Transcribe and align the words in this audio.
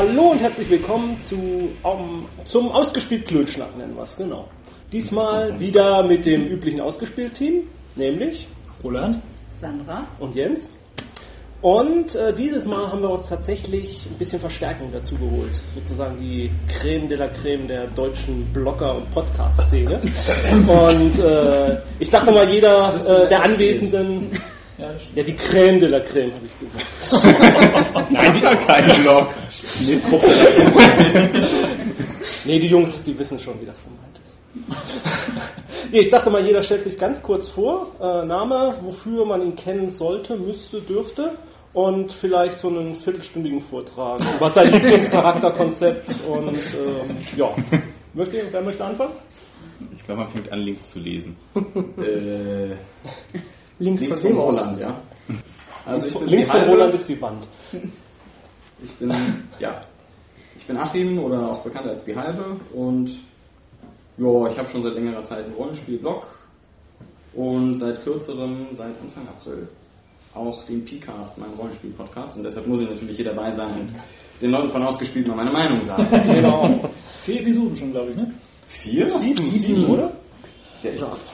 Hallo 0.00 0.30
und 0.30 0.38
herzlich 0.38 0.70
willkommen 0.70 1.20
zu, 1.20 1.36
um, 1.82 2.24
zum 2.46 2.72
Ausgespielt 2.72 3.26
Klönschnack 3.26 3.76
nennen 3.76 3.94
wir 3.94 4.04
es, 4.04 4.16
genau. 4.16 4.48
Diesmal 4.90 5.60
wieder 5.60 6.02
mit 6.02 6.24
dem 6.24 6.46
üblichen 6.46 6.80
Ausgespielt-Team, 6.80 7.64
nämlich 7.96 8.48
Roland, 8.82 9.18
Sandra 9.60 10.06
und 10.18 10.34
Jens. 10.34 10.70
Und 11.60 12.14
äh, 12.14 12.32
dieses 12.32 12.64
Mal 12.64 12.90
haben 12.90 13.02
wir 13.02 13.10
uns 13.10 13.28
tatsächlich 13.28 14.06
ein 14.10 14.16
bisschen 14.16 14.40
Verstärkung 14.40 14.88
dazu 14.90 15.16
geholt. 15.16 15.52
Sozusagen 15.74 16.18
die 16.18 16.50
Creme 16.66 17.06
de 17.06 17.18
la 17.18 17.28
Creme 17.28 17.68
der 17.68 17.86
deutschen 17.88 18.46
Blogger- 18.54 18.96
und 18.96 19.10
Podcast-Szene. 19.12 20.00
und 20.66 21.18
äh, 21.22 21.76
ich 21.98 22.08
dachte 22.08 22.30
mal, 22.30 22.48
jeder 22.48 22.94
äh, 23.06 23.28
der 23.28 23.42
Anwesenden. 23.42 24.30
Ja, 25.14 25.22
die 25.22 25.36
Creme 25.36 25.78
de 25.78 25.90
la 25.90 26.00
Creme, 26.00 26.32
habe 26.32 26.46
ich 26.46 26.58
gesagt. 26.58 28.10
Nein, 28.10 28.34
wieder 28.34 28.56
kein 28.56 29.02
Blog. 29.02 29.28
Nee, 32.44 32.58
die 32.58 32.66
Jungs, 32.68 33.04
die 33.04 33.18
wissen 33.18 33.38
schon, 33.38 33.60
wie 33.60 33.66
das 33.66 33.78
gemeint 33.82 34.20
ist. 34.24 34.36
nee, 35.92 36.00
ich 36.00 36.10
dachte 36.10 36.30
mal, 36.30 36.44
jeder 36.44 36.62
stellt 36.62 36.84
sich 36.84 36.98
ganz 36.98 37.22
kurz 37.22 37.48
vor. 37.48 37.88
Äh, 38.00 38.24
Name, 38.26 38.74
wofür 38.82 39.24
man 39.24 39.42
ihn 39.42 39.56
kennen 39.56 39.90
sollte, 39.90 40.36
müsste, 40.36 40.80
dürfte. 40.80 41.32
Und 41.72 42.12
vielleicht 42.12 42.58
so 42.58 42.68
einen 42.68 42.96
viertelstündigen 42.96 43.60
Vortrag 43.60 44.20
über 44.36 44.50
sein 44.50 44.72
Lieblingscharakterkonzept. 44.72 46.14
Und 46.28 46.48
ähm, 46.48 47.16
ja, 47.36 47.54
möchte, 48.12 48.42
wer 48.50 48.62
möchte 48.62 48.84
anfangen? 48.84 49.12
Ich 49.96 50.04
glaube, 50.04 50.22
man 50.22 50.30
fängt 50.30 50.50
an, 50.50 50.58
links 50.60 50.90
zu 50.90 50.98
lesen. 50.98 51.36
Äh, 51.98 52.74
Links, 53.80 54.02
links 54.02 54.20
von? 54.20 54.32
Roland, 54.36 54.78
ja. 54.78 55.02
Also 55.86 56.20
Links 56.24 56.50
von 56.50 56.60
Roland 56.62 56.94
ist 56.94 57.08
die 57.08 57.20
Wand. 57.20 57.46
Ich 58.82 58.92
bin, 58.94 59.12
ja, 59.58 59.82
ich 60.56 60.66
bin 60.66 60.76
Achim 60.76 61.18
oder 61.18 61.50
auch 61.50 61.60
bekannt 61.60 61.86
als 61.86 62.02
Bihalbe 62.02 62.44
und 62.74 63.10
ja, 64.16 64.48
ich 64.50 64.58
habe 64.58 64.68
schon 64.68 64.82
seit 64.82 64.94
längerer 64.94 65.22
Zeit 65.22 65.44
einen 65.44 65.54
Rollenspiel-Blog 65.54 66.26
und 67.34 67.76
seit 67.76 68.02
kürzerem, 68.02 68.66
seit 68.72 68.88
Anfang 69.02 69.28
April, 69.28 69.68
auch 70.34 70.64
den 70.64 70.84
P-Cast, 70.84 71.38
meinen 71.38 71.54
Rollenspiel-Podcast 71.54 72.36
und 72.36 72.44
deshalb 72.44 72.66
muss 72.66 72.80
ich 72.82 72.90
natürlich 72.90 73.16
hier 73.16 73.26
dabei 73.26 73.50
sein 73.50 73.80
und 73.80 73.94
den 74.40 74.50
Leuten 74.50 74.70
von 74.70 74.82
ausgespielt 74.82 75.26
mal 75.26 75.36
meine 75.36 75.50
Meinung 75.50 75.82
sagen. 75.84 76.08
Genau. 76.10 76.90
vier 77.24 77.40
Episoden 77.40 77.76
schon, 77.76 77.92
glaube 77.92 78.10
ich, 78.10 78.16
ne? 78.16 78.34
Vier? 78.66 79.10
Sieben, 79.18 79.42
sieben, 79.42 79.84
oder? 79.86 80.12
Ja, 80.82 80.90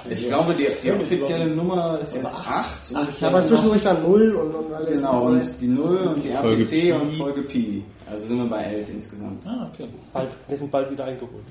ich, 0.09 0.23
ich 0.23 0.27
glaube, 0.27 0.55
die, 0.55 0.67
die 0.83 0.93
offizielle 0.93 1.55
Nummer 1.55 1.99
ist 2.01 2.15
jetzt 2.15 2.27
acht. 2.27 2.91
und 2.93 3.21
Ja, 3.21 3.29
aber 3.29 3.45
zwischendurch 3.45 3.85
war 3.85 3.95
Null 3.95 4.35
und, 4.35 4.55
und 4.55 4.75
alles. 4.75 5.01
Genau, 5.01 5.23
und 5.27 5.61
die 5.61 5.67
Null 5.69 5.99
und 5.99 6.25
die 6.25 6.31
Folge 6.31 6.63
RPC 6.63 6.71
Pi. 6.71 6.93
und 6.93 7.13
Folge 7.17 7.43
Pi. 7.43 7.85
Also 8.11 8.27
sind 8.27 8.39
wir 8.39 8.47
bei 8.47 8.63
elf 8.65 8.89
insgesamt. 8.89 9.47
Ah, 9.47 9.71
okay. 9.73 9.89
Bald, 10.13 10.29
wir 10.49 10.59
sind 10.59 10.71
bald 10.71 10.91
wieder 10.91 11.05
eingeholt. 11.05 11.45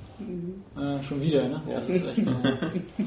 Äh, 0.78 1.04
schon 1.04 1.22
wieder, 1.22 1.48
ne? 1.48 1.62
Ja. 1.68 1.80
Das 1.80 1.90
ist 1.90 2.06
echt. 2.06 2.20
Äh, 2.20 3.04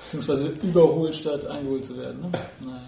beziehungsweise 0.00 0.48
überholt 0.62 1.14
statt 1.14 1.46
eingeholt 1.46 1.84
zu 1.84 1.96
werden, 1.96 2.20
ne? 2.20 2.30
Naja. 2.60 2.80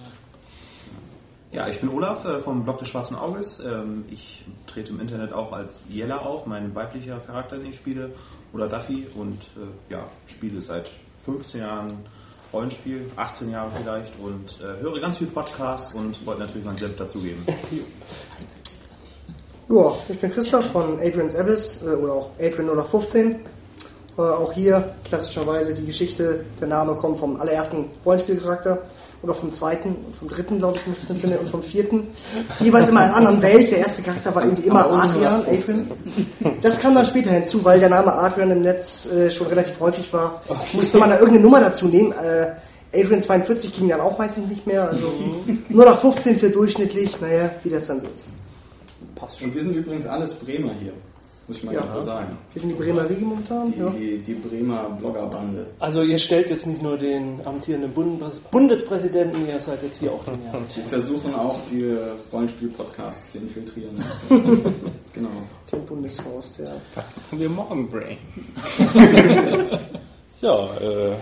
Ja, 1.52 1.66
ich 1.66 1.80
bin 1.80 1.90
Olaf 1.90 2.24
äh, 2.24 2.38
vom 2.38 2.62
Blog 2.62 2.78
des 2.78 2.88
Schwarzen 2.88 3.16
Auges. 3.16 3.58
Ähm, 3.60 4.04
ich 4.08 4.44
trete 4.66 4.92
im 4.92 5.00
Internet 5.00 5.32
auch 5.32 5.52
als 5.52 5.82
Jella 5.88 6.18
auf, 6.18 6.46
mein 6.46 6.72
weiblicher 6.76 7.18
Charakter, 7.18 7.56
den 7.56 7.66
ich 7.66 7.76
spiele, 7.76 8.12
oder 8.52 8.68
Duffy 8.68 9.06
und 9.16 9.42
äh, 9.56 9.92
ja, 9.92 10.08
spiele 10.26 10.60
seit 10.62 10.88
15 11.22 11.60
Jahren 11.60 11.88
Rollenspiel, 12.52 13.10
18 13.16 13.50
Jahre 13.50 13.70
vielleicht 13.76 14.14
und 14.18 14.58
äh, 14.60 14.82
höre 14.82 15.00
ganz 15.00 15.18
viel 15.18 15.28
Podcasts 15.28 15.94
und 15.94 16.24
wollte 16.26 16.40
natürlich 16.40 16.64
meinen 16.64 16.78
Senf 16.78 16.96
dazugeben. 16.96 17.44
Ja, 19.72 19.92
ich 20.08 20.18
bin 20.18 20.32
Christoph 20.32 20.66
von 20.72 20.98
Adrian's 20.98 21.36
Abyss 21.36 21.82
äh, 21.84 21.90
oder 21.90 22.12
auch 22.12 22.30
Adrian 22.40 22.84
015. 22.84 23.36
Äh, 24.18 24.20
auch 24.20 24.52
hier 24.52 24.96
klassischerweise 25.04 25.74
die 25.74 25.86
Geschichte, 25.86 26.44
der 26.60 26.66
Name 26.66 26.96
kommt 26.96 27.20
vom 27.20 27.40
allerersten 27.40 27.88
Rollenspielcharakter 28.04 28.82
oder 29.22 29.34
vom 29.34 29.52
zweiten 29.52 29.88
und 29.88 30.16
vom 30.16 30.28
dritten, 30.28 30.58
glaube 30.58 30.78
ich, 30.78 30.86
nicht 30.86 31.10
entsinne, 31.10 31.38
und 31.38 31.50
vom 31.50 31.62
vierten. 31.62 32.08
Jeweils 32.58 32.88
immer 32.88 33.00
in 33.00 33.06
einer 33.06 33.16
anderen 33.16 33.42
Welt. 33.42 33.70
Der 33.70 33.78
erste 33.78 34.02
Charakter 34.02 34.34
war 34.34 34.44
irgendwie 34.44 34.66
immer 34.66 34.90
Adrian, 34.90 35.44
015. 35.44 35.90
Adrian. 36.40 36.60
Das 36.62 36.80
kam 36.80 36.94
dann 36.94 37.06
später 37.06 37.30
hinzu, 37.30 37.64
weil 37.64 37.80
der 37.80 37.90
Name 37.90 38.12
Adrian 38.12 38.50
im 38.50 38.62
Netz 38.62 39.06
äh, 39.06 39.30
schon 39.30 39.48
relativ 39.48 39.78
häufig 39.80 40.10
war. 40.12 40.42
Musste 40.72 40.98
man 40.98 41.10
da 41.10 41.16
irgendeine 41.16 41.44
Nummer 41.44 41.60
dazu 41.60 41.86
nehmen. 41.86 42.12
Äh, 42.12 42.52
Adrian 42.92 43.22
42 43.22 43.72
ging 43.72 43.88
dann 43.88 44.00
auch 44.00 44.18
meistens 44.18 44.48
nicht 44.48 44.66
mehr. 44.66 44.88
Also 44.88 45.12
nur 45.68 45.84
nach 45.84 46.00
15 46.00 46.38
für 46.38 46.50
durchschnittlich. 46.50 47.20
Naja, 47.20 47.50
wie 47.62 47.70
das 47.70 47.86
dann 47.86 48.00
so 48.00 48.06
ist. 48.06 48.30
Passt 49.14 49.38
schon. 49.38 49.48
Und 49.48 49.54
wir 49.54 49.62
sind 49.62 49.76
übrigens 49.76 50.06
alles 50.06 50.34
Bremer 50.34 50.72
hier, 50.72 50.92
muss 51.50 51.58
ich 51.58 51.64
mal 51.64 51.74
Ja. 51.74 51.80
ganz 51.80 51.94
so 51.94 52.02
sagen. 52.02 52.38
Wir 52.52 52.62
sind 52.62 52.68
die 52.70 52.74
Bremer 52.76 53.10
Riege 53.10 53.24
momentan. 53.24 53.72
Die, 53.72 53.78
Ja. 53.80 53.90
die, 53.90 54.18
die 54.18 54.34
Bremer 54.34 54.84
Bloggerbande. 55.00 55.66
Also 55.80 56.02
ihr 56.02 56.18
stellt 56.18 56.48
jetzt 56.48 56.64
nicht 56.64 56.80
nur 56.80 56.96
den 56.96 57.44
amtierenden 57.44 57.90
Bundes 57.90 58.38
Bundespräsidenten, 58.38 59.48
ihr 59.48 59.58
seid 59.58 59.82
jetzt 59.82 59.98
hier 59.98 60.12
auch 60.12 60.24
den 60.24 60.40
Herrn. 60.42 60.64
Wir 60.76 60.84
versuchen 60.84 61.34
auch 61.34 61.58
die 61.68 61.98
Rollenspiel-Podcasts 62.32 63.32
zu 63.32 63.38
infiltrieren. 63.38 63.96
genau. 65.12 65.28
dem 65.72 65.84
Bundeshaus, 65.86 66.58
ja. 66.58 66.70
Wir 67.32 67.48
morgen 67.48 67.90
Brain. 67.90 68.18
Ja, 70.42 70.54
äh, 70.80 71.16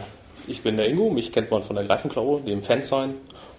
ich 0.46 0.62
bin 0.62 0.76
der 0.76 0.86
Ingo, 0.88 1.10
mich 1.10 1.32
kennt 1.32 1.50
man 1.50 1.64
von 1.64 1.74
der 1.74 1.84
Greifenklaue, 1.86 2.40
dem 2.42 2.62
Fansign 2.62 3.14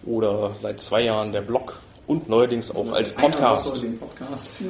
oder 0.05 0.51
seit 0.61 0.79
zwei 0.79 1.01
Jahren 1.01 1.33
der 1.33 1.41
Blog 1.41 1.79
und 2.07 2.29
neuerdings 2.29 2.73
auch 2.73 2.93
als 2.93 3.11
Podcast. 3.11 3.71
Woche 3.73 3.79
den 3.81 3.99
Podcast. 3.99 4.61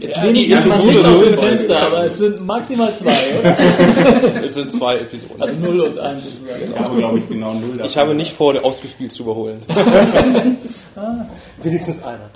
Jetzt 0.00 0.22
lehne 0.22 0.38
ich 0.40 0.48
mich 0.48 0.64
mal 0.66 0.84
nicht 0.84 1.04
aus 1.04 1.20
dem 1.20 1.38
Fenster, 1.38 1.80
aber 1.86 2.04
es 2.04 2.18
sind 2.18 2.44
maximal 2.44 2.94
zwei, 2.94 3.12
oder? 3.40 4.44
Es 4.44 4.54
sind 4.54 4.70
zwei 4.72 4.96
Episoden. 4.98 5.40
Also 5.40 5.54
0 5.60 5.80
und 5.80 5.98
1 5.98 6.24
sozusagen. 6.24 6.62
Ich 6.72 6.78
habe, 6.78 6.96
glaube 6.96 7.18
ich, 7.18 7.28
genau 7.28 7.54
null 7.54 7.80
Ich 7.84 7.96
habe 7.96 8.14
nicht 8.14 8.32
vor, 8.32 8.54
ausgespielt 8.64 9.12
zu 9.12 9.22
überholen. 9.24 9.62
Wenigstens 11.62 12.02
einer. 12.02 12.30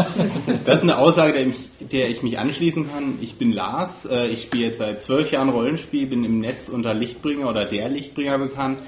Das 0.64 0.76
ist 0.76 0.82
eine 0.82 0.98
Aussage, 0.98 1.32
der, 1.34 1.47
mich, 1.47 1.68
der 1.80 2.08
ich 2.08 2.22
mich 2.22 2.38
anschließen 2.38 2.88
kann. 2.91 3.18
Ich 3.20 3.36
bin 3.36 3.52
Lars. 3.52 4.06
äh, 4.06 4.28
Ich 4.28 4.42
spiele 4.42 4.66
jetzt 4.66 4.78
seit 4.78 5.00
zwölf 5.02 5.30
Jahren 5.30 5.48
Rollenspiel, 5.50 6.06
bin 6.06 6.24
im 6.24 6.41
Netz 6.41 6.68
unter 6.68 6.94
Lichtbringer 6.94 7.48
oder 7.48 7.64
der 7.64 7.88
Lichtbringer 7.88 8.38
bekannt. 8.38 8.78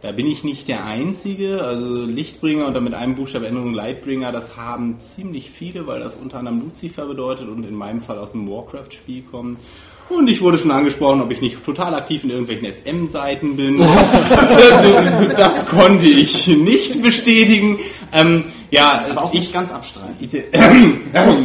Da 0.00 0.12
bin 0.12 0.28
ich 0.28 0.44
nicht 0.44 0.68
der 0.68 0.84
Einzige. 0.84 1.62
Also 1.62 2.04
Lichtbringer 2.04 2.68
oder 2.68 2.80
mit 2.80 2.94
einem 2.94 3.16
Buchstabenänderung 3.16 3.74
Lightbringer, 3.74 4.30
das 4.30 4.56
haben 4.56 5.00
ziemlich 5.00 5.50
viele, 5.50 5.86
weil 5.88 5.98
das 5.98 6.14
unter 6.14 6.38
anderem 6.38 6.60
Lucifer 6.60 7.06
bedeutet 7.06 7.48
und 7.48 7.64
in 7.64 7.74
meinem 7.74 8.00
Fall 8.00 8.18
aus 8.18 8.30
dem 8.30 8.48
Warcraft-Spiel 8.48 9.22
kommt. 9.22 9.58
Und 10.08 10.28
ich 10.28 10.40
wurde 10.40 10.56
schon 10.56 10.70
angesprochen, 10.70 11.20
ob 11.20 11.30
ich 11.30 11.42
nicht 11.42 11.62
total 11.64 11.94
aktiv 11.94 12.24
in 12.24 12.30
irgendwelchen 12.30 12.72
SM-Seiten 12.72 13.56
bin. 13.56 13.78
das 15.36 15.66
konnte 15.66 16.06
ich 16.06 16.46
nicht 16.46 17.02
bestätigen. 17.02 17.78
Ähm, 18.12 18.44
ja, 18.70 19.04
Aber 19.10 19.24
auch 19.24 19.34
ich 19.34 19.40
nicht 19.40 19.52
ganz 19.52 19.72
abstreiten. 19.72 20.14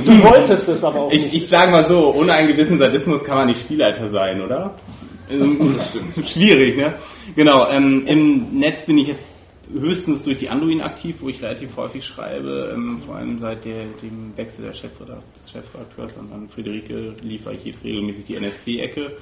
Du 0.06 0.24
wolltest 0.24 0.70
es 0.70 0.84
aber 0.84 1.02
auch 1.02 1.12
ich, 1.12 1.24
nicht. 1.24 1.34
ich 1.34 1.48
sage 1.48 1.72
mal 1.72 1.86
so, 1.88 2.14
ohne 2.16 2.34
einen 2.34 2.48
gewissen 2.50 2.78
Sadismus 2.78 3.24
kann 3.24 3.36
man 3.36 3.48
nicht 3.48 3.62
Spielleiter 3.62 4.10
sein, 4.10 4.42
oder? 4.42 4.76
Ähm, 6.16 6.26
Schwierig, 6.26 6.78
ne? 6.78 6.94
Genau, 7.36 7.70
ähm, 7.70 8.06
im 8.06 8.60
Netz 8.60 8.86
bin 8.86 8.98
ich 8.98 9.08
jetzt 9.08 9.34
höchstens 9.72 10.24
durch 10.24 10.38
die 10.38 10.50
Anduin 10.50 10.82
aktiv, 10.82 11.18
wo 11.20 11.30
ich 11.30 11.42
relativ 11.42 11.78
häufig 11.78 12.06
schreibe, 12.06 12.72
ähm, 12.74 12.98
vor 13.00 13.16
allem 13.16 13.40
seit 13.40 13.66
der, 13.66 13.86
dem 14.02 14.36
Wechsel 14.36 14.66
der 14.66 14.74
Chefredakt 14.74 15.24
Chefredakteurs 15.52 16.18
an 16.18 16.50
Friederike 16.50 17.16
liefere 17.22 17.56
ich 17.56 17.76
regelmäßig 17.84 18.26
die 18.26 18.36
NSC-Ecke. 18.36 19.14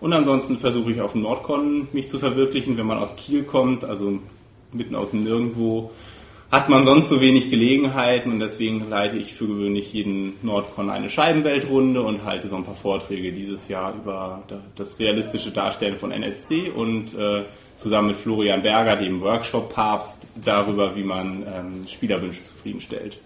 Und 0.00 0.12
ansonsten 0.12 0.58
versuche 0.58 0.92
ich 0.92 1.00
auf 1.00 1.12
dem 1.12 1.22
Nordcon 1.22 1.88
mich 1.92 2.08
zu 2.08 2.18
verwirklichen, 2.18 2.76
wenn 2.78 2.86
man 2.86 2.98
aus 2.98 3.16
Kiel 3.16 3.42
kommt, 3.42 3.84
also 3.84 4.18
mitten 4.72 4.94
aus 4.94 5.10
dem 5.10 5.24
Nirgendwo, 5.24 5.90
hat 6.50 6.68
man 6.68 6.84
sonst 6.84 7.08
so 7.08 7.20
wenig 7.20 7.50
Gelegenheiten 7.50 8.32
und 8.32 8.40
deswegen 8.40 8.88
leite 8.88 9.16
ich 9.16 9.34
für 9.34 9.46
gewöhnlich 9.46 9.92
jeden 9.92 10.34
Nordcon 10.42 10.90
eine 10.90 11.08
Scheibenweltrunde 11.08 12.02
und 12.02 12.24
halte 12.24 12.48
so 12.48 12.56
ein 12.56 12.64
paar 12.64 12.74
Vorträge 12.74 13.32
dieses 13.32 13.68
Jahr 13.68 13.94
über 13.94 14.42
da- 14.48 14.60
das 14.76 14.98
realistische 14.98 15.50
Darstellen 15.52 15.96
von 15.96 16.10
NSC 16.10 16.70
und 16.74 17.14
äh, 17.16 17.42
zusammen 17.76 18.08
mit 18.08 18.16
Florian 18.16 18.62
Berger, 18.62 18.96
dem 18.96 19.20
Workshop-Papst, 19.20 20.22
darüber, 20.44 20.96
wie 20.96 21.04
man 21.04 21.42
ähm, 21.46 21.86
Spielerwünsche 21.88 22.42
zufriedenstellt. 22.44 23.18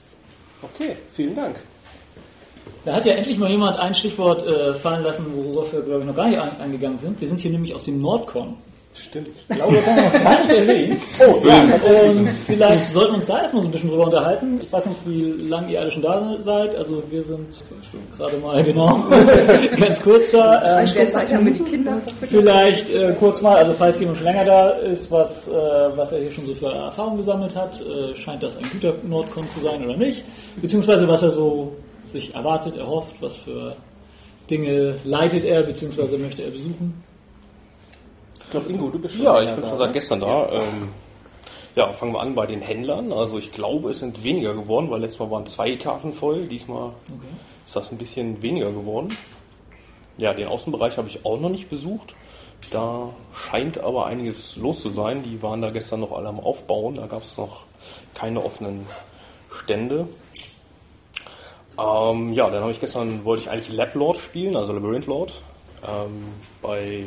Okay, 0.62 0.96
vielen 1.12 1.34
Dank. 1.34 1.56
Da 2.84 2.94
hat 2.94 3.04
ja 3.06 3.14
endlich 3.14 3.38
mal 3.38 3.50
jemand 3.50 3.78
ein 3.78 3.94
Stichwort 3.94 4.46
äh, 4.46 4.74
fallen 4.74 5.02
lassen, 5.02 5.26
worauf 5.34 5.72
wir, 5.72 5.80
glaube 5.80 6.00
ich, 6.00 6.06
noch 6.06 6.14
gar 6.16 6.28
nicht 6.28 6.38
ein, 6.38 6.60
eingegangen 6.60 6.98
sind. 6.98 7.20
Wir 7.20 7.28
sind 7.28 7.40
hier 7.40 7.50
nämlich 7.50 7.74
auf 7.74 7.82
dem 7.84 8.00
Nordcon. 8.00 8.56
Stimmt. 8.96 9.29
Ich 9.49 9.56
glaube, 9.56 9.75
das 9.75 9.87
haben 9.87 9.96
wir 9.96 10.05
noch 10.05 10.25
gar 10.25 10.41
nicht 10.43 10.55
erwähnt. 10.55 11.00
Oh, 11.20 11.46
ja, 11.46 11.67
das 11.67 11.85
Und 11.85 12.29
vielleicht 12.29 12.91
sollten 12.91 13.12
wir 13.12 13.17
uns 13.17 13.26
da 13.26 13.41
erstmal 13.41 13.62
so 13.62 13.69
ein 13.69 13.73
bisschen 13.73 13.91
drüber 13.91 14.05
unterhalten. 14.05 14.61
Ich 14.62 14.73
weiß 14.73 14.87
nicht, 14.87 15.00
wie 15.06 15.49
lange 15.49 15.73
ihr 15.73 15.81
alle 15.81 15.91
schon 15.91 16.02
da 16.02 16.37
seid. 16.41 16.75
Also 16.76 17.02
wir 17.11 17.23
sind 17.23 17.46
gerade 18.17 18.37
mal 18.38 18.62
genau 18.62 19.05
ganz 19.79 20.02
kurz 20.02 20.32
da. 20.32 20.81
Ähm, 20.81 20.88
derzeit 20.94 21.35
haben 21.35 21.46
wir 21.46 21.52
die 21.52 21.70
Kinder. 21.70 22.00
Vielleicht 22.29 22.91
äh, 22.91 23.14
kurz 23.19 23.41
mal, 23.43 23.56
also 23.56 23.73
falls 23.73 24.00
jemand 24.00 24.19
schon 24.19 24.26
länger 24.26 24.44
da 24.44 24.70
ist, 24.70 25.11
was, 25.11 25.49
äh, 25.49 25.52
was 25.52 26.12
er 26.12 26.20
hier 26.20 26.31
schon 26.31 26.46
so 26.46 26.55
für 26.55 26.73
Erfahrungen 26.73 27.17
gesammelt 27.17 27.55
hat, 27.55 27.81
äh, 27.81 28.14
scheint 28.14 28.43
das 28.43 28.56
ein 28.56 28.64
guter 28.73 28.94
Nordcon 29.02 29.49
zu 29.49 29.61
sein 29.61 29.85
oder 29.85 29.96
nicht? 29.96 30.25
Beziehungsweise 30.61 31.08
was 31.08 31.23
er 31.23 31.31
so 31.31 31.73
sich 32.12 32.35
erwartet, 32.35 32.76
erhofft, 32.76 33.14
was 33.20 33.37
für 33.37 33.76
Dinge 34.50 34.96
leitet 35.05 35.44
er 35.44 35.62
bzw. 35.62 36.17
möchte 36.19 36.43
er 36.43 36.50
besuchen? 36.50 37.03
Glaube, 38.54 38.70
Ingo, 38.70 38.88
du 38.88 39.00
bist 39.00 39.16
schon 39.16 39.24
Ja, 39.24 39.42
ich 39.42 39.50
bin 39.50 39.62
da, 39.62 39.68
schon 39.68 39.78
ne? 39.78 39.84
seit 39.84 39.92
gestern 39.92 40.20
da. 40.20 40.48
Ähm, 40.52 40.88
ja, 41.74 41.92
fangen 41.92 42.12
wir 42.12 42.20
an 42.20 42.36
bei 42.36 42.46
den 42.46 42.60
Händlern. 42.60 43.12
Also 43.12 43.36
ich 43.36 43.50
glaube, 43.50 43.90
es 43.90 43.98
sind 43.98 44.22
weniger 44.22 44.54
geworden, 44.54 44.90
weil 44.90 45.00
letztes 45.00 45.18
Mal 45.18 45.30
waren 45.32 45.46
zwei 45.46 45.70
Etagen 45.70 46.12
voll. 46.12 46.46
Diesmal 46.46 46.92
ist 47.66 47.74
das 47.74 47.90
ein 47.90 47.98
bisschen 47.98 48.42
weniger 48.42 48.70
geworden. 48.70 49.16
Ja, 50.18 50.32
den 50.34 50.46
Außenbereich 50.46 50.96
habe 50.98 51.08
ich 51.08 51.24
auch 51.24 51.40
noch 51.40 51.48
nicht 51.48 51.68
besucht. 51.68 52.14
Da 52.70 53.10
scheint 53.34 53.78
aber 53.78 54.06
einiges 54.06 54.56
los 54.56 54.82
zu 54.82 54.90
sein. 54.90 55.24
Die 55.24 55.42
waren 55.42 55.60
da 55.60 55.70
gestern 55.70 55.98
noch 55.98 56.12
alle 56.12 56.28
am 56.28 56.38
Aufbauen. 56.38 56.94
Da 56.94 57.06
gab 57.06 57.24
es 57.24 57.36
noch 57.36 57.62
keine 58.14 58.44
offenen 58.44 58.86
Stände. 59.50 60.06
Ähm, 61.76 62.32
ja, 62.34 62.48
dann 62.50 62.62
habe 62.62 62.70
ich 62.70 62.78
gestern, 62.78 63.24
wollte 63.24 63.42
ich 63.42 63.50
eigentlich 63.50 63.76
Lab 63.76 63.96
Lord 63.96 64.16
spielen, 64.18 64.54
also 64.54 64.72
Labyrinth 64.72 65.06
Lord, 65.06 65.42
ähm, 65.84 66.28
bei 66.62 67.06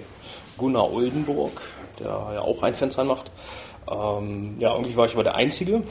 Gunnar 0.57 0.91
Oldenburg, 0.91 1.61
der 1.99 2.07
ja 2.07 2.41
auch 2.41 2.63
ein 2.63 2.73
Fansign 2.73 3.07
macht. 3.07 3.31
Ähm, 3.89 4.55
ja, 4.59 4.73
irgendwie 4.73 4.95
war 4.95 5.05
ich 5.05 5.13
aber 5.13 5.23
der 5.23 5.35
Einzige. 5.35 5.81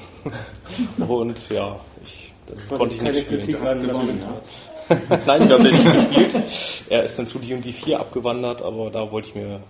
Und 1.08 1.48
ja, 1.48 1.78
ich, 2.04 2.32
das 2.46 2.68
konnte 2.68 2.94
ich 2.94 2.98
keine 2.98 3.10
nicht 3.12 3.26
spielen. 3.26 3.40
Kritik 3.40 3.56
Du 3.56 3.62
hast 3.62 3.70
an 3.70 3.82
gewonnen, 3.82 4.22
ja. 4.22 4.40
Nein, 5.26 5.48
da 5.48 5.58
habe 5.58 5.68
ich 5.68 5.84
nicht 5.84 5.92
gespielt. 5.92 6.44
Er 6.88 7.04
ist 7.04 7.18
dann 7.18 7.26
zu 7.26 7.38
D&D 7.38 7.72
4 7.72 7.98
abgewandert, 7.98 8.62
aber 8.62 8.90
da 8.90 9.10
wollte 9.10 9.30
ich 9.30 9.34
mir... 9.34 9.60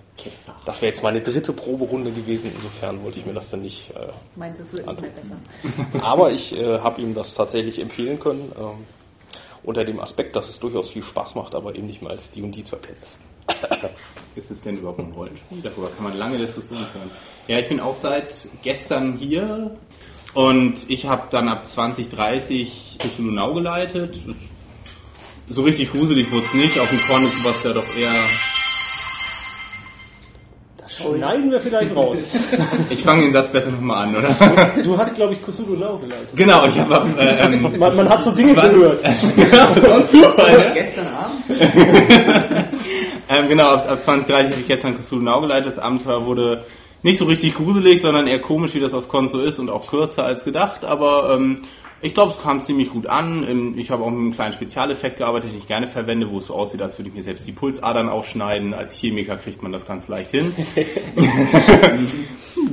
Das 0.64 0.82
wäre 0.82 0.92
jetzt 0.92 1.02
meine 1.02 1.20
dritte 1.20 1.52
Proberunde 1.52 2.10
gewesen, 2.10 2.50
insofern 2.54 3.02
wollte 3.02 3.18
ich 3.20 3.26
mir 3.26 3.32
das 3.32 3.50
dann 3.50 3.62
nicht... 3.62 3.90
Äh, 3.96 4.08
Meint 4.34 4.58
es 4.58 4.72
wird 4.72 4.86
nicht 4.86 5.00
mehr 5.00 5.10
besser. 5.10 6.04
aber 6.04 6.32
ich 6.32 6.54
äh, 6.58 6.80
habe 6.80 7.00
ihm 7.00 7.14
das 7.14 7.34
tatsächlich 7.34 7.78
empfehlen 7.78 8.18
können, 8.18 8.52
ähm, 8.58 8.84
unter 9.62 9.84
dem 9.84 10.00
Aspekt, 10.00 10.36
dass 10.36 10.50
es 10.50 10.60
durchaus 10.60 10.90
viel 10.90 11.02
Spaß 11.02 11.34
macht, 11.34 11.54
aber 11.54 11.74
eben 11.74 11.86
nicht 11.86 12.02
mehr 12.02 12.10
als 12.10 12.30
D&D 12.30 12.62
zu 12.62 12.76
erkennen 12.76 12.98
ist. 13.02 13.18
Ist 14.34 14.50
es 14.50 14.60
denn 14.60 14.76
überhaupt 14.76 14.98
ein 14.98 15.12
Rollenspiel? 15.12 15.58
Darüber 15.62 15.88
kann 15.88 16.04
man 16.04 16.18
lange 16.18 16.36
Diskussionen 16.38 16.86
führen. 16.92 17.10
Ja, 17.48 17.58
ich 17.58 17.68
bin 17.68 17.80
auch 17.80 17.96
seit 17.96 18.34
gestern 18.62 19.14
hier 19.14 19.70
und 20.34 20.74
ich 20.88 21.06
habe 21.06 21.22
dann 21.30 21.48
ab 21.48 21.66
2030 21.66 22.98
Cthulhu 22.98 23.30
Now 23.30 23.54
geleitet. 23.54 24.18
So 25.48 25.62
richtig 25.62 25.90
gruselig 25.90 26.30
wurde 26.30 26.44
es 26.44 26.54
nicht. 26.54 26.78
Auf 26.78 26.90
dem 26.90 27.00
Korn 27.08 27.22
ist 27.22 27.42
sowas 27.42 27.64
ja 27.64 27.72
doch 27.72 27.96
eher... 27.98 28.10
Schneiden 30.88 31.50
wir 31.50 31.60
vielleicht 31.60 31.94
raus. 31.94 32.18
Ich 32.90 33.02
fange 33.02 33.22
den 33.22 33.32
Satz 33.32 33.50
besser 33.52 33.70
nochmal 33.70 34.08
an, 34.08 34.16
oder? 34.16 34.34
Du 34.82 34.96
hast, 34.96 35.14
glaube 35.14 35.34
ich, 35.34 35.42
Cthulhu 35.42 35.76
Now 35.76 35.98
geleitet. 35.98 36.28
genau, 36.34 36.66
ich 36.66 36.76
habe... 36.78 37.08
Äh, 37.18 37.44
ähm, 37.44 37.62
Man, 37.78 37.96
man 37.96 38.08
hat 38.08 38.24
so 38.24 38.30
Dinge 38.32 38.54
gehört. 38.54 39.02
Gestern 40.74 41.06
Abend? 41.08 42.45
Ähm, 43.28 43.48
genau, 43.48 43.70
ab, 43.70 43.90
ab 43.90 44.02
2030 44.02 44.52
habe 44.52 44.60
ich 44.60 44.68
gestern 44.68 44.96
Cthulhu 44.96 45.22
Now 45.22 45.40
geleitet. 45.40 45.66
Das 45.66 45.78
Abenteuer 45.78 46.24
wurde 46.26 46.64
nicht 47.02 47.18
so 47.18 47.24
richtig 47.24 47.54
gruselig, 47.54 48.00
sondern 48.00 48.26
eher 48.26 48.40
komisch, 48.40 48.74
wie 48.74 48.80
das 48.80 48.94
auf 48.94 49.08
Con 49.08 49.28
so 49.28 49.40
ist 49.40 49.58
und 49.58 49.70
auch 49.70 49.88
kürzer 49.88 50.24
als 50.24 50.44
gedacht. 50.44 50.84
Aber 50.84 51.34
ähm, 51.34 51.62
ich 52.06 52.14
glaube, 52.14 52.32
es 52.32 52.38
kam 52.38 52.62
ziemlich 52.62 52.90
gut 52.90 53.08
an. 53.08 53.44
Ähm, 53.48 53.74
Ich 53.76 53.90
habe 53.90 54.04
auch 54.04 54.10
mit 54.10 54.18
einem 54.18 54.32
kleinen 54.32 54.52
Spezialeffekt 54.52 55.18
gearbeitet, 55.18 55.50
den 55.50 55.58
ich 55.58 55.66
gerne 55.66 55.88
verwende, 55.88 56.30
wo 56.30 56.38
es 56.38 56.46
so 56.46 56.54
aussieht, 56.54 56.80
als 56.80 56.98
würde 56.98 57.08
ich 57.10 57.14
mir 57.14 57.22
selbst 57.22 57.46
die 57.46 57.52
Pulsadern 57.52 58.08
aufschneiden. 58.08 58.74
Als 58.74 58.94
Chemiker 58.94 59.36
kriegt 59.36 59.62
man 59.62 59.72
das 59.72 59.86
ganz 59.86 60.06
leicht 60.08 60.30
hin. 60.30 60.54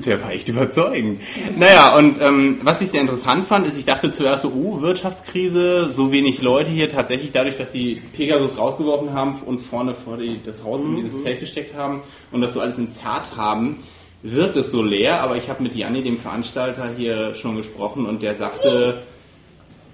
Der 0.05 0.21
war 0.21 0.31
echt 0.31 0.49
überzeugend. 0.49 1.21
Naja, 1.57 1.97
und 1.97 2.21
ähm, 2.21 2.59
was 2.63 2.81
ich 2.81 2.91
sehr 2.91 3.01
interessant 3.01 3.45
fand, 3.45 3.65
ist, 3.67 3.77
ich 3.77 3.85
dachte 3.85 4.11
zuerst 4.11 4.43
so, 4.43 4.49
oh, 4.49 4.81
Wirtschaftskrise, 4.81 5.91
so 5.91 6.11
wenig 6.11 6.41
Leute 6.41 6.71
hier, 6.71 6.89
tatsächlich 6.89 7.31
dadurch, 7.31 7.55
dass 7.55 7.71
sie 7.71 8.01
Pegasus 8.15 8.57
rausgeworfen 8.57 9.13
haben 9.13 9.35
und 9.45 9.61
vorne 9.61 9.95
vor 9.95 10.17
die, 10.17 10.39
das 10.45 10.63
Haus 10.63 10.81
in 10.81 10.95
dieses 10.97 11.23
Zelt 11.23 11.39
gesteckt 11.39 11.75
haben 11.75 12.01
und 12.31 12.41
das 12.41 12.53
so 12.53 12.59
alles 12.59 12.77
ins 12.77 12.95
Zart 13.01 13.35
haben, 13.37 13.77
wirkt 14.23 14.57
es 14.57 14.71
so 14.71 14.81
leer, 14.81 15.21
aber 15.21 15.37
ich 15.37 15.49
habe 15.49 15.63
mit 15.63 15.75
Janni, 15.75 16.01
dem 16.01 16.17
Veranstalter, 16.17 16.89
hier 16.97 17.35
schon 17.35 17.57
gesprochen 17.57 18.05
und 18.05 18.21
der 18.21 18.35
sagte, 18.35 19.03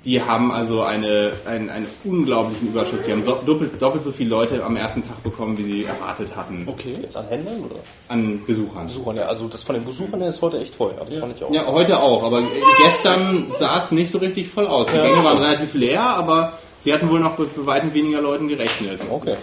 die 0.05 0.21
haben 0.21 0.51
also 0.51 0.81
eine, 0.81 1.31
einen, 1.45 1.69
einen 1.69 1.87
unglaublichen 2.05 2.69
Überschuss. 2.69 3.01
Die 3.05 3.11
haben 3.11 3.23
so, 3.23 3.35
doppelt, 3.45 3.81
doppelt 3.81 4.03
so 4.03 4.11
viele 4.11 4.29
Leute 4.29 4.63
am 4.63 4.77
ersten 4.77 5.03
Tag 5.03 5.21
bekommen, 5.23 5.57
wie 5.57 5.63
sie 5.63 5.85
erwartet 5.85 6.35
hatten 6.35 6.63
Okay, 6.67 6.97
jetzt 7.01 7.17
an 7.17 7.27
Händlern 7.27 7.63
oder 7.65 7.75
an 8.07 8.41
Besuchern. 8.45 8.87
Besuchern? 8.87 9.17
Ja, 9.17 9.23
also 9.23 9.47
das 9.47 9.63
von 9.63 9.75
den 9.75 9.83
Besuchern 9.83 10.21
her 10.21 10.29
ist 10.29 10.41
heute 10.41 10.59
echt 10.59 10.73
voll. 10.73 10.93
Ja, 10.97 11.03
das 11.03 11.19
fand 11.19 11.35
ich 11.35 11.43
auch. 11.43 11.51
Ja, 11.51 11.65
heute 11.67 11.99
auch, 11.99 12.23
aber 12.23 12.41
gestern 12.77 13.47
sah 13.59 13.83
es 13.83 13.91
nicht 13.91 14.11
so 14.11 14.19
richtig 14.19 14.47
voll 14.47 14.67
aus. 14.67 14.87
Die 14.87 14.93
Gänge 14.93 15.23
waren 15.23 15.39
relativ 15.39 15.73
leer, 15.73 16.01
aber 16.01 16.53
sie 16.79 16.93
hatten 16.93 17.09
wohl 17.09 17.19
noch 17.19 17.37
mit 17.37 17.55
bei 17.55 17.65
weitem 17.65 17.93
weniger 17.93 18.21
Leuten 18.21 18.47
gerechnet. 18.47 19.01
Okay. 19.09 19.35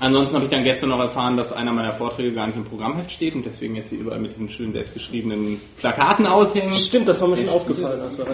Ansonsten 0.00 0.34
habe 0.34 0.44
ich 0.44 0.50
dann 0.50 0.64
gestern 0.64 0.90
noch 0.90 1.00
erfahren, 1.00 1.36
dass 1.36 1.52
einer 1.52 1.72
meiner 1.72 1.92
Vorträge 1.92 2.32
gar 2.32 2.46
nicht 2.46 2.56
im 2.56 2.64
Programmheft 2.64 3.10
steht 3.10 3.34
und 3.34 3.44
deswegen 3.44 3.74
jetzt 3.76 3.90
hier 3.90 3.98
überall 3.98 4.20
mit 4.20 4.32
diesen 4.32 4.48
schönen 4.48 4.72
selbstgeschriebenen 4.72 5.60
Plakaten 5.78 6.26
aushängen. 6.26 6.74
Stimmt, 6.76 7.08
das 7.08 7.20
war 7.20 7.28
mir 7.28 7.38
schon 7.38 7.48
aufgefallen, 7.48 8.00
als 8.00 8.16
wir. 8.16 8.26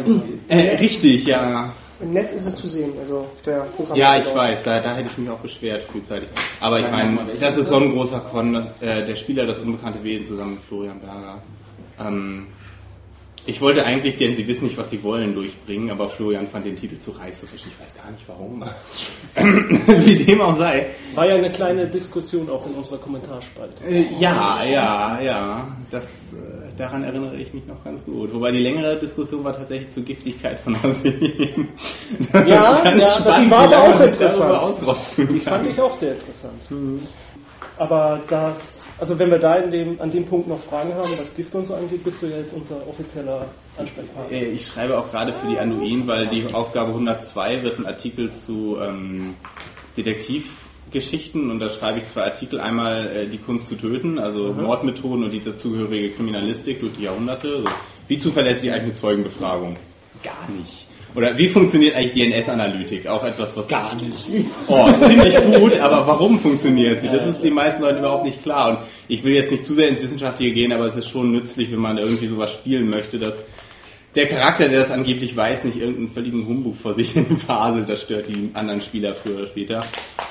Äh, 0.48 0.76
richtig, 0.76 1.26
ja. 1.26 1.72
Im 2.00 2.12
Netz 2.12 2.32
ist 2.32 2.46
es 2.46 2.56
zu 2.56 2.68
sehen, 2.68 2.92
also 3.00 3.18
auf 3.18 3.42
der 3.46 3.60
Programm. 3.76 3.96
Ja, 3.96 4.18
ich 4.18 4.34
weiß, 4.34 4.64
da, 4.64 4.80
da 4.80 4.94
hätte 4.94 5.08
ich 5.10 5.18
mich 5.18 5.30
auch 5.30 5.38
beschwert 5.38 5.84
frühzeitig. 5.84 6.28
Aber 6.60 6.80
ich 6.80 6.90
meine, 6.90 7.18
das 7.38 7.56
ist 7.56 7.62
ist 7.62 7.68
so 7.68 7.76
ein 7.76 7.92
großer 7.92 8.20
Con, 8.20 8.56
äh, 8.80 9.06
der 9.06 9.14
Spieler 9.14 9.46
das 9.46 9.60
unbekannte 9.60 10.02
Wesen 10.02 10.26
zusammen 10.26 10.54
mit 10.54 10.62
Florian 10.64 10.98
Berger. 11.00 11.40
Ähm, 12.00 12.48
ich 13.46 13.60
wollte 13.60 13.84
eigentlich, 13.84 14.16
denn 14.16 14.34
sie 14.34 14.46
wissen 14.46 14.64
nicht, 14.64 14.78
was 14.78 14.90
sie 14.90 15.02
wollen, 15.02 15.34
durchbringen, 15.34 15.90
aber 15.90 16.08
Florian 16.08 16.46
fand 16.46 16.64
den 16.64 16.76
Titel 16.76 16.96
zu 16.98 17.10
reißerisch. 17.10 17.66
Ich 17.66 17.80
weiß 17.80 17.96
gar 17.96 18.10
nicht 18.10 18.24
warum. 18.26 18.64
Wie 20.04 20.24
dem 20.24 20.40
auch 20.40 20.56
sei. 20.56 20.86
War 21.14 21.26
ja 21.26 21.34
eine 21.34 21.52
kleine 21.52 21.86
Diskussion 21.86 22.48
auch 22.48 22.66
in 22.66 22.72
unserer 22.72 22.98
Kommentarspalte. 22.98 23.84
Äh, 23.84 24.06
ja, 24.18 24.64
ja, 24.64 25.20
ja. 25.20 25.76
Das, 25.90 26.32
äh, 26.32 26.76
daran 26.78 27.04
erinnere 27.04 27.36
ich 27.36 27.52
mich 27.52 27.66
noch 27.66 27.84
ganz 27.84 28.02
gut. 28.04 28.32
Wobei 28.32 28.50
die 28.50 28.60
längere 28.60 28.98
Diskussion 28.98 29.44
war 29.44 29.52
tatsächlich 29.52 29.90
zur 29.90 30.04
Giftigkeit 30.04 30.60
von 30.60 30.76
Arsen. 30.76 31.68
Ja, 32.32 32.82
ja, 32.84 33.40
die 33.40 33.50
war 33.50 33.60
aber 33.60 33.82
auch 33.82 34.00
interessant. 34.00 34.76
Die 35.18 35.40
fand 35.40 35.66
ich 35.66 35.80
auch 35.80 35.98
sehr 35.98 36.12
interessant. 36.12 36.60
Aber 37.76 38.20
das, 38.28 38.83
also 38.98 39.18
wenn 39.18 39.30
wir 39.30 39.38
da 39.38 39.56
in 39.56 39.70
dem, 39.70 40.00
an 40.00 40.10
dem 40.12 40.24
Punkt 40.24 40.48
noch 40.48 40.58
Fragen 40.58 40.94
haben, 40.94 41.10
was 41.18 41.34
Gift 41.34 41.54
und 41.54 41.66
so 41.66 41.74
angeht, 41.74 42.04
bist 42.04 42.22
du 42.22 42.26
ja 42.26 42.38
jetzt 42.38 42.54
unser 42.54 42.76
offizieller 42.88 43.46
Ansprechpartner. 43.76 44.36
Äh, 44.36 44.50
Ich 44.50 44.66
schreibe 44.66 44.98
auch 44.98 45.10
gerade 45.10 45.32
für 45.32 45.46
die 45.48 45.58
Anduin, 45.58 46.06
weil 46.06 46.26
die 46.26 46.44
Ausgabe 46.52 46.90
102 46.90 47.62
wird 47.62 47.78
ein 47.78 47.86
Artikel 47.86 48.32
zu 48.32 48.78
ähm, 48.80 49.34
Detektivgeschichten 49.96 51.50
und 51.50 51.60
da 51.60 51.68
schreibe 51.68 51.98
ich 51.98 52.06
zwei 52.06 52.24
Artikel. 52.24 52.60
Einmal 52.60 53.06
äh, 53.08 53.26
die 53.26 53.38
Kunst 53.38 53.68
zu 53.68 53.74
töten, 53.74 54.18
also 54.18 54.52
Mordmethoden 54.52 55.24
und 55.24 55.30
die 55.30 55.42
dazugehörige 55.42 56.10
Kriminalistik 56.10 56.80
durch 56.80 56.92
die 56.96 57.04
Jahrhunderte. 57.04 57.48
Also, 57.56 57.68
wie 58.06 58.18
zuverlässig 58.18 58.70
eigentlich 58.70 58.82
eine 58.84 58.94
Zeugenbefragung? 58.94 59.76
Gar 60.22 60.48
nicht. 60.56 60.83
Oder 61.14 61.38
wie 61.38 61.48
funktioniert 61.48 61.94
eigentlich 61.94 62.30
DNS-Analytik? 62.30 63.06
Auch 63.06 63.24
etwas, 63.24 63.56
was... 63.56 63.68
Gar 63.68 63.94
nicht. 63.94 64.46
Oh, 64.66 64.90
ziemlich 65.06 65.36
gut, 65.44 65.78
aber 65.78 66.06
warum 66.06 66.38
funktioniert 66.38 67.02
sie? 67.02 67.08
Das 67.08 67.36
ist 67.36 67.42
den 67.42 67.54
meisten 67.54 67.82
Leuten 67.82 67.98
überhaupt 67.98 68.24
nicht 68.24 68.42
klar. 68.42 68.70
Und 68.70 68.78
ich 69.06 69.22
will 69.22 69.34
jetzt 69.34 69.52
nicht 69.52 69.64
zu 69.64 69.74
sehr 69.74 69.88
ins 69.88 70.02
Wissenschaftliche 70.02 70.52
gehen, 70.52 70.72
aber 70.72 70.86
es 70.86 70.96
ist 70.96 71.08
schon 71.08 71.30
nützlich, 71.30 71.70
wenn 71.70 71.78
man 71.78 71.98
irgendwie 71.98 72.26
sowas 72.26 72.52
spielen 72.52 72.90
möchte, 72.90 73.18
dass 73.18 73.34
der 74.14 74.26
Charakter, 74.28 74.68
der 74.68 74.80
das 74.80 74.90
angeblich 74.90 75.36
weiß, 75.36 75.64
nicht 75.64 75.78
irgendeinen 75.78 76.08
völligen 76.08 76.46
Humbug 76.46 76.76
vor 76.76 76.94
sich 76.94 77.10
hin 77.12 77.38
faselt, 77.38 77.88
das 77.88 78.02
stört 78.02 78.28
die 78.28 78.50
anderen 78.54 78.80
Spieler 78.80 79.14
früher 79.14 79.38
oder 79.38 79.46
später. 79.46 79.80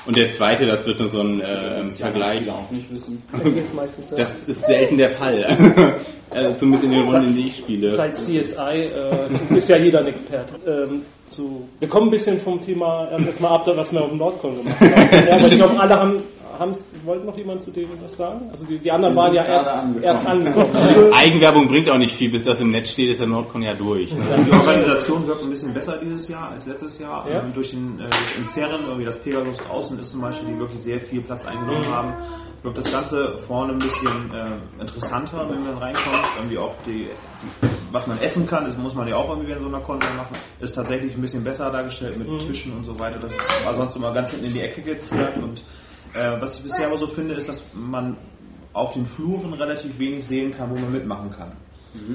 Und 0.06 0.16
der 0.16 0.30
zweite, 0.30 0.66
das 0.66 0.86
wird 0.86 1.00
nur 1.00 1.08
so 1.08 1.20
ein 1.20 1.40
äh, 1.40 1.86
Vergleich. 1.88 2.36
Spieler 2.36 2.54
auch 2.54 2.70
nicht 2.70 2.92
wissen. 2.92 3.22
Jetzt 3.54 3.74
meistens. 3.74 4.10
Ja. 4.10 4.16
Das 4.18 4.44
ist 4.44 4.66
selten 4.66 4.98
der 4.98 5.10
Fall. 5.10 5.44
also 6.30 6.54
zumindest 6.54 6.84
in 6.84 6.90
den 6.90 7.02
Runden, 7.02 7.34
die 7.34 7.48
ich 7.48 7.56
spiele. 7.56 7.88
Seit 7.88 8.16
CSI 8.16 8.90
äh, 8.90 9.56
ist 9.56 9.68
ja 9.68 9.76
jeder 9.76 10.00
ein 10.00 10.08
Experte. 10.08 10.54
Ähm, 10.66 11.02
so, 11.30 11.62
wir 11.80 11.88
kommen 11.88 12.08
ein 12.08 12.10
bisschen 12.10 12.38
vom 12.38 12.64
Thema 12.64 13.08
ähm, 13.12 13.24
jetzt 13.26 13.40
mal 13.40 13.48
ab, 13.48 13.66
was 13.66 13.92
wir 13.92 14.02
auf 14.02 14.10
dem 14.10 14.18
Nordcon 14.18 14.56
gemacht 14.56 14.78
haben. 14.78 15.26
Ja, 15.26 15.36
aber 15.36 15.48
ich 15.48 15.56
glaube, 15.56 15.80
alle 15.80 15.98
haben, 15.98 16.22
haben's, 16.58 16.94
wollten 17.04 17.26
noch 17.26 17.36
jemand 17.36 17.62
zu 17.62 17.70
dem 17.70 17.88
was 18.02 18.16
sagen? 18.16 18.48
Also 18.50 18.64
die, 18.64 18.78
die 18.78 18.90
anderen 18.90 19.14
waren 19.16 19.34
ja 19.34 19.44
erst 19.44 19.70
angekommen. 19.70 20.02
erst 20.02 20.26
angekommen. 20.26 20.76
Eigenwerbung 21.14 21.68
bringt 21.68 21.88
auch 21.90 21.98
nicht 21.98 22.14
viel, 22.14 22.30
bis 22.30 22.44
das 22.44 22.60
im 22.60 22.70
Netz 22.70 22.90
steht, 22.90 23.10
ist 23.10 23.20
der 23.20 23.26
Nordcon 23.26 23.62
ja 23.62 23.74
durch. 23.74 24.12
Ne? 24.12 24.24
Die 24.46 24.52
Organisation 24.52 25.26
wirkt 25.26 25.42
ein 25.42 25.50
bisschen 25.50 25.74
besser 25.74 25.98
dieses 26.02 26.28
Jahr 26.28 26.50
als 26.50 26.66
letztes 26.66 26.98
Jahr. 26.98 27.28
Ja. 27.28 27.40
Ähm, 27.40 27.52
Durch 27.52 27.70
den 27.70 27.98
äh, 28.00 28.02
durch 28.04 28.38
Inzerren, 28.38 28.80
irgendwie 28.84 29.04
das 29.04 29.18
Pegasus 29.18 29.58
außen 29.70 29.98
ist 29.98 30.12
zum 30.12 30.20
Beispiel, 30.20 30.48
die 30.54 30.58
wirklich 30.58 30.80
sehr 30.80 31.00
viel 31.00 31.20
Platz 31.20 31.46
eingenommen 31.46 31.86
haben, 31.88 32.12
wirkt 32.64 32.78
das 32.78 32.90
Ganze 32.90 33.38
vorne 33.38 33.72
ein 33.74 33.78
bisschen 33.78 34.08
äh, 34.34 34.80
interessanter, 34.80 35.48
wenn 35.50 35.62
man 35.64 35.76
reinkommt. 35.78 36.24
Irgendwie 36.38 36.58
auch 36.58 36.74
die, 36.86 37.06
die, 37.62 37.68
was 37.92 38.06
man 38.06 38.18
essen 38.20 38.46
kann, 38.46 38.64
das 38.64 38.76
muss 38.76 38.94
man 38.94 39.06
ja 39.06 39.16
auch 39.16 39.28
irgendwie 39.28 39.52
in 39.52 39.60
so 39.60 39.66
einer 39.66 39.80
Konto 39.80 40.06
machen, 40.16 40.36
ist 40.60 40.74
tatsächlich 40.74 41.14
ein 41.14 41.20
bisschen 41.20 41.44
besser 41.44 41.70
dargestellt 41.70 42.16
mit 42.18 42.40
Tischen 42.40 42.72
und 42.72 42.84
so 42.84 42.98
weiter. 42.98 43.18
Das 43.20 43.32
war 43.64 43.74
sonst 43.74 43.96
immer 43.96 44.12
ganz 44.12 44.30
hinten 44.30 44.46
in 44.46 44.54
die 44.54 44.60
Ecke 44.60 44.80
gezerrt 44.80 45.36
und 45.36 45.62
äh, 46.14 46.40
was 46.40 46.58
ich 46.58 46.64
bisher 46.64 46.86
aber 46.86 46.96
so 46.96 47.06
finde, 47.06 47.34
ist, 47.34 47.48
dass 47.48 47.64
man 47.74 48.16
auf 48.72 48.94
den 48.94 49.06
Fluren 49.06 49.52
relativ 49.52 49.98
wenig 49.98 50.26
sehen 50.26 50.52
kann, 50.52 50.70
wo 50.70 50.74
man 50.74 50.92
mitmachen 50.92 51.30
kann. 51.30 51.52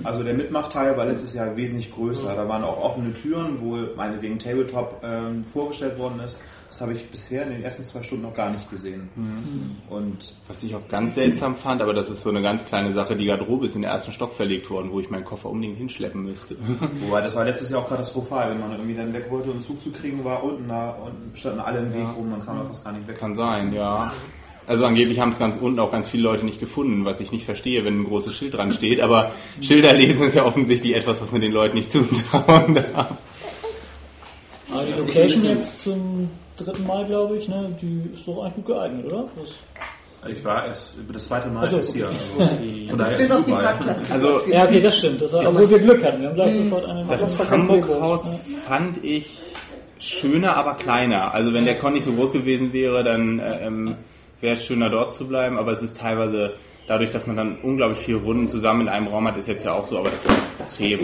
Also 0.03 0.23
der 0.23 0.33
Mitmachteil 0.33 0.97
war 0.97 1.05
letztes 1.05 1.33
Jahr 1.33 1.55
wesentlich 1.55 1.91
größer. 1.91 2.35
Da 2.35 2.47
waren 2.49 2.63
auch 2.63 2.83
offene 2.83 3.13
Türen, 3.13 3.61
wo 3.61 3.77
meinetwegen 3.95 4.37
Tabletop 4.37 5.01
ähm, 5.03 5.45
vorgestellt 5.45 5.97
worden 5.97 6.19
ist. 6.19 6.41
Das 6.69 6.81
habe 6.81 6.93
ich 6.93 7.09
bisher 7.09 7.43
in 7.43 7.49
den 7.49 7.63
ersten 7.63 7.83
zwei 7.83 8.03
Stunden 8.03 8.25
noch 8.25 8.33
gar 8.35 8.51
nicht 8.51 8.69
gesehen. 8.69 9.09
Und 9.89 10.35
Was 10.47 10.61
ich 10.61 10.75
auch 10.75 10.87
ganz 10.87 11.15
seltsam 11.15 11.55
fand, 11.55 11.81
aber 11.81 11.95
das 11.95 12.09
ist 12.09 12.21
so 12.21 12.29
eine 12.29 12.43
ganz 12.43 12.63
kleine 12.65 12.93
Sache, 12.93 13.15
die 13.15 13.25
Garderobe 13.25 13.65
ist 13.65 13.75
in 13.75 13.81
den 13.81 13.89
ersten 13.89 14.13
Stock 14.13 14.33
verlegt 14.33 14.69
worden, 14.69 14.91
wo 14.91 14.99
ich 14.99 15.09
meinen 15.09 15.25
Koffer 15.25 15.49
unbedingt 15.49 15.77
hinschleppen 15.77 16.23
müsste. 16.23 16.57
wobei 17.01 17.21
das 17.21 17.35
war 17.35 17.43
letztes 17.43 17.71
Jahr 17.71 17.81
auch 17.81 17.89
katastrophal, 17.89 18.51
wenn 18.51 18.59
man 18.59 18.71
irgendwie 18.71 18.93
dann 18.93 19.11
weg 19.13 19.25
wollte 19.29 19.49
und 19.49 19.55
einen 19.55 19.65
Zug 19.65 19.81
zu 19.81 19.91
kriegen 19.91 20.23
war, 20.23 20.43
unten 20.43 20.67
da 20.67 20.91
unten 20.91 21.35
standen 21.35 21.59
alle 21.59 21.79
im 21.79 21.93
Weg 21.93 22.05
rum, 22.15 22.29
man 22.29 22.45
kam 22.45 22.59
da 22.59 22.65
fast 22.65 22.83
gar 22.83 22.93
nicht 22.93 23.07
weg. 23.07 23.17
Kann 23.19 23.35
sein, 23.35 23.73
ja. 23.73 24.11
Also 24.67 24.85
angeblich 24.85 25.19
haben 25.19 25.31
es 25.31 25.39
ganz 25.39 25.57
unten 25.59 25.79
auch 25.79 25.91
ganz 25.91 26.07
viele 26.07 26.21
Leute 26.21 26.45
nicht 26.45 26.59
gefunden, 26.59 27.03
was 27.03 27.19
ich 27.19 27.31
nicht 27.31 27.43
verstehe, 27.43 27.83
wenn 27.83 28.01
ein 28.01 28.03
großes 28.03 28.35
Schild 28.35 28.53
dran 28.53 28.71
steht. 28.71 29.01
Aber 29.01 29.31
Schilder 29.61 29.93
lesen 29.93 30.27
ist 30.27 30.35
ja 30.35 30.45
offensichtlich 30.45 30.95
etwas, 30.95 31.19
was 31.19 31.31
man 31.31 31.41
den 31.41 31.51
Leuten 31.51 31.75
nicht 31.75 31.91
zutrauen 31.91 32.75
darf. 32.75 33.17
Aber 34.71 34.85
die 34.85 34.91
Location 34.91 35.43
jetzt 35.43 35.81
zum 35.81 36.29
dritten 36.65 36.87
Mal, 36.87 37.05
glaube 37.05 37.37
ich, 37.37 37.47
ne, 37.47 37.75
die 37.81 38.13
ist 38.13 38.27
doch 38.27 38.43
eigentlich 38.43 38.55
gut 38.55 38.65
geeignet, 38.67 39.05
oder? 39.05 39.25
Das, 39.39 40.31
Ich 40.31 40.43
war 40.43 40.65
erst 40.67 40.95
das 41.11 41.27
zweite 41.27 41.49
Mal 41.49 41.65
so, 41.67 41.77
okay. 41.77 41.93
hier. 41.93 42.89
Von 42.89 42.99
daher 42.99 43.17
Bis 43.17 43.29
ist 43.29 43.35
auf. 43.35 43.47
Parkplatz. 43.47 44.11
Also 44.11 44.41
ja, 44.51 44.65
okay, 44.65 44.81
das 44.81 44.97
stimmt. 44.97 45.21
Das 45.21 45.33
war, 45.33 45.47
obwohl 45.47 45.69
wir 45.69 45.79
Glück 45.79 46.03
hatten. 46.03 46.21
Wir 46.21 46.29
haben 46.29 46.35
gleich 46.35 46.55
sofort 46.55 46.85
eine 46.85 47.05
Das 47.05 47.49
Hamburg-Haus 47.49 48.39
fand 48.67 49.03
ich 49.03 49.39
schöner, 49.99 50.55
aber 50.57 50.75
kleiner. 50.75 51.33
Also 51.33 51.53
wenn 51.53 51.65
der 51.65 51.77
Con 51.77 51.93
nicht 51.93 52.03
so 52.03 52.11
groß 52.11 52.33
gewesen 52.33 52.73
wäre, 52.73 53.03
dann 53.03 53.39
äh, 53.39 53.67
ähm, 53.67 53.95
wäre 54.41 54.55
es 54.55 54.65
schöner 54.65 54.89
dort 54.89 55.13
zu 55.13 55.27
bleiben. 55.27 55.57
Aber 55.57 55.71
es 55.71 55.81
ist 55.81 55.97
teilweise 55.97 56.53
dadurch, 56.89 57.11
dass 57.11 57.27
man 57.27 57.37
dann 57.37 57.57
unglaublich 57.61 57.99
viele 57.99 58.17
Runden 58.17 58.49
zusammen 58.49 58.81
in 58.81 58.89
einem 58.89 59.07
Raum 59.07 59.27
hat, 59.27 59.37
ist 59.37 59.47
jetzt 59.47 59.63
ja 59.63 59.73
auch 59.73 59.87
so, 59.87 59.99
aber 59.99 60.09
das 60.09 60.27
war 60.27 60.35
extrem. 60.57 60.99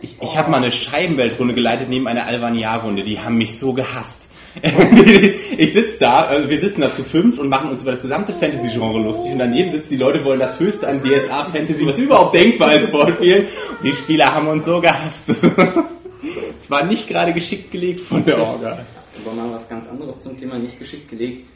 Ich 0.00 0.16
ich 0.20 0.38
habe 0.38 0.50
mal 0.50 0.56
eine 0.56 0.72
Scheibenweltrunde 0.72 1.52
geleitet 1.54 1.88
neben 1.90 2.08
einer 2.08 2.26
Alvaniar-Runde. 2.26 3.02
Die 3.02 3.20
haben 3.20 3.36
mich 3.36 3.58
so 3.58 3.74
gehasst. 3.74 4.30
Ich 4.62 5.72
sitze 5.72 5.98
da, 5.98 6.22
also 6.22 6.48
wir 6.48 6.60
sitzen 6.60 6.80
da 6.80 6.92
zu 6.92 7.02
fünf 7.02 7.38
und 7.38 7.48
machen 7.48 7.70
uns 7.70 7.82
über 7.82 7.92
das 7.92 8.02
gesamte 8.02 8.32
Fantasy-Genre 8.32 9.00
lustig 9.00 9.32
und 9.32 9.38
daneben 9.38 9.72
sitzen 9.72 9.90
die 9.90 9.96
Leute, 9.96 10.24
wollen 10.24 10.38
das 10.38 10.58
höchste 10.60 10.88
an 10.88 11.02
DSA-Fantasy, 11.02 11.86
was 11.86 11.98
überhaupt 11.98 12.34
denkbar 12.34 12.74
ist, 12.74 12.90
vorspielen. 12.90 13.46
Die 13.82 13.92
Spieler 13.92 14.32
haben 14.32 14.46
uns 14.48 14.64
so 14.64 14.80
gehasst. 14.80 15.28
Es 16.60 16.70
war 16.70 16.84
nicht 16.84 17.08
gerade 17.08 17.34
geschickt 17.34 17.70
gelegt 17.72 18.00
von 18.00 18.24
der 18.24 18.40
Orga. 18.40 18.78
Aber 19.24 19.34
mal 19.34 19.52
was 19.52 19.68
ganz 19.68 19.86
anderes 19.86 20.22
zum 20.22 20.36
Thema 20.36 20.58
nicht 20.58 20.78
geschickt 20.78 21.08
gelegt. 21.10 21.46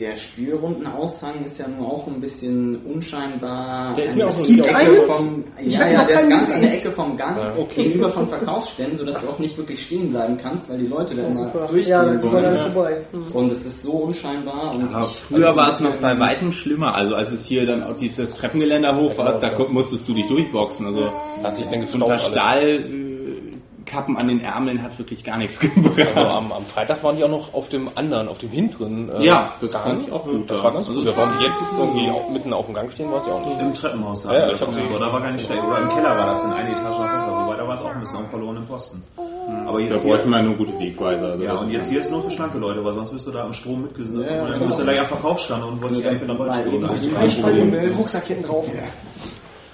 Der 0.00 0.16
Spielrundenaushang 0.16 1.44
ist 1.44 1.58
ja 1.58 1.66
nur 1.68 1.86
auch 1.86 2.06
ein 2.08 2.20
bisschen 2.20 2.78
unscheinbar. 2.84 3.94
Der 3.94 4.06
ist 4.06 4.16
mir 4.16 4.24
an 4.24 4.28
auch 4.30 4.32
so 4.32 4.42
gibt 4.44 4.66
Ecke 4.66 4.76
einen? 4.76 4.96
vom, 5.06 5.44
Ich 5.62 5.76
ja, 5.76 5.88
ja, 5.88 6.04
der 6.04 6.14
ist 6.16 6.28
ganz 6.30 6.34
an 6.42 6.46
gesehen. 6.46 6.62
der 6.62 6.74
Ecke 6.74 6.90
vom 6.90 7.16
Gang 7.16 7.36
okay. 7.56 7.74
gegenüber 7.84 8.10
von 8.10 8.28
Verkaufsständen, 8.28 8.98
sodass 8.98 9.20
du 9.22 9.28
auch 9.28 9.38
nicht 9.38 9.56
wirklich 9.56 9.84
stehen 9.86 10.10
bleiben 10.10 10.36
kannst, 10.42 10.68
weil 10.68 10.78
die 10.78 10.88
Leute 10.88 11.14
da 11.14 11.22
Ja, 11.22 11.28
immer. 11.28 11.52
Ja, 11.54 11.66
durchgehen 11.68 12.22
dann 12.22 12.32
wollen. 12.32 12.72
vorbei. 12.72 12.96
Hm. 13.12 13.26
Und 13.34 13.52
es 13.52 13.66
ist 13.66 13.82
so 13.82 13.92
unscheinbar. 13.92 14.74
Und 14.74 14.92
Aber 14.92 15.06
ich- 15.06 15.16
früher 15.16 15.46
also 15.46 15.58
war 15.58 15.68
es 15.70 15.80
noch 15.80 15.94
bei 15.96 16.18
weitem 16.18 16.50
schlimmer. 16.50 16.94
Also 16.94 17.14
als 17.14 17.30
es 17.30 17.44
hier 17.46 17.64
dann 17.64 17.84
auch 17.84 17.96
dieses 17.96 18.34
Treppengeländer 18.34 18.96
hoch 18.96 19.16
war, 19.16 19.38
da 19.40 19.48
gu- 19.50 19.68
musstest 19.72 20.08
du 20.08 20.14
dich 20.14 20.26
durchboxen. 20.26 20.86
Also 20.86 21.08
Hat 21.42 21.54
sich 21.56 21.66
dann 21.66 21.82
gestaubt 21.82 22.10
alles. 22.10 22.24
Stahlkappen 23.86 24.16
an 24.16 24.28
den 24.28 24.40
Ärmeln 24.40 24.82
hat 24.82 24.98
wirklich 24.98 25.24
gar 25.24 25.36
nichts 25.38 25.60
gebracht. 25.60 25.98
Also 26.14 26.28
am, 26.28 26.52
am 26.52 26.64
Freitag 26.66 27.02
waren 27.04 27.16
die 27.16 27.24
auch 27.24 27.28
noch 27.30 27.54
auf 27.54 27.68
dem 27.68 27.88
anderen, 27.94 28.28
auf 28.28 28.38
dem 28.38 28.50
hinteren. 28.50 29.10
äh, 29.20 29.24
Ja, 29.24 29.54
das 29.60 29.72
Gang. 29.72 29.84
fand 29.84 30.06
ich 30.06 30.12
auch 30.12 30.24
gut, 30.24 30.50
Das 30.50 30.58
ja. 30.58 30.64
war 30.64 30.72
ganz 30.72 30.88
Also 30.88 31.00
gut. 31.00 31.08
das 31.08 31.16
Warum 31.16 31.30
war 31.30 31.38
die 31.38 31.44
jetzt 31.44 31.72
irgendwie 31.78 32.10
auch 32.10 32.28
mitten 32.30 32.52
auf 32.52 32.66
dem 32.66 32.74
Gang 32.74 32.90
stehen, 32.90 33.12
weiß 33.12 33.26
ich 33.26 33.32
auch 33.32 33.46
nicht. 33.46 33.60
Im 33.60 33.74
Treppenhaus 33.74 34.22
da. 34.22 34.32
Ja, 34.32 34.38
ja, 34.48 34.52
ich 34.54 34.60
hab 34.60 34.72
so, 34.72 34.98
da 34.98 35.12
war 35.12 35.20
gar 35.20 35.30
nicht 35.30 35.44
schlecht. 35.46 35.62
Oder 35.62 35.78
im 35.78 35.88
Keller 35.90 36.18
war 36.18 36.26
das 36.26 36.44
in 36.44 36.50
eine 36.52 36.70
Etage 36.70 36.98
runter. 36.98 37.42
Wobei 37.44 37.56
da 37.56 37.68
war 37.68 37.74
es 37.74 37.80
auch 37.82 37.90
ein 37.94 38.00
bisschen 38.00 38.18
am 38.18 38.28
verlorenen 38.28 38.66
Posten. 38.66 39.02
Aber 39.66 39.78
Da 39.78 39.84
jetzt 39.84 40.02
bräuchte 40.02 40.22
hier, 40.22 40.30
man 40.30 40.44
nur 40.46 40.56
gute 40.56 40.78
Wegweiser. 40.78 41.32
Also 41.32 41.44
ja, 41.44 41.54
und 41.54 41.70
jetzt 41.70 41.90
hier 41.90 42.00
ist 42.00 42.10
nur 42.10 42.22
für 42.22 42.30
schlanke 42.30 42.58
Leute, 42.58 42.82
weil 42.84 42.92
sonst 42.94 43.10
bist 43.10 43.26
du 43.26 43.30
da 43.30 43.44
am 43.44 43.52
Strom 43.52 43.82
mitgesetzt. 43.82 44.18
Ja, 44.28 44.36
ja, 44.36 44.42
und 44.42 44.48
dann 44.50 44.58
genau. 44.58 44.66
bist 44.68 44.80
du 44.80 44.84
da 44.84 44.92
ja 44.92 45.04
Verkaufsstand 45.04 45.64
und 45.64 45.82
wolltest 45.82 46.00
dich 46.00 46.06
dann 46.06 46.18
für 46.18 46.24
eine 46.24 47.64
mit 47.64 47.82
dem 47.82 47.94
Rucksack 47.94 48.24
hinten 48.24 48.44
drauf. 48.44 48.66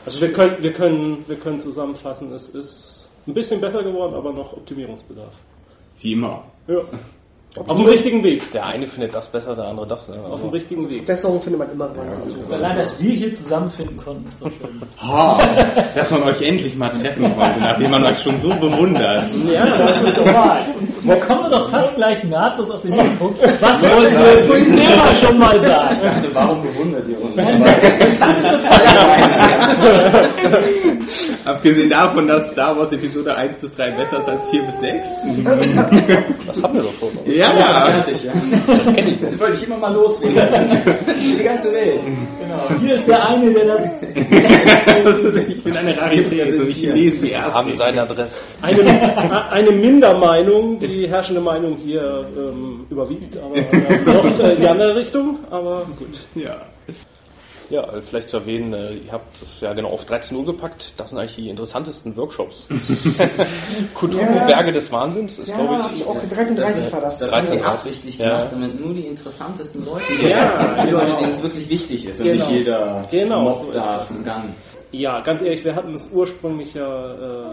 Also 0.05 0.21
wir 0.23 0.33
können, 0.33 0.57
wir 0.61 0.73
können, 0.73 1.25
wir 1.29 1.37
können 1.37 1.61
zusammenfassen, 1.61 2.33
es 2.33 2.49
ist 2.49 3.00
ein 3.27 3.35
bisschen 3.35 3.61
besser 3.61 3.83
geworden, 3.83 4.15
aber 4.15 4.33
noch 4.33 4.53
Optimierungsbedarf. 4.53 5.33
Wie 6.00 6.12
immer. 6.12 6.43
Ja. 6.67 6.81
Auf 7.67 7.79
dem 7.79 7.87
richtigen 7.87 8.23
Weg. 8.23 8.53
Der 8.53 8.65
eine 8.65 8.87
findet 8.87 9.12
das 9.12 9.27
besser, 9.27 9.57
der 9.57 9.65
andere 9.65 9.85
das. 9.85 10.09
Ne? 10.09 10.15
Auf 10.15 10.23
dem 10.23 10.33
Also, 10.33 10.49
richtigen 10.50 10.89
Weg. 10.89 11.05
Besserung 11.05 11.43
findet 11.43 11.59
man 11.59 11.73
immer 11.73 11.89
dran. 11.89 12.07
Allein, 12.49 12.77
dass 12.77 13.03
wir 13.03 13.11
hier 13.11 13.35
zusammenfinden 13.35 13.97
konnten, 13.97 14.29
ist 14.29 14.41
doch 14.41 14.53
schön. 14.53 14.81
Ha, 15.03 15.41
dass 15.97 16.11
man 16.12 16.23
euch 16.23 16.41
endlich 16.43 16.77
mal 16.77 16.91
treffen 16.91 17.25
konnte, 17.35 17.59
nachdem 17.59 17.91
man 17.91 18.05
euch 18.05 18.21
schon 18.21 18.41
so 18.41 18.50
bewundert. 18.50 19.29
Ja, 19.53 19.67
das 19.67 20.00
wird 20.00 20.17
doch 20.19 20.27
wahr. 20.27 20.59
Da 21.05 21.17
kommen 21.17 21.43
wir 21.43 21.50
doch 21.50 21.69
fast 21.71 21.97
gleich 21.97 22.23
nahtlos 22.23 22.71
auf 22.71 22.83
den 22.83 22.93
nächsten 22.93 23.19
Punkt. 23.19 23.41
Was 23.61 23.83
wollten 23.83 24.17
wir 24.17 24.43
zu 24.43 24.53
Thema 24.53 25.15
schon 25.21 25.37
mal 25.39 25.61
sagen? 25.61 25.99
Also 26.07 26.29
warum 26.33 26.62
bewundert 26.62 27.05
ihr 27.09 27.21
uns? 27.21 27.35
Abgesehen 31.45 31.91
davon, 31.91 32.29
dass 32.29 32.50
Star 32.50 32.77
Wars 32.77 32.93
Episode 32.93 33.35
1 33.35 33.57
bis 33.57 33.75
3 33.75 33.91
besser 33.93 34.21
ist 34.21 34.29
als 34.29 34.49
4 34.50 34.62
bis 34.62 34.81
6. 34.81 35.09
das 36.47 36.62
haben 36.62 36.75
wir 36.75 36.83
doch 36.83 36.95
schon. 36.95 37.11
Ja, 37.25 37.50
Fertig, 37.50 38.25
ja. 38.25 38.33
Das 38.67 38.95
kenne 38.95 39.11
ich. 39.11 39.21
Das 39.21 39.39
wollte 39.41 39.55
ich 39.55 39.67
immer 39.67 39.79
mal 39.79 39.93
loswerden. 39.93 40.83
Die 41.39 41.43
ganze 41.43 41.73
Welt. 41.73 42.00
Hier 42.81 42.95
ist 42.95 43.07
der 43.09 43.29
eine, 43.29 43.53
der 43.53 43.65
das. 43.67 44.03
ich 44.03 45.65
bin 45.65 45.77
eine 45.77 45.97
Rarität, 45.97 46.59
so 46.59 46.67
wie 46.67 46.73
Chinesen 46.73 47.23
die 47.23 47.33
ersten. 47.33 47.55
Haben 47.55 47.73
seine 47.73 48.03
Adresse. 48.03 48.41
Eine, 48.62 49.50
eine 49.50 49.71
Mindermeinung, 49.71 50.79
die 50.81 51.09
herrschende 51.09 51.41
Meinung 51.41 51.77
hier 51.83 52.27
ähm, 52.37 52.87
überwiegt, 52.91 53.37
aber 53.37 53.57
ja, 53.57 53.65
doch 54.05 54.39
äh, 54.41 54.55
in 54.55 54.61
die 54.61 54.69
andere 54.69 54.97
Richtung, 54.97 55.39
aber 55.50 55.87
gut. 55.99 56.19
Ja. 56.35 56.57
Ja, 57.71 57.85
äh, 57.85 58.03
vielleicht 58.03 58.29
zu 58.29 58.39
erwähnen, 58.39 58.73
äh, 58.75 58.95
ihr 58.95 59.12
habt 59.12 59.41
das 59.41 59.61
ja 59.61 59.73
genau 59.73 59.91
auf 59.91 60.05
13 60.05 60.37
Uhr 60.37 60.45
gepackt. 60.45 60.93
Das 60.97 61.11
sind 61.11 61.19
eigentlich 61.21 61.37
die 61.37 61.49
interessantesten 61.49 62.17
Workshops. 62.17 62.67
Cthulhu 63.95 64.19
Ja. 64.21 64.45
Berge 64.47 64.73
des 64.73 64.91
Wahnsinns 64.93 65.39
ist, 65.39 65.49
Ja, 65.49 65.57
glaube 65.57 65.81
ich, 65.95 66.00
ich 66.00 66.07
auch 66.07 66.17
13.30 66.17 66.93
war 66.93 67.00
das. 67.00 67.19
Das 67.21 67.33
haben 67.33 67.47
13, 67.47 67.59
die 67.59 67.65
absichtlich 67.65 68.19
ja. 68.19 68.29
gemacht, 68.29 68.49
damit 68.53 68.81
nur 68.81 68.95
die 68.95 69.07
interessantesten 69.07 69.85
Leute, 69.85 70.05
Ja, 70.29 70.85
die 70.85 70.91
Leute, 70.91 71.07
genau. 71.07 71.21
denen 71.21 71.33
es 71.33 71.43
wirklich 71.43 71.69
wichtig 71.69 72.07
ist 72.07 72.21
und 72.21 72.27
Genau. 72.27 72.45
nicht 72.45 72.50
jeder 72.50 73.09
Genau, 73.11 73.43
Mob 73.43 73.65
so 73.67 73.73
da 73.73 74.03
ist 74.03 74.11
es. 74.11 74.17
im 74.17 74.25
Gang. 74.25 74.45
Ja, 74.93 75.21
ganz 75.21 75.41
ehrlich, 75.41 75.65
wir 75.65 75.75
hatten 75.77 75.95
es 75.95 76.11
ursprünglich 76.12 76.75
ja 76.75 77.15
äh, 77.15 77.43
äh, 77.43 77.45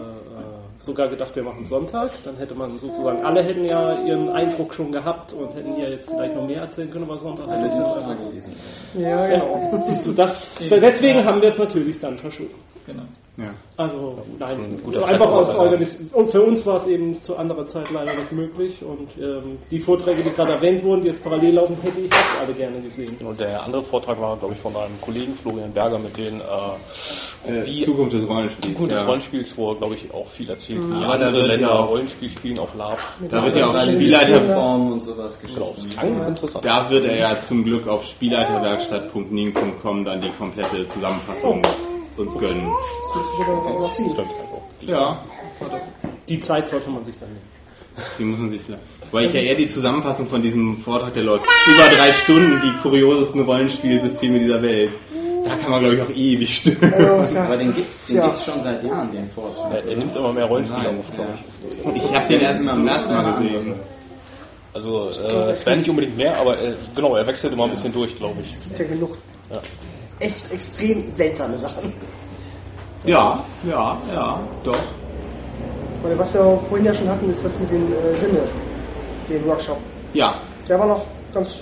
sogar 0.78 1.08
gedacht, 1.08 1.34
wir 1.36 1.42
machen 1.42 1.66
Sonntag. 1.66 2.10
Dann 2.24 2.36
hätte 2.36 2.54
man 2.54 2.78
sozusagen, 2.78 3.24
alle 3.24 3.42
hätten 3.42 3.64
ja 3.64 3.94
ihren 4.06 4.30
Eindruck 4.30 4.72
schon 4.72 4.92
gehabt 4.92 5.32
und 5.32 5.54
hätten 5.54 5.76
ja 5.76 5.88
jetzt 5.88 6.08
vielleicht 6.08 6.34
noch 6.34 6.46
mehr 6.46 6.62
erzählen 6.62 6.90
können, 6.90 7.04
aber 7.04 7.18
Sonntag 7.18 7.48
hätte 7.48 7.66
ich 7.66 7.74
das 7.74 9.02
Ja, 9.02 9.26
genau. 9.26 9.84
Siehst 9.86 10.06
du, 10.06 10.12
das, 10.12 10.62
deswegen 10.70 11.24
haben 11.24 11.42
wir 11.42 11.48
es 11.48 11.58
natürlich 11.58 12.00
dann 12.00 12.16
verschoben. 12.16 12.54
Genau. 12.86 13.02
Ja. 13.38 13.54
Also, 13.76 14.18
nein, 14.40 14.80
einfach 15.06 15.30
aus. 15.30 15.54
Organis 15.54 15.96
Und 16.12 16.30
für 16.32 16.42
uns 16.42 16.66
war 16.66 16.78
es 16.78 16.88
eben 16.88 17.14
zu 17.22 17.36
anderer 17.36 17.64
Zeit 17.66 17.88
leider 17.92 18.12
nicht 18.14 18.32
möglich. 18.32 18.82
Und 18.82 19.08
ähm, 19.22 19.56
die 19.70 19.78
Vorträge, 19.78 20.22
die 20.22 20.30
gerade 20.30 20.50
erwähnt 20.52 20.82
wurden, 20.82 21.02
die 21.02 21.08
jetzt 21.08 21.22
parallel 21.22 21.54
laufen, 21.54 21.76
hätte 21.80 22.00
ich 22.00 22.10
auch 22.12 22.40
alle 22.44 22.54
gerne 22.54 22.80
gesehen. 22.80 23.16
Und 23.24 23.38
der 23.38 23.62
andere 23.64 23.84
Vortrag 23.84 24.20
war, 24.20 24.36
glaube 24.36 24.54
ich, 24.54 24.60
von 24.60 24.74
einem 24.74 25.00
Kollegen 25.00 25.32
Florian 25.34 25.72
Berger 25.72 26.00
mit 26.00 26.16
den 26.16 26.40
äh, 26.40 27.64
wie 27.64 27.84
Zukunft 27.84 28.14
des 28.14 28.28
Rollenspiels. 28.28 28.66
Zukunft 28.72 28.90
des 28.92 28.98
ja. 29.00 29.06
Rollenspiels, 29.06 29.56
wo 29.56 29.74
glaube 29.76 29.94
ich, 29.94 30.12
auch 30.12 30.26
viel 30.26 30.50
erzählt, 30.50 30.80
wie 30.82 30.94
Aber 31.04 31.16
da 31.18 31.26
andere 31.26 31.32
wird 31.34 31.46
Länder 31.52 31.68
ja 31.68 31.74
auch- 31.78 31.88
Rollenspiel 31.90 32.30
spielen, 32.30 32.58
auch 32.58 32.74
LARP. 32.74 32.98
Da 33.30 33.44
wird 33.44 33.54
ja 33.54 33.66
auch 33.68 33.72
Das 33.74 33.86
ist 33.86 33.94
Spielleiter, 33.94 34.40
Form 34.54 34.92
und 34.92 35.02
sowas 35.04 35.38
Genau, 35.40 35.66
das 35.68 35.74
Geschichten. 35.76 35.90
klang 36.00 36.26
interessant. 36.26 36.64
da 36.64 36.90
wird 36.90 37.04
er 37.04 37.16
ja 37.16 37.40
zum 37.40 37.62
Glück 37.64 37.86
auf 37.86 38.04
spielleiterwerkstatt.ning.com 38.04 40.02
dann 40.04 40.20
die 40.20 40.30
komplette 40.36 40.88
Zusammenfassung 40.88 41.62
uns 42.18 42.38
gönnen. 42.38 42.66
Das 42.66 43.14
wird 43.16 43.26
sich 43.30 43.46
aber 43.46 43.80
noch 43.80 43.92
ziehen. 43.92 44.10
Also. 44.10 44.24
Ja, 44.82 45.22
Die 46.28 46.40
Zeit 46.40 46.68
sollte 46.68 46.90
man 46.90 47.04
sich 47.04 47.18
dann 47.18 47.28
nehmen. 47.28 48.06
die 48.18 48.24
muss 48.24 48.38
man 48.38 48.50
sich 48.50 48.60
vielleicht. 48.62 48.82
Weil 49.10 49.26
ich 49.26 49.32
ja 49.32 49.40
eher 49.40 49.54
die 49.54 49.68
Zusammenfassung 49.68 50.26
von 50.28 50.42
diesem 50.42 50.78
Vortrag, 50.82 51.14
der 51.14 51.22
läuft 51.24 51.44
über 51.66 51.96
drei 51.96 52.12
Stunden, 52.12 52.60
die 52.62 52.72
kuriosesten 52.82 53.42
Rollenspielsysteme 53.42 54.38
dieser 54.38 54.60
Welt. 54.62 54.90
Da 55.44 55.54
kann 55.56 55.70
man, 55.70 55.80
glaube 55.80 55.96
ich, 55.96 56.02
auch 56.02 56.10
ewig 56.10 56.56
stören. 56.58 56.92
Also, 56.92 57.38
Aber 57.38 57.56
den 57.56 57.72
gibt's, 57.74 58.06
den 58.06 58.16
Ja. 58.16 58.26
gibt's 58.26 58.44
schon 58.44 58.62
seit 58.62 58.84
Jahren, 58.84 59.10
den 59.12 59.30
Vortrag. 59.30 59.72
Er, 59.72 59.84
er 59.86 59.96
nimmt 59.96 60.14
immer 60.14 60.32
mehr 60.32 60.44
Rollenspiele 60.44 60.90
auf, 60.90 61.14
glaube 61.14 61.30
ich. 61.96 62.02
Ich 62.04 62.14
habe 62.14 62.28
den 62.28 62.40
erst 62.40 62.58
zum 62.58 62.86
ersten 62.86 63.14
Mal 63.14 63.32
gesehen. 63.42 63.74
Also 64.74 65.08
äh, 65.10 65.50
es 65.50 65.64
werden 65.66 65.78
nicht 65.80 65.88
unbedingt 65.90 66.16
mehr, 66.16 66.36
aber 66.38 66.52
äh, 66.60 66.74
genau, 66.94 67.16
er 67.16 67.26
wechselt 67.26 67.52
immer 67.54 67.64
ein 67.64 67.70
bisschen 67.70 67.92
durch, 67.92 68.16
glaube 68.16 68.36
ich. 68.42 68.62
gibt 68.64 68.78
ja 68.78 68.84
genug. 68.84 69.16
Echt 70.20 70.52
extrem 70.52 71.14
seltsame 71.14 71.56
Sachen. 71.56 71.92
Ja, 73.04 73.44
ja, 73.68 73.96
ja, 74.12 74.40
doch. 74.64 74.78
Weil 76.02 76.18
was 76.18 76.34
wir 76.34 76.44
auch 76.44 76.62
vorhin 76.68 76.86
ja 76.86 76.94
schon 76.94 77.08
hatten, 77.08 77.30
ist 77.30 77.44
das 77.44 77.58
mit 77.58 77.70
den 77.70 77.92
äh, 77.92 78.16
Sinne, 78.16 78.40
den 79.28 79.46
Workshop. 79.46 79.78
Ja, 80.12 80.40
Der 80.68 80.78
war 80.78 80.86
noch 80.86 81.06
ganz 81.32 81.60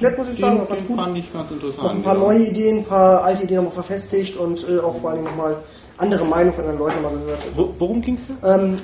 nett, 0.00 0.16
muss 0.16 0.28
ich 0.28 0.36
den, 0.36 0.44
sagen, 0.44 0.58
ganz 0.68 0.80
den 0.80 0.88
gut. 0.88 1.00
fand 1.00 1.18
ich 1.18 1.32
ganz 1.32 1.50
interessant. 1.50 1.82
Noch 1.82 1.94
ein 1.94 2.02
paar 2.02 2.14
ja. 2.14 2.20
neue 2.20 2.38
Ideen, 2.46 2.78
ein 2.78 2.84
paar 2.84 3.24
alte 3.24 3.42
Ideen 3.42 3.56
nochmal 3.56 3.72
verfestigt 3.74 4.36
und 4.36 4.66
äh, 4.68 4.78
auch 4.78 5.00
vor 5.00 5.10
allem 5.10 5.24
nochmal 5.24 5.56
andere 5.98 6.24
Meinung 6.24 6.54
von 6.54 6.64
anderen 6.64 6.78
Leuten 6.78 7.02
mal 7.02 7.12
gehört. 7.12 7.38
Wo, 7.54 7.74
worum 7.78 8.00
ging's 8.00 8.22
da? 8.40 8.56
Ähm, 8.56 8.76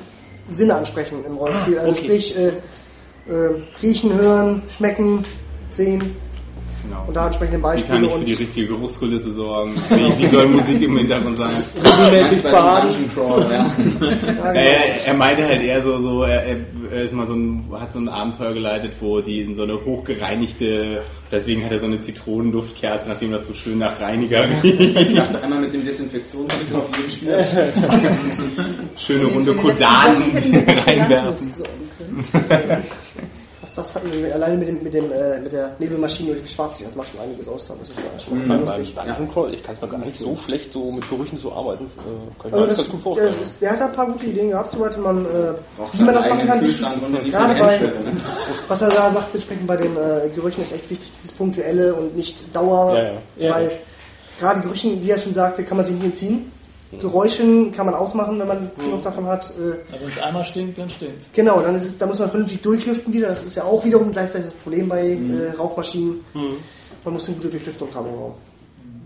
Sinne 0.51 0.77
ansprechen 0.77 1.25
im 1.27 1.37
Rollenspiel. 1.37 1.79
Also 1.79 1.93
okay. 1.93 2.01
sprich, 2.03 2.37
äh, 2.37 2.53
äh, 3.29 3.63
riechen, 3.83 4.15
hören, 4.15 4.63
schmecken, 4.69 5.25
sehen 5.71 6.17
Genau. 6.89 7.05
und 7.07 7.17
da 7.17 7.27
entsprechende 7.27 7.59
Wie 7.59 7.63
kann 7.63 7.73
Beispiele 7.73 8.07
ich 8.07 8.13
für 8.13 8.25
die 8.25 8.35
richtige 8.35 8.67
Geruchskulisse 8.69 9.33
sorgen? 9.33 9.75
Wie, 9.91 10.23
wie 10.23 10.27
soll 10.27 10.47
Musik 10.49 10.83
im 10.83 10.97
Hintergrund 10.99 11.39
sein? 11.39 11.51
Regelmäßig 11.83 12.43
baden. 12.43 12.95
Ja. 13.17 13.51
ja, 13.51 13.75
genau. 13.77 14.43
Er, 14.53 15.07
er 15.07 15.15
meinte 15.15 15.47
halt 15.47 15.63
eher 15.63 15.83
so, 15.83 15.99
so 15.99 16.23
er, 16.23 16.45
er 16.45 17.03
ist 17.03 17.13
mal 17.13 17.27
so 17.27 17.35
ein, 17.35 17.65
hat 17.73 17.93
so 17.93 17.99
ein 17.99 18.09
Abenteuer 18.09 18.53
geleitet, 18.53 18.93
wo 19.01 19.21
die 19.21 19.41
in 19.41 19.55
so 19.55 19.63
eine 19.63 19.85
hochgereinigte, 19.85 21.03
deswegen 21.31 21.65
hat 21.65 21.73
er 21.73 21.81
so 21.81 21.87
eine 21.87 22.01
Zitronenduftkerze, 22.01 23.09
nachdem 23.09 23.33
das 23.33 23.47
so 23.47 23.55
schön 23.55 23.79
nach 23.79 24.01
Reiniger 24.01 24.47
riecht. 24.63 24.81
Ich 24.81 25.15
dachte 25.15 25.43
einmal 25.43 25.61
mit 25.61 25.73
dem 25.73 25.85
Desinfektionsmittel 25.85 26.77
auf 26.77 26.89
jeden 26.97 27.11
Spieler. 27.11 27.45
schöne 28.99 29.25
runde 29.27 29.55
nicht 29.55 30.87
reinwerfen. 30.87 31.53
Das 33.77 33.95
hatten 33.95 34.11
wir 34.13 34.35
alleine 34.35 34.57
mit, 34.57 34.69
dem, 34.69 34.83
mit, 34.83 34.95
dem, 34.95 35.13
äh, 35.13 35.39
mit 35.41 35.53
der 35.53 35.77
Nebelmaschine 35.79 36.31
und 36.33 36.39
dem 36.39 36.47
Schwarzlicht, 36.47 36.87
das 36.89 36.97
macht 36.97 37.09
schon 37.11 37.21
einiges 37.21 37.47
aus, 37.47 37.67
da 37.69 37.75
muss 37.75 37.89
ich 37.91 37.97
sagen. 37.97 38.09
Schon 38.47 38.65
Beim. 38.65 38.85
Dungeon 39.07 39.31
Crawl, 39.33 39.55
ich 39.55 39.63
kann 39.63 39.75
es 39.75 39.81
mir 39.83 39.89
gar 39.89 39.99
nicht 39.99 40.19
so 40.19 40.35
schlecht 40.37 40.73
so 40.73 40.91
mit 40.91 41.09
Gerüchen 41.09 41.39
zu 41.39 41.53
arbeiten. 41.53 41.85
Äh, 41.85 41.89
kann 42.43 42.47
ich 42.47 42.53
mir 42.53 42.57
Also 42.63 42.67
das 42.69 42.79
gut 42.89 42.93
der, 42.95 43.01
vorstellen. 43.01 43.35
der 43.61 43.71
hat 43.71 43.81
da 43.81 43.87
ein 43.87 43.93
paar 43.93 44.07
gute 44.07 44.25
Ideen 44.27 44.51
gehabt, 44.51 44.73
soweit 44.73 44.99
man, 44.99 45.25
äh, 45.27 45.29
wie 45.93 46.03
man 46.03 46.07
deinen 46.07 46.15
das 46.15 46.29
machen 46.29 46.47
kann. 46.47 46.61
Wie, 47.25 47.31
gerade 47.31 47.55
bei, 47.61 47.79
ne? 47.79 47.93
was 48.69 48.83
er 48.83 48.89
da 48.89 49.11
sagt, 49.11 49.35
entsprechend 49.35 49.67
bei 49.67 49.77
den 49.77 49.97
äh, 49.97 50.29
Gerüchen 50.35 50.63
ist 50.63 50.73
echt 50.73 50.89
wichtig, 50.91 51.11
dieses 51.15 51.33
Punktuelle 51.33 51.95
und 51.95 52.17
nicht 52.17 52.55
Dauer, 52.57 52.97
Ja, 52.97 53.03
ja. 53.05 53.13
Ja. 53.37 53.55
weil 53.55 53.71
gerade 54.39 54.61
Gerüchen, 54.63 55.03
wie 55.03 55.11
er 55.11 55.19
schon 55.19 55.35
sagte, 55.35 55.65
kann 55.65 55.77
man 55.77 55.85
sich 55.87 55.95
nicht 55.95 56.05
entziehen. 56.05 56.51
Geräuschen 57.01 57.73
kann 57.73 57.87
man 57.87 57.95
ausmachen, 57.95 58.39
wenn 58.39 58.49
man 58.49 58.71
genug 58.79 59.03
davon 59.03 59.27
hat. 59.27 59.51
Äh, 59.51 59.93
Also 59.93 60.03
wenn 60.05 60.09
es 60.09 60.19
einmal 60.23 60.45
stinkt, 60.45 60.79
dann 60.79 60.89
stinkt 60.91 61.33
Genau, 61.33 61.61
dann 61.61 61.75
ist 61.75 61.85
es, 61.87 61.99
da 61.99 62.07
muss 62.07 62.19
man 62.19 62.31
vernünftig 62.31 62.63
durchlüften 62.63 63.13
wieder. 63.13 63.29
Das 63.29 63.45
ist 63.45 63.57
ja 63.57 63.65
auch 63.65 63.85
wiederum 63.85 64.13
gleichzeitig 64.13 64.47
das 64.51 64.55
Problem 64.63 64.89
bei 64.89 65.13
äh, 65.13 65.57
Rauchmaschinen. 65.57 66.21
Man 67.05 67.15
muss 67.15 67.27
eine 67.27 67.37
gute 67.37 67.49
Durchlüftung 67.49 67.89
haben 67.95 68.09
im 68.09 68.15
Raum. 68.15 68.35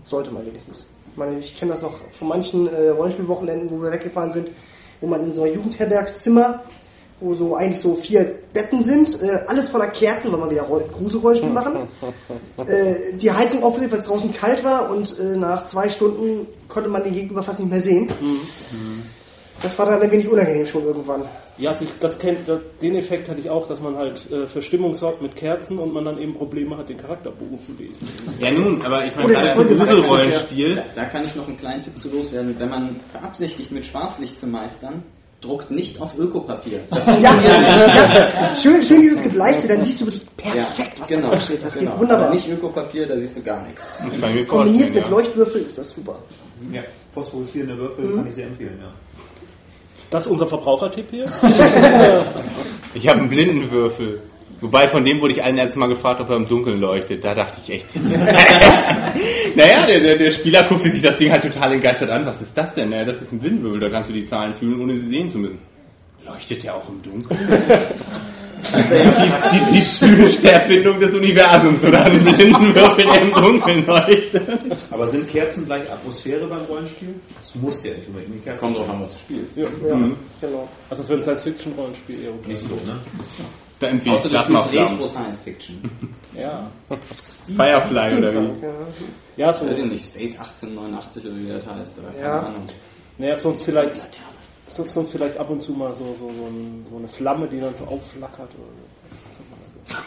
Sollte 0.05 0.31
man 0.31 0.45
wenigstens. 0.45 0.87
Ich 1.11 1.17
meine, 1.17 1.39
ich 1.39 1.57
kenne 1.57 1.73
das 1.73 1.81
noch 1.81 1.93
von 2.17 2.27
manchen 2.29 2.67
äh, 2.73 2.89
Rollenspielwochenenden, 2.89 3.69
wo 3.69 3.83
wir 3.83 3.91
weggefahren 3.91 4.31
sind, 4.31 4.49
wo 5.01 5.07
man 5.07 5.23
in 5.25 5.33
so 5.33 5.43
einem 5.43 5.55
Jugendherbergszimmer, 5.55 6.61
wo 7.21 7.33
so 7.35 7.55
eigentlich 7.55 7.79
so 7.79 7.95
vier 7.95 8.25
Betten 8.53 8.83
sind, 8.83 9.21
äh, 9.21 9.39
alles 9.47 9.69
voller 9.69 9.87
Kerzen, 9.87 10.31
weil 10.31 10.39
man 10.39 10.49
wieder 10.49 10.63
Roll- 10.63 10.83
Gruselrollenspiel 10.91 11.49
machen. 11.53 11.87
äh, 12.67 12.95
die 13.17 13.31
Heizung 13.31 13.63
aufgelegt, 13.63 13.91
weil 13.93 13.99
es 13.99 14.05
draußen 14.05 14.33
kalt 14.33 14.63
war 14.63 14.89
und 14.89 15.17
äh, 15.19 15.37
nach 15.37 15.65
zwei 15.65 15.87
Stunden 15.89 16.47
konnte 16.67 16.89
man 16.89 17.03
den 17.03 17.13
Gegenüber 17.13 17.43
fast 17.43 17.59
nicht 17.59 17.69
mehr 17.71 17.81
sehen. 17.81 18.09
Das 19.61 19.77
war 19.77 19.85
dann 19.85 20.01
ein 20.01 20.11
wenig 20.11 20.27
unangenehm 20.27 20.65
schon 20.65 20.83
irgendwann. 20.83 21.23
Ja, 21.57 21.69
also 21.69 21.85
ich, 21.85 21.91
das 21.99 22.17
kennt, 22.17 22.47
das, 22.49 22.59
den 22.81 22.95
Effekt 22.95 23.29
hatte 23.29 23.39
ich 23.39 23.49
auch, 23.51 23.67
dass 23.67 23.79
man 23.79 23.95
halt 23.95 24.19
äh, 24.31 24.47
für 24.47 24.63
Stimmung 24.63 24.95
sorgt 24.95 25.21
mit 25.21 25.35
Kerzen 25.35 25.77
und 25.77 25.93
man 25.93 26.03
dann 26.05 26.17
eben 26.17 26.33
Probleme 26.33 26.75
hat, 26.77 26.89
den 26.89 26.97
Charakterbogen 26.97 27.59
zu 27.59 27.73
lesen. 27.77 28.07
Ja 28.39 28.49
nun, 28.49 28.81
aber 28.83 29.05
ich 29.05 29.15
meine, 29.15 29.27
Oder 29.27 29.41
gerade 29.53 29.65
gewachsen, 29.69 29.87
Gruselrollenspiel, 30.01 30.75
Da, 30.77 30.83
da 30.95 31.03
kann 31.05 31.23
ich 31.25 31.35
noch 31.35 31.47
einen 31.47 31.57
kleinen 31.59 31.83
Tipp 31.83 31.99
zu 31.99 32.09
loswerden. 32.09 32.55
Wenn 32.57 32.69
man 32.69 32.99
beabsichtigt, 33.13 33.71
mit 33.71 33.85
Schwarzlicht 33.85 34.39
zu 34.39 34.47
meistern, 34.47 35.03
druckt 35.41 35.71
nicht 35.71 35.99
auf 35.99 36.17
Ökopapier. 36.17 36.79
Das 36.89 37.05
Ja, 37.05 37.15
ja, 37.19 38.55
schön, 38.55 38.83
schön 38.83 39.01
dieses 39.01 39.21
Gebleichte, 39.23 39.67
dann 39.67 39.83
siehst 39.83 40.01
du 40.01 40.05
wirklich 40.05 40.25
perfekt, 40.37 41.01
was 41.01 41.09
genau, 41.09 41.31
da 41.31 41.41
steht. 41.41 41.63
Das 41.63 41.73
genau. 41.73 41.91
geht 41.91 41.99
wunderbar. 41.99 42.25
Aber 42.27 42.35
nicht 42.35 42.47
Ökopapier, 42.47 43.07
da 43.07 43.17
siehst 43.17 43.37
du 43.37 43.41
gar 43.41 43.65
nichts. 43.65 43.99
Kombiniert 44.47 44.93
mit 44.93 45.03
ja. 45.03 45.09
Leuchtwürfel 45.09 45.61
ist 45.61 45.77
das 45.77 45.89
super. 45.89 46.19
Ja, 46.71 46.81
phosphoreszierende 47.09 47.77
Würfel 47.77 48.15
kann 48.15 48.27
ich 48.27 48.35
sehr 48.35 48.47
empfehlen, 48.47 48.77
ja. 48.79 48.91
Das 50.11 50.25
ist 50.25 50.31
unser 50.31 50.47
Verbrauchertipp 50.47 51.09
hier. 51.09 51.25
Ich 52.93 53.07
habe 53.07 53.19
einen 53.19 53.29
Blindenwürfel. 53.29 54.19
Wobei 54.61 54.87
von 54.87 55.03
dem 55.03 55.19
wurde 55.21 55.33
ich 55.33 55.43
allen 55.43 55.57
erst 55.57 55.75
mal 55.75 55.87
gefragt, 55.87 56.21
ob 56.21 56.29
er 56.29 56.35
im 56.37 56.47
Dunkeln 56.47 56.79
leuchtet. 56.79 57.23
Da 57.23 57.33
dachte 57.33 57.57
ich 57.65 57.71
echt. 57.73 57.87
naja, 59.55 59.85
der, 59.87 59.99
der, 59.99 60.15
der 60.17 60.31
Spieler 60.31 60.63
guckte 60.63 60.89
sich 60.89 61.01
das 61.01 61.17
Ding 61.17 61.31
halt 61.31 61.41
total 61.43 61.73
entgeistert 61.73 62.09
an. 62.11 62.25
Was 62.25 62.41
ist 62.41 62.55
das 62.57 62.73
denn? 62.73 62.89
Naja, 62.91 63.05
das 63.05 63.21
ist 63.21 63.31
ein 63.31 63.39
Blindenwürfel, 63.39 63.79
da 63.79 63.89
kannst 63.89 64.09
du 64.09 64.13
die 64.13 64.25
Zahlen 64.25 64.53
fühlen, 64.53 64.79
ohne 64.81 64.95
sie 64.97 65.07
sehen 65.07 65.27
zu 65.29 65.39
müssen. 65.39 65.59
Leuchtet 66.25 66.63
der 66.63 66.75
auch 66.75 66.87
im 66.89 67.01
Dunkeln? 67.01 67.39
die, 68.63 69.49
die, 69.51 69.71
die 69.79 69.83
zynischste 69.83 70.51
Erfindung 70.51 70.99
des 70.99 71.13
Universums, 71.15 71.83
oder? 71.83 72.05
Ein 72.05 72.23
Blindenwürfel, 72.23 73.05
der 73.05 73.21
im 73.23 73.33
Dunkeln 73.33 73.85
leuchtet. 73.87 74.43
Aber 74.91 75.07
sind 75.07 75.27
Kerzen 75.27 75.65
gleich 75.65 75.91
Atmosphäre 75.91 76.45
beim 76.45 76.61
Rollenspiel? 76.69 77.15
Das 77.39 77.55
muss 77.55 77.83
ja 77.83 77.91
nicht 77.93 78.07
unbedingt 78.07 78.35
die 78.35 78.39
Kerzen 78.43 78.59
Kommt 78.59 78.77
drauf 78.77 78.89
an, 78.89 79.01
was 79.01 79.13
du 79.13 79.17
spielst. 79.19 79.57
Ja, 79.57 79.63
Ja, 79.89 79.95
Mhm. 79.95 80.15
genau. 80.39 80.69
also 80.91 81.01
für 81.03 81.13
ein 81.13 81.23
Science-Fiction-Rollenspiel 81.23 82.23
eher. 82.23 82.29
okay. 82.29 82.49
Nicht 82.49 82.61
so, 82.61 82.75
ne? 82.75 82.99
Da 83.81 83.87
empfehle 83.87 84.15
ich 84.15 84.21
Außer 84.21 84.29
Plasma 84.29 84.63
spielst 84.63 84.91
Retro 84.91 85.07
Science 85.07 85.41
Fiction. 85.41 85.91
Ja. 86.37 86.71
Firefly 87.57 88.17
oder 88.19 88.33
wie? 88.33 88.37
Ja. 88.37 88.71
Ja, 89.37 89.53
so. 89.53 89.65
Weiß 89.67 89.77
ich 89.77 89.85
nicht, 89.85 90.05
Space 90.05 90.39
1889 90.39 91.25
oder 91.25 91.35
wie 91.35 91.47
das 91.49 91.65
heißt. 91.67 91.97
Oder 91.99 92.07
keine 92.11 92.23
Ja. 92.23 92.39
Ahnung. 92.43 92.67
Naja, 93.17 93.35
sonst 93.37 93.63
vielleicht, 93.63 93.95
sonst 94.67 95.11
vielleicht 95.11 95.37
ab 95.37 95.49
und 95.49 95.61
zu 95.61 95.73
mal 95.73 95.93
so, 95.93 96.05
so, 96.19 96.27
so, 96.31 96.45
ein, 96.47 96.85
so 96.89 96.97
eine 96.97 97.07
Flamme, 97.07 97.47
die 97.47 97.59
dann 97.59 97.75
so 97.75 97.83
aufflackert. 97.85 98.49
Oder 98.55 99.99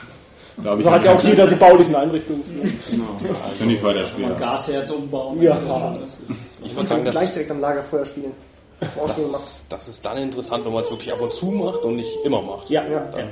Da 0.63 0.77
so. 0.77 0.83
Da 0.83 0.91
hat 0.93 1.05
ja 1.05 1.13
auch 1.15 1.23
jeder 1.23 1.47
die 1.47 1.55
baulichen 1.57 1.95
Einrichtungen. 1.95 2.43
Für. 2.45 2.93
Genau. 2.97 3.17
Finde 3.59 3.75
ich 3.75 3.83
weiter 3.83 4.07
schwer. 4.07 4.31
Gasherd 4.31 4.91
umbauen. 4.91 5.43
Ja, 5.43 5.59
das 5.99 6.21
ist 6.21 6.59
Ich 6.65 6.75
würde 6.75 6.89
sagen, 6.89 7.03
Gleich 7.03 7.15
das, 7.15 7.33
direkt 7.35 7.51
am 7.51 7.61
Lagerfeuer 7.61 8.07
spielen. 8.07 8.33
Auch 8.81 9.09
schon 9.15 9.25
gemacht. 9.27 9.43
das, 9.43 9.65
das 9.69 9.89
ist 9.89 10.05
dann 10.05 10.19
interessant, 10.19 10.65
wenn 10.65 10.73
man 10.73 10.83
es 10.83 10.91
wirklich 10.91 11.13
ab 11.13 11.21
und 11.21 11.33
zu 11.33 11.47
macht 11.47 11.83
und 11.83 11.97
nicht 11.97 12.11
immer 12.25 12.43
macht. 12.43 12.69
Ja, 12.71 12.83
Ja. 12.85 12.91
ja. 13.17 13.25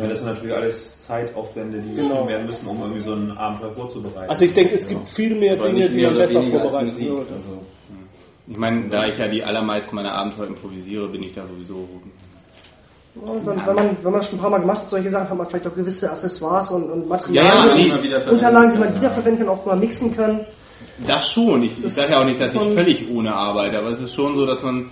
Ja, 0.00 0.08
das 0.08 0.18
sind 0.18 0.28
natürlich 0.28 0.54
alles 0.54 1.00
Zeitaufwände, 1.02 1.78
die 1.78 1.94
Genau. 1.94 2.08
geschrieben 2.08 2.28
werden 2.28 2.46
müssen, 2.46 2.66
um 2.66 2.80
irgendwie 2.80 3.00
so 3.00 3.12
ein 3.12 3.36
Abenteuer 3.36 3.72
vorzubereiten. 3.72 4.30
Also 4.30 4.44
ich 4.44 4.54
denke, 4.54 4.74
es 4.74 4.88
gibt 4.88 5.08
viel 5.08 5.34
mehr 5.34 5.54
Aber 5.54 5.66
Dinge, 5.66 5.80
nicht 5.80 5.90
die 5.92 5.96
mehr 5.96 6.08
man 6.10 6.16
oder 6.16 6.26
besser 6.26 6.42
vorbereiten 6.42 6.96
sollte. 6.96 7.34
Also, 7.34 7.58
Ich 8.48 8.56
meine, 8.58 8.88
da 8.88 9.06
ich 9.06 9.18
ja 9.18 9.28
die 9.28 9.42
allermeisten 9.44 9.94
meiner 9.94 10.12
Abenteuer 10.14 10.46
improvisiere, 10.48 11.08
bin 11.08 11.22
ich 11.22 11.32
da 11.34 11.42
sowieso 11.46 11.88
Und 13.14 13.46
wenn, 13.46 13.66
wenn, 13.66 13.74
man, 13.74 13.96
wenn 14.02 14.12
man 14.12 14.22
schon 14.22 14.38
ein 14.38 14.42
paar 14.42 14.50
Mal 14.50 14.60
gemacht 14.60 14.82
hat, 14.82 14.90
solche 14.90 15.10
Sachen, 15.10 15.28
hat 15.28 15.36
man 15.36 15.46
vielleicht 15.46 15.66
auch 15.66 15.74
gewisse 15.74 16.10
Accessoires 16.10 16.70
und, 16.70 16.84
und 16.84 17.02
Ja, 17.02 17.08
Materialien, 17.08 17.88
verwenden 17.88 18.30
Unterlagen, 18.30 18.72
die 18.72 18.78
man 18.78 18.88
ja. 18.88 18.96
wiederverwenden 18.96 19.46
kann, 19.46 19.54
auch 19.56 19.64
mal 19.66 19.76
mixen 19.76 20.16
kann. 20.16 20.40
Das 21.06 21.30
schon. 21.30 21.62
Ich, 21.62 21.72
ich 21.84 21.92
sage 21.92 22.12
ja 22.12 22.20
auch 22.20 22.24
nicht, 22.24 22.40
dass 22.40 22.54
ich 22.54 22.60
völlig 22.60 23.08
ohne 23.10 23.34
arbeite, 23.34 23.78
aber 23.78 23.90
es 23.90 24.00
ist 24.00 24.14
schon 24.14 24.36
so, 24.36 24.46
dass 24.46 24.62
man, 24.62 24.90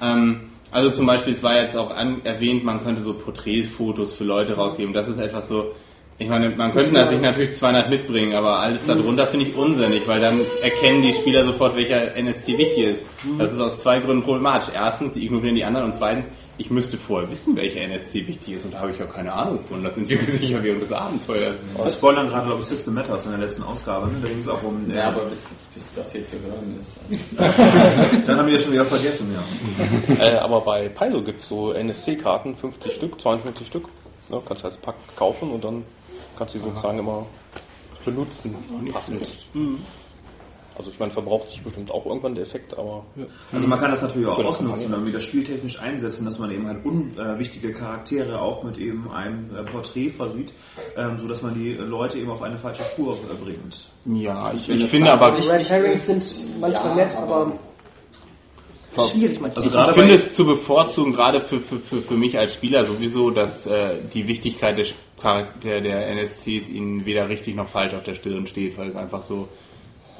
ähm, 0.00 0.40
also 0.70 0.90
zum 0.90 1.06
Beispiel, 1.06 1.32
es 1.32 1.42
war 1.42 1.56
jetzt 1.56 1.76
auch 1.76 1.94
an, 1.94 2.22
erwähnt, 2.24 2.64
man 2.64 2.82
könnte 2.82 3.02
so 3.02 3.14
Porträtfotos 3.14 4.14
für 4.14 4.24
Leute 4.24 4.54
rausgeben. 4.54 4.94
Das 4.94 5.08
ist 5.08 5.18
etwas 5.18 5.48
so, 5.48 5.72
ich 6.18 6.28
meine, 6.28 6.50
man 6.50 6.72
könnte 6.72 7.08
sich 7.08 7.20
natürlich 7.20 7.52
200 7.52 7.90
mitbringen, 7.90 8.34
aber 8.34 8.60
alles 8.60 8.86
darunter 8.86 9.26
finde 9.26 9.46
ich 9.46 9.56
unsinnig, 9.56 10.06
weil 10.06 10.20
dann 10.20 10.38
erkennen 10.62 11.02
die 11.02 11.12
Spieler 11.12 11.44
sofort, 11.44 11.74
welcher 11.74 12.14
NSC 12.14 12.58
wichtig 12.58 12.84
ist. 12.84 13.02
Das 13.38 13.52
ist 13.52 13.58
aus 13.58 13.80
zwei 13.80 13.98
Gründen 13.98 14.22
problematisch. 14.22 14.68
Erstens, 14.74 15.14
sie 15.14 15.24
ignorieren 15.24 15.56
die 15.56 15.64
anderen 15.64 15.86
und 15.86 15.94
zweitens, 15.94 16.26
ich 16.58 16.70
müsste 16.70 16.96
vorher 16.96 17.30
wissen, 17.30 17.56
welcher 17.56 17.80
NSC 17.80 18.26
wichtig 18.26 18.54
ist 18.54 18.64
und 18.64 18.74
da 18.74 18.80
habe 18.80 18.92
ich 18.92 18.98
ja 18.98 19.06
keine 19.06 19.32
Ahnung 19.32 19.60
von. 19.68 19.82
Das 19.92 19.96
entwickelt 19.96 20.30
sich 20.30 20.50
ja 20.50 20.62
während 20.62 20.82
des 20.82 20.92
Abenteuers. 20.92 21.54
Wir 21.76 21.90
spoilern 21.90 22.28
gerade, 22.28 22.46
glaube 22.46 22.62
ich, 22.62 22.66
System 22.66 22.94
Matters 22.94 23.24
in 23.24 23.32
der 23.32 23.40
letzten 23.40 23.62
Ausgabe. 23.62 24.06
Ne? 24.06 24.14
Da 24.22 24.28
ging 24.28 24.38
es 24.38 24.48
auch 24.48 24.62
um... 24.62 24.90
äh, 24.90 24.96
ja, 24.96 25.08
aber 25.08 25.24
bis, 25.24 25.48
bis 25.74 25.92
das 25.94 26.12
hier 26.12 26.24
zu 26.24 26.36
hören 26.40 26.78
ist. 26.78 26.98
dann 28.26 28.38
haben 28.38 28.46
wir 28.46 28.54
das 28.54 28.62
schon 28.62 28.72
wieder 28.72 28.86
vergessen, 28.86 29.34
ja. 29.34 30.24
Äh, 30.24 30.38
aber 30.38 30.60
bei 30.60 30.88
Pilo 30.88 31.22
gibt 31.22 31.40
es 31.40 31.48
so 31.48 31.72
NSC-Karten, 31.72 32.54
50 32.54 32.92
Stück, 32.92 33.20
52 33.20 33.66
Stück. 33.66 33.88
Ne, 34.28 34.40
kannst 34.46 34.62
du 34.62 34.68
als 34.68 34.76
Pack 34.76 34.94
kaufen 35.16 35.50
und 35.50 35.64
dann 35.64 35.84
kannst 36.38 36.54
du 36.54 36.58
die 36.58 36.64
sozusagen 36.64 36.98
immer 36.98 37.26
benutzen, 38.04 38.54
passend. 38.92 39.30
Also 40.76 40.90
ich 40.90 40.98
meine, 40.98 41.12
verbraucht 41.12 41.50
sich 41.50 41.62
bestimmt 41.62 41.90
auch 41.90 42.06
irgendwann 42.06 42.34
der 42.34 42.42
Effekt, 42.44 42.76
aber 42.78 43.04
Also 43.52 43.66
man 43.66 43.78
kann 43.78 43.90
das 43.90 44.02
natürlich 44.02 44.26
auch 44.26 44.42
ausnutzen 44.42 44.90
dann 44.92 45.06
wieder 45.06 45.20
spieltechnisch 45.20 45.80
einsetzen, 45.80 46.24
dass 46.24 46.38
man 46.38 46.50
eben 46.50 46.66
halt 46.66 46.84
unwichtige 46.84 47.72
Charaktere 47.72 48.40
auch 48.40 48.62
mit 48.62 48.78
eben 48.78 49.10
einem 49.12 49.50
äh, 49.54 49.62
Porträt 49.62 50.10
versieht, 50.10 50.52
ähm, 50.96 51.18
so 51.18 51.28
dass 51.28 51.42
man 51.42 51.54
die 51.54 51.72
Leute 51.72 52.18
eben 52.18 52.30
auf 52.30 52.42
eine 52.42 52.58
falsche 52.58 52.82
Spur 52.82 53.14
äh, 53.14 53.44
bringt. 53.44 53.86
Ja, 54.04 54.52
ich, 54.52 54.68
ich 54.68 54.84
finde 54.86 55.12
aber, 55.12 55.30
beabsichtigt 55.30 55.52
Red 55.52 55.68
Herrings 55.70 56.06
sind 56.06 56.60
manchmal 56.60 56.98
ja, 56.98 57.04
nett, 57.04 57.16
aber- 57.16 57.52
schwierig 59.10 59.40
manchmal. 59.40 59.64
Also 59.64 59.68
Ich 59.68 59.72
gerade 59.72 59.94
finde 59.94 60.14
es 60.14 60.32
zu 60.32 60.44
bevorzugen, 60.46 61.12
gerade 61.12 61.40
für, 61.40 61.60
für, 61.60 61.78
für, 61.78 62.02
für 62.02 62.14
mich 62.14 62.38
als 62.38 62.54
Spieler 62.54 62.84
sowieso, 62.86 63.30
dass 63.30 63.66
äh, 63.66 63.94
die 64.12 64.26
Wichtigkeit 64.26 64.78
des 64.78 64.94
Charakter 65.20 65.80
der 65.80 66.08
NSCs 66.08 66.68
ihnen 66.68 67.04
weder 67.04 67.28
richtig 67.28 67.54
noch 67.54 67.68
falsch 67.68 67.94
auf 67.94 68.02
der 68.02 68.14
Stirn 68.14 68.46
steht, 68.46 68.76
weil 68.76 68.88
es 68.88 68.96
einfach 68.96 69.22
so, 69.22 69.48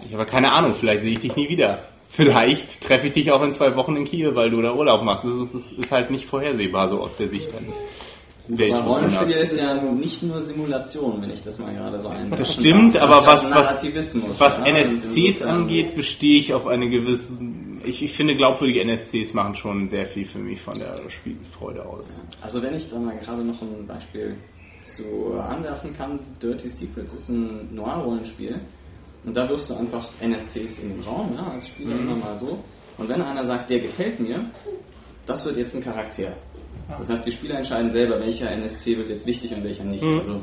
ich 0.07 0.15
habe 0.15 0.27
keine 0.27 0.53
Ahnung, 0.53 0.75
vielleicht 0.75 1.03
sehe 1.03 1.12
ich 1.12 1.21
dich 1.21 1.37
nie 1.37 1.49
wieder. 1.49 1.85
Vielleicht 2.09 2.83
treffe 2.83 3.07
ich 3.07 3.12
dich 3.12 3.33
auch 3.33 3.43
in 3.43 3.53
zwei 3.53 3.75
Wochen 3.75 3.97
in 3.97 4.05
Kiel, 4.05 4.35
weil 4.35 4.51
du 4.51 4.61
da 4.61 4.75
Urlaub 4.75 5.03
machst. 5.03 5.25
Das 5.25 5.55
ist, 5.55 5.73
ist, 5.73 5.91
halt 5.91 6.11
nicht 6.11 6.27
vorhersehbar 6.27 6.88
so 6.88 7.01
aus 7.01 7.17
der 7.17 7.29
Sicht 7.29 7.49
eines 7.57 7.75
Bei 8.49 8.79
Rollenspiel 8.79 9.31
ist 9.31 9.59
ja 9.59 9.75
nicht 9.75 10.23
nur 10.23 10.43
Simulation, 10.43 11.23
wenn 11.23 11.31
ich 11.31 11.41
das 11.41 11.59
mal 11.59 11.73
gerade 11.73 11.99
so 12.01 12.09
ein. 12.09 12.31
Das 12.31 12.53
stimmt, 12.53 12.99
aber 12.99 13.23
ja 13.23 13.27
was, 13.27 13.51
was, 13.51 13.83
was 14.38 14.59
ja, 14.59 14.65
und 14.65 14.67
NSCs 14.67 15.43
angeht, 15.43 15.97
bestehe 15.97 16.38
ich 16.38 16.53
auf 16.53 16.67
eine 16.67 16.91
gewisse 16.91 17.38
ich, 17.85 18.03
ich 18.03 18.12
finde, 18.12 18.37
glaubwürdige 18.37 18.81
NSCs 18.83 19.35
machen 19.35 19.55
schon 19.55 19.88
sehr 19.88 20.07
viel 20.07 20.25
für 20.25 20.38
mich 20.38 20.61
von 20.61 20.79
der 20.79 20.99
Spielfreude 21.09 21.85
aus. 21.85 22.25
Also 22.41 22.62
wenn 22.62 22.75
ich 22.75 22.88
da 22.91 22.99
mal 22.99 23.17
gerade 23.17 23.43
noch 23.43 23.61
ein 23.62 23.87
Beispiel 23.87 24.37
zu 24.81 25.35
anwerfen 25.41 25.93
kann, 25.97 26.19
Dirty 26.41 26.69
Secrets 26.69 27.12
ist 27.15 27.29
ein 27.29 27.75
Noir-Rollenspiel 27.75 28.61
und 29.25 29.37
da 29.37 29.49
wirfst 29.49 29.71
du 29.71 29.75
einfach 29.77 30.09
NSCs 30.21 30.81
in 30.81 30.91
den 30.91 31.01
Raum, 31.05 31.33
ja, 31.37 31.53
als 31.53 31.69
Spieler 31.69 31.95
immer 31.97 32.17
mal 32.17 32.37
so. 32.41 32.59
Und 32.99 33.09
wenn 33.09 33.23
einer 33.23 33.45
sagt, 33.47 33.71
der 33.71 33.81
gefällt 33.81 34.21
mir, 34.21 34.45
das 35.27 35.45
wird 35.45 35.57
jetzt 35.57 35.75
ein 35.75 35.83
Charakter. 35.83 36.33
Das 36.99 37.09
heißt, 37.09 37.27
die 37.27 37.33
Spieler 37.33 37.57
entscheiden 37.57 37.91
selber, 37.91 38.19
welcher 38.21 38.51
NSC 38.51 38.99
wird 38.99 39.09
jetzt 39.09 39.27
wichtig 39.27 39.55
und 39.55 39.65
welcher 39.65 39.85
nicht. 39.85 40.03
Also 40.03 40.41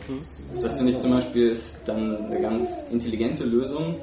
das 0.62 0.78
finde 0.78 0.94
ich 0.94 1.00
zum 1.00 1.12
Beispiel 1.12 1.50
ist 1.50 1.82
dann 1.86 2.16
eine 2.26 2.42
ganz 2.42 2.88
intelligente 2.92 3.44
Lösung. 3.44 3.96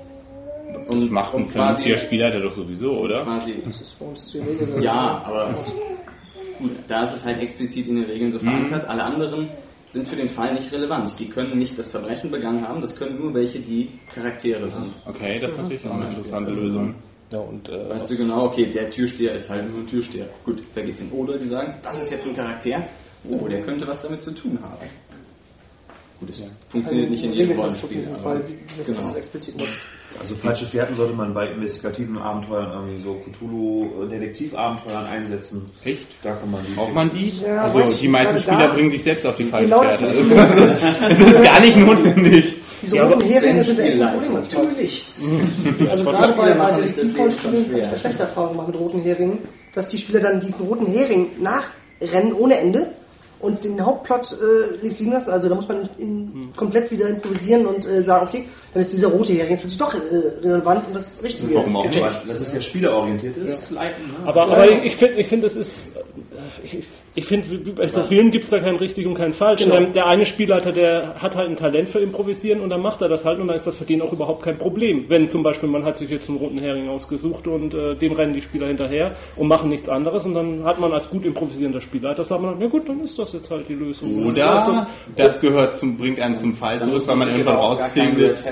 Das 0.89 1.11
macht 1.11 1.35
ein 1.35 1.49
vernünftiger 1.49 1.97
Spielleiter 1.97 2.41
doch 2.41 2.53
sowieso, 2.53 2.99
oder? 2.99 3.23
Quasi, 3.23 3.55
Das 3.65 3.81
ist 3.81 3.99
bei 3.99 4.05
uns 4.07 4.31
die 4.31 4.39
Regel. 4.39 4.83
ja, 4.83 5.23
aber 5.25 5.55
gut, 6.59 6.71
da 6.87 7.03
ist 7.05 7.17
es 7.17 7.25
halt 7.25 7.41
explizit 7.41 7.89
in 7.89 7.97
den 7.97 8.05
Regeln 8.05 8.31
so 8.31 8.39
verankert. 8.39 8.87
Alle 8.89 9.03
anderen 9.05 9.49
sind 9.91 10.09
für 10.09 10.17
den 10.17 10.29
Fall 10.29 10.55
nicht 10.55 10.73
relevant. 10.73 11.19
Die 11.19 11.29
können 11.29 11.59
nicht 11.59 11.79
das 11.79 11.91
Verbrechen 11.91 12.31
begangen 12.31 12.67
haben, 12.67 12.81
das 12.81 12.97
können 12.97 13.19
nur 13.21 13.33
welche, 13.35 13.59
die 13.61 13.89
Charaktere 14.15 14.69
sind. 14.69 14.99
Okay, 15.07 15.39
das 15.39 15.53
ist 15.53 15.59
natürlich 15.59 15.87
auch 15.87 15.95
eine 15.95 16.09
interessante 16.09 16.51
Lösung. 16.53 16.95
Ja, 17.33 17.39
und, 17.39 17.69
äh, 17.69 17.89
Weißt 17.91 18.11
du 18.11 18.17
genau, 18.17 18.45
okay, 18.47 18.67
der 18.67 18.91
Türsteher 18.91 19.35
ist 19.35 19.51
halt 19.51 19.69
nur 19.71 19.81
ein 19.81 19.87
Türsteher. 19.87 20.27
Gut, 20.45 20.61
vergiss 20.61 21.01
ihn. 21.01 21.11
Oder 21.11 21.37
die 21.39 21.47
sagen, 21.47 21.75
das 21.83 22.01
ist 22.03 22.11
jetzt 22.11 22.27
ein 22.27 22.35
Charakter. 22.37 22.83
Oh, 23.29 23.49
der 23.49 23.63
könnte 23.63 23.87
was 23.87 24.03
damit 24.03 24.23
zu 24.23 24.31
tun 24.33 24.59
haben. 24.63 24.87
Gut, 26.21 26.31
es 26.31 26.43
funktioniert 26.69 27.11
nicht 27.11 27.25
in 27.25 27.33
jedem 27.33 27.59
Rollenspiel. 27.59 27.99
Wie 28.07 28.77
das 28.77 28.87
Genau. 28.87 29.01
ist 29.09 29.17
explizit. 29.17 29.55
Also 30.21 30.35
falsche 30.35 30.65
Fährten 30.67 30.97
sollte 30.97 31.13
man 31.15 31.33
bei 31.35 31.49
investigativen 31.49 32.19
Abenteuern 32.19 32.71
irgendwie 32.73 33.03
so 33.03 33.15
Cthulhu-Detektivabenteuern 33.15 35.07
einsetzen. 35.07 35.71
Echt? 35.85 36.07
Da 36.23 36.33
kann 36.33 36.51
man 36.51 36.61
die. 36.67 36.73
Braucht 36.75 36.95
man 36.95 37.11
die? 37.11 37.29
Ja, 37.47 37.65
also 37.65 37.81
die 38.01 38.09
meisten 38.09 38.39
Spieler 38.41 38.59
da- 38.69 38.75
bringen 38.75 38.91
sich 38.91 39.03
selbst 39.03 39.27
auf 39.27 39.37
die 39.37 39.45
falsche 39.45 39.67
Genau 39.69 39.85
das 39.85 40.01
ist 40.01 40.11
Fährte. 40.11 40.35
das 40.35 40.47
Problem. 40.49 40.59
Das, 40.59 40.85
Es 41.11 41.21
ist 41.21 41.43
gar 41.45 41.61
nicht 41.61 41.77
notwendig. 41.77 42.55
diese 42.83 42.97
Ja, 42.97 43.03
roten 43.05 43.15
aber 43.23 43.25
Heringe 43.25 43.65
sind 43.65 43.79
echt 43.79 44.01
ein 44.03 44.13
Problem. 44.21 44.49
tut 44.49 44.77
nichts. 44.79 45.23
Also 45.91 46.05
gerade 46.05 46.33
bei, 46.35 46.49
Leben 46.49 47.33
schon 47.33 47.53
habe 47.53 47.57
ich 47.83 47.91
da 47.91 47.99
schlechte 47.99 48.23
Erfahrungen 48.23 48.53
gemacht 48.53 48.69
mit 48.69 48.79
roten 48.79 49.03
Heringen, 49.03 49.39
dass 49.75 49.89
die 49.89 49.99
Spieler 49.99 50.21
dann 50.21 50.41
diesen 50.41 50.67
roten 50.67 50.87
Hering 50.87 51.27
nachrennen 51.41 52.33
ohne 52.33 52.59
Ende 52.59 52.89
und 53.41 53.63
den 53.65 53.85
Hauptplot 53.85 54.33
äh, 54.41 54.77
links 54.83 54.99
liegen 54.99 55.13
lassen. 55.13 55.31
Also 55.31 55.49
da 55.49 55.55
muss 55.55 55.69
man 55.69 55.89
in, 55.99 56.49
komplett 56.57 56.91
wieder 56.91 57.09
improvisieren 57.09 57.67
und 57.67 57.87
äh, 57.87 58.03
sagen, 58.03 58.27
okay, 58.27 58.49
dann 58.73 58.81
ist 58.81 58.93
dieser 58.93 59.09
rote 59.09 59.33
Hering 59.33 59.51
jetzt 59.51 59.61
plötzlich 59.61 59.79
doch 59.79 59.95
äh, 59.95 60.47
relevant 60.47 60.87
und 60.89 60.95
das 60.97 61.23
Richtige. 61.23 61.55
Warum 61.55 61.77
auch 61.77 61.85
Ja, 61.85 61.91
nicht? 61.91 62.03
aber 62.03 62.23
Das 62.29 62.41
ist 62.41 62.55
ja 62.55 62.61
spielerorientiert 62.61 63.37
ist. 63.37 63.71
Leiten, 63.71 64.07
ne? 64.07 64.29
Aber, 64.29 64.43
aber 64.45 64.69
ich 64.71 64.97
finde, 64.97 65.15
ich 65.21 65.27
finde, 65.27 65.47
es 65.47 65.57
ist. 65.57 65.89
Ich, 66.65 66.75
ich 66.75 66.87
finde, 67.25 67.49
wie 67.65 67.71
bei 67.71 67.89
so 67.89 68.03
vielen 68.03 68.31
gibt 68.31 68.45
es 68.45 68.51
da 68.51 68.59
kein 68.59 68.77
richtig 68.77 69.07
und 69.07 69.15
kein 69.15 69.33
falsch. 69.33 69.65
Genau. 69.65 69.81
Der 69.95 70.07
eine 70.07 70.27
Spielleiter, 70.27 70.71
der 70.71 71.15
hat 71.17 71.35
halt 71.35 71.49
ein 71.49 71.57
Talent 71.57 71.89
für 71.89 72.01
Improvisieren 72.01 72.61
und 72.61 72.69
dann 72.69 72.83
macht 72.83 73.01
er 73.01 73.09
das 73.09 73.25
halt 73.25 73.39
und 73.41 73.49
dann 73.49 73.57
ist 73.57 73.67
das 73.67 73.79
für 73.79 73.85
den 73.87 74.03
auch 74.03 74.13
überhaupt 74.13 74.43
kein 74.43 74.59
Problem. 74.59 75.07
Wenn 75.09 75.31
zum 75.31 75.43
Beispiel 75.43 75.69
man 75.69 75.85
hat 75.87 75.97
sich 75.97 76.11
jetzt 76.11 76.29
einen 76.29 76.37
roten 76.37 76.59
Hering 76.59 76.91
ausgesucht 76.91 77.47
und 77.47 77.73
äh, 77.73 77.95
dem 77.95 78.13
rennen 78.13 78.35
die 78.35 78.43
Spieler 78.43 78.67
hinterher 78.67 79.13
und 79.37 79.49
machen 79.49 79.71
nichts 79.71 79.89
anderes 79.89 80.27
und 80.27 80.35
dann 80.35 80.65
hat 80.65 80.79
man 80.79 80.93
als 80.93 81.09
gut 81.09 81.25
improvisierender 81.25 81.81
Spielleiter, 81.81 82.23
sagt 82.23 82.43
man, 82.43 82.57
na 82.61 82.67
gut, 82.67 82.87
dann 82.89 83.01
ist 83.01 83.19
das 83.19 83.33
jetzt 83.33 83.51
halt 83.51 83.67
die 83.69 83.75
Lösung. 83.75 84.09
Oder 84.27 84.87
das 85.17 85.41
gehört 85.41 85.75
zum, 85.77 85.97
bringt 85.97 86.21
einen 86.21 86.37
zum 86.37 86.55
Fall 86.55 86.79
Dann 86.79 86.89
zurück, 86.89 87.01
muss 87.01 87.09
weil 87.09 87.17
man 87.17 87.29
sich 87.29 87.39
irgendwann 87.39 87.57
aber 87.57 87.67
rausfindet. 87.69 88.45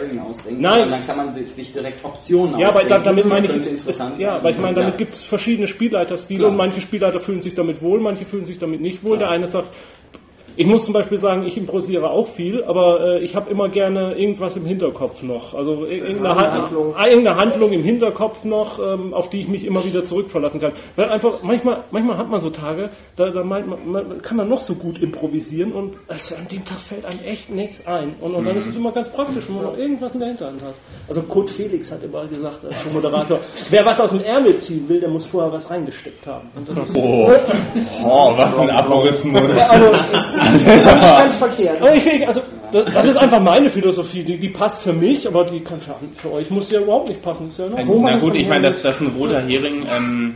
Nein. 0.59 0.91
Dann 0.91 1.05
kann 1.05 1.17
man 1.17 1.35
sich 1.35 1.73
direkt 1.73 2.05
Optionen 2.05 2.59
Ja, 2.59 2.69
aber 2.69 2.77
ausdenken. 2.77 3.05
da, 3.05 3.11
damit 3.11 3.27
meine 3.27 3.47
ich, 3.47 3.53
Könnte 3.53 3.69
es, 3.69 3.73
interessant 3.81 4.19
ja, 4.19 4.43
weil 4.43 4.53
ich 4.55 4.59
meine, 4.61 4.75
damit 4.75 4.93
Ja. 4.95 4.97
gibt 4.99 5.13
es 5.13 5.23
verschiedene 5.23 5.69
Spielleiterstile 5.69 6.39
Klar. 6.41 6.51
und 6.51 6.57
manche 6.57 6.81
Spielleiter 6.81 7.21
fühlen 7.21 7.41
sich 7.41 7.55
damit 7.55 7.83
wohl, 7.83 8.01
manche 8.01 8.25
fühlen 8.25 8.45
sich 8.45 8.54
damit 8.59 8.81
nicht 8.81 9.03
wohl. 9.05 9.19
Der 9.19 9.31
eine 9.31 9.47
sagt, 9.47 9.69
ich 10.57 10.67
muss 10.67 10.85
zum 10.85 10.95
Beispiel 10.95 11.19
sagen, 11.19 11.45
ich 11.47 11.57
improvisiere 11.57 12.11
auch 12.11 12.29
viel, 12.29 12.63
aber 12.65 13.01
äh, 13.01 13.21
ich 13.25 13.35
habe 13.35 13.51
immer 13.51 13.69
gerne 13.69 14.15
irgendwas 14.15 14.57
im 14.57 14.65
Hinterkopf 14.65 15.23
noch. 15.23 15.55
Also 15.55 15.85
ir- 15.85 16.05
irgendeine, 16.07 16.35
Han 16.37 16.53
Handlung. 16.63 16.95
ah, 16.97 17.07
irgendeine 17.07 17.37
Handlung 17.41 17.73
im 17.73 17.83
Hinterkopf 17.83 18.45
noch, 18.45 18.79
ähm, 18.79 19.13
auf 19.15 19.31
die 19.31 19.41
ich 19.43 19.49
mich 19.49 19.65
immer 19.65 19.85
wieder 19.85 20.05
zurückverlassen 20.05 20.61
kann. 20.61 20.73
Weil 20.97 21.09
einfach, 21.11 21.43
manchmal, 21.43 21.83
manchmal 21.91 22.17
hat 22.19 22.31
man 22.31 22.41
so 22.41 22.51
Tage, 22.51 22.91
da, 23.17 23.31
da 23.31 23.43
meint 23.43 23.67
man, 23.67 23.79
man, 23.91 24.23
kann 24.23 24.37
man 24.37 24.49
noch 24.49 24.61
so 24.61 24.75
gut 24.75 25.01
improvisieren 25.03 25.73
und 25.73 25.95
es, 26.09 26.33
an 26.33 26.47
dem 26.51 26.65
Tag 26.65 26.79
fällt 26.79 27.05
einem 27.05 27.19
echt 27.27 27.51
nichts 27.51 27.87
ein. 27.87 28.15
Und, 28.21 28.35
und 28.35 28.47
dann 28.47 28.57
ist 28.57 28.67
es 28.67 28.77
immer 28.77 28.93
ganz 28.93 29.09
praktisch, 29.09 29.45
wenn 29.49 29.57
man 29.57 29.65
noch 29.65 29.77
irgendwas 29.79 30.15
in 30.15 30.21
der 30.21 30.29
Hinterhand 30.31 30.63
hat. 30.63 30.75
Also 31.09 31.23
Kurt 31.23 31.51
Felix 31.51 31.91
hat 31.91 32.03
immer 32.05 32.25
gesagt, 32.27 32.65
als 32.65 32.75
Moderator, 32.93 33.41
wer 33.71 33.85
was 33.85 34.01
aus 34.01 34.11
dem 34.11 34.23
Ärmel 34.25 34.57
ziehen 34.59 34.89
will, 34.89 35.01
der 35.01 35.09
muss 35.09 35.27
vorher 35.27 35.53
was 35.53 35.69
reingesteckt 35.71 36.27
haben. 36.27 36.49
Und 36.55 36.69
das 36.69 36.79
ist, 36.89 36.95
Oh, 36.97 37.31
oh 38.05 38.33
was 38.37 38.59
ein 38.59 38.71
Aphorismus. 38.71 39.43
also, 39.69 39.87
Das 40.45 40.63
nicht 40.63 41.19
ganz 41.19 41.37
verkehrt. 41.37 41.81
aber 41.81 41.95
ich 41.95 42.29
also, 42.29 42.41
das, 42.73 42.93
das 42.93 43.07
ist 43.07 43.17
einfach 43.17 43.41
meine 43.41 43.71
Philosophie. 43.71 44.25
Die, 44.25 44.37
die 44.37 44.49
passt 44.49 44.83
für 44.83 44.93
mich, 44.93 45.27
aber 45.27 45.45
die 45.45 45.61
kann 45.61 45.81
für, 45.81 45.95
für 46.15 46.33
euch 46.33 46.51
muss 46.51 46.71
ja 46.71 46.81
überhaupt 46.81 47.09
nicht 47.09 47.23
passen. 47.23 47.49
Ist 47.49 47.59
ja 47.59 47.67
Na 47.75 47.83
gut, 47.83 48.35
ich 48.35 48.49
meine, 48.49 48.71
dass, 48.71 48.83
dass 48.83 49.01
ein 49.01 49.13
roter 49.19 49.41
Hering 49.41 49.87
ähm, 49.91 50.35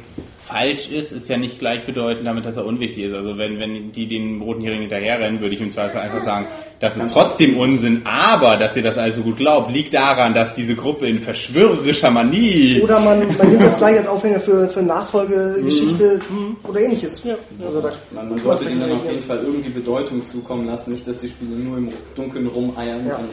falsch 0.48 0.90
ist, 0.90 1.12
ist 1.12 1.28
ja 1.28 1.36
nicht 1.36 1.58
gleichbedeutend 1.58 2.26
damit, 2.26 2.44
dass 2.46 2.56
er 2.56 2.64
unwichtig 2.66 3.04
ist. 3.04 3.14
Also 3.14 3.36
wenn, 3.38 3.58
wenn 3.58 3.92
die 3.92 4.06
den 4.06 4.40
roten 4.40 4.62
Hering 4.62 4.80
hinterherrennen, 4.80 5.40
würde 5.40 5.54
ich 5.54 5.60
im 5.60 5.70
Zweifel 5.70 6.00
einfach 6.00 6.24
sagen, 6.24 6.46
das 6.80 6.96
ist 6.96 7.12
trotzdem 7.12 7.56
Unsinn, 7.58 8.02
aber 8.04 8.56
dass 8.56 8.76
ihr 8.76 8.82
das 8.84 8.98
also 8.98 9.22
gut 9.22 9.36
glaubt, 9.36 9.72
liegt 9.72 9.94
daran, 9.94 10.32
dass 10.32 10.54
diese 10.54 10.74
Gruppe 10.76 11.06
in 11.08 11.18
verschwörerischer 11.18 12.10
Manie 12.10 12.80
Oder 12.82 13.00
man, 13.00 13.18
man 13.36 13.48
nimmt 13.50 13.62
das 13.62 13.78
gleich 13.78 13.98
als 13.98 14.06
Aufhänger 14.06 14.40
für, 14.40 14.68
für 14.68 14.82
Nachfolgegeschichte 14.82 16.20
Mhm. 16.30 16.56
oder 16.68 16.80
ähnliches. 16.80 17.22
Also 17.64 17.80
da 17.80 17.92
Man, 18.12 18.28
man 18.30 18.38
sollte 18.38 18.64
ihnen 18.64 18.80
dann 18.80 18.92
auf 18.92 19.04
jeden 19.10 19.22
Fall 19.22 19.40
irgendwie 19.44 19.70
Bedeutung 19.70 20.24
zukommen 20.26 20.66
lassen, 20.66 20.92
nicht, 20.92 21.06
dass 21.06 21.18
die 21.18 21.28
Spiele 21.28 21.56
nur 21.56 21.78
im 21.78 21.88
Dunkeln 22.14 22.46
rumeiern 22.46 23.06
Ja. 23.06 23.16
und 23.16 23.28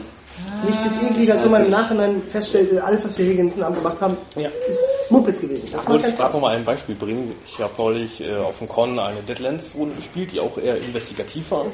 Nichts 0.66 0.86
ist 0.86 1.02
eklig, 1.02 1.30
als 1.32 1.42
wenn 1.44 1.50
man 1.50 1.64
im 1.64 1.70
Nachhinein 1.70 2.22
feststellt, 2.30 2.72
alles, 2.80 3.04
was 3.04 3.18
wir 3.18 3.24
hier 3.26 3.36
den 3.36 3.62
Abend 3.62 3.78
gemacht 3.78 4.00
haben, 4.00 4.16
Ja. 4.36 4.48
ist 4.68 4.80
Mumpitz 5.10 5.40
gewesen. 5.40 5.68
Das 5.72 5.82
Ich 5.82 5.86
war 5.86 5.94
wollte 5.94 6.02
kein 6.04 6.10
ich 6.12 6.16
gerade 6.18 6.30
Spaß. 6.30 6.40
noch 6.40 6.48
mal 6.48 6.56
ein 6.56 6.64
Beispiel 6.64 6.94
bringen. 6.94 7.32
Ich 7.44 7.58
habe 7.60 7.72
neulich 7.78 8.20
äh, 8.22 8.36
auf 8.36 8.58
dem 8.58 8.68
Con 8.68 8.98
eine 8.98 9.20
Deadlands-Runde 9.20 9.94
gespielt, 9.96 10.32
die 10.32 10.40
auch 10.40 10.56
eher 10.58 10.76
investigativ 10.76 11.50
war. 11.50 11.66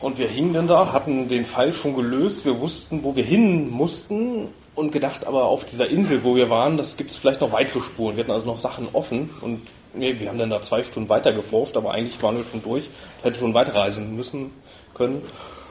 Und 0.00 0.18
wir 0.18 0.28
hingen 0.28 0.52
dann 0.52 0.66
da, 0.68 0.92
hatten 0.92 1.28
den 1.28 1.46
Fall 1.46 1.72
schon 1.72 1.94
gelöst, 1.96 2.44
wir 2.44 2.60
wussten, 2.60 3.04
wo 3.04 3.16
wir 3.16 3.24
hin 3.24 3.70
mussten 3.70 4.48
und 4.74 4.92
gedacht, 4.92 5.26
aber 5.26 5.44
auf 5.46 5.64
dieser 5.64 5.88
Insel, 5.88 6.24
wo 6.24 6.34
wir 6.36 6.50
waren, 6.50 6.76
das 6.76 6.96
gibt 6.96 7.10
es 7.10 7.16
vielleicht 7.16 7.40
noch 7.40 7.52
weitere 7.52 7.80
Spuren. 7.80 8.16
Wir 8.16 8.24
hatten 8.24 8.32
also 8.32 8.46
noch 8.46 8.58
Sachen 8.58 8.88
offen 8.92 9.30
und 9.40 9.62
wir, 9.94 10.18
wir 10.20 10.28
haben 10.28 10.38
dann 10.38 10.50
da 10.50 10.60
zwei 10.60 10.82
Stunden 10.84 11.08
weiter 11.08 11.32
geforscht, 11.32 11.76
aber 11.76 11.92
eigentlich 11.92 12.20
waren 12.22 12.36
wir 12.36 12.44
schon 12.44 12.62
durch, 12.62 12.90
hätte 13.22 13.38
schon 13.38 13.54
weiterreisen 13.54 14.14
müssen 14.16 14.50
können. 14.92 15.22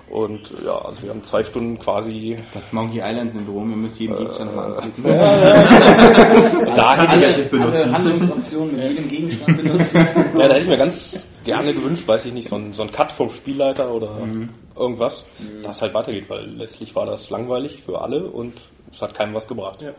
Und 0.09 0.51
ja, 0.65 0.77
also 0.77 1.03
wir 1.03 1.09
haben 1.09 1.23
zwei 1.23 1.43
Stunden 1.43 1.79
quasi 1.79 2.37
das 2.53 2.71
Monkey 2.71 3.01
Island 3.03 3.33
Syndrom, 3.33 3.71
ihr 3.71 3.77
müsst 3.77 3.99
jeden 3.99 4.17
Gegenstand 4.17 4.55
mal 4.55 4.75
anklicken. 4.75 5.03
da 6.75 6.95
hätte 6.97 7.15
ich 7.17 7.23
Alles 7.25 7.49
benutzen. 7.49 7.75
alle 7.75 7.93
Handlungsoptionen 7.93 8.75
mit 8.75 8.89
jedem 8.89 9.09
Gegenstand 9.09 9.57
benutzen. 9.57 10.07
Ja, 10.37 10.47
da 10.47 10.53
hätte 10.53 10.63
ich 10.63 10.67
mir 10.67 10.77
ganz 10.77 11.27
gerne 11.45 11.73
gewünscht, 11.73 12.07
weiß 12.07 12.25
ich 12.25 12.33
nicht, 12.33 12.49
so 12.49 12.55
ein, 12.55 12.73
so 12.73 12.83
ein 12.83 12.91
Cut 12.91 13.11
vom 13.11 13.29
Spielleiter 13.29 13.91
oder 13.91 14.09
irgendwas, 14.75 15.27
das 15.63 15.81
halt 15.81 15.93
weitergeht, 15.93 16.29
weil 16.29 16.45
letztlich 16.45 16.95
war 16.95 17.05
das 17.05 17.29
langweilig 17.29 17.81
für 17.83 18.01
alle 18.01 18.25
und 18.25 18.53
es 18.91 19.01
hat 19.01 19.13
keinem 19.13 19.33
was 19.33 19.47
gebracht. 19.47 19.81
Ja. 19.81 19.91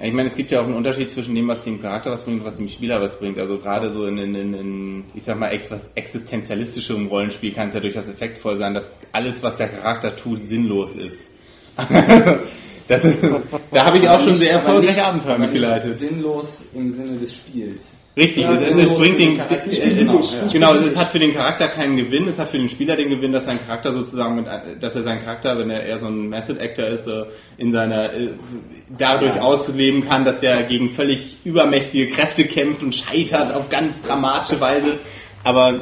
Ich 0.00 0.12
meine, 0.12 0.28
es 0.28 0.36
gibt 0.36 0.52
ja 0.52 0.60
auch 0.60 0.64
einen 0.64 0.74
Unterschied 0.74 1.10
zwischen 1.10 1.34
dem, 1.34 1.48
was 1.48 1.62
dem 1.62 1.82
Charakter 1.82 2.12
was 2.12 2.22
bringt 2.22 2.40
und 2.40 2.46
was 2.46 2.56
dem 2.56 2.68
Spieler 2.68 3.02
was 3.02 3.18
bringt. 3.18 3.36
Also 3.36 3.58
gerade 3.58 3.90
so 3.90 4.06
in, 4.06 4.16
in, 4.16 4.34
in, 4.34 4.54
in 4.54 5.04
ich 5.12 5.24
sag 5.24 5.36
mal, 5.38 5.48
ex 5.48 5.70
existenzialistischem 5.96 7.08
Rollenspiel 7.08 7.52
kann 7.52 7.68
es 7.68 7.74
ja 7.74 7.80
durchaus 7.80 8.08
effektvoll 8.08 8.58
sein, 8.58 8.74
dass 8.74 8.88
alles, 9.10 9.42
was 9.42 9.56
der 9.56 9.68
Charakter 9.68 10.14
tut, 10.14 10.44
sinnlos 10.44 10.94
ist. 10.94 11.30
das, 12.88 13.06
da 13.72 13.84
habe 13.84 13.98
ich 13.98 14.08
auch 14.08 14.20
schon 14.20 14.38
sehr 14.38 14.52
erfolgreiche 14.52 15.04
Abenteuer 15.04 15.38
mitgeleitet. 15.38 15.92
Sinnlos 15.96 16.62
im 16.74 16.90
Sinne 16.90 17.18
des 17.18 17.34
Spiels. 17.34 17.92
Richtig, 18.18 18.42
Ja, 18.42 18.52
es, 18.52 18.66
es, 18.68 18.76
es 18.76 18.94
bringt 18.94 19.18
den, 19.18 19.28
den 19.28 19.36
Charakter. 19.36 19.56
Genau, 19.70 20.20
ja. 20.42 20.46
genau, 20.52 20.74
es 20.74 20.96
hat 20.96 21.08
für 21.10 21.20
den 21.20 21.32
Charakter 21.32 21.68
keinen 21.68 21.96
Gewinn, 21.96 22.26
es 22.28 22.38
hat 22.38 22.48
für 22.48 22.58
den 22.58 22.68
Spieler 22.68 22.96
den 22.96 23.10
Gewinn, 23.10 23.30
dass 23.32 23.44
sein 23.44 23.58
Charakter 23.64 23.92
sozusagen 23.92 24.34
mit, 24.36 24.46
dass 24.82 24.96
er 24.96 25.02
seinen 25.04 25.24
Charakter, 25.24 25.56
wenn 25.56 25.70
er 25.70 25.84
eher 25.84 26.00
so 26.00 26.06
ein 26.06 26.28
Method 26.28 26.60
Actor 26.60 26.86
ist, 26.86 27.08
in 27.58 27.70
seiner, 27.72 28.12
äh, 28.12 28.28
dadurch 28.98 29.36
Ja. 29.36 29.42
ausleben 29.42 30.06
kann, 30.06 30.24
dass 30.24 30.42
er 30.42 30.64
gegen 30.64 30.90
völlig 30.90 31.36
übermächtige 31.44 32.08
Kräfte 32.08 32.44
kämpft 32.44 32.82
und 32.82 32.94
scheitert 32.94 33.52
auf 33.54 33.68
ganz 33.70 34.00
dramatische 34.02 34.60
Weise. 34.60 34.94
Aber 35.44 35.72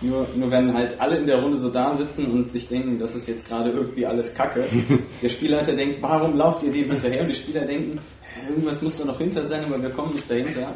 Nur, 0.00 0.26
nur 0.34 0.50
wenn 0.50 0.74
halt 0.74 1.00
alle 1.00 1.16
in 1.18 1.26
der 1.26 1.40
Runde 1.40 1.56
so 1.56 1.70
da 1.70 1.94
sitzen 1.94 2.26
und 2.32 2.50
sich 2.50 2.66
denken, 2.68 2.98
das 2.98 3.14
ist 3.14 3.28
jetzt 3.28 3.46
gerade 3.48 3.70
irgendwie 3.70 4.04
alles 4.04 4.34
Kacke. 4.34 4.64
Der 5.22 5.28
Spielleiter 5.28 5.72
denkt, 5.72 5.98
warum 6.02 6.36
lauft 6.36 6.64
ihr 6.64 6.72
dem 6.72 6.90
hinterher? 6.90 7.22
Und 7.22 7.28
die 7.28 7.34
Spieler 7.34 7.60
denken, 7.60 8.00
"Hä, 8.20 8.50
irgendwas 8.50 8.82
muss 8.82 8.98
da 8.98 9.04
noch 9.04 9.16
hinter 9.18 9.44
sein, 9.44 9.64
aber 9.66 9.80
wir 9.80 9.90
kommen 9.90 10.12
nicht 10.12 10.28
dahinter. 10.28 10.74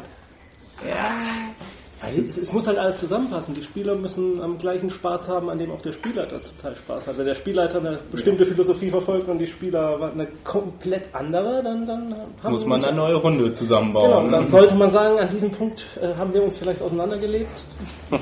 Es, 2.27 2.37
es 2.37 2.53
muss 2.53 2.65
halt 2.65 2.77
alles 2.77 2.97
zusammenpassen. 2.97 3.53
Die 3.55 3.63
Spieler 3.63 3.93
müssen 3.93 4.41
am 4.41 4.57
gleichen 4.57 4.89
Spaß 4.89 5.27
haben, 5.27 5.49
an 5.49 5.59
dem 5.59 5.69
auch 5.69 5.81
der 5.81 5.91
Spielleiter 5.91 6.39
total 6.39 6.75
Spaß 6.75 7.07
hat. 7.07 7.17
Wenn 7.17 7.25
der 7.25 7.35
Spielleiter 7.35 7.79
eine 7.79 7.99
bestimmte 8.09 8.45
Philosophie 8.45 8.89
verfolgt 8.89 9.27
und 9.27 9.37
die 9.37 9.47
Spieler 9.47 10.11
eine 10.13 10.27
komplett 10.45 11.13
andere, 11.13 11.61
dann, 11.61 11.85
dann 11.85 12.15
Muss 12.49 12.65
man 12.65 12.83
eine 12.85 12.95
neue 12.95 13.15
Runde 13.15 13.51
zusammenbauen. 13.51 14.25
Genau, 14.25 14.31
dann 14.31 14.47
sollte 14.47 14.75
man 14.75 14.91
sagen, 14.91 15.19
an 15.19 15.29
diesem 15.29 15.51
Punkt 15.51 15.85
äh, 16.01 16.15
haben 16.15 16.33
wir 16.33 16.41
uns 16.41 16.57
vielleicht 16.57 16.81
auseinandergelebt. 16.81 17.63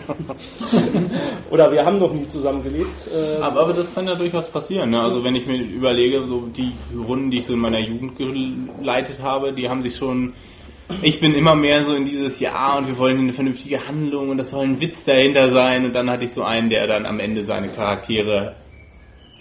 Oder 1.51 1.71
wir 1.71 1.85
haben 1.85 1.99
noch 1.99 2.11
nie 2.11 2.27
zusammengelebt. 2.27 3.07
Äh, 3.15 3.41
Aber, 3.41 3.61
aber 3.61 3.73
das 3.73 3.93
kann 3.93 4.07
ja 4.07 4.15
durchaus 4.15 4.47
passieren. 4.47 4.89
Ne? 4.89 4.99
Also 4.99 5.23
wenn 5.23 5.35
ich 5.35 5.45
mir 5.45 5.57
überlege, 5.61 6.23
so 6.23 6.47
die 6.47 6.73
Runden, 6.97 7.29
die 7.29 7.37
ich 7.37 7.45
so 7.45 7.53
in 7.53 7.59
meiner 7.59 7.79
Jugend 7.79 8.17
geleitet 8.17 9.21
habe, 9.21 9.53
die 9.53 9.69
haben 9.69 9.83
sich 9.83 9.95
schon. 9.95 10.33
Ich 11.01 11.19
bin 11.19 11.35
immer 11.35 11.55
mehr 11.55 11.83
so 11.85 11.93
in 11.93 12.05
dieses 12.05 12.39
Ja 12.39 12.77
und 12.77 12.87
wir 12.87 12.97
wollen 12.97 13.19
eine 13.19 13.33
vernünftige 13.33 13.87
Handlung 13.87 14.29
und 14.29 14.37
das 14.37 14.51
soll 14.51 14.63
ein 14.63 14.79
Witz 14.79 15.03
dahinter 15.03 15.51
sein. 15.51 15.85
Und 15.85 15.93
dann 15.93 16.09
hatte 16.09 16.25
ich 16.25 16.33
so 16.33 16.43
einen, 16.43 16.69
der 16.69 16.87
dann 16.87 17.05
am 17.05 17.19
Ende 17.19 17.43
seine 17.43 17.67
Charaktere 17.67 18.55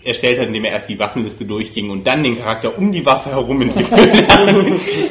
erstellt 0.07 0.39
hat, 0.39 0.47
indem 0.47 0.65
er 0.65 0.73
erst 0.73 0.89
die 0.89 0.99
Waffenliste 0.99 1.45
durchging 1.45 1.91
und 1.91 2.07
dann 2.07 2.23
den 2.23 2.39
Charakter 2.39 2.77
um 2.77 2.93
die 2.93 3.05
Waffe 3.05 3.31
herum 3.31 3.63
entwickelt 3.63 4.29
hat. 4.29 4.55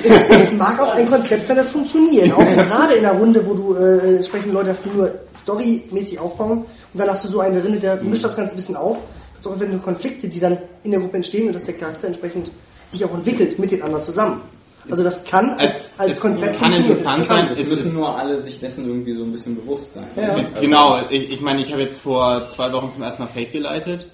Es, 0.04 0.30
es 0.30 0.54
mag 0.54 0.80
auch 0.80 0.94
ein 0.94 1.08
Konzept 1.08 1.48
sein, 1.48 1.58
das 1.58 1.72
funktioniert. 1.72 2.32
Auch 2.34 2.46
gerade 2.46 2.94
in 2.94 3.06
einer 3.06 3.18
Runde, 3.18 3.46
wo 3.46 3.54
du 3.54 3.76
äh, 3.76 4.16
entsprechend 4.18 4.54
Leute 4.54 4.70
hast, 4.70 4.86
die 4.86 4.90
nur 4.90 5.12
storymäßig 5.34 6.20
aufbauen 6.20 6.60
und 6.60 7.00
dann 7.00 7.10
hast 7.10 7.26
du 7.26 7.30
so 7.30 7.40
einen 7.40 7.62
drin, 7.62 7.80
der 7.80 8.02
mischt 8.02 8.24
das 8.24 8.36
Ganze 8.36 8.54
ein 8.54 8.58
bisschen 8.58 8.76
auf. 8.76 8.98
Das 9.44 9.54
ist 9.54 9.76
auch 9.76 9.84
Konflikte, 9.84 10.28
die 10.28 10.40
dann 10.40 10.58
in 10.84 10.92
der 10.92 11.00
Gruppe 11.00 11.18
entstehen 11.18 11.48
und 11.48 11.54
dass 11.54 11.66
der 11.66 11.76
Charakter 11.76 12.08
entsprechend 12.08 12.52
sich 12.90 13.04
auch 13.04 13.14
entwickelt 13.14 13.60
mit 13.60 13.72
den 13.72 13.82
anderen 13.82 14.04
zusammen. 14.04 14.42
Also 14.90 15.04
das 15.04 15.24
kann 15.26 15.52
als, 15.58 15.94
als 15.98 16.20
Konzept 16.20 16.60
kann 16.60 16.74
funktionieren. 16.74 16.98
interessant 16.98 17.26
sein. 17.26 17.48
Es 17.52 17.68
müssen 17.68 17.94
nur 17.94 18.18
alle 18.18 18.40
sich 18.40 18.60
dessen 18.60 18.88
irgendwie 18.88 19.14
so 19.14 19.24
ein 19.24 19.32
bisschen 19.32 19.56
bewusst 19.56 19.94
sein. 19.96 20.06
Ja. 20.16 20.34
Also- 20.34 20.46
Genau, 20.62 21.00
ich, 21.10 21.32
ich 21.32 21.42
meine, 21.42 21.62
ich 21.62 21.72
habe 21.72 21.82
jetzt 21.82 22.00
vor 22.00 22.48
zwei 22.48 22.72
Wochen 22.74 22.92
zum 22.92 23.02
ersten 23.04 23.24
Mal 23.24 23.28
Fate 23.28 23.52
geleitet 23.52 24.12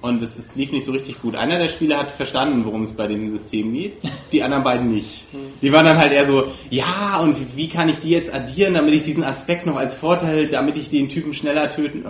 und 0.00 0.20
es, 0.22 0.38
es 0.38 0.54
lief 0.54 0.70
nicht 0.70 0.84
so 0.84 0.92
richtig 0.92 1.20
gut. 1.22 1.34
Einer 1.34 1.58
der 1.58 1.68
Spieler 1.68 1.98
hat 1.98 2.10
verstanden, 2.10 2.64
worum 2.64 2.82
es 2.82 2.92
bei 2.92 3.06
diesem 3.06 3.30
System 3.30 3.72
geht, 3.72 3.94
die 4.32 4.42
anderen 4.42 4.62
beiden 4.62 4.92
nicht. 4.92 5.24
Die 5.62 5.72
waren 5.72 5.84
dann 5.86 5.98
halt 5.98 6.12
eher 6.12 6.26
so, 6.26 6.44
ja, 6.70 7.18
und 7.22 7.38
wie, 7.40 7.46
wie 7.56 7.68
kann 7.68 7.88
ich 7.88 7.98
die 8.00 8.10
jetzt 8.10 8.32
addieren, 8.32 8.74
damit 8.74 8.94
ich 8.94 9.04
diesen 9.04 9.24
Aspekt 9.24 9.66
noch 9.66 9.76
als 9.76 9.94
Vorteil, 9.94 10.46
damit 10.48 10.76
ich 10.76 10.90
den 10.90 11.08
Typen 11.08 11.32
schneller 11.34 11.68
töten... 11.70 12.04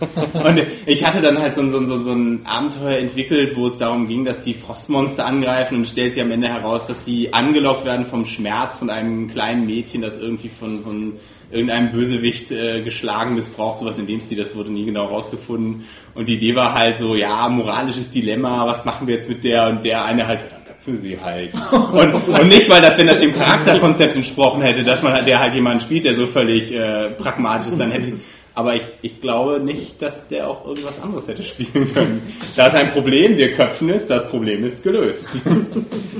Und 0.32 0.62
ich 0.86 1.06
hatte 1.06 1.20
dann 1.20 1.38
halt 1.38 1.54
so, 1.54 1.60
ein- 1.60 1.70
so, 1.70 1.78
ein- 1.78 1.86
so, 2.04 2.12
ein- 2.12 2.44
Abenteuer 2.46 2.98
entwickelt, 2.98 3.56
wo 3.56 3.66
es 3.66 3.78
darum 3.78 4.08
ging, 4.08 4.24
dass 4.24 4.42
die 4.42 4.54
Frostmonster 4.54 5.26
angreifen 5.26 5.76
und 5.78 5.86
stellt 5.86 6.14
sich 6.14 6.22
am 6.22 6.30
Ende 6.30 6.48
heraus, 6.48 6.86
dass 6.88 7.04
die 7.04 7.32
angelockt 7.32 7.84
werden 7.84 8.06
vom 8.06 8.24
Schmerz 8.24 8.76
von 8.76 8.90
einem 8.90 9.28
kleinen 9.28 9.66
Mädchen, 9.66 10.02
das 10.02 10.18
irgendwie 10.18 10.48
von, 10.48 10.82
von 10.82 11.12
irgendeinem 11.50 11.90
Bösewicht 11.90 12.50
äh, 12.50 12.80
geschlagen, 12.82 13.34
missbraucht, 13.34 13.78
sowas 13.78 13.98
in 13.98 14.06
dem 14.06 14.20
Stil, 14.20 14.38
das 14.38 14.56
wurde 14.56 14.70
nie 14.70 14.86
genau 14.86 15.04
rausgefunden. 15.06 15.84
Und 16.14 16.28
die 16.28 16.34
Idee 16.34 16.56
war 16.56 16.74
halt 16.74 16.98
so, 16.98 17.14
ja, 17.14 17.48
moralisches 17.48 18.10
Dilemma, 18.10 18.66
was 18.66 18.84
machen 18.84 19.06
wir 19.06 19.14
jetzt 19.14 19.28
mit 19.28 19.44
der 19.44 19.68
und 19.68 19.84
der 19.84 20.04
eine 20.04 20.26
halt, 20.26 20.40
köpfen 20.66 20.96
sie 20.98 21.18
halt. 21.20 21.52
Und, 21.92 22.14
und 22.14 22.48
nicht, 22.48 22.68
weil 22.68 22.80
das, 22.80 22.98
wenn 22.98 23.06
das 23.06 23.20
dem 23.20 23.32
Charakterkonzept 23.34 24.16
entsprochen 24.16 24.62
hätte, 24.62 24.82
dass 24.82 25.02
man 25.02 25.12
halt, 25.12 25.28
der 25.28 25.38
halt 25.38 25.54
jemanden 25.54 25.80
spielt, 25.80 26.04
der 26.06 26.16
so 26.16 26.26
völlig 26.26 26.74
äh, 26.74 27.10
pragmatisch 27.10 27.68
ist, 27.68 27.78
dann 27.78 27.92
hätte 27.92 28.12
aber 28.54 28.76
ich, 28.76 28.82
ich 29.02 29.20
glaube 29.20 29.60
nicht, 29.60 30.02
dass 30.02 30.28
der 30.28 30.48
auch 30.48 30.66
irgendwas 30.66 31.00
anderes 31.02 31.26
hätte 31.28 31.42
spielen 31.42 31.92
können. 31.92 32.22
Da 32.56 32.66
ist 32.66 32.74
ein 32.74 32.90
Problem, 32.92 33.36
wir 33.36 33.52
köpfen 33.54 33.88
es, 33.90 34.06
das 34.06 34.28
Problem 34.28 34.64
ist 34.64 34.82
gelöst. 34.82 35.42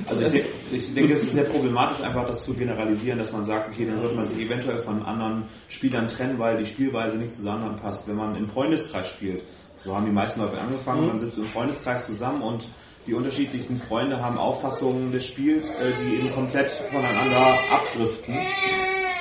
Also 0.09 0.23
ich, 0.25 0.33
denke- 0.33 0.49
ich 0.73 0.95
denke, 0.95 1.14
es 1.14 1.23
ist 1.23 1.33
sehr 1.33 1.45
problematisch, 1.45 2.03
einfach 2.05 2.27
das 2.27 2.45
zu 2.45 2.53
generalisieren, 2.55 3.18
dass 3.18 3.33
man 3.33 3.45
sagt, 3.45 3.71
okay, 3.73 3.87
dann 3.88 3.99
sollte 3.99 4.16
man 4.16 4.27
sich 4.27 4.38
eventuell 4.45 4.79
von 4.79 5.03
anderen 5.05 5.45
Spielern 5.68 6.09
trennen, 6.09 6.38
weil 6.38 6.59
die 6.59 6.66
Spielweise 6.66 7.16
nicht 7.18 7.33
zusammenpasst. 7.33 8.09
Wenn 8.09 8.16
man 8.16 8.35
im 8.37 8.47
Freundeskreis 8.49 9.09
spielt, 9.09 9.42
so 9.77 9.95
haben 9.95 10.05
die 10.05 10.11
meisten 10.12 10.40
Leute 10.40 10.59
angefangen, 10.61 11.07
man 11.07 11.21
sitzt 11.21 11.38
im 11.38 11.47
Freundeskreis 11.47 12.05
zusammen 12.07 12.42
und 12.42 12.64
die 13.07 13.14
unterschiedlichen 13.14 13.79
Freunde 13.81 14.21
haben 14.21 14.37
Auffassungen 14.38 15.12
des 15.12 15.25
Spiels, 15.27 15.77
äh, 15.77 15.92
die 16.03 16.16
eben 16.16 16.33
komplett 16.35 16.71
voneinander 16.73 17.55
abdriften. 17.71 18.35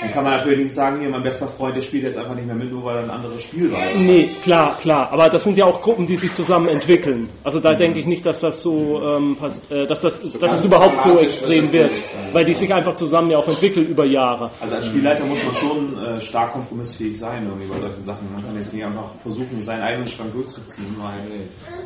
Dann 0.01 0.11
kann 0.13 0.23
man 0.23 0.33
natürlich 0.37 0.59
nicht 0.59 0.73
sagen, 0.73 0.99
hier, 0.99 1.09
mein 1.09 1.21
bester 1.21 1.47
Freund, 1.47 1.75
der 1.75 1.81
spielt 1.83 2.03
jetzt 2.03 2.17
einfach 2.17 2.33
nicht 2.33 2.47
mehr 2.47 2.55
mit, 2.55 2.71
nur 2.71 2.83
weil 2.85 2.97
er 2.97 3.03
eine 3.03 3.13
andere 3.13 3.37
Spielweise 3.39 3.97
Nee, 3.99 4.23
hat. 4.23 4.43
klar, 4.43 4.77
klar. 4.81 5.09
Aber 5.11 5.29
das 5.29 5.43
sind 5.43 5.57
ja 5.57 5.65
auch 5.65 5.81
Gruppen, 5.81 6.07
die 6.07 6.17
sich 6.17 6.33
zusammen 6.33 6.67
entwickeln. 6.69 7.29
Also 7.43 7.59
da 7.59 7.73
denke 7.75 7.99
ich 7.99 8.05
nicht, 8.07 8.25
dass 8.25 8.39
das 8.39 8.61
so, 8.63 8.99
ähm, 9.03 9.35
pass, 9.39 9.61
äh, 9.69 9.85
dass 9.85 10.01
das, 10.01 10.21
dass 10.23 10.39
ganz 10.39 10.53
es 10.53 10.65
überhaupt 10.65 11.01
so 11.03 11.19
extrem 11.19 11.71
wird 11.71 11.91
wird, 11.91 12.33
weil 12.33 12.45
die 12.45 12.53
sich 12.55 12.73
einfach 12.73 12.95
zusammen 12.95 13.29
ja 13.31 13.37
auch 13.37 13.47
entwickeln 13.47 13.87
über 13.87 14.05
Jahre. 14.05 14.49
Also 14.59 14.75
als 14.75 14.87
Spielleiter 14.87 15.23
muss 15.25 15.39
man 15.45 15.53
schon 15.55 16.03
äh, 16.03 16.19
stark 16.19 16.51
kompromissfähig 16.51 17.17
sein 17.17 17.45
irgendwie 17.47 17.67
bei 17.67 17.79
solchen 17.79 18.03
Sachen. 18.03 18.27
Man 18.33 18.43
kann 18.45 18.55
jetzt 18.55 18.73
nicht 18.73 18.83
einfach 18.83 19.05
versuchen, 19.21 19.61
seinen 19.61 19.81
eigenen 19.83 20.07
Strang 20.07 20.31
durchzuziehen, 20.33 20.95
weil 20.97 21.41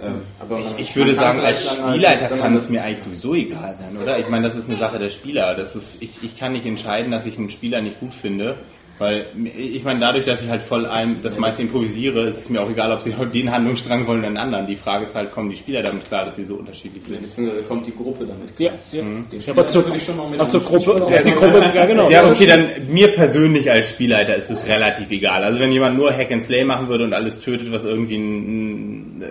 ähm, 0.10 0.22
Aber 0.40 0.60
man- 0.60 0.74
Ich 0.78 0.96
würde 0.96 1.16
sagen, 1.16 1.40
als 1.42 1.60
vielleicht 1.60 1.78
dann 1.80 1.86
halt, 1.86 1.96
Spielleiter 1.96 2.28
kann 2.38 2.54
das- 2.54 2.64
es 2.64 2.70
mir 2.70 2.82
eigentlich 2.84 3.04
sowieso 3.04 3.34
egal 3.36 3.76
sein, 3.80 4.02
oder? 4.02 4.18
Ich 4.20 4.30
meine, 4.30 4.48
das 4.48 4.56
ist 4.56 4.70
eine 4.70 4.78
Sache 4.78 5.00
der 5.00 5.10
Spieler. 5.10 5.54
Das 5.56 5.76
ist, 5.76 6.02
ich, 6.02 6.24
ich 6.24 6.38
kann 6.40 6.54
nicht 6.54 6.66
entscheiden, 6.66 7.12
dass 7.12 7.26
ich 7.26 7.38
einen 7.38 7.50
Spieler 7.50 7.82
nicht 7.82 8.00
gut 8.00 8.05
finde. 8.12 8.58
Weil, 8.98 9.26
ich 9.58 9.84
meine, 9.84 10.00
dadurch, 10.00 10.24
dass 10.24 10.42
ich 10.42 10.48
halt 10.50 10.62
voll 10.62 10.86
ein, 10.86 11.18
das 11.22 11.38
meiste 11.38 11.62
improvisiere, 11.64 12.22
ist 12.22 12.38
es 12.38 12.50
mir 12.50 12.62
auch 12.62 12.70
egal, 12.70 12.94
ob 12.94 13.02
sie 13.02 13.14
den 13.34 13.52
Handlungsstrang 13.52 14.08
wollen 14.08 14.20
oder 14.20 14.28
einen 14.30 14.38
anderen. 14.38 14.68
Die 14.68 14.78
Frage 14.78 15.04
ist 15.04 15.14
halt, 15.16 15.34
kommen 15.34 15.50
die 15.50 15.58
Spieler 15.58 15.84
damit 15.84 16.06
klar, 16.08 16.24
dass 16.24 16.38
sie 16.38 16.46
so 16.46 16.56
unterschiedlich 16.56 17.04
sind? 17.04 17.22
Beziehungsweise 17.22 17.64
kommt 17.64 17.86
die 17.86 17.94
Gruppe 17.94 18.26
damit 18.26 18.58
Ja, 18.58 18.70
klar. 18.70 18.80
ja. 18.94 19.02
Den 19.02 19.26
Ja, 19.32 19.40
Spieler 19.42 19.58
aber 19.58 19.68
zur, 19.68 19.84
würde 19.84 19.98
ich 19.98 20.06
schon 20.06 20.16
noch 20.16 20.30
mit 20.30 20.40
ach, 20.40 20.48
zur. 20.48 20.64
Gruppe, 20.64 21.08
ja, 21.12 21.22
die 21.22 21.32
Gruppe, 21.32 21.72
ja 21.76 21.86
genau. 21.86 22.10
Ja, 22.10 22.26
okay, 22.32 22.46
dann 22.46 22.70
mir 22.88 23.10
persönlich 23.10 23.70
als 23.70 23.90
Spielleiter 23.90 24.34
ist 24.38 24.50
es 24.50 24.66
relativ 24.66 25.12
egal. 25.12 25.44
Also 25.44 25.60
wenn 25.60 25.74
jemand 25.74 25.98
nur 25.98 26.14
Hack 26.14 26.32
and 26.32 26.44
Slay 26.44 26.64
machen 26.64 26.88
würde 26.88 27.04
und 27.04 27.12
alles 27.12 27.42
tötet, 27.42 27.74
was 27.74 27.84
irgendwie 27.84 28.16
ein, 28.16 29.24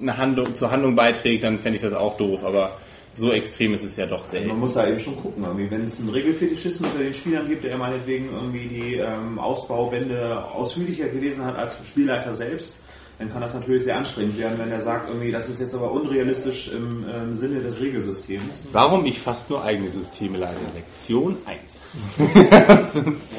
eine 0.00 0.16
Handlung, 0.16 0.54
zur 0.54 0.70
Handlung 0.70 0.94
beiträgt, 0.94 1.44
dann 1.44 1.58
fände 1.58 1.76
ich 1.76 1.82
das 1.82 1.92
auch 1.92 2.16
doof. 2.16 2.44
Aber 2.44 2.78
so 3.14 3.30
extrem 3.30 3.74
ist 3.74 3.84
es 3.84 3.96
ja 3.96 4.06
doch 4.06 4.20
Man 4.22 4.30
selten. 4.30 4.58
muss 4.58 4.74
da 4.74 4.86
eben 4.86 4.98
schon 4.98 5.16
gucken, 5.20 5.44
irgendwie. 5.44 5.70
wenn 5.70 5.82
es 5.82 5.98
einen 6.00 6.08
Regelfetischismus 6.08 6.90
unter 6.90 7.04
den 7.04 7.14
Spielern 7.14 7.48
gibt, 7.48 7.64
der 7.64 7.76
meinetwegen 7.76 8.28
irgendwie 8.32 8.66
die 8.66 8.94
ähm, 8.96 9.38
Ausbaubände 9.38 10.44
ausführlicher 10.52 11.08
gelesen 11.08 11.44
hat 11.44 11.56
als 11.56 11.78
Spielleiter 11.86 12.34
selbst, 12.34 12.76
dann 13.18 13.28
kann 13.30 13.42
das 13.42 13.54
natürlich 13.54 13.84
sehr 13.84 13.96
anstrengend 13.96 14.38
werden, 14.38 14.58
wenn 14.58 14.72
er 14.72 14.80
sagt, 14.80 15.08
irgendwie, 15.08 15.30
das 15.30 15.48
ist 15.48 15.60
jetzt 15.60 15.74
aber 15.74 15.92
unrealistisch 15.92 16.68
im 16.72 17.04
ähm, 17.14 17.34
Sinne 17.34 17.60
des 17.60 17.80
Regelsystems. 17.80 18.64
Warum 18.72 19.04
ich 19.04 19.20
fast 19.20 19.48
nur 19.50 19.62
eigene 19.62 19.90
Systeme 19.90 20.38
leite? 20.38 20.56
Lektion 20.74 21.36
1. 21.46 21.80
Ja 22.18 22.74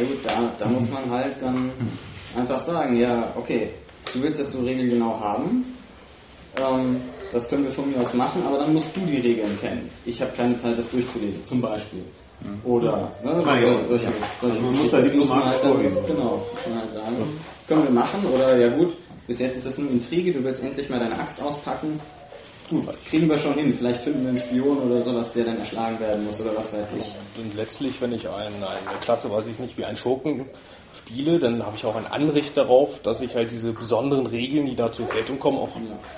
gut, 0.05 0.19
da, 0.23 0.31
da 0.59 0.65
muss 0.67 0.89
man 0.89 1.09
halt 1.09 1.33
dann 1.41 1.71
einfach 2.38 2.59
sagen, 2.63 2.95
ja, 2.97 3.33
okay, 3.36 3.69
du 4.13 4.21
willst 4.21 4.39
das 4.39 4.51
so 4.51 4.62
regelgenau 4.62 5.19
haben, 5.19 5.65
ähm, 6.57 6.97
das 7.34 7.50
können 7.50 7.65
wir 7.65 7.72
von 7.72 7.89
mir 7.91 8.00
aus 8.00 8.13
machen, 8.13 8.41
aber 8.48 8.60
dann 8.60 8.74
musst 8.74 8.96
du 8.96 9.02
die 9.02 9.17
Regeln 9.17 9.58
kennen. 9.60 9.89
Ich 10.06 10.22
habe 10.22 10.32
keine 10.38 10.58
Zeit, 10.58 10.78
das 10.78 10.89
durchzulesen, 10.91 11.46
zum 11.48 11.60
Beispiel. 11.62 12.04
Oder 12.63 13.12
ne, 13.24 13.32
ich 13.32 13.46
auch. 13.46 13.46
solche, 13.46 13.65
Ja. 13.65 13.76
solche 13.89 14.08
Also 14.41 14.62
man 14.62 14.76
muss 14.76 14.91
da 14.91 14.98
das 15.00 15.13
muss 15.13 15.28
man 15.30 15.39
diplomatisch 15.39 15.46
halt 15.54 15.63
dann, 15.63 15.72
vorgehen. 15.72 15.98
Genau, 16.08 16.46
muss 16.52 16.67
man 16.69 16.80
halt 16.80 16.93
sagen, 16.93 17.15
können 17.67 17.84
wir 17.84 17.91
machen 17.91 18.26
oder 18.34 18.58
ja 18.58 18.69
gut, 18.76 18.93
bis 19.28 19.39
jetzt 19.39 19.58
ist 19.58 19.65
das 19.65 19.78
nur 19.78 19.89
Intrige, 19.89 20.34
du 20.34 20.43
willst 20.43 20.62
endlich 20.63 20.89
mal 20.89 21.00
deine 21.00 21.15
Axt 21.17 21.41
auspacken. 21.41 22.00
Gut, 22.69 22.88
kriegen 23.06 23.30
wir 23.30 23.38
schon 23.38 23.54
hin. 23.56 23.74
Vielleicht 23.74 24.02
finden 24.02 24.24
wir 24.24 24.30
einen 24.30 24.38
Spion 24.39 24.78
oder 24.80 25.02
sowas, 25.04 25.34
der 25.34 25.46
dann 25.46 25.60
erschlagen 25.60 26.00
werden 26.00 26.26
muss 26.26 26.39
oder 26.39 26.56
was 26.56 26.74
weiß 26.74 26.88
ich. 26.98 27.13
Und 27.41 27.56
letztlich, 27.56 28.02
wenn 28.02 28.13
ich 28.13 28.28
ein, 28.28 28.34
eine 28.36 29.00
Klasse, 29.02 29.30
weiß 29.30 29.48
ich 29.48 29.60
nicht, 29.60 29.78
wie 29.78 29.86
ein 29.86 29.96
Schurken 29.96 30.46
spiele, 31.13 31.39
dann 31.39 31.63
habe 31.63 31.76
ich 31.76 31.86
auch 31.86 31.95
ein 31.95 32.08
Anrecht 32.12 32.58
darauf, 32.58 33.02
dass 33.02 33.21
ich 33.21 33.36
halt 33.36 33.52
diese 33.52 33.71
besonderen 33.71 34.26
Regeln, 34.28 34.65
die 34.65 34.76
da 34.76 34.91
zur 34.91 35.06
Geltung 35.08 35.39
kommen, 35.39 35.58
auch, 35.58 35.69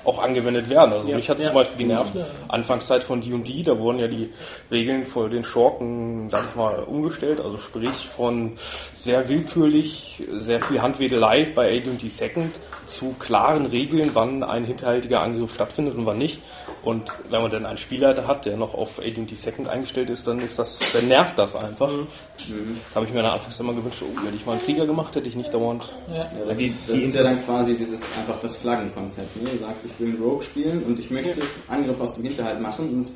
auch 0.04 0.22
angewendet 0.22 0.68
werden. 0.70 0.92
Also 0.92 1.08
Ja, 1.08 1.16
mich 1.16 1.28
hat 1.28 1.38
ja. 1.38 1.46
zum 1.46 1.54
Beispiel 1.54 1.86
genervt, 1.86 2.12
Anfangszeit 2.48 3.04
von 3.04 3.20
D&D, 3.20 3.62
da 3.62 3.78
wurden 3.78 3.98
ja 3.98 4.08
die 4.08 4.30
Regeln 4.70 5.04
für 5.04 5.28
den 5.28 5.44
Schurken, 5.44 6.30
sag 6.30 6.44
ich 6.50 6.56
mal, 6.56 6.84
umgestellt. 6.84 7.40
Also 7.40 7.58
sprich 7.58 7.90
von 7.90 8.52
sehr 8.94 9.28
willkürlich, 9.28 10.24
sehr 10.38 10.60
viel 10.60 10.80
Handwedelei 10.80 11.46
bei 11.54 11.76
AD&D 11.76 12.08
Second 12.08 12.54
zu 12.86 13.14
klaren 13.18 13.66
Regeln, 13.66 14.10
wann 14.14 14.42
ein 14.42 14.64
hinterhältiger 14.64 15.20
Angriff 15.20 15.54
stattfindet 15.54 15.96
und 15.96 16.06
wann 16.06 16.18
nicht. 16.18 16.40
Und 16.86 17.10
wenn 17.30 17.42
man 17.42 17.50
dann 17.50 17.66
einen 17.66 17.78
Spielleiter 17.78 18.28
hat, 18.28 18.44
der 18.46 18.56
noch 18.56 18.72
auf 18.72 19.00
AD&D 19.00 19.34
Second 19.34 19.66
eingestellt 19.68 20.08
ist, 20.08 20.24
dann 20.28 20.40
ist 20.40 20.56
das, 20.56 20.78
dann 20.92 21.08
nervt 21.08 21.36
das 21.36 21.56
einfach. 21.56 21.90
Da 21.90 22.94
habe 22.94 23.06
ich 23.06 23.12
mir 23.12 23.22
dann 23.22 23.32
anfangs 23.32 23.58
immer 23.58 23.74
gewünscht, 23.74 24.02
oh, 24.02 24.20
hätte 24.24 24.36
ich 24.36 24.46
mal 24.46 24.52
einen 24.52 24.62
Krieger 24.62 24.86
gemacht, 24.86 25.16
hätte 25.16 25.28
ich 25.28 25.34
nicht 25.34 25.52
dauernd. 25.52 25.90
Ja, 26.14 26.30
das, 26.46 26.58
die- 26.58 26.66
ist, 26.66 26.76
das 26.86 26.94
die 26.94 27.02
ist 27.02 27.14
ja 27.16 27.24
dann 27.24 27.44
quasi 27.44 27.74
dieses 27.74 28.00
einfach 28.16 28.38
das 28.40 28.54
Flaggenkonzept. 28.54 29.42
Ne? 29.42 29.50
Du 29.50 29.58
sagst, 29.58 29.84
ich 29.84 29.98
will 29.98 30.10
einen 30.14 30.22
Rogue 30.22 30.42
spielen 30.44 30.84
und 30.84 30.96
ich 31.00 31.10
möchte 31.10 31.40
Angriff 31.66 32.00
aus 32.00 32.14
dem 32.14 32.22
Hinterhalt 32.22 32.60
machen 32.60 32.88
und 32.88 33.12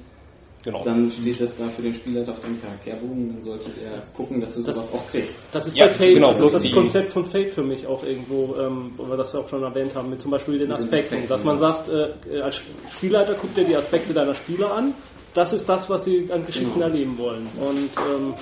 Genau. 0.62 0.83
dann 0.85 1.11
steht 1.11 1.40
das 1.40 1.57
da 1.57 1.68
für 1.68 1.81
den 1.81 1.94
Spieler 1.94 2.20
auf 2.29 2.40
dem 2.40 2.61
Charakterbogen. 2.61 3.33
Dann 3.35 3.42
sollte 3.42 3.70
er 3.83 4.03
gucken, 4.14 4.40
dass 4.42 4.55
du 4.57 4.62
Das- 4.62 4.77
sowas 4.77 4.92
auch 4.92 5.11
kriegst. 5.11 5.38
Das 5.53 5.66
ist 5.66 5.77
Ja, 5.77 5.87
bei 5.87 5.94
Fate, 5.94 6.14
genau, 6.14 6.33
das, 6.33 6.40
ist 6.53 6.64
das 6.66 6.73
Konzept 6.73 7.12
von 7.12 7.25
Fate 7.25 7.51
für 7.51 7.62
mich 7.62 7.87
auch 7.87 8.05
irgendwo, 8.05 8.55
ähm, 8.61 8.92
wo 8.96 9.09
wir 9.09 9.16
das 9.16 9.33
ja 9.33 9.40
auch 9.40 9.49
schon 9.49 9.62
erwähnt 9.62 9.94
haben, 9.94 10.11
mit 10.11 10.20
zum 10.20 10.31
Beispiel 10.31 10.59
den 10.59 10.68
den 10.68 10.73
Aspekten, 10.73 11.14
Aspekten, 11.14 11.29
dass 11.29 11.44
man 11.44 11.55
ja. 11.57 11.61
sagt, 11.61 11.88
äh, 11.88 12.40
als 12.42 12.61
Spielleiter 12.92 13.35
guckt 13.35 13.57
dir 13.57 13.64
die 13.64 13.75
Aspekte 13.77 14.12
deiner 14.12 14.35
Spieler 14.35 14.73
an, 14.75 14.92
das 15.33 15.53
ist 15.53 15.68
das, 15.68 15.88
was 15.88 16.05
sie 16.05 16.29
an 16.31 16.44
Geschichten 16.44 16.75
Genau. 16.75 16.87
erleben 16.87 17.16
wollen. 17.16 17.46
Und 17.61 17.90
ähm, 17.96 18.35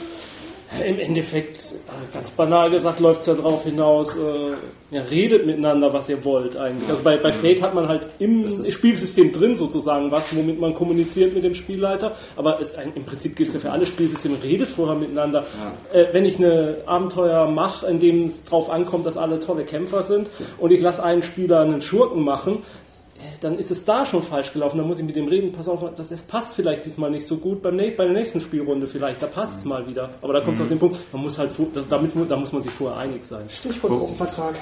Im 0.86 0.98
Endeffekt, 0.98 1.76
ganz 2.12 2.30
banal 2.32 2.70
gesagt, 2.70 3.00
läuft 3.00 3.20
es 3.20 3.26
ja 3.26 3.34
darauf 3.34 3.64
hinaus, 3.64 4.14
äh, 4.16 4.94
ja, 4.94 5.00
redet 5.00 5.46
miteinander, 5.46 5.92
was 5.94 6.10
ihr 6.10 6.22
wollt 6.26 6.58
eigentlich. 6.58 6.90
Also 6.90 7.02
bei, 7.02 7.16
bei 7.16 7.32
Fake 7.32 7.62
hat 7.62 7.74
man 7.74 7.88
halt 7.88 8.06
im 8.18 8.50
Spielsystem 8.70 9.32
drin 9.32 9.56
sozusagen 9.56 10.10
was, 10.10 10.34
womit 10.36 10.60
man 10.60 10.74
kommuniziert 10.74 11.34
mit 11.34 11.42
dem 11.42 11.54
Spielleiter, 11.54 12.16
aber 12.36 12.60
es, 12.60 12.74
im 12.94 13.04
Prinzip 13.04 13.34
gilt 13.34 13.48
es 13.48 13.54
ja 13.54 13.60
für 13.60 13.70
alle 13.70 13.86
Spielsysteme, 13.86 14.42
redet 14.42 14.68
vorher 14.68 14.94
miteinander. 14.94 15.46
Äh, 15.92 16.06
wenn 16.12 16.26
ich 16.26 16.36
eine 16.36 16.76
Abenteuer 16.84 17.50
mache, 17.50 17.86
in 17.86 17.98
dem 17.98 18.26
es 18.26 18.44
drauf 18.44 18.68
ankommt, 18.68 19.06
dass 19.06 19.16
alle 19.16 19.40
tolle 19.40 19.64
Kämpfer 19.64 20.02
sind 20.02 20.28
und 20.58 20.70
ich 20.70 20.82
lasse 20.82 21.02
einen 21.02 21.22
Spieler 21.22 21.60
einen 21.60 21.80
Schurken 21.80 22.22
machen, 22.22 22.62
dann 23.40 23.58
ist 23.58 23.70
es 23.70 23.84
da 23.84 24.04
schon 24.06 24.22
falsch 24.22 24.52
gelaufen. 24.52 24.78
Dann 24.78 24.86
muss 24.86 24.98
ich 24.98 25.04
mit 25.04 25.16
dem 25.16 25.28
reden, 25.28 25.52
pass 25.52 25.68
auf, 25.68 25.82
das, 25.96 26.08
das 26.08 26.22
passt 26.22 26.54
vielleicht 26.54 26.84
diesmal 26.84 27.10
nicht 27.10 27.26
so 27.26 27.36
gut. 27.36 27.62
Beim, 27.62 27.76
bei 27.76 28.04
der 28.04 28.12
nächsten 28.12 28.40
Spielrunde 28.40 28.86
vielleicht, 28.86 29.22
da 29.22 29.26
passt 29.26 29.60
es 29.60 29.64
mal 29.64 29.86
wieder. 29.86 30.10
Aber 30.22 30.32
da 30.32 30.40
kommt 30.40 30.56
es 30.56 30.62
auf 30.62 30.68
den 30.68 30.78
Punkt, 30.78 30.98
man 31.12 31.22
muss 31.22 31.38
halt, 31.38 31.50
damit, 31.88 32.12
da 32.28 32.36
muss 32.36 32.52
man 32.52 32.62
sich 32.62 32.72
vorher 32.72 32.98
einig 32.98 33.24
sein. 33.24 33.46
Stichwort 33.48 33.92
Gruppenvertrag. 33.92 34.54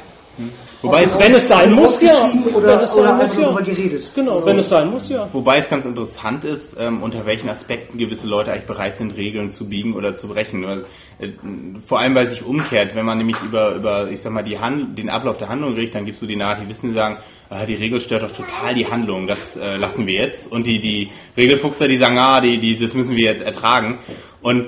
Wobei 0.82 1.04
es, 1.04 1.18
Wenn 1.18 1.34
es 1.34 1.48
sein 1.48 1.72
muss, 1.72 2.00
ja. 2.02 2.12
Ausgeschrieben 2.12 2.46
Wenn 2.46 2.54
Oder, 2.54 2.82
es 2.82 2.92
sein 2.92 3.02
oder 3.02 3.14
muss, 3.14 3.34
ja. 3.36 3.42
darüber 3.42 3.62
geredet. 3.62 4.10
Genau, 4.14 4.44
wenn 4.44 4.58
es 4.58 4.68
sein 4.68 4.90
muss, 4.90 5.08
ja. 5.08 5.28
wobei 5.32 5.58
es 5.58 5.68
ganz 5.68 5.86
interessant 5.86 6.44
ist, 6.44 6.76
ähm, 6.78 7.02
unter 7.02 7.24
welchen 7.24 7.48
Aspekten 7.48 7.98
gewisse 7.98 8.26
Leute 8.26 8.52
eigentlich 8.52 8.66
bereit 8.66 8.96
sind, 8.96 9.16
Regeln 9.16 9.50
zu 9.50 9.68
biegen 9.68 9.94
oder 9.94 10.14
zu 10.14 10.28
brechen. 10.28 10.66
Weil, 10.66 10.84
äh, 11.18 11.30
Vor 11.86 12.00
allem, 12.00 12.14
weil 12.14 12.24
es 12.24 12.30
sich 12.30 12.44
umkehrt, 12.44 12.94
wenn 12.94 13.06
man 13.06 13.16
nämlich 13.16 13.36
über, 13.42 13.74
über 13.74 14.10
ich 14.10 14.20
sag 14.20 14.32
mal, 14.32 14.42
die 14.42 14.58
Hand, 14.58 14.98
den 14.98 15.08
Ablauf 15.08 15.38
der 15.38 15.48
Handlung 15.48 15.74
redet, 15.74 15.94
dann 15.94 16.04
gibst 16.04 16.20
du 16.20 16.26
die 16.26 16.36
Narrativisten, 16.36 16.90
die 16.90 16.94
sagen, 16.94 17.18
ah, 17.48 17.64
die 17.64 17.74
Regel 17.74 18.00
stört 18.00 18.22
doch 18.22 18.32
total 18.32 18.74
die 18.74 18.86
Handlung, 18.86 19.26
das 19.26 19.56
äh, 19.56 19.76
lassen 19.76 20.06
wir 20.06 20.14
jetzt. 20.14 20.52
Und 20.52 20.66
die, 20.66 20.78
die 20.80 21.10
Regelfuchser, 21.36 21.88
die 21.88 21.96
sagen, 21.96 22.18
ah, 22.18 22.40
die, 22.40 22.58
die, 22.58 22.76
das 22.76 22.92
müssen 22.94 23.16
wir 23.16 23.24
jetzt 23.24 23.42
ertragen. 23.42 23.98
Und 24.42 24.66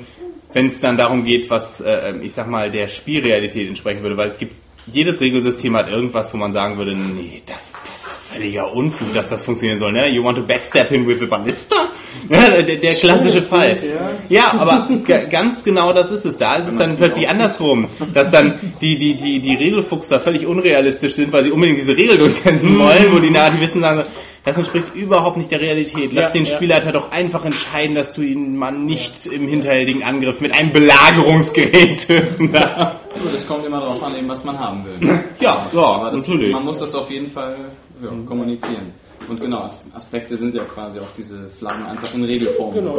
wenn 0.52 0.68
es 0.68 0.80
dann 0.80 0.96
darum 0.96 1.24
geht, 1.24 1.50
was, 1.50 1.80
äh, 1.80 2.14
ich 2.22 2.32
sag 2.32 2.48
mal, 2.48 2.70
der 2.70 2.88
Spielrealität 2.88 3.68
entsprechen 3.68 4.02
würde, 4.02 4.16
weil 4.16 4.30
es 4.30 4.38
gibt, 4.38 4.54
jedes 4.92 5.20
Regelsystem 5.20 5.76
hat 5.76 5.88
irgendwas, 5.88 6.32
wo 6.32 6.36
man 6.38 6.52
sagen 6.52 6.76
würde, 6.78 6.94
nee, 6.94 7.42
das, 7.46 7.72
das 7.86 8.06
ist 8.06 8.18
völliger 8.32 8.72
Unfug, 8.74 9.12
dass 9.12 9.28
das 9.30 9.44
funktionieren 9.44 9.78
soll, 9.78 9.92
ne? 9.92 10.08
You 10.08 10.22
want 10.24 10.36
to 10.38 10.44
backstab 10.44 10.88
him 10.88 11.06
with 11.06 11.20
a 11.22 11.26
ballista? 11.26 11.76
Der, 12.28 12.62
der 12.62 12.94
klassische 12.94 13.42
Fall. 13.42 13.68
Bild, 13.74 13.84
ja. 14.28 14.50
Ja, 14.52 14.60
aber 14.60 14.88
ga- 15.06 15.24
ganz 15.30 15.62
genau 15.62 15.92
das 15.92 16.10
ist 16.10 16.24
es. 16.24 16.36
Da 16.36 16.56
ist 16.56 16.66
es 16.68 16.76
dann 16.76 16.96
plötzlich 16.96 17.28
andersrum, 17.28 17.86
dass 18.12 18.30
dann 18.30 18.58
die, 18.80 18.98
die, 18.98 19.16
die, 19.16 19.40
die 19.40 19.54
Regelfuchser 19.54 20.18
völlig 20.20 20.44
unrealistisch 20.46 21.14
sind, 21.14 21.32
weil 21.32 21.44
sie 21.44 21.50
unbedingt 21.52 21.78
diese 21.78 21.96
Regel 21.96 22.18
durchsetzen 22.18 22.78
wollen, 22.78 23.12
wo 23.14 23.18
die 23.18 23.30
Narrativisten 23.30 23.80
sagen, 23.82 24.04
das 24.44 24.56
entspricht 24.56 24.94
überhaupt 24.94 25.36
nicht 25.36 25.50
der 25.50 25.60
Realität. 25.60 26.12
Lass 26.12 26.24
Ja, 26.24 26.30
den 26.30 26.44
ja. 26.44 26.54
Spielleiter 26.54 26.92
doch 26.92 27.12
einfach 27.12 27.44
entscheiden, 27.44 27.94
dass 27.94 28.14
du 28.14 28.22
ihn 28.22 28.56
mal 28.56 28.72
nicht 28.72 29.26
im 29.26 29.46
hinterhältigen 29.48 30.02
Angriff 30.02 30.40
mit 30.40 30.52
einem 30.52 30.72
Belagerungsgerät 30.72 31.98
töten 32.06 32.52
darfst. 32.52 32.97
Gut, 33.22 33.34
es 33.34 33.46
kommt 33.46 33.64
immer 33.66 33.80
darauf 33.80 34.02
an, 34.02 34.16
eben, 34.16 34.28
was 34.28 34.44
man 34.44 34.58
haben 34.58 34.84
will. 34.84 35.08
Ja, 35.40 35.68
ja, 35.72 35.80
Aber 35.80 36.10
das, 36.10 36.26
natürlich. 36.26 36.52
man 36.52 36.64
muss 36.64 36.78
das 36.78 36.92
auf 36.96 37.08
jeden 37.10 37.30
Fall 37.30 37.56
ja, 38.02 38.08
kommunizieren. 38.26 38.92
Und 39.28 39.40
genau, 39.40 39.58
As- 39.60 39.82
Aspekte 39.94 40.36
sind 40.36 40.52
ja 40.54 40.64
quasi 40.64 40.98
auch 40.98 41.06
diese 41.16 41.48
Flaggen 41.48 41.86
einfach 41.86 42.12
in 42.14 42.24
Regelform. 42.24 42.74
Genau. 42.74 42.96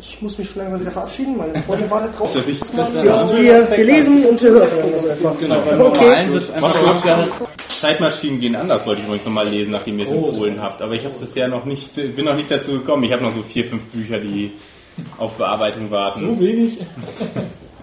Ich 0.00 0.20
muss 0.22 0.38
mich 0.38 0.48
schon 0.50 0.62
langsam 0.62 0.80
wieder 0.80 0.90
verabschieden. 0.92 1.36
Meine 1.36 1.60
Freundin 1.62 1.90
wartet 1.90 2.16
drauf. 2.18 2.32
Dass 2.32 2.46
ich- 2.46 2.60
Das 2.60 2.94
Ja, 2.94 3.28
wir, 3.28 3.68
wir 3.76 3.84
lesen 3.84 4.24
und 4.24 4.40
wir 4.40 4.50
hören 4.50 4.68
also 4.82 5.08
einfach. 5.08 5.38
Genau, 5.40 5.60
beim 5.60 5.80
Okay. 5.80 5.98
Normalen 6.00 6.32
wird 6.32 6.42
es 6.44 6.50
einfach 6.52 6.74
so 6.74 7.44
Zeitmaschinen 7.80 8.40
gehen 8.40 8.56
anders, 8.56 8.84
wollte 8.86 9.00
ich 9.00 9.06
übrigens 9.06 9.26
nochmal 9.26 9.48
lesen, 9.48 9.70
nachdem 9.70 9.98
ihr 9.98 10.04
es 10.06 10.10
empfohlen 10.12 10.60
habt. 10.62 10.82
Aber 10.82 10.94
ich 10.94 11.04
habe 11.04 11.14
bisher 11.18 11.48
noch 11.48 11.64
nicht, 11.64 11.94
bin 12.16 12.24
noch 12.24 12.34
nicht 12.36 12.50
dazu 12.50 12.72
gekommen. 12.72 13.04
Ich 13.04 13.12
habe 13.12 13.22
noch 13.22 13.34
so 13.34 13.42
vier, 13.42 13.64
fünf 13.64 13.82
Bücher, 13.84 14.18
die 14.18 14.52
auf 15.16 15.34
Bearbeitung 15.34 15.90
warten. 15.90 16.20
So 16.20 16.40
wenig. 16.40 16.78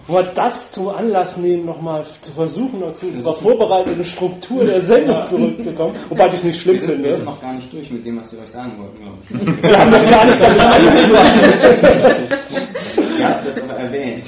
Aber 0.08 0.22
das 0.22 0.70
zum 0.72 0.88
Anlass 0.88 1.36
nehmen, 1.36 1.66
nochmal 1.66 2.04
zu 2.20 2.30
versuchen, 2.30 2.78
noch 2.80 2.94
zu 2.94 3.06
unserer 3.06 3.34
vorbereiteten 3.34 4.04
Struktur 4.04 4.64
der 4.64 4.82
Sendung 4.82 5.26
zurückzukommen. 5.26 5.96
Wobei 6.08 6.28
ich 6.28 6.34
es 6.34 6.44
nicht 6.44 6.60
schlimm 6.60 6.74
wir 6.74 6.80
sind, 6.80 6.90
wir 6.90 6.96
sind 6.96 7.12
finde. 7.12 7.24
noch 7.24 7.40
gar 7.40 7.52
nicht 7.54 7.72
durch 7.72 7.90
mit 7.90 8.06
dem, 8.06 8.20
was 8.20 8.32
wir 8.32 8.40
euch 8.40 8.50
sagen 8.50 8.72
wollten, 8.78 8.98
glaube 9.02 9.18
ich. 9.24 9.62
Wir 9.62 9.78
haben 9.78 9.90
doch 9.90 10.10
gar 10.10 10.24
nicht 10.24 10.40
damit 10.42 10.60
angefangen. 10.60 11.16
Ihr 13.18 13.28
habt 13.28 13.46
das 13.46 13.62
aber 13.62 13.74
erwähnt. 13.74 14.24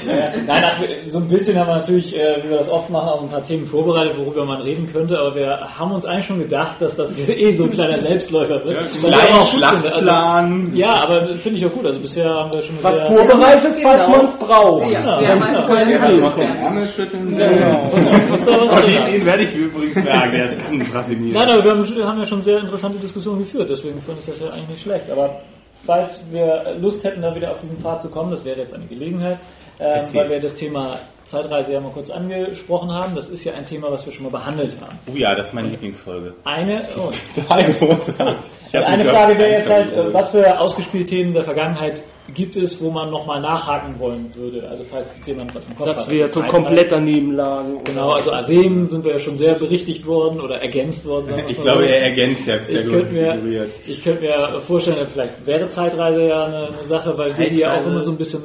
Nein, 0.46 0.62
ach, 0.64 0.80
so 1.08 1.18
ein 1.18 1.28
bisschen 1.28 1.58
haben 1.58 1.68
wir 1.68 1.76
natürlich, 1.76 2.16
äh, 2.16 2.36
wie 2.42 2.50
wir 2.50 2.58
das 2.58 2.68
oft 2.68 2.90
machen, 2.90 3.08
auch 3.08 3.22
ein 3.22 3.28
paar 3.28 3.42
Themen 3.42 3.66
vorbereitet, 3.66 4.12
worüber 4.16 4.44
man 4.44 4.60
reden 4.62 4.88
könnte, 4.92 5.18
aber 5.18 5.34
wir 5.34 5.58
haben 5.78 5.92
uns 5.92 6.04
eigentlich 6.06 6.26
schon 6.26 6.38
gedacht, 6.38 6.74
dass 6.80 6.96
das 6.96 7.18
eh 7.28 7.52
so 7.52 7.64
ein 7.64 7.70
kleiner 7.70 7.98
Selbstläufer 7.98 8.64
wird. 8.64 8.78
Finde. 8.90 9.16
Also, 9.16 9.56
Schlachtplan. 9.56 10.72
ja, 10.74 11.02
aber 11.02 11.28
finde 11.36 11.58
ich 11.58 11.66
auch 11.66 11.72
gut. 11.72 11.86
Also 11.86 11.98
bisher 12.00 12.28
haben 12.28 12.52
wir 12.52 12.62
schon 12.62 12.76
Was 12.82 12.96
sehr, 12.96 13.06
vorbereitet, 13.06 13.74
falls 13.82 14.06
Genau. 14.06 14.16
man 14.18 14.26
es 14.26 14.34
braucht. 14.36 14.92
Ja, 14.92 15.00
haben 15.00 15.42
also 15.42 15.62
Wer 15.68 16.00
hast 16.00 16.22
was 16.22 16.24
aus 16.24 16.34
du 16.34 16.40
dem 16.42 16.56
Ärmel 16.64 16.86
schütteln 16.88 17.38
was 18.30 18.44
da 18.44 18.52
was 18.60 18.86
den, 19.10 19.26
werde 19.26 19.42
ich 19.42 19.54
übrigens 19.54 19.94
sagen, 20.04 20.32
der 20.32 20.44
ist 20.46 20.58
ganz 20.58 20.94
raffiniert. 20.94 21.34
Nein, 21.34 21.48
aber 21.48 21.64
wir 21.64 21.70
haben, 21.72 21.86
haben 22.06 22.18
ja 22.20 22.26
schon 22.26 22.42
sehr 22.42 22.58
interessante 22.60 22.98
Diskussionen 22.98 23.40
geführt, 23.40 23.68
deswegen 23.70 24.00
finde 24.02 24.20
ich 24.20 24.26
das 24.26 24.40
ja 24.40 24.46
eigentlich 24.52 24.68
nicht 24.68 24.82
schlecht. 24.82 25.10
Aber 25.10 25.40
falls 25.84 26.24
wir 26.30 26.76
Lust 26.80 27.04
hätten, 27.04 27.22
da 27.22 27.34
wieder 27.34 27.50
auf 27.52 27.60
diesen 27.60 27.78
Pfad 27.78 28.02
zu 28.02 28.08
kommen, 28.08 28.30
das 28.30 28.44
wäre 28.44 28.60
jetzt 28.60 28.74
eine 28.74 28.86
Gelegenheit, 28.86 29.38
Erzähl. 29.78 30.22
weil 30.22 30.30
wir 30.30 30.40
das 30.40 30.54
Thema 30.54 30.98
Zeitreise 31.28 31.74
ja 31.74 31.80
mal 31.80 31.92
kurz 31.92 32.10
angesprochen 32.10 32.90
haben. 32.90 33.14
Das 33.14 33.28
ist 33.28 33.44
ja 33.44 33.52
ein 33.52 33.64
Thema, 33.64 33.90
was 33.90 34.06
wir 34.06 34.12
schon 34.12 34.24
mal 34.24 34.30
behandelt 34.30 34.76
haben. 34.80 34.98
Oh 35.12 35.16
ja, 35.16 35.34
das 35.34 35.48
ist 35.48 35.52
meine 35.52 35.68
Lieblingsfolge. 35.68 36.32
Eine, 36.44 36.82
oh, 36.96 37.12
Total 37.34 37.72
großartig. 37.74 38.50
Eine 38.72 39.04
Frage 39.04 39.38
wäre 39.38 39.50
jetzt 39.50 39.70
halt, 39.70 39.92
äh, 39.92 40.12
was 40.12 40.30
für 40.30 40.58
ausgespielte 40.58 41.10
Themen 41.10 41.32
der 41.32 41.44
Vergangenheit 41.44 42.02
gibt 42.34 42.56
es, 42.56 42.82
wo 42.82 42.90
man 42.90 43.10
nochmal 43.10 43.40
nachhaken 43.40 43.98
wollen 43.98 44.34
würde? 44.34 44.68
Also 44.68 44.84
falls 44.90 45.16
jetzt 45.16 45.26
jemand 45.26 45.54
was 45.54 45.64
im 45.64 45.76
Kopf 45.76 45.86
Dass 45.86 46.04
hat. 46.04 46.10
wir 46.10 46.18
jetzt 46.18 46.34
so 46.34 46.42
komplett 46.42 46.92
daneben 46.92 47.32
lagen. 47.32 47.80
Genau, 47.84 48.10
also 48.10 48.32
Arsen 48.32 48.86
sind 48.86 49.04
wir 49.04 49.12
ja 49.12 49.18
schon 49.18 49.36
sehr 49.36 49.54
berichtigt 49.54 50.06
worden 50.06 50.40
oder 50.40 50.60
ergänzt 50.60 51.06
worden. 51.06 51.28
sagen 51.28 51.42
wir 51.44 51.50
Ich 51.50 51.60
glaube, 51.60 51.84
so. 51.84 51.88
er 51.88 52.02
ergänzt, 52.02 52.46
es 52.46 52.66
sehr 52.66 52.80
ich 52.80 52.86
gut 52.86 52.94
könnte 52.94 53.12
mir, 53.12 53.66
ich 53.86 54.04
könnte 54.04 54.20
mir 54.22 54.60
vorstellen, 54.60 55.06
vielleicht 55.10 55.46
wäre 55.46 55.66
Zeitreise 55.66 56.26
ja 56.26 56.44
eine, 56.44 56.66
eine 56.68 56.84
Sache, 56.84 57.16
weil 57.16 57.36
wir 57.38 57.48
die 57.48 57.58
ja 57.58 57.78
auch 57.78 57.86
immer 57.86 58.00
so 58.00 58.10
ein 58.10 58.18
bisschen 58.18 58.42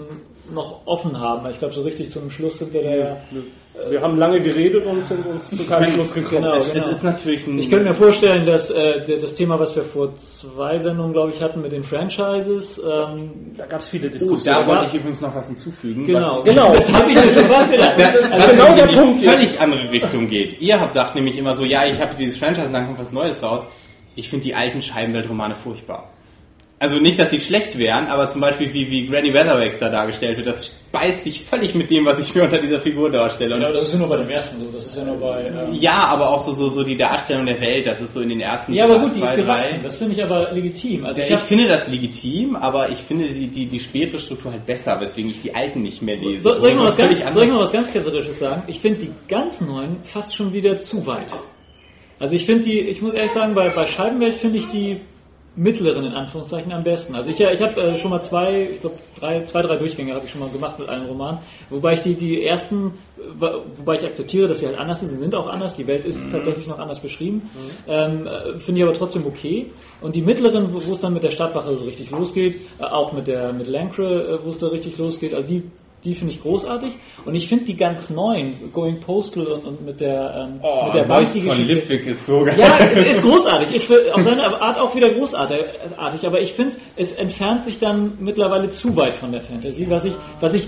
noch 0.53 0.81
offen 0.85 1.19
haben. 1.19 1.49
Ich 1.49 1.59
glaube, 1.59 1.73
so 1.73 1.81
richtig 1.81 2.11
zum 2.11 2.29
Schluss 2.31 2.59
sind 2.59 2.73
wir 2.73 2.83
da 2.83 2.95
ja. 2.95 3.17
Wir 3.89 4.01
haben 4.01 4.17
lange 4.19 4.39
geredet 4.39 4.85
und 4.85 5.03
sind 5.03 5.25
uns 5.25 5.49
zu 5.49 5.65
keinem 5.65 5.89
Schluss 5.91 6.13
gekommen. 6.13 6.43
Genau, 6.43 6.53
Es, 6.57 6.71
genau. 6.71 6.85
es 6.85 6.91
ist 6.91 7.03
natürlich 7.03 7.47
ein... 7.47 7.57
Ich 7.57 7.71
könnte 7.71 7.85
mir 7.85 7.95
vorstellen, 7.95 8.45
dass 8.45 8.69
äh, 8.69 9.01
das 9.19 9.33
Thema, 9.33 9.57
was 9.59 9.75
wir 9.75 9.81
vor 9.83 10.15
zwei 10.15 10.77
Sendungen, 10.77 11.11
glaube 11.11 11.31
ich, 11.31 11.41
hatten 11.41 11.59
mit 11.59 11.71
den 11.71 11.83
Franchises, 11.83 12.77
ähm, 12.79 13.31
Da 13.57 13.65
gab 13.65 13.81
es 13.81 13.89
viele 13.89 14.09
Oh, 14.09 14.11
Diskussionen. 14.11 14.59
da 14.59 14.67
wollte 14.67 14.85
ich 14.85 14.93
übrigens 14.93 15.21
noch 15.21 15.33
was 15.35 15.47
hinzufügen. 15.47 16.05
genau, 16.05 16.37
Was, 16.37 16.53
Genau. 16.53 16.71
das 16.75 16.93
habe 16.93 17.09
ich 17.11 17.15
mir 17.15 17.33
schon 17.33 17.45
fast 17.45 17.71
gedacht. 17.71 17.93
da, 17.97 18.03
Also, 18.29 18.51
genau 18.53 18.67
in 18.67 18.75
der 18.75 18.87
die 18.87 18.95
Punkt 18.95 19.21
jetzt. 19.23 19.33
völlig 19.33 19.59
andere 19.59 19.91
Richtung 19.91 20.29
geht. 20.29 20.61
Ihr 20.61 20.79
habt 20.79 20.93
sagt 20.93 21.15
nämlich 21.15 21.35
immer 21.35 21.55
so, 21.55 21.63
ja, 21.65 21.83
ich 21.87 21.99
habe 21.99 22.13
dieses 22.13 22.37
Franchise 22.37 22.67
und 22.67 22.73
dann 22.73 22.85
kommt 22.85 22.99
was 22.99 23.11
Neues 23.11 23.41
raus. 23.41 23.61
Ich 24.15 24.29
finde 24.29 24.43
die 24.45 24.53
alten 24.53 24.83
Scheibenweltromane 24.83 25.55
furchtbar. 25.55 26.09
Also 26.83 26.97
nicht, 26.99 27.17
dass 27.17 27.29
sie 27.31 27.39
schlecht 27.39 27.77
wären, 27.77 28.07
aber 28.07 28.27
zum 28.27 28.41
Beispiel 28.41 28.73
wie, 28.73 28.89
wie 28.91 29.07
Granny 29.07 29.33
Weatherwax 29.33 29.79
da 29.79 29.87
dargestellt 29.87 30.35
wird, 30.35 30.47
das 30.47 30.69
beißt 30.91 31.23
sich 31.23 31.41
völlig 31.41 31.73
mit 31.75 31.89
dem, 31.89 32.05
was 32.05 32.19
ich 32.19 32.35
mir 32.35 32.43
unter 32.43 32.57
dieser 32.57 32.81
Figur 32.81 33.09
darstelle. 33.09 33.57
Ja, 33.57 33.71
das 33.71 33.85
ist 33.85 33.93
ja 33.93 33.99
nur 33.99 34.09
bei 34.09 34.17
dem 34.17 34.29
ersten 34.29 34.59
so, 34.59 34.65
das 34.69 34.87
ist 34.87 34.97
ja 34.97 35.05
nur 35.05 35.15
bei... 35.15 35.45
Ähm, 35.45 35.71
Ja, 35.71 36.07
aber 36.07 36.29
auch 36.29 36.43
so, 36.43 36.53
so, 36.53 36.69
so 36.69 36.83
die 36.83 36.97
Darstellung 36.97 37.45
der 37.45 37.61
Welt, 37.61 37.85
das 37.85 38.01
ist 38.01 38.11
so 38.13 38.19
in 38.19 38.27
den 38.27 38.41
ersten 38.41 38.73
ja, 38.73 38.83
aber 38.83 38.99
gut, 38.99 39.15
die 39.15 39.21
ist 39.21 39.31
drei- 39.31 39.41
gewachsen, 39.43 39.79
das 39.81 39.95
finde 39.95 40.13
ich 40.15 40.21
aber 40.23 40.51
legitim. 40.51 41.05
Also 41.05 41.21
Ja, 41.21 41.27
ich 41.27 41.33
ich 41.35 41.39
finde 41.39 41.67
das 41.69 41.87
legitim, 41.87 42.57
aber 42.57 42.89
ich 42.89 42.97
finde 42.99 43.27
die, 43.27 43.47
die, 43.47 43.65
die 43.65 43.79
spätere 43.79 44.19
Struktur 44.19 44.51
halt 44.51 44.65
besser, 44.65 44.99
weswegen 44.99 45.31
ich 45.31 45.41
die 45.41 45.55
alten 45.55 45.81
nicht 45.83 46.01
mehr 46.01 46.17
lese. 46.17 46.41
So, 46.43 46.59
soll, 46.59 46.69
ich 46.71 46.75
mal 46.75 46.83
was 46.83 46.97
ganz, 46.97 47.17
soll 47.33 47.43
ich 47.45 47.49
mal 47.49 47.59
was 47.59 47.71
ganz 47.71 47.93
Ketzerisches 47.93 48.39
sagen? 48.39 48.63
Ich 48.67 48.81
finde 48.81 48.99
die 48.99 49.11
ganz 49.29 49.61
neuen 49.61 50.03
fast 50.03 50.35
schon 50.35 50.51
wieder 50.51 50.81
zu 50.81 51.07
weit. 51.07 51.31
Also 52.19 52.35
ich 52.35 52.45
finde 52.45 52.63
die, 52.65 52.79
ich 52.81 53.01
muss 53.01 53.13
ehrlich 53.13 53.31
sagen, 53.31 53.55
bei, 53.55 53.69
bei 53.69 53.85
Scheibenwelt 53.85 54.35
finde 54.35 54.57
ich 54.59 54.67
die 54.69 54.97
mittleren 55.55 56.03
in 56.05 56.13
Anführungszeichen 56.13 56.71
am 56.71 56.83
besten. 56.83 57.15
Also 57.15 57.29
ich, 57.29 57.39
ich 57.39 57.61
habe 57.61 57.79
äh, 57.81 57.97
schon 57.97 58.09
mal 58.09 58.21
zwei, 58.21 58.69
ich 58.73 58.81
glaube 58.81 58.95
drei, 59.19 59.43
zwei, 59.43 59.61
drei 59.61 59.75
Durchgänge 59.75 60.13
habe 60.15 60.25
ich 60.25 60.31
schon 60.31 60.41
mal 60.41 60.49
gemacht 60.49 60.79
mit 60.79 60.89
allen 60.89 61.05
Romanen, 61.05 61.37
wobei 61.69 61.93
ich 61.93 62.01
die, 62.01 62.15
die 62.15 62.43
ersten, 62.43 62.87
äh, 63.17 63.21
wo- 63.37 63.61
wobei 63.77 63.95
ich 63.95 64.03
akzeptiere, 64.03 64.47
dass 64.47 64.59
sie 64.59 64.65
halt 64.67 64.79
anders 64.79 65.01
sind, 65.01 65.09
sie 65.09 65.17
sind 65.17 65.35
auch 65.35 65.47
anders, 65.47 65.75
die 65.75 65.85
Welt 65.85 66.05
ist 66.05 66.31
tatsächlich 66.31 66.65
noch 66.67 66.79
anders 66.79 66.99
beschrieben, 66.99 67.49
ähm, 67.87 68.25
äh, 68.25 68.57
finde 68.57 68.79
ich 68.81 68.83
aber 68.83 68.93
trotzdem 68.93 69.25
okay. 69.27 69.67
Und 70.01 70.15
die 70.15 70.21
mittleren, 70.21 70.73
wo 70.73 70.83
wo 70.85 70.93
es 70.93 71.01
dann 71.01 71.13
mit 71.13 71.23
der 71.23 71.31
Stadtwache 71.31 71.77
so 71.77 71.83
richtig 71.85 72.09
losgeht, 72.09 72.57
äh, 72.79 72.83
auch 72.85 73.13
mit 73.13 73.27
der 73.27 73.53
mit 73.53 73.67
Lancre, 73.67 74.39
äh, 74.41 74.45
wo 74.45 74.49
es 74.49 74.57
da 74.59 74.67
richtig 74.69 74.97
losgeht, 74.97 75.33
also 75.35 75.47
die 75.47 75.63
die 76.03 76.15
finde 76.15 76.33
ich 76.33 76.41
großartig 76.41 76.93
und 77.25 77.35
ich 77.35 77.47
finde 77.47 77.65
die 77.65 77.77
ganz 77.77 78.09
neuen, 78.09 78.71
Going 78.73 78.99
Postal 78.99 79.45
und, 79.45 79.65
und 79.65 79.85
mit 79.85 80.01
der 80.01 80.47
ähm, 80.49 80.59
Oh, 80.61 80.85
mit 80.85 80.95
der 80.95 81.07
Neues 81.07 81.33
Bank 81.33 81.43
die 81.43 81.49
von. 81.49 81.65
Lipwig 81.65 82.05
ist 82.07 82.25
so 82.25 82.43
geil. 82.43 82.55
Ja, 82.57 82.77
es 82.77 83.17
ist 83.17 83.23
großartig. 83.23 83.73
Ist 83.73 83.91
auf 84.13 84.21
seine 84.21 84.61
Art 84.61 84.79
auch 84.79 84.93
wieder 84.95 85.09
großartig. 85.09 85.59
Aber 85.97 86.41
ich 86.41 86.53
finde, 86.53 86.75
es 86.95 87.13
entfernt 87.13 87.63
sich 87.63 87.79
dann 87.79 88.17
mittlerweile 88.19 88.69
zu 88.69 88.95
weit 88.95 89.13
von 89.13 89.31
der 89.31 89.41
Fantasy, 89.41 89.89
was 89.89 90.05
ich, 90.05 90.13
was 90.41 90.53
ich, 90.53 90.67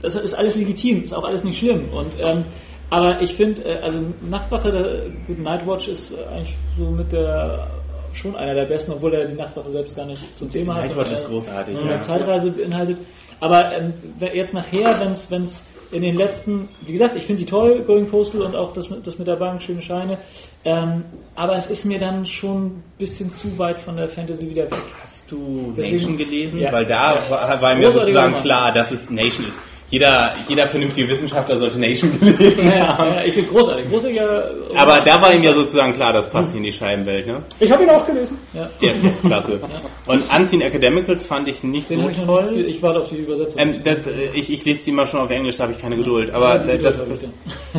das 0.00 0.16
ist 0.16 0.34
alles 0.34 0.56
legitim, 0.56 1.04
ist 1.04 1.14
auch 1.14 1.24
alles 1.24 1.44
nicht 1.44 1.58
schlimm. 1.58 1.88
Und 1.92 2.12
ähm, 2.20 2.44
aber 2.90 3.22
ich 3.22 3.34
finde, 3.34 3.62
äh, 3.62 3.78
also 3.78 3.98
Nachtwache, 4.28 5.10
Good 5.26 5.38
Nightwatch 5.38 5.88
ist 5.88 6.12
äh, 6.12 6.16
eigentlich 6.30 6.54
so 6.76 6.84
mit 6.84 7.10
der 7.12 7.66
schon 8.12 8.36
einer 8.36 8.54
der 8.54 8.66
besten, 8.66 8.92
obwohl 8.92 9.14
er 9.14 9.26
die 9.26 9.34
Nachtwache 9.34 9.70
selbst 9.70 9.96
gar 9.96 10.04
nicht 10.04 10.36
zum 10.36 10.50
Thema 10.50 10.74
hat. 10.74 10.84
Nightwatch 10.84 11.12
ist 11.12 11.26
großartig, 11.26 11.74
ja. 11.74 11.82
eine 11.82 12.00
Zeitreise 12.00 12.50
beinhaltet. 12.50 12.98
Aber 13.42 13.72
ähm, 13.76 13.92
jetzt 14.32 14.54
nachher, 14.54 15.00
wenn 15.00 15.42
es 15.42 15.62
in 15.90 16.00
den 16.02 16.16
letzten, 16.16 16.68
wie 16.86 16.92
gesagt, 16.92 17.16
ich 17.16 17.24
finde 17.24 17.42
die 17.42 17.50
toll, 17.50 17.80
Going 17.86 18.06
Postal 18.06 18.42
und 18.42 18.54
auch 18.54 18.72
das, 18.72 18.88
mit- 18.88 19.04
das 19.06 19.18
mit 19.18 19.26
der 19.26 19.34
Bank, 19.36 19.60
schöne 19.60 19.82
Scheine. 19.82 20.16
Ähm, 20.64 21.02
aber 21.34 21.56
es 21.56 21.66
ist 21.68 21.84
mir 21.84 21.98
dann 21.98 22.24
schon 22.24 22.66
ein 22.66 22.82
bisschen 22.98 23.30
zu 23.32 23.58
weit 23.58 23.80
von 23.80 23.96
der 23.96 24.08
Fantasy 24.08 24.48
wieder 24.48 24.62
weg. 24.70 24.78
Hast 25.02 25.30
du 25.32 25.74
Deswegen- 25.76 25.96
Nation 25.96 26.16
gelesen? 26.18 26.60
Ja. 26.60 26.72
Weil 26.72 26.86
da 26.86 27.16
war, 27.28 27.60
war 27.60 27.74
mir 27.74 27.90
sozusagen 27.92 28.40
klar, 28.40 28.72
dass 28.72 28.90
es 28.92 29.10
Nation 29.10 29.44
ist. 29.46 29.58
Jeder, 29.92 30.34
jeder 30.48 30.66
vernünftige 30.68 31.06
Wissenschaftler 31.10 31.58
sollte 31.58 31.78
Nation 31.78 32.10
gelesen 32.18 32.66
Ja, 32.66 32.96
haben. 32.96 33.10
ja, 33.14 33.24
ich 33.26 33.34
finde 33.34 33.50
großartig, 33.50 33.90
großartiger. 33.90 34.50
Aber 34.74 35.00
da 35.02 35.20
war 35.20 35.34
ihm 35.34 35.42
ja 35.44 35.52
sozusagen 35.52 35.92
klar, 35.92 36.14
das 36.14 36.30
passt 36.30 36.54
in 36.56 36.62
die 36.62 36.72
Scheibenwelt. 36.72 37.26
Ne? 37.26 37.42
Ich 37.60 37.70
habe 37.70 37.82
ihn 37.84 37.90
auch 37.90 38.06
gelesen. 38.06 38.38
ja. 38.54 38.68
Der 38.80 38.92
ist 38.92 39.02
jetzt 39.04 39.20
klasse. 39.22 39.60
Und 40.06 40.22
Unseen 40.34 40.62
Academicals 40.62 41.26
fand 41.26 41.46
ich 41.48 41.62
nicht 41.62 41.90
Den 41.90 42.00
so 42.00 42.08
ich 42.08 42.16
nicht, 42.16 42.26
toll. 42.26 42.50
ge- 42.54 42.64
ich 42.64 42.82
warte 42.82 43.00
auf 43.00 43.08
die 43.10 43.16
Übersetzung. 43.16 43.60
Ähm, 43.60 43.80
das, 43.84 43.96
äh, 44.06 44.30
ich, 44.32 44.50
ich 44.50 44.64
lese 44.64 44.84
die 44.86 44.92
mal 44.92 45.06
schon 45.06 45.20
auf 45.20 45.30
Englisch, 45.30 45.56
da 45.56 45.64
habe 45.64 45.74
ich 45.74 45.78
keine 45.78 45.96
Geduld. 45.96 46.30
Aber 46.32 46.56
Ja, 46.56 46.72
äh, 46.72 46.78
das, 46.78 46.98
Geduld 46.98 47.10
das, 47.12 47.28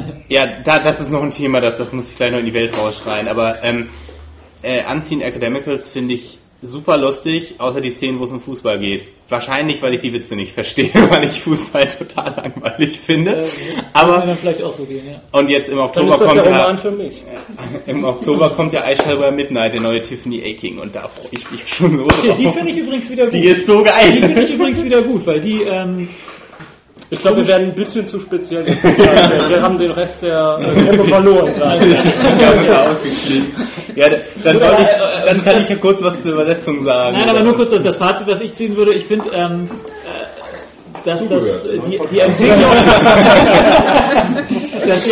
hab 0.04 0.08
ich, 0.30 0.36
ja, 0.36 0.46
da, 0.64 0.78
das 0.80 1.02
ist 1.02 1.10
noch 1.10 1.24
ein 1.24 1.32
Thema, 1.32 1.62
das, 1.62 1.78
das 1.78 1.92
muss 1.94 2.12
ich 2.12 2.16
gleich 2.18 2.32
noch 2.32 2.40
in 2.40 2.46
die 2.46 2.54
Welt 2.54 2.78
rausschreien. 2.80 3.28
Aber 3.28 3.56
ähm, 3.64 3.90
äh, 4.62 4.82
Unseen 4.90 5.22
Academicals 5.22 5.90
finde 5.90 6.14
ich 6.14 6.38
super 6.64 6.98
lustig, 6.98 7.56
außer 7.60 7.82
die 7.82 7.92
Szenen, 7.92 8.20
wo 8.20 8.24
es 8.26 8.32
um 8.32 8.42
Fußball 8.42 8.80
geht. 8.80 9.04
Wahrscheinlich, 9.30 9.82
weil 9.82 9.94
ich 9.94 10.00
die 10.00 10.14
Witze 10.14 10.36
nicht 10.36 10.54
verstehe, 10.54 10.92
weil 11.10 11.26
ich 11.26 11.42
Fußball 11.42 11.88
total 11.88 12.34
langweilig 12.36 13.00
finde. 13.00 13.42
Äh, 13.42 13.48
Aber 13.94 14.18
dann 14.26 14.38
vielleicht 14.38 14.62
auch 14.64 14.74
so 14.74 14.86
gehen, 14.86 15.06
ja. 15.08 15.22
und 15.32 15.50
jetzt 15.50 15.70
im 15.70 15.80
Oktober 15.80 16.18
kommt 16.18 16.36
ja, 16.36 16.44
Roman 16.44 16.78
für 16.78 16.92
mich. 16.92 17.22
im 17.88 18.04
Oktober 18.04 18.50
kommt 18.52 18.74
ja 18.74 18.84
Wear 18.84 19.32
Midnight, 19.32 19.74
der 19.74 19.82
neue 19.82 20.02
Tiffany 20.02 20.42
Aching 20.44 20.80
und 20.80 20.96
da 20.96 21.02
freue 21.02 21.30
ich 21.32 21.52
mich 21.52 21.68
schon 21.68 21.98
so 21.98 22.04
Okay, 22.06 22.28
drauf. 22.30 22.38
die 22.38 22.50
finde 22.50 22.72
ich 22.72 22.78
übrigens 22.78 23.10
wieder 23.10 23.24
gut. 23.26 23.34
Die 23.34 23.46
ist 23.46 23.68
so 23.68 23.80
Die 23.80 23.84
geil. 23.86 24.12
finde 24.22 24.44
ich 24.44 24.54
übrigens 24.54 24.84
wieder 24.84 25.02
gut, 25.02 25.26
weil 25.26 25.42
die, 25.42 25.62
ähm, 25.64 26.08
Ich 27.14 27.20
glaube, 27.20 27.38
wir 27.38 27.48
werden 27.48 27.68
ein 27.68 27.76
bisschen 27.76 28.08
zu 28.08 28.20
speziell. 28.20 28.66
wir 29.48 29.62
haben 29.62 29.78
den 29.78 29.92
Rest 29.92 30.24
der 30.24 30.58
äh, 30.60 30.82
Gruppe 30.90 31.08
verloren 31.08 31.54
gerade. 31.54 31.86
ja, 33.96 34.08
dann, 34.44 34.60
wollte 34.60 34.82
ich, 34.82 34.88
dann 35.30 35.44
kann 35.44 35.58
ich 35.60 35.70
ja 35.70 35.76
kurz 35.76 36.02
was 36.02 36.24
zur 36.24 36.34
Übersetzung 36.34 36.84
sagen. 36.84 37.16
nein, 37.16 37.30
aber 37.30 37.42
nur 37.42 37.56
kurz 37.56 37.72
das 37.84 37.98
Fazit, 37.98 38.26
was 38.26 38.42
ich 38.42 38.56
ziehen 38.56 38.76
würde. 38.76 38.96
Ich 38.96 39.06
finde, 39.06 39.30
ähm, 39.32 39.70
äh, 40.06 40.26
dass 41.06 41.28
das, 41.28 41.66
äh, 41.66 41.78
die, 41.88 42.02
die 42.12 42.20
Entwicklung, 42.20 42.60
dass 44.88 45.04
die, 45.04 45.12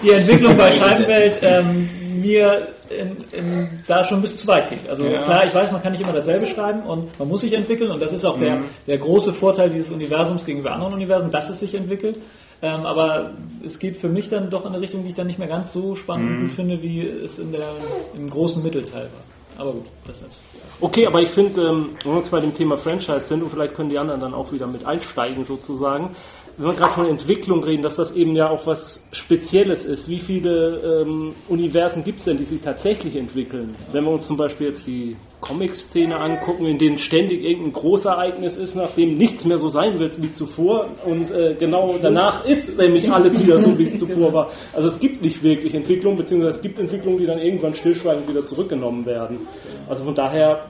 die 0.00 0.10
Entwicklung 0.10 0.56
bei 0.56 0.70
Scheibenwelt 0.70 1.40
ähm, 1.42 1.88
mir 2.20 2.68
in, 3.00 3.16
in, 3.32 3.68
da 3.86 4.04
schon 4.04 4.18
ein 4.18 4.22
bisschen 4.22 4.38
zu 4.38 4.46
weit 4.46 4.68
geht. 4.68 4.88
Also 4.88 5.04
Ja. 5.06 5.22
klar, 5.22 5.46
ich 5.46 5.54
weiß, 5.54 5.72
man 5.72 5.82
kann 5.82 5.92
nicht 5.92 6.00
immer 6.02 6.12
dasselbe 6.12 6.46
schreiben 6.46 6.82
und 6.82 7.18
man 7.18 7.28
muss 7.28 7.40
sich 7.42 7.52
entwickeln 7.52 7.90
und 7.90 8.00
das 8.00 8.12
ist 8.12 8.24
auch 8.24 8.38
der, 8.38 8.60
der 8.86 8.98
große 8.98 9.32
Vorteil 9.32 9.70
dieses 9.70 9.90
Universums 9.90 10.44
gegenüber 10.44 10.72
anderen 10.72 10.94
Universen, 10.94 11.30
dass 11.30 11.48
es 11.50 11.60
sich 11.60 11.74
entwickelt. 11.74 12.18
Ähm, 12.64 12.86
aber 12.86 13.32
es 13.64 13.80
geht 13.80 13.96
für 13.96 14.08
mich 14.08 14.28
dann 14.28 14.48
doch 14.48 14.62
in 14.64 14.68
eine 14.68 14.80
Richtung, 14.80 15.02
die 15.02 15.08
ich 15.08 15.14
dann 15.16 15.26
nicht 15.26 15.38
mehr 15.38 15.48
ganz 15.48 15.72
so 15.72 15.96
spannend 15.96 16.30
und 16.30 16.40
gut 16.42 16.52
finde, 16.52 16.80
wie 16.80 17.00
es 17.00 17.38
in 17.40 17.50
der, 17.50 17.66
im 18.14 18.30
großen 18.30 18.62
Mittelteil 18.62 19.02
war. 19.02 19.22
Aber 19.58 19.72
gut, 19.72 19.86
das 20.06 20.18
ist 20.18 20.22
jetzt. 20.22 20.36
Okay, 20.80 21.06
aber 21.06 21.20
ich 21.20 21.28
finde, 21.28 21.60
ähm, 21.60 21.90
wenn 22.02 22.12
wir 22.12 22.18
uns 22.18 22.28
bei 22.28 22.40
dem 22.40 22.54
Thema 22.54 22.76
Franchise 22.78 23.22
sind, 23.22 23.42
und 23.42 23.50
vielleicht 23.50 23.74
können 23.74 23.90
die 23.90 23.98
anderen 23.98 24.20
dann 24.20 24.32
auch 24.32 24.52
wieder 24.52 24.66
mit 24.66 24.86
einsteigen 24.86 25.44
sozusagen, 25.44 26.14
wenn 26.62 26.70
wir 26.70 26.76
gerade 26.76 26.92
von 26.92 27.08
Entwicklung 27.08 27.64
reden, 27.64 27.82
dass 27.82 27.96
das 27.96 28.14
eben 28.14 28.36
ja 28.36 28.48
auch 28.48 28.68
was 28.68 29.08
Spezielles 29.10 29.84
ist. 29.84 30.08
Wie 30.08 30.20
viele 30.20 31.04
ähm, 31.08 31.34
Universen 31.48 32.04
gibt 32.04 32.20
es 32.20 32.26
denn, 32.26 32.38
die 32.38 32.44
sich 32.44 32.62
tatsächlich 32.62 33.16
entwickeln? 33.16 33.74
Wenn 33.90 34.04
wir 34.04 34.12
uns 34.12 34.28
zum 34.28 34.36
Beispiel 34.36 34.68
jetzt 34.68 34.86
die 34.86 35.16
Comic-Szene 35.40 36.16
angucken, 36.16 36.66
in 36.66 36.78
denen 36.78 36.98
ständig 36.98 37.42
irgendein 37.42 37.72
Großereignis 37.72 38.56
ist, 38.58 38.76
nachdem 38.76 39.18
nichts 39.18 39.44
mehr 39.44 39.58
so 39.58 39.70
sein 39.70 39.98
wird 39.98 40.22
wie 40.22 40.32
zuvor 40.32 40.86
und 41.04 41.32
äh, 41.32 41.56
genau 41.58 41.96
danach 42.00 42.44
ist 42.44 42.78
nämlich 42.78 43.10
alles 43.10 43.36
wieder 43.36 43.58
so, 43.58 43.76
wie 43.76 43.86
es 43.86 43.98
zuvor 43.98 44.32
war. 44.32 44.50
Also 44.72 44.86
es 44.86 45.00
gibt 45.00 45.20
nicht 45.20 45.42
wirklich 45.42 45.74
Entwicklung, 45.74 46.16
beziehungsweise 46.16 46.58
es 46.58 46.62
gibt 46.62 46.78
Entwicklungen, 46.78 47.18
die 47.18 47.26
dann 47.26 47.40
irgendwann 47.40 47.74
stillschweigend 47.74 48.28
wieder 48.28 48.46
zurückgenommen 48.46 49.04
werden. 49.04 49.48
Also 49.88 50.04
von 50.04 50.14
daher 50.14 50.66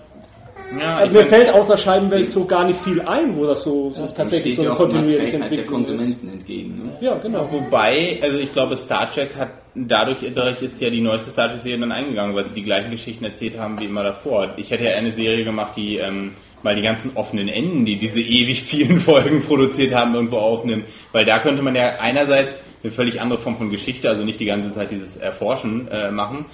ja, 0.80 0.96
also 0.96 1.12
mir 1.12 1.24
fällt 1.24 1.52
außer 1.52 1.76
Scheibenwelt 1.76 2.30
so 2.30 2.44
gar 2.44 2.64
nicht 2.64 2.80
viel 2.80 3.00
ein, 3.02 3.36
wo 3.36 3.46
das 3.46 3.62
so, 3.62 3.90
so 3.92 4.06
Dem 4.06 4.14
tatsächlich 4.14 4.56
so 4.56 4.62
ja 4.62 4.70
eine 4.70 4.76
kontinuierliche 4.76 5.18
Trägheit 5.18 5.32
der 5.32 5.58
Entwicklung 5.58 5.82
ist. 5.82 5.88
Konsumenten 5.88 6.28
entgegen. 6.28 6.82
Ne? 6.84 6.96
Ja, 7.00 7.14
genau. 7.16 7.48
wobei, 7.50 8.18
also 8.22 8.38
ich 8.38 8.52
glaube, 8.52 8.76
Star 8.76 9.10
Trek 9.12 9.36
hat 9.36 9.50
dadurch, 9.74 10.18
dadurch 10.34 10.62
ist 10.62 10.80
ja 10.80 10.90
die 10.90 11.00
neueste 11.00 11.30
Star 11.30 11.48
Trek-Serie 11.48 11.78
dann 11.78 11.92
eingegangen, 11.92 12.34
weil 12.34 12.44
sie 12.44 12.54
die 12.54 12.62
gleichen 12.62 12.90
Geschichten 12.90 13.24
erzählt 13.24 13.58
haben 13.58 13.78
wie 13.80 13.86
immer 13.86 14.02
davor. 14.02 14.54
Ich 14.56 14.70
hätte 14.70 14.84
ja 14.84 14.90
eine 14.90 15.12
Serie 15.12 15.44
gemacht, 15.44 15.76
die 15.76 15.96
ähm, 15.96 16.32
mal 16.62 16.76
die 16.76 16.82
ganzen 16.82 17.12
offenen 17.14 17.48
Enden, 17.48 17.84
die 17.84 17.96
diese 17.96 18.20
ewig 18.20 18.62
vielen 18.62 19.00
Folgen 19.00 19.42
produziert 19.42 19.94
haben, 19.94 20.14
irgendwo 20.14 20.38
aufnimmt. 20.38 20.84
Weil 21.12 21.24
da 21.24 21.38
könnte 21.38 21.62
man 21.62 21.74
ja 21.74 21.92
einerseits 22.00 22.56
eine 22.82 22.92
völlig 22.92 23.20
andere 23.20 23.40
Form 23.40 23.56
von 23.56 23.70
Geschichte, 23.70 24.08
also 24.08 24.24
nicht 24.24 24.40
die 24.40 24.46
ganze 24.46 24.72
Zeit 24.72 24.90
dieses 24.90 25.16
Erforschen 25.16 25.88
äh, 25.88 26.10
machen. 26.10 26.46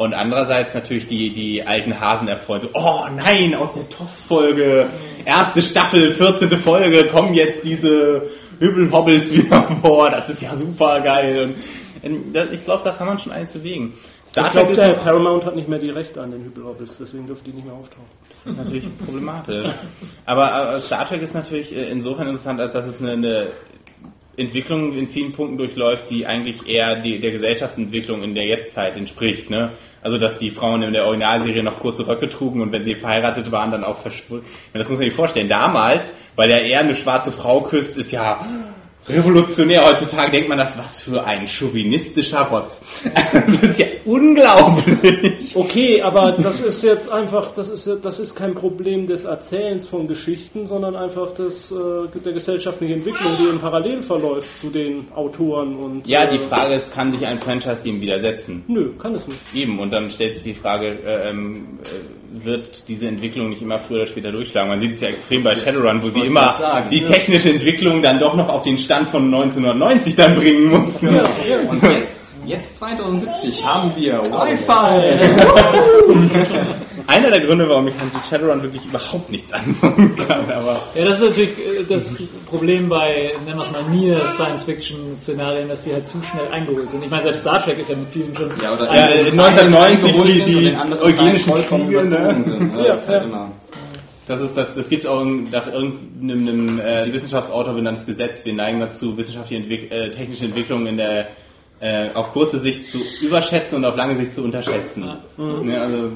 Und 0.00 0.14
andererseits 0.14 0.72
natürlich 0.72 1.06
die, 1.08 1.30
die 1.30 1.62
alten 1.62 2.00
Hasen 2.00 2.26
erfreuen. 2.26 2.62
So, 2.62 2.68
oh 2.72 3.00
nein, 3.14 3.54
aus 3.54 3.74
der 3.74 3.86
TOS-Folge, 3.86 4.86
erste 5.26 5.60
Staffel, 5.60 6.14
14. 6.14 6.48
Folge, 6.58 7.04
kommen 7.08 7.34
jetzt 7.34 7.66
diese 7.66 8.22
Hübbelhobbels 8.60 9.34
wieder 9.34 9.68
vor. 9.82 10.08
Das 10.08 10.30
ist 10.30 10.40
ja 10.40 10.56
super 10.56 11.02
geil. 11.02 11.54
Und, 12.02 12.34
ich 12.50 12.64
glaube, 12.64 12.82
da 12.82 12.92
kann 12.92 13.08
man 13.08 13.18
schon 13.18 13.32
eins 13.32 13.52
bewegen. 13.52 13.92
Star 14.26 14.46
Ich 14.46 14.52
glaube, 14.52 14.72
der 14.72 14.94
Paramount 14.94 15.44
hat 15.44 15.54
nicht 15.54 15.68
mehr 15.68 15.78
die 15.78 15.90
Rechte 15.90 16.22
an 16.22 16.30
den 16.30 16.44
Hübelhobbits, 16.44 16.96
deswegen 16.96 17.26
dürfen 17.26 17.44
die 17.44 17.52
nicht 17.52 17.66
mehr 17.66 17.74
auftauchen. 17.74 18.06
das 18.30 18.46
ist 18.46 18.56
natürlich 18.56 18.86
problematisch. 19.04 19.68
Aber, 20.24 20.50
aber 20.50 20.80
Star 20.80 21.06
Trek 21.06 21.20
ist 21.20 21.34
natürlich 21.34 21.76
äh, 21.76 21.90
insofern 21.90 22.28
interessant, 22.28 22.58
als 22.58 22.72
dass 22.72 22.86
es 22.86 23.02
eine, 23.02 23.12
eine 23.12 23.46
Entwicklung 24.40 24.94
in 24.94 25.06
vielen 25.06 25.32
Punkten 25.32 25.58
durchläuft, 25.58 26.10
die 26.10 26.26
eigentlich 26.26 26.66
eher 26.66 26.96
die, 26.96 27.20
der 27.20 27.30
Gesellschaftsentwicklung 27.30 28.22
in 28.22 28.34
der 28.34 28.46
Jetztzeit 28.46 28.96
entspricht. 28.96 29.50
Ne? 29.50 29.72
Also 30.02 30.18
dass 30.18 30.38
die 30.38 30.50
Frauen 30.50 30.82
in 30.82 30.92
der 30.92 31.04
Originalserie 31.04 31.62
noch 31.62 31.78
kurze 31.78 32.06
Röcke 32.06 32.28
trugen 32.28 32.62
und 32.62 32.72
wenn 32.72 32.84
sie 32.84 32.94
verheiratet 32.94 33.52
waren, 33.52 33.70
dann 33.70 33.84
auch 33.84 33.98
verschwunden. 33.98 34.46
Das 34.72 34.88
muss 34.88 34.98
man 34.98 35.06
sich 35.06 35.14
vorstellen. 35.14 35.48
Damals, 35.48 36.08
weil 36.36 36.50
ja 36.50 36.58
eher 36.58 36.80
eine 36.80 36.94
schwarze 36.94 37.32
Frau 37.32 37.60
küsst, 37.60 37.98
ist 37.98 38.10
ja 38.10 38.44
revolutionär. 39.12 39.84
Heutzutage 39.84 40.30
denkt 40.32 40.48
man 40.48 40.58
das, 40.58 40.78
was 40.78 41.00
für 41.00 41.24
ein 41.24 41.46
chauvinistischer 41.46 42.42
Rotz. 42.42 42.82
Das 43.32 43.62
ist 43.62 43.78
ja 43.78 43.86
unglaublich. 44.04 45.54
Okay, 45.54 46.02
aber 46.02 46.32
das 46.32 46.60
ist 46.60 46.82
jetzt 46.82 47.10
einfach, 47.10 47.52
das 47.54 47.68
ist, 47.68 47.88
das 48.02 48.18
ist 48.18 48.34
kein 48.34 48.54
Problem 48.54 49.06
des 49.06 49.24
Erzählens 49.24 49.86
von 49.86 50.08
Geschichten, 50.08 50.66
sondern 50.66 50.96
einfach 50.96 51.34
des, 51.34 51.72
äh, 51.72 51.76
der 52.24 52.32
gesellschaftlichen 52.32 52.94
Entwicklung, 52.94 53.32
die 53.40 53.48
eben 53.48 53.58
parallel 53.58 54.02
verläuft 54.02 54.60
zu 54.60 54.70
den 54.70 55.06
Autoren 55.14 55.76
und. 55.76 56.08
Ja, 56.08 56.24
äh, 56.24 56.32
die 56.32 56.38
Frage 56.38 56.74
ist, 56.74 56.94
kann 56.94 57.12
sich 57.12 57.26
ein 57.26 57.38
Franchise 57.38 57.82
dem 57.82 58.00
widersetzen? 58.00 58.64
Nö, 58.68 58.92
kann 58.98 59.14
es 59.14 59.26
nicht. 59.26 59.38
Eben, 59.54 59.78
und 59.78 59.90
dann 59.90 60.10
stellt 60.10 60.34
sich 60.34 60.44
die 60.44 60.54
Frage, 60.54 60.98
äh, 61.04 61.30
ähm, 61.30 61.78
äh, 61.84 62.19
wird 62.32 62.88
diese 62.88 63.08
Entwicklung 63.08 63.50
nicht 63.50 63.62
immer 63.62 63.78
früher 63.78 63.98
oder 63.98 64.06
später 64.06 64.32
durchschlagen? 64.32 64.68
Man 64.68 64.80
sieht 64.80 64.92
es 64.92 65.00
ja 65.00 65.08
extrem 65.08 65.42
bei 65.42 65.56
Shadowrun, 65.56 66.02
wo 66.02 66.08
sie 66.08 66.20
immer 66.20 66.56
sagen, 66.56 66.88
die 66.90 67.00
ja. 67.00 67.08
technische 67.08 67.50
Entwicklung 67.50 68.02
dann 68.02 68.18
doch 68.18 68.34
noch 68.34 68.48
auf 68.48 68.62
den 68.62 68.78
Stand 68.78 69.08
von 69.08 69.24
1990 69.24 70.16
dann 70.16 70.36
bringen 70.36 70.66
muss. 70.66 71.02
Ne? 71.02 71.24
Und 71.68 71.82
jetzt, 71.82 72.36
jetzt 72.46 72.76
2070 72.76 73.66
haben 73.66 73.92
wir 73.96 74.22
Wi-Fi. 74.22 75.20
Einer 77.06 77.30
der 77.30 77.40
Gründe, 77.40 77.68
warum 77.68 77.88
ich 77.88 77.94
mit 77.94 78.24
Shadowrun 78.28 78.62
wirklich 78.62 78.84
überhaupt 78.84 79.30
nichts 79.30 79.52
anfangen 79.52 80.14
kann, 80.16 80.50
aber 80.50 80.80
Ja, 80.94 81.04
das 81.04 81.20
ist 81.20 81.28
natürlich 81.28 81.50
äh, 81.58 81.84
das 81.88 82.22
Problem 82.46 82.88
bei, 82.88 83.32
nennen 83.44 83.58
wir 83.58 83.64
es 83.64 83.70
mal, 83.70 83.82
mir 83.84 84.26
Science-Fiction-Szenarien, 84.28 85.68
dass 85.68 85.84
die 85.84 85.92
halt 85.92 86.06
zu 86.06 86.18
schnell 86.22 86.48
eingeholt 86.52 86.90
sind. 86.90 87.04
Ich 87.04 87.10
meine, 87.10 87.22
selbst 87.24 87.40
Star 87.42 87.58
Trek 87.62 87.78
ist 87.78 87.90
ja 87.90 87.96
mit 87.96 88.10
vielen 88.10 88.34
schon 88.34 88.50
Ja, 88.62 88.74
oder 88.74 88.84
Ja, 88.94 89.08
die- 89.08 89.30
1990 89.38 90.08
eingeholt 90.08 90.28
die- 90.28 90.42
die 90.42 90.76
eugenischen 91.02 91.54
Kriege, 91.54 91.76
ne? 91.78 91.90
überzogen 91.90 92.42
sind. 92.42 92.74
Ne? 92.76 92.82
Ja, 92.82 92.88
das 92.88 93.00
ist 93.02 93.08
halt 93.08 93.22
ja. 93.22 93.28
immer. 93.28 93.52
das 94.26 94.40
ist 94.42 94.56
das, 94.56 94.74
das 94.74 94.88
gibt 94.88 95.06
auch 95.06 95.24
nach 95.24 95.66
irgendeinem 95.72 96.78
äh, 96.80 97.12
Wissenschaftsautor 97.12 97.74
benanntes 97.74 98.06
Gesetz. 98.06 98.44
Wir 98.44 98.52
neigen 98.54 98.80
dazu, 98.80 99.16
wissenschaftliche 99.16 99.62
Entwick 99.62 99.90
äh, 99.92 100.10
technische 100.10 100.44
Entwicklungen 100.44 100.86
in 100.86 100.96
der 100.98 101.26
äh, 101.82 102.10
auf 102.14 102.32
kurze 102.32 102.58
Sicht 102.60 102.86
zu 102.86 102.98
überschätzen 103.22 103.78
und 103.78 103.84
auf 103.86 103.96
lange 103.96 104.14
Sicht 104.16 104.34
zu 104.34 104.42
unterschätzen. 104.44 105.16
Ne, 105.38 105.80
also, 105.80 106.10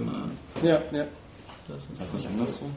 Ja, 0.65 0.81
ja. 0.93 1.03
Ist 1.03 2.01
das 2.01 2.13
nicht 2.15 2.27
andersrum? 2.27 2.71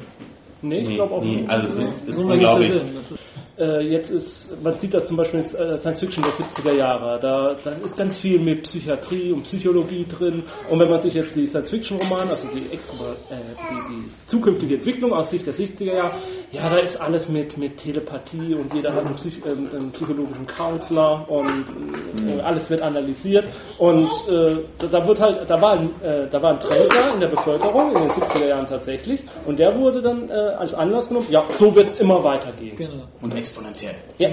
Nee, 0.61 0.79
ich 0.79 0.89
nee, 0.89 0.95
glaube 0.95 1.13
auch 1.15 1.21
nee, 1.23 1.43
so. 1.45 1.51
also 1.51 1.67
es 1.67 1.87
ist, 1.87 2.07
ist 2.09 2.17
unglaublich. 2.17 2.71
Das 2.95 3.11
ist- 3.11 3.19
Äh, 3.59 3.87
jetzt 3.87 4.11
ist, 4.11 4.61
man 4.63 4.75
sieht 4.75 4.93
das 4.93 5.07
zum 5.07 5.17
Beispiel 5.17 5.39
in 5.39 5.45
äh, 5.45 5.77
Science 5.79 5.99
Fiction 5.99 6.23
der 6.23 6.31
70er 6.31 6.73
Jahre. 6.77 7.19
Da, 7.19 7.55
da 7.63 7.71
ist 7.83 7.97
ganz 7.97 8.15
viel 8.15 8.37
mit 8.39 8.61
Psychiatrie 8.63 9.31
und 9.31 9.41
Psychologie 9.45 10.05
drin. 10.07 10.43
Und 10.69 10.77
wenn 10.77 10.87
man 10.91 11.01
sich 11.01 11.15
jetzt 11.15 11.35
die 11.35 11.47
Science 11.47 11.69
Fiction 11.71 11.97
Romane, 11.97 12.29
also 12.29 12.47
die, 12.53 12.71
extra, 12.71 13.13
äh, 13.31 13.35
die, 13.47 13.95
die 13.95 14.03
zukünftige 14.27 14.75
Entwicklung 14.75 15.11
aus 15.11 15.31
Sicht 15.31 15.47
der 15.47 15.55
70er 15.55 15.85
Jahre, 15.95 16.11
Ja, 16.51 16.69
da 16.69 16.77
ist 16.77 16.95
alles 16.95 17.27
mit, 17.27 17.57
mit 17.57 17.77
Telepathie 17.77 18.55
und 18.55 18.73
jeder 18.73 18.93
hat 18.93 19.05
einen, 19.05 19.15
Psych 19.15 19.41
ähm, 19.45 19.69
einen 19.73 19.91
psychologischen 19.91 20.47
Counselor 20.47 21.29
und 21.29 21.65
äh, 22.25 22.41
alles 22.41 22.69
wird 22.69 22.81
analysiert. 22.81 23.43
Und 23.77 24.07
äh, 24.29 24.55
da, 24.79 24.87
da 24.87 25.07
wird 25.07 25.19
halt, 25.19 25.49
da 25.49 25.61
war, 25.61 25.73
ein, 25.73 25.89
äh, 26.01 26.27
da 26.31 26.41
war 26.41 26.51
ein 26.51 26.59
Träger 26.61 27.13
in 27.13 27.19
der 27.19 27.27
Bevölkerung 27.27 27.93
in 27.95 28.03
den 28.03 28.11
70er 28.11 28.47
Jahren 28.47 28.67
tatsächlich 28.67 29.21
und 29.45 29.59
der 29.59 29.77
wurde 29.77 30.01
dann 30.01 30.29
äh, 30.29 30.33
als 30.33 30.73
Anlass 30.73 31.09
genommen, 31.09 31.27
ja, 31.29 31.43
so 31.59 31.75
wird 31.75 31.87
es 31.87 31.99
immer 31.99 32.23
weitergehen. 32.23 32.77
Genau. 32.77 33.03
Und 33.21 33.35
exponentiell. 33.35 33.95
Ja. 34.17 34.29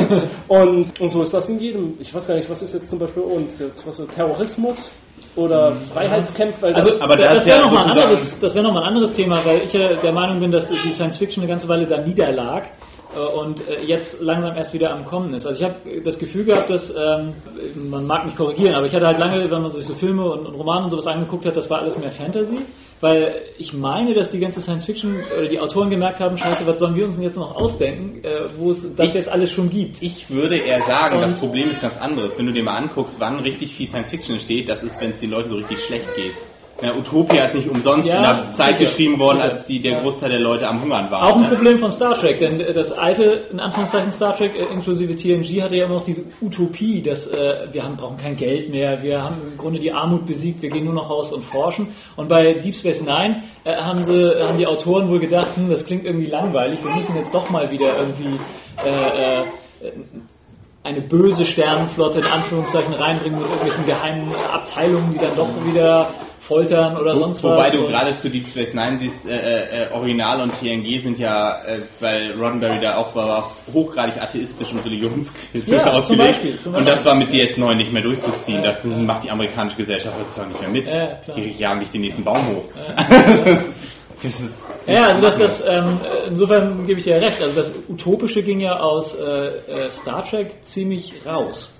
und, 0.48 0.98
und 0.98 1.08
so 1.10 1.22
ist 1.22 1.34
das 1.34 1.50
in 1.50 1.60
jedem, 1.60 1.98
ich 2.00 2.14
weiß 2.14 2.28
gar 2.28 2.36
nicht, 2.36 2.48
was 2.48 2.62
ist 2.62 2.72
jetzt 2.72 2.88
zum 2.88 2.98
Beispiel 2.98 3.22
bei 3.22 3.30
uns 3.30 3.58
jetzt, 3.58 3.86
was 3.86 3.96
so 3.96 4.06
Terrorismus 4.06 4.92
oder 5.38 5.74
Freiheitskämpfer? 5.74 6.62
weil 6.62 6.74
Also, 6.74 6.90
das- 6.90 7.00
aber 7.00 7.16
das, 7.16 7.26
da 7.28 7.32
ist 7.34 7.46
wäre 7.46 7.58
ja 7.58 7.64
noch 7.64 7.72
mal 7.72 7.84
ein 7.84 7.90
anderes, 7.90 8.40
das 8.40 8.54
wäre 8.54 8.64
noch 8.64 8.72
mal 8.72 8.80
ein 8.82 8.88
anderes 8.88 9.12
Thema, 9.12 9.38
weil 9.44 9.62
ich 9.64 9.72
ja 9.72 9.88
der 9.88 10.12
Meinung 10.12 10.40
bin, 10.40 10.50
dass 10.50 10.68
die 10.68 10.90
Science 10.92 11.16
Fiction 11.16 11.42
eine 11.42 11.50
ganze 11.50 11.68
Weile 11.68 11.86
da 11.86 11.98
niederlag 11.98 12.64
äh, 13.16 13.38
und 13.40 13.66
äh, 13.68 13.80
jetzt 13.86 14.20
langsam 14.20 14.56
erst 14.56 14.72
wieder 14.74 14.90
am 14.92 15.04
Kommen 15.04 15.32
ist. 15.34 15.46
Also 15.46 15.60
ich 15.62 15.64
habe 15.70 16.00
das 16.02 16.18
Gefühl 16.18 16.44
gehabt, 16.44 16.68
dass 16.70 16.90
ähm, 16.94 17.32
man 17.90 18.06
mag 18.06 18.26
mich 18.26 18.36
korrigieren, 18.36 18.74
aber 18.74 18.86
ich 18.86 18.94
hatte 18.94 19.06
halt 19.06 19.18
lange, 19.18 19.50
wenn 19.50 19.62
man 19.62 19.70
sich 19.70 19.86
so 19.86 19.94
Filme 19.94 20.24
und, 20.30 20.46
und 20.46 20.54
Romane 20.54 20.84
und 20.84 20.90
sowas 20.90 21.06
angeguckt 21.06 21.46
hat, 21.46 21.56
das 21.56 21.70
war 21.70 21.80
alles 21.80 21.96
mehr 21.98 22.10
Fantasy. 22.10 22.58
Weil 23.00 23.42
ich 23.58 23.72
meine, 23.72 24.12
dass 24.14 24.32
die 24.32 24.40
ganze 24.40 24.60
Science 24.60 24.84
Fiction 24.86 25.16
oder 25.38 25.46
die 25.46 25.60
Autoren 25.60 25.88
gemerkt 25.88 26.18
haben, 26.18 26.36
scheiße, 26.36 26.66
was 26.66 26.80
sollen 26.80 26.96
wir 26.96 27.04
uns 27.04 27.14
denn 27.14 27.24
jetzt 27.24 27.36
noch 27.36 27.54
ausdenken, 27.54 28.24
äh, 28.24 28.48
wo 28.56 28.72
es 28.72 28.94
das 28.96 29.10
Ich- 29.10 29.14
jetzt 29.14 29.28
alles 29.28 29.52
schon 29.52 29.70
gibt. 29.70 30.02
Ich 30.02 30.30
würde 30.30 30.56
eher 30.56 30.82
sagen, 30.82 31.20
das 31.20 31.32
Und- 31.32 31.38
Problem 31.38 31.70
ist 31.70 31.80
ganz 31.80 31.96
anderes. 31.98 32.36
Wenn 32.36 32.46
du 32.46 32.52
dir 32.52 32.64
mal 32.64 32.76
anguckst, 32.76 33.16
wann 33.20 33.38
richtig 33.40 33.72
viel 33.72 33.86
Science 33.86 34.10
Fiction 34.10 34.34
entsteht, 34.34 34.68
das 34.68 34.82
ist, 34.82 35.00
wenn 35.00 35.10
es 35.12 35.20
den 35.20 35.30
Leuten 35.30 35.50
so 35.50 35.56
richtig 35.56 35.78
schlecht 35.84 36.08
geht. 36.16 36.32
Ja, 36.80 36.94
Utopia 36.94 37.44
ist 37.46 37.56
nicht 37.56 37.68
umsonst 37.68 38.06
Ja, 38.06 38.16
in 38.16 38.22
der 38.22 38.50
Zeit 38.52 38.76
sicher. 38.76 38.78
geschrieben 38.90 39.18
worden, 39.18 39.38
Sicher. 39.38 39.50
als 39.50 39.64
die, 39.66 39.80
der 39.82 39.92
Ja. 39.92 40.00
Großteil 40.02 40.30
der 40.30 40.38
Leute 40.38 40.68
am 40.68 40.80
Hungern 40.80 41.10
war. 41.10 41.26
Auch 41.26 41.34
ein 41.34 41.42
ne? 41.42 41.48
Problem 41.48 41.78
von 41.80 41.90
Star 41.90 42.14
Trek, 42.14 42.38
denn 42.38 42.58
das 42.72 42.92
alte, 42.92 43.24
in 43.50 43.58
Anführungszeichen 43.58 44.12
Star 44.12 44.36
Trek, 44.36 44.52
äh, 44.54 44.72
inklusive 44.72 45.16
TNG, 45.16 45.60
hatte 45.60 45.74
ja 45.74 45.86
immer 45.86 45.94
noch 45.96 46.04
diese 46.04 46.22
Utopie, 46.40 47.02
dass 47.02 47.26
äh, 47.26 47.66
wir 47.72 47.82
haben, 47.82 47.96
brauchen 47.96 48.16
kein 48.16 48.36
Geld 48.36 48.70
mehr, 48.70 49.02
wir 49.02 49.24
haben 49.24 49.36
im 49.50 49.58
Grunde 49.58 49.80
die 49.80 49.90
Armut 49.90 50.24
besiegt, 50.26 50.62
wir 50.62 50.70
gehen 50.70 50.84
nur 50.84 50.94
noch 50.94 51.10
raus 51.10 51.32
und 51.32 51.44
forschen. 51.44 51.88
Und 52.14 52.28
bei 52.28 52.54
Deep 52.54 52.76
Space 52.76 53.02
Nine 53.02 53.42
äh, 53.64 53.74
haben 53.74 54.04
sie, 54.04 54.40
haben 54.40 54.56
die 54.58 54.66
Autoren 54.68 55.08
wohl 55.10 55.18
gedacht, 55.18 55.56
hm, 55.56 55.68
das 55.70 55.84
klingt 55.84 56.04
irgendwie 56.04 56.26
langweilig, 56.26 56.78
wir 56.84 56.94
müssen 56.94 57.16
jetzt 57.16 57.34
doch 57.34 57.50
mal 57.50 57.68
wieder 57.72 57.88
irgendwie 57.98 58.38
äh, 58.86 59.40
äh, 59.40 59.92
eine 60.84 61.00
böse 61.00 61.44
Sternenflotte 61.44 62.20
in 62.20 62.26
Anführungszeichen 62.26 62.94
reinbringen 62.94 63.40
mit 63.40 63.48
irgendwelchen 63.48 63.84
geheimen 63.84 64.28
Abteilungen, 64.52 65.10
die 65.12 65.18
dann 65.18 65.34
doch 65.36 65.48
wieder 65.66 66.08
foltern 66.48 66.96
oder 66.96 67.14
Wo, 67.14 67.18
sonst 67.20 67.42
wobei 67.44 67.56
was. 67.58 67.70
du 67.72 67.80
Und- 67.84 67.88
gerade 67.92 68.16
zu 68.16 68.30
Deep 68.30 68.46
Space 68.46 68.72
Nine 68.74 68.98
siehst, 68.98 69.26
äh, 69.28 69.84
äh, 69.84 69.92
Original 69.92 70.40
und 70.40 70.52
TNG 70.58 70.98
sind 71.00 71.18
ja, 71.18 71.62
äh, 71.64 71.82
weil 72.00 72.32
Roddenberry 72.32 72.80
da 72.80 72.96
auch 72.96 73.14
war, 73.14 73.28
war 73.28 73.50
hochgradig 73.72 74.14
atheistisch 74.20 74.72
und 74.72 74.84
religionskritisch 74.84 75.68
Ja, 75.68 75.78
zum 75.80 75.90
ausgelegt. 75.92 76.28
Beispiel, 76.28 76.58
zum 76.58 76.74
und 76.74 76.88
das 76.88 77.04
war 77.04 77.14
mit 77.14 77.30
DS9 77.30 77.74
nicht 77.74 77.92
mehr 77.92 78.02
durchzuziehen. 78.02 78.62
Das 78.62 78.82
macht 78.84 79.24
die 79.24 79.30
amerikanische 79.30 79.76
Gesellschaft 79.76 80.14
heutzutage 80.18 80.48
nicht 80.48 80.60
mehr 80.62 80.70
mit. 80.70 80.88
Ja, 80.88 81.34
die 81.36 81.50
jagen 81.58 81.80
dich 81.80 81.90
den 81.90 82.00
nächsten 82.00 82.24
Baum 82.24 82.46
hoch. 82.48 82.64
das 82.96 83.40
ist, 83.40 83.70
das 84.22 84.40
ist 84.40 84.62
Ja, 84.88 85.06
also 85.08 85.20
das, 85.22 85.38
das, 85.38 85.64
ähm, 85.68 86.00
insofern 86.28 86.86
gebe 86.86 86.98
ich 86.98 87.04
dir 87.04 87.16
recht. 87.20 87.40
Also 87.42 87.54
das 87.56 87.74
Utopische 87.88 88.42
ging 88.42 88.60
ja 88.60 88.80
aus 88.80 89.14
äh, 89.14 89.20
äh, 89.20 89.90
Star 89.90 90.24
Trek 90.28 90.62
ziemlich 90.64 91.14
raus. 91.26 91.74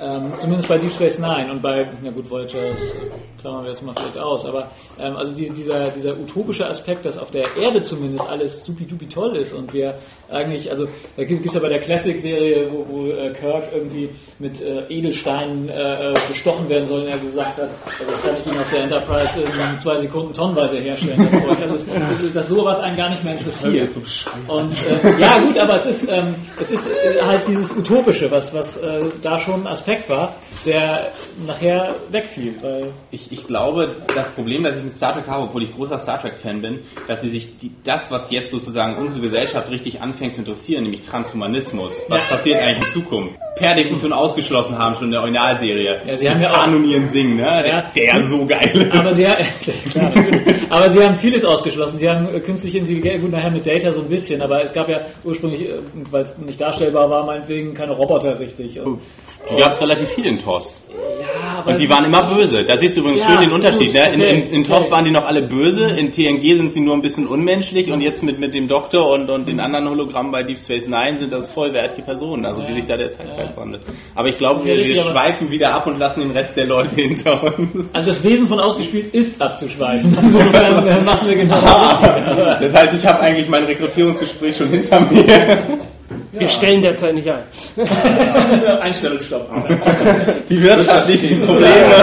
Ähm, 0.00 0.32
zumindest 0.36 0.68
bei 0.68 0.78
Deep 0.78 0.92
Space 0.92 1.18
Nine 1.18 1.50
und 1.50 1.60
bei, 1.60 1.88
na 2.02 2.10
gut, 2.10 2.30
Voyager 2.30 2.58
das 2.70 2.94
klammern 3.40 3.64
wir 3.64 3.70
jetzt 3.70 3.82
mal 3.82 3.94
vielleicht 3.96 4.18
aus, 4.18 4.44
aber 4.44 4.70
ähm, 4.98 5.16
also 5.16 5.34
die, 5.34 5.50
dieser, 5.50 5.88
dieser 5.88 6.18
utopische 6.18 6.66
Aspekt, 6.66 7.06
dass 7.06 7.18
auf 7.18 7.30
der 7.30 7.44
Erde 7.56 7.82
zumindest 7.82 8.28
alles 8.28 8.64
supidupi 8.64 9.08
toll 9.08 9.36
ist 9.36 9.52
und 9.52 9.72
wir 9.72 9.98
eigentlich, 10.30 10.70
also 10.70 10.86
da 11.16 11.24
gibt 11.24 11.46
es 11.46 11.54
ja 11.54 11.60
bei 11.60 11.68
der 11.68 11.80
Classic-Serie, 11.80 12.70
wo, 12.70 12.86
wo 12.88 13.06
äh, 13.08 13.32
Kirk 13.32 13.64
irgendwie 13.74 14.10
mit 14.38 14.60
äh, 14.60 14.86
Edelsteinen 14.88 15.68
äh, 15.68 16.12
äh, 16.12 16.14
bestochen 16.28 16.68
werden 16.68 16.86
soll 16.86 17.02
und 17.02 17.08
er 17.08 17.18
gesagt 17.18 17.58
hat, 17.58 17.70
also 17.98 18.10
das 18.10 18.22
kann 18.22 18.36
ich 18.36 18.46
Ihnen 18.46 18.60
auf 18.60 18.70
der 18.70 18.82
Enterprise 18.82 19.40
in 19.40 19.78
zwei 19.78 19.96
Sekunden 19.96 20.34
tonnenweise 20.34 20.78
herstellen, 20.78 21.16
das 21.16 21.42
Zeug. 21.42 21.58
Also 21.60 21.74
es, 21.74 22.32
dass 22.32 22.48
sowas 22.48 22.80
einen 22.80 22.96
gar 22.96 23.10
nicht 23.10 23.24
mehr 23.24 23.34
interessiert. 23.34 23.88
Und 24.46 24.72
äh, 24.72 25.20
ja 25.20 25.38
gut, 25.38 25.58
aber 25.58 25.74
es 25.74 25.86
ist 25.86 26.08
ähm, 26.08 26.34
es 26.60 26.70
ist 26.70 26.88
halt 27.22 27.46
dieses 27.48 27.76
Utopische, 27.76 28.30
was 28.30 28.54
was 28.54 28.76
äh, 28.78 29.00
da 29.22 29.38
schon 29.38 29.66
ein 29.66 29.66
Aspekt 29.88 30.10
war, 30.10 30.34
der 30.66 30.98
nachher 31.46 31.94
wegfiel. 32.10 32.54
Ich, 33.10 33.32
ich 33.32 33.46
glaube, 33.46 33.96
das 34.14 34.28
Problem, 34.30 34.62
das 34.64 34.76
ich 34.76 34.82
mit 34.84 34.92
Star 34.94 35.14
Trek 35.14 35.26
habe, 35.28 35.44
obwohl 35.44 35.62
ich 35.62 35.74
großer 35.74 35.98
Star 35.98 36.20
Trek-Fan 36.20 36.60
bin, 36.60 36.80
dass 37.06 37.22
sie 37.22 37.30
sich 37.30 37.58
die, 37.58 37.70
das, 37.84 38.10
was 38.10 38.30
jetzt 38.30 38.50
sozusagen 38.50 38.96
unsere 38.98 39.20
Gesellschaft 39.20 39.70
richtig 39.70 40.02
anfängt 40.02 40.34
zu 40.34 40.42
interessieren, 40.42 40.82
nämlich 40.82 41.02
Transhumanismus, 41.02 41.92
was 42.08 42.28
passiert 42.28 42.60
eigentlich 42.60 42.86
in 42.88 42.92
Zukunft, 43.02 43.34
per 43.56 43.74
Definition 43.74 44.12
ausgeschlossen 44.12 44.78
haben 44.78 44.94
schon 44.94 45.04
in 45.06 45.10
der 45.12 45.20
Originalserie. 45.20 46.00
Ja, 46.06 46.16
sie 46.16 46.28
haben 46.30 46.42
ja 46.42 46.50
auch- 46.50 46.64
Kanonieren 46.64 47.10
singen, 47.10 47.36
ne? 47.36 47.62
Der, 47.64 47.66
Ja. 47.66 47.90
der 48.14 48.24
so 48.26 48.44
geil. 48.46 48.90
aber 48.92 49.12
sie, 49.14 49.26
ha- 49.26 49.36
klar, 49.90 50.12
natürlich. 50.14 50.70
aber 50.70 50.90
sie 50.90 51.02
haben 51.02 51.16
vieles 51.16 51.44
ausgeschlossen. 51.46 51.96
Sie 51.98 52.08
haben 52.10 52.28
äh, 52.34 52.40
künstliche 52.40 52.78
Intelligenz, 52.78 53.22
gut 53.22 53.32
nachher 53.32 53.50
mit 53.50 53.66
Data 53.66 53.90
so 53.92 54.02
ein 54.02 54.08
bisschen, 54.08 54.42
aber 54.42 54.62
es 54.62 54.72
gab 54.74 54.88
ja 54.88 55.00
ursprünglich, 55.24 55.62
äh, 55.62 55.78
weil 56.10 56.22
es 56.24 56.36
nicht 56.38 56.60
darstellbar 56.60 57.08
war, 57.08 57.24
meinetwegen 57.24 57.72
keine 57.74 57.92
Roboter 57.92 58.38
richtig. 58.38 58.78
Und, 58.80 59.00
Die 59.50 59.56
gab 59.56 59.72
es 59.72 59.80
relativ 59.80 60.08
viel 60.10 60.26
in 60.26 60.38
TOS. 60.38 60.74
ja, 60.90 61.58
aber 61.58 61.70
Und 61.70 61.80
die 61.80 61.86
das 61.86 61.96
waren 61.96 62.04
immer 62.04 62.22
böse. 62.22 62.64
Da 62.64 62.76
siehst 62.76 62.96
du 62.96 63.00
übrigens 63.00 63.20
Ja, 63.22 63.28
schön 63.28 63.40
den 63.40 63.52
Unterschied. 63.52 63.92
gut, 63.92 63.94
ne? 63.94 64.12
In, 64.12 64.20
in, 64.20 64.50
in 64.50 64.64
TOS 64.64 64.82
okay. 64.82 64.90
waren 64.90 65.04
die 65.04 65.10
noch 65.10 65.26
alle 65.26 65.42
böse, 65.42 65.84
in 65.84 66.12
TNG 66.12 66.56
sind 66.56 66.74
sie 66.74 66.80
nur 66.80 66.94
ein 66.94 67.02
bisschen 67.02 67.26
unmenschlich 67.26 67.90
und 67.90 68.00
jetzt 68.00 68.22
mit, 68.22 68.38
mit 68.38 68.54
dem 68.54 68.68
Doktor 68.68 69.10
und, 69.10 69.30
und 69.30 69.48
den 69.48 69.60
anderen 69.60 69.88
Hologrammen 69.88 70.30
bei 70.32 70.42
Deep 70.42 70.58
Space 70.58 70.86
Nine 70.88 71.18
sind 71.18 71.32
das 71.32 71.48
vollwertige 71.50 72.02
Personen, 72.02 72.44
also 72.44 72.66
wie 72.68 72.74
sich 72.74 72.86
da 72.86 72.96
der 72.96 73.10
Zeitgeist 73.10 73.56
wandelt. 73.56 73.82
Aber 74.14 74.28
ich 74.28 74.38
glaube, 74.38 74.64
wir, 74.64 74.76
wir 74.76 74.96
schweifen 75.02 75.50
wieder 75.50 75.74
ab 75.74 75.86
und 75.86 75.98
lassen 75.98 76.20
den 76.20 76.30
Rest 76.32 76.56
der 76.56 76.66
Leute 76.66 76.96
hinter 77.00 77.42
uns. 77.42 77.86
Also 77.92 78.08
das 78.08 78.22
Wesen 78.24 78.48
von 78.48 78.60
ausgespielt 78.60 79.14
ist 79.14 79.40
abzuschweifen. 79.40 80.16
Insofern 80.22 80.86
äh, 80.86 81.00
machen 81.00 81.28
wir 81.28 81.36
genau 81.36 81.56
Das 82.60 82.74
heißt, 82.74 82.94
ich 82.94 83.06
habe 83.06 83.20
eigentlich 83.20 83.48
mein 83.48 83.64
Rekrutierungsgespräch 83.64 84.56
schon 84.56 84.68
hinter 84.68 85.00
mir. 85.00 85.62
Wir 86.32 86.48
stellen 86.48 86.82
derzeit 86.82 87.14
nicht 87.14 87.28
ein. 87.28 87.42
Einstellungsstopp. 88.80 89.48
Die 90.48 90.62
wirtschaftlichen 90.62 91.40
Probleme. 91.46 91.94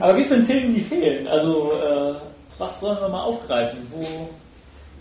Aber 0.00 0.14
gibt 0.14 0.26
es 0.26 0.32
denn 0.32 0.46
Themen, 0.46 0.74
die 0.74 0.80
fehlen? 0.80 1.26
Also 1.26 1.72
äh, 1.72 2.14
was 2.58 2.80
sollen 2.80 2.98
wir 3.00 3.08
mal 3.08 3.22
aufgreifen? 3.22 3.78
Wo 3.90 4.28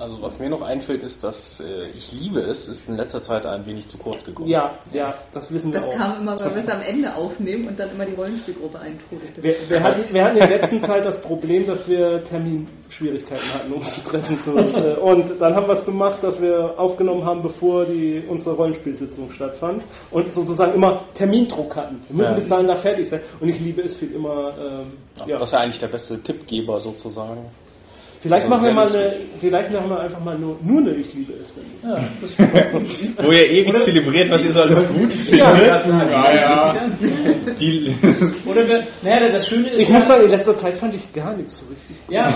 Also 0.01 0.19
was 0.19 0.39
mir 0.39 0.49
noch 0.49 0.63
einfällt, 0.63 1.03
ist, 1.03 1.23
dass 1.23 1.59
äh, 1.59 1.89
ich 1.95 2.11
liebe 2.11 2.39
es, 2.39 2.67
ist 2.67 2.89
in 2.89 2.97
letzter 2.97 3.21
Zeit 3.21 3.45
ein 3.45 3.63
wenig 3.67 3.87
zu 3.87 3.99
kurz 3.99 4.25
gekommen. 4.25 4.49
Ja, 4.49 4.71
ja, 4.91 5.13
das 5.31 5.53
wissen 5.53 5.71
wir 5.71 5.79
Das 5.79 5.89
auch. 5.89 5.95
kam 5.95 6.21
immer, 6.21 6.39
weil 6.39 6.55
wir 6.55 6.57
es 6.57 6.69
am 6.69 6.81
Ende 6.81 7.13
aufnehmen 7.13 7.67
und 7.67 7.79
dann 7.79 7.91
immer 7.91 8.05
die 8.05 8.15
Rollenspielgruppe 8.15 8.79
eintrudelte. 8.79 9.43
Wir, 9.43 9.55
wir, 9.69 9.83
hatten, 9.83 10.11
wir 10.11 10.25
hatten 10.25 10.37
in 10.37 10.49
der 10.49 10.57
letzten 10.57 10.81
Zeit 10.81 11.05
das 11.05 11.21
Problem, 11.21 11.67
dass 11.67 11.87
wir 11.87 12.23
Terminschwierigkeiten 12.25 13.53
hatten, 13.53 13.73
uns 13.73 13.93
zu 13.93 14.09
treffen. 14.09 14.39
So, 14.43 14.57
äh, 14.57 14.95
und 14.95 15.39
dann 15.39 15.53
haben 15.53 15.67
wir 15.67 15.73
es 15.73 15.85
gemacht, 15.85 16.23
dass 16.23 16.41
wir 16.41 16.79
aufgenommen 16.79 17.23
haben, 17.23 17.43
bevor 17.43 17.85
die, 17.85 18.23
unsere 18.27 18.55
Rollenspielsitzung 18.55 19.29
stattfand. 19.29 19.83
Und 20.09 20.31
sozusagen 20.31 20.73
immer 20.73 21.03
Termindruck 21.13 21.75
hatten. 21.75 22.01
Wir 22.09 22.17
müssen 22.17 22.35
bis 22.37 22.49
dahin 22.49 22.65
da 22.65 22.75
fertig 22.75 23.07
sein. 23.07 23.21
Und 23.39 23.49
ich 23.49 23.59
liebe 23.59 23.83
es 23.83 23.97
viel 23.97 24.11
immer. 24.15 24.51
Ähm, 24.59 25.27
ja. 25.27 25.37
Das 25.37 25.49
ist 25.49 25.53
ja 25.53 25.59
eigentlich 25.59 25.79
der 25.79 25.89
beste 25.89 26.19
Tippgeber 26.23 26.79
sozusagen. 26.79 27.45
Vielleicht 28.21 28.47
machen 28.47 28.65
wir 28.65 28.71
mal 28.71 28.87
eine, 28.87 29.13
vielleicht 29.39 29.71
machen 29.71 29.89
wir 29.89 29.99
einfach 29.99 30.19
mal 30.23 30.37
nur, 30.37 30.55
nur 30.61 30.81
eine 30.81 30.91
Ich 30.91 31.11
liebe 31.15 31.33
es. 31.41 31.55
Sendung. 31.55 32.85
Wo 33.17 33.31
ihr 33.31 33.49
ewig 33.49 33.83
zelebriert, 33.83 34.29
was 34.29 34.41
ihr 34.43 34.53
so 34.53 34.61
alles 34.61 34.87
gut 34.89 35.11
findet. 35.11 35.39
Ja, 35.39 36.35
ja. 36.35 36.75
Die, 37.59 37.95
Oder 38.45 38.67
wir, 38.67 38.83
naja, 39.01 39.27
das 39.29 39.47
Schöne 39.47 39.69
ist, 39.69 39.81
Ich 39.81 39.89
muss 39.89 40.07
sagen, 40.07 40.25
in 40.25 40.29
letzter 40.29 40.55
Zeit 40.55 40.75
fand 40.75 40.93
ich 40.93 41.11
gar 41.13 41.33
nichts 41.35 41.57
so 41.57 41.65
richtig. 41.65 41.95
ja, 42.09 42.31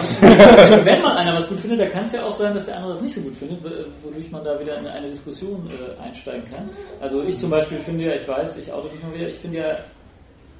wenn 0.83 1.01
mal 1.03 1.17
einer 1.17 1.35
was 1.35 1.47
gut 1.47 1.59
findet, 1.59 1.79
dann 1.81 1.91
kann 1.91 2.05
es 2.05 2.13
ja 2.13 2.25
auch 2.25 2.33
sein, 2.33 2.55
dass 2.55 2.65
der 2.65 2.77
andere 2.77 2.93
das 2.93 3.01
nicht 3.03 3.13
so 3.13 3.21
gut 3.21 3.35
findet, 3.35 3.59
wodurch 4.03 4.31
man 4.31 4.43
da 4.43 4.59
wieder 4.59 4.79
in 4.79 4.87
eine 4.87 5.07
Diskussion 5.07 5.69
äh, 5.69 6.03
einsteigen 6.03 6.45
kann. 6.51 6.67
Also 6.99 7.23
ich 7.23 7.37
zum 7.37 7.51
Beispiel 7.51 7.77
finde 7.77 8.05
ja, 8.05 8.13
ich 8.15 8.27
weiß, 8.27 8.57
ich 8.57 8.71
auto 8.71 8.89
mich 8.89 9.03
mal 9.03 9.13
wieder, 9.13 9.27
ich 9.27 9.35
finde 9.35 9.57
ja, 9.59 9.77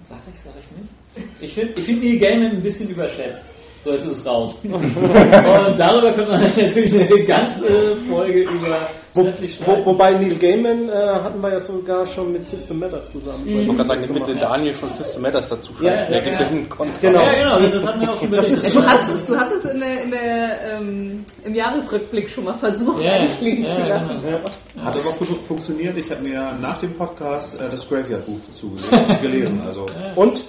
sag 0.07 0.19
ich, 0.31 0.39
sag 0.39 0.53
ich 0.59 0.71
nicht? 0.77 1.31
Ich 1.41 1.53
finde 1.55 1.73
ich 1.77 1.85
find 1.85 2.03
Neil 2.03 2.19
Gaiman 2.19 2.51
ein 2.51 2.61
bisschen 2.61 2.89
überschätzt. 2.89 3.53
So, 3.85 3.91
jetzt 3.91 4.05
ist 4.05 4.11
es 4.19 4.25
raus. 4.25 4.57
Und 4.63 5.79
darüber 5.79 6.11
können 6.11 6.29
wir 6.31 6.37
natürlich 6.63 6.93
eine 6.93 7.23
ganze 7.23 7.95
Folge 8.09 8.39
über 8.41 8.79
Wo, 9.13 9.27
streiten. 9.47 9.85
wobei 9.85 10.13
Neil 10.13 10.35
Gaiman 10.37 10.89
äh, 10.89 10.91
hatten 10.91 11.39
wir 11.39 11.51
ja 11.53 11.59
sogar 11.59 12.03
schon 12.07 12.31
mit 12.31 12.49
System 12.49 12.79
Matters 12.79 13.11
zusammen. 13.11 13.47
Ich 13.47 13.67
wollte 13.67 13.83
gerade 13.85 14.01
sagen, 14.01 14.13
mit 14.13 14.25
den 14.27 14.39
Daniel 14.39 14.73
von 14.73 14.89
System 14.89 15.21
Matters 15.21 15.49
dazu 15.49 15.71
Ja, 15.81 15.89
schalten. 15.91 16.11
Der 16.13 16.17
ja, 16.17 16.23
gibt 16.25 16.39
ja. 16.39 16.41
ja 16.41 16.47
einen 16.51 16.67
Kontra. 16.69 16.97
Genau. 16.99 17.19
Ja, 17.21 17.57
genau, 17.59 17.69
das 17.69 17.85
hatten 17.85 18.01
wir 18.01 18.11
auch 18.11 18.19
schon 18.19 18.31
Das 18.31 18.49
ist 18.49 18.75
Du 18.75 18.83
hast 18.83 19.09
es, 19.13 19.25
du 19.27 19.37
hast 19.37 19.51
es 19.53 19.65
in 19.65 19.79
der, 19.79 20.01
in 20.01 20.11
der, 20.11 20.49
ähm, 20.79 21.25
im 21.45 21.53
Jahresrückblick 21.53 22.27
schon 22.27 22.45
mal 22.45 22.55
versucht 22.55 22.99
Ja, 23.03 23.05
ja. 23.05 23.21
einklingen 23.21 23.65
zu 23.65 23.71
Ja, 23.81 23.87
lassen. 23.87 24.19
genau. 24.19 24.85
Hat 24.87 24.95
das 24.95 25.05
auch 25.05 25.15
fun- 25.15 25.27
funktioniert? 25.47 25.95
Ich 25.95 26.09
habe 26.09 26.21
mir 26.23 26.57
nach 26.59 26.79
dem 26.79 26.93
Podcast 26.95 27.61
äh, 27.61 27.69
das 27.69 27.87
Graveyard-Buch 27.87 28.39
dazu 28.51 28.71
gelesen. 28.71 29.21
gelesen. 29.21 29.61
Also 29.65 29.85
Und? 30.15 30.41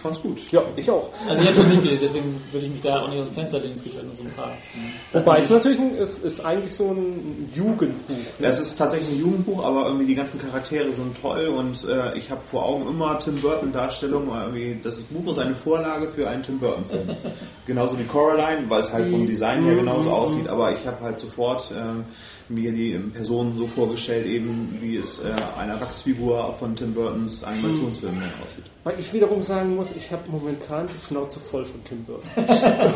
Ich 0.00 0.02
fand's 0.02 0.22
gut. 0.22 0.50
Ja, 0.50 0.62
ich 0.76 0.90
auch. 0.90 1.10
Also 1.28 1.42
ich 1.42 1.48
habe 1.50 1.60
es 1.60 1.66
nicht 1.66 1.82
gelesen, 1.82 2.00
deswegen 2.06 2.42
würde 2.50 2.66
ich 2.66 2.72
mich 2.72 2.80
da 2.80 3.02
auch 3.02 3.08
nicht 3.08 3.20
aus 3.20 3.26
dem 3.26 3.34
Fenster 3.34 3.58
lehnen. 3.58 3.74
Es 3.74 3.84
gibt 3.84 3.96
halt 3.96 4.06
nur 4.06 4.14
so 4.14 4.22
ein 4.22 4.30
paar. 4.30 4.52
Wobei 5.12 5.38
es 5.40 5.50
natürlich 5.50 5.78
ein, 5.78 5.96
es 5.98 6.18
ist 6.18 6.40
eigentlich 6.40 6.74
so 6.74 6.90
ein 6.90 7.50
Jugendbuch. 7.54 8.14
ne? 8.38 8.46
Es 8.46 8.58
ist 8.60 8.76
tatsächlich 8.76 9.10
ein 9.10 9.20
Jugendbuch, 9.20 9.62
aber 9.62 9.86
irgendwie 9.86 10.06
die 10.06 10.14
ganzen 10.14 10.40
Charaktere 10.40 10.90
sind 10.90 11.20
toll 11.20 11.48
und 11.48 11.86
äh, 11.86 12.16
ich 12.16 12.30
habe 12.30 12.42
vor 12.42 12.64
Augen 12.64 12.88
immer 12.88 13.18
Tim 13.18 13.36
Burton 13.36 13.72
Darstellungen. 13.72 14.30
Irgendwie, 14.30 14.80
das 14.82 15.00
Buch 15.02 15.30
ist 15.30 15.38
eine 15.38 15.54
Vorlage 15.54 16.06
für 16.08 16.28
einen 16.28 16.42
Tim 16.42 16.58
Burton 16.58 16.84
Film. 16.86 17.10
genauso 17.66 17.98
wie 17.98 18.04
Coraline, 18.04 18.70
weil 18.70 18.80
es 18.80 18.92
halt 18.92 19.10
vom 19.10 19.26
Design 19.26 19.64
her 19.64 19.74
genauso 19.74 20.10
aussieht, 20.10 20.48
aber 20.48 20.72
ich 20.72 20.86
habe 20.86 21.00
halt 21.02 21.18
sofort 21.18 21.70
ähm, 21.76 22.04
mir 22.50 22.72
die 22.72 22.98
Personen 23.14 23.56
so 23.56 23.66
vorgestellt, 23.66 24.26
eben 24.26 24.76
wie 24.80 24.96
es 24.96 25.20
äh, 25.20 25.30
einer 25.60 25.80
Wachsfigur 25.80 26.54
von 26.58 26.74
Tim 26.76 26.92
Burtons 26.94 27.44
Animationsfilmen 27.44 28.22
aussieht. 28.44 28.64
Weil 28.84 28.98
ich 28.98 29.12
wiederum 29.12 29.42
sagen 29.42 29.76
muss, 29.76 29.92
ich 29.96 30.10
habe 30.10 30.22
momentan 30.30 30.86
die 30.86 31.06
Schnauze 31.06 31.38
voll 31.40 31.64
von 31.64 31.84
Tim 31.84 32.04
Burton. 32.04 32.28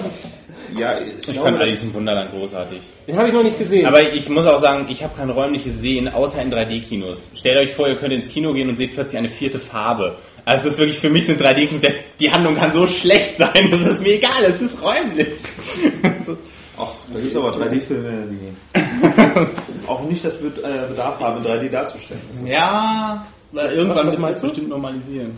Ja, 0.79 0.99
ich, 1.01 1.15
Ich 1.19 1.23
glaube, 1.35 1.51
fand 1.51 1.61
Alice 1.61 1.83
im 1.85 1.95
Wunderland 1.95 2.31
großartig. 2.31 2.79
Den 3.07 3.17
habe 3.19 3.29
ich 3.29 3.35
noch 3.35 3.43
nicht 3.43 3.59
gesehen. 3.59 3.87
Aber 3.87 4.01
ich 4.15 4.29
muss 4.29 4.47
auch 4.47 4.61
sagen, 4.61 4.87
ich 4.89 5.03
habe 5.03 5.15
kein 5.17 5.29
räumliches 5.31 5.81
Sehen, 5.81 6.09
außer 6.09 6.41
in 6.41 6.53
3D-Kinos. 6.53 7.29
Stellt 7.35 7.59
euch 7.59 7.75
vor, 7.75 7.89
ihr 7.89 7.97
könnt 7.97 8.13
ins 8.15 8.29
Kino 8.29 8.53
gehen 8.55 8.69
und 8.69 8.77
seht 8.77 8.95
plötzlich 8.95 9.19
eine 9.19 9.29
vierte 9.29 9.59
Farbe. 9.59 10.17
Also 10.45 10.69
es 10.69 10.75
ist 10.75 10.79
wirklich, 10.79 10.99
für 10.99 11.11
mich 11.11 11.27
sind 11.27 11.41
3D-Kinos, 11.41 11.81
der- 11.81 11.95
die 12.21 12.31
Handlung 12.31 12.55
kann 12.57 12.73
so 12.73 12.87
schlecht 12.87 13.37
sein, 13.39 13.71
das 13.71 13.95
ist 13.95 14.03
mir 14.03 14.15
egal, 14.15 14.45
es 14.49 14.61
ist 14.61 14.79
räumlich. 14.81 15.29
Ach, 16.77 16.91
da 17.13 17.21
gibt 17.21 17.31
es 17.31 17.37
aber 17.37 17.53
3D-Filme, 17.57 18.27
die 18.31 18.79
auch 19.87 20.03
nicht 20.03 20.25
das 20.25 20.37
Be 20.37 20.49
äh, 20.49 20.89
Bedarf 20.89 21.21
haben, 21.21 21.45
in 21.45 21.51
3D 21.51 21.69
darzustellen. 21.69 22.21
ja, 22.45 23.27
irgendwann 23.53 24.11
wird 24.11 24.21
das 24.21 24.41
du? 24.41 24.49
bestimmt 24.49 24.69
normalisieren. 24.69 25.33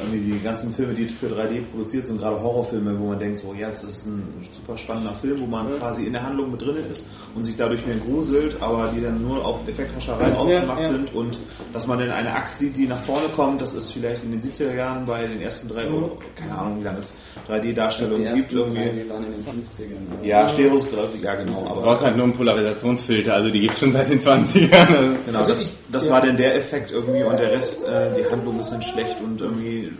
Irgendwie 0.00 0.32
die 0.32 0.40
ganzen 0.42 0.72
Filme, 0.74 0.94
die 0.94 1.06
für 1.06 1.26
3D 1.26 1.62
produziert 1.72 2.06
sind, 2.06 2.20
gerade 2.20 2.40
Horrorfilme, 2.40 2.98
wo 2.98 3.06
man 3.08 3.18
denkt, 3.18 3.38
so, 3.38 3.54
ja, 3.58 3.66
das 3.68 3.82
ist 3.84 4.06
ein 4.06 4.22
super 4.52 4.76
spannender 4.78 5.12
Film, 5.20 5.40
wo 5.40 5.46
man 5.46 5.70
quasi 5.78 6.04
in 6.04 6.12
der 6.12 6.22
Handlung 6.22 6.50
mit 6.52 6.60
drin 6.62 6.76
ist 6.90 7.04
und 7.34 7.44
sich 7.44 7.56
dadurch 7.56 7.84
mehr 7.86 7.96
gruselt, 7.96 8.56
aber 8.60 8.92
die 8.94 9.00
dann 9.02 9.20
nur 9.22 9.44
auf 9.44 9.66
Effekthascherei 9.68 10.32
ausgemacht 10.34 10.82
ja. 10.82 10.88
sind 10.88 11.14
und 11.14 11.38
dass 11.72 11.86
man 11.86 11.98
dann 11.98 12.10
eine 12.10 12.32
Axt 12.34 12.58
sieht, 12.58 12.76
die 12.76 12.86
nach 12.86 13.00
vorne 13.00 13.26
kommt, 13.34 13.60
das 13.60 13.72
ist 13.74 13.92
vielleicht 13.92 14.22
in 14.24 14.32
den 14.32 14.40
70er 14.42 14.74
Jahren 14.74 15.04
bei 15.04 15.26
den 15.26 15.40
ersten 15.40 15.68
drei, 15.68 15.84
Mhm. 15.88 16.04
keine 16.36 16.56
Ahnung, 16.58 16.80
wie 16.80 16.84
lange 16.84 16.98
es 16.98 17.14
3D-Darstellungen 17.48 18.34
Die 18.34 18.40
gibt 18.40 18.52
irgendwie. 18.52 19.08
waren 19.08 19.24
in 19.24 19.32
den 19.32 19.44
50ern. 19.44 20.24
Ja, 20.26 20.48
Stereoskopie, 20.48 21.22
ja 21.22 21.34
genau, 21.34 21.60
Du 21.62 21.66
aber 21.70 21.80
brauchst 21.82 22.04
halt 22.04 22.16
nur 22.16 22.24
einen 22.24 22.34
Polarisationsfilter, 22.34 23.34
also 23.34 23.50
die 23.50 23.60
gibt's 23.60 23.78
schon 23.80 23.92
seit 23.92 24.08
den 24.10 24.20
20ern. 24.20 24.86
Genau, 25.26 25.38
Also 25.38 25.50
das, 25.50 25.62
ich- 25.62 25.72
das 25.90 26.06
ja. 26.06 26.12
war 26.12 26.20
dann 26.20 26.36
der 26.36 26.54
Effekt 26.56 26.90
irgendwie 26.90 27.22
und 27.22 27.38
der 27.38 27.52
Rest, 27.52 27.86
äh, 27.86 28.10
die 28.18 28.30
Handlung 28.30 28.60
ist 28.60 28.70
dann 28.70 28.82
schlecht 28.82 29.16
und 29.24 29.40
irgendwie 29.40 29.92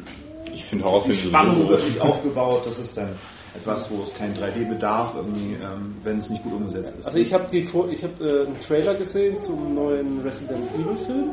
Ich 0.54 0.64
finde 0.64 0.84
die 0.84 0.88
Horrorfilme 0.88 1.18
Spannung 1.18 1.68
wird 1.68 1.84
nicht 1.84 2.00
aufgebaut. 2.00 2.62
Das 2.64 2.78
ist 2.78 2.96
dann 2.96 3.10
etwas, 3.56 3.90
wo 3.90 4.02
es 4.02 4.14
kein 4.14 4.34
3D 4.34 4.68
bedarf, 4.68 5.14
irgendwie, 5.16 5.54
ähm, 5.54 5.96
wenn 6.04 6.18
es 6.18 6.30
nicht 6.30 6.42
gut 6.42 6.52
umgesetzt 6.52 6.94
ist. 6.98 7.06
Also 7.06 7.18
ich 7.18 7.32
habe 7.32 7.46
die 7.50 7.62
Vor- 7.62 7.88
ich 7.90 8.02
habe 8.02 8.24
äh, 8.24 8.46
einen 8.46 8.60
Trailer 8.60 8.94
gesehen 8.94 9.40
zum 9.40 9.74
neuen 9.74 10.20
Resident 10.20 10.60
Evil 10.74 10.96
Film, 11.06 11.30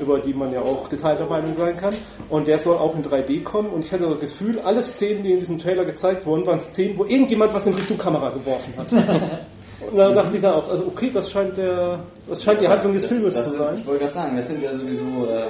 über 0.00 0.18
die 0.18 0.34
man 0.34 0.52
ja 0.52 0.60
auch 0.60 0.88
geteilter 0.88 1.26
Meinung 1.26 1.54
sein 1.56 1.76
kann. 1.76 1.94
Und 2.28 2.48
der 2.48 2.58
soll 2.58 2.76
auch 2.76 2.94
in 2.96 3.04
3D 3.04 3.42
kommen. 3.44 3.70
Und 3.70 3.84
ich 3.84 3.92
hatte 3.92 4.06
das 4.08 4.20
Gefühl, 4.20 4.58
alle 4.60 4.82
Szenen, 4.82 5.22
die 5.22 5.32
in 5.32 5.38
diesem 5.38 5.58
Trailer 5.58 5.84
gezeigt 5.84 6.26
wurden, 6.26 6.46
waren 6.46 6.60
Szenen, 6.60 6.98
wo 6.98 7.04
irgendjemand 7.04 7.54
was 7.54 7.66
in 7.66 7.74
Richtung 7.74 7.98
Kamera 7.98 8.30
geworfen 8.30 8.74
hat. 8.76 8.92
Und 9.90 9.98
da 9.98 10.10
dachte 10.10 10.36
ich 10.36 10.42
dann 10.42 10.54
auch, 10.54 10.68
also 10.68 10.84
okay, 10.86 11.10
das 11.12 11.30
scheint 11.30 11.56
der, 11.56 12.00
das 12.28 12.42
scheint 12.42 12.60
die 12.60 12.68
Handlung 12.68 12.92
des 12.94 13.02
Das- 13.02 13.12
Filmes 13.12 13.34
das 13.34 13.44
zu 13.50 13.56
sein. 13.58 13.74
Ich 13.76 13.86
wollte 13.86 14.00
gerade 14.04 14.14
sagen, 14.14 14.36
das 14.36 14.46
sind 14.48 14.62
ja 14.62 14.72
sowieso, 14.72 15.26
äh, 15.26 15.46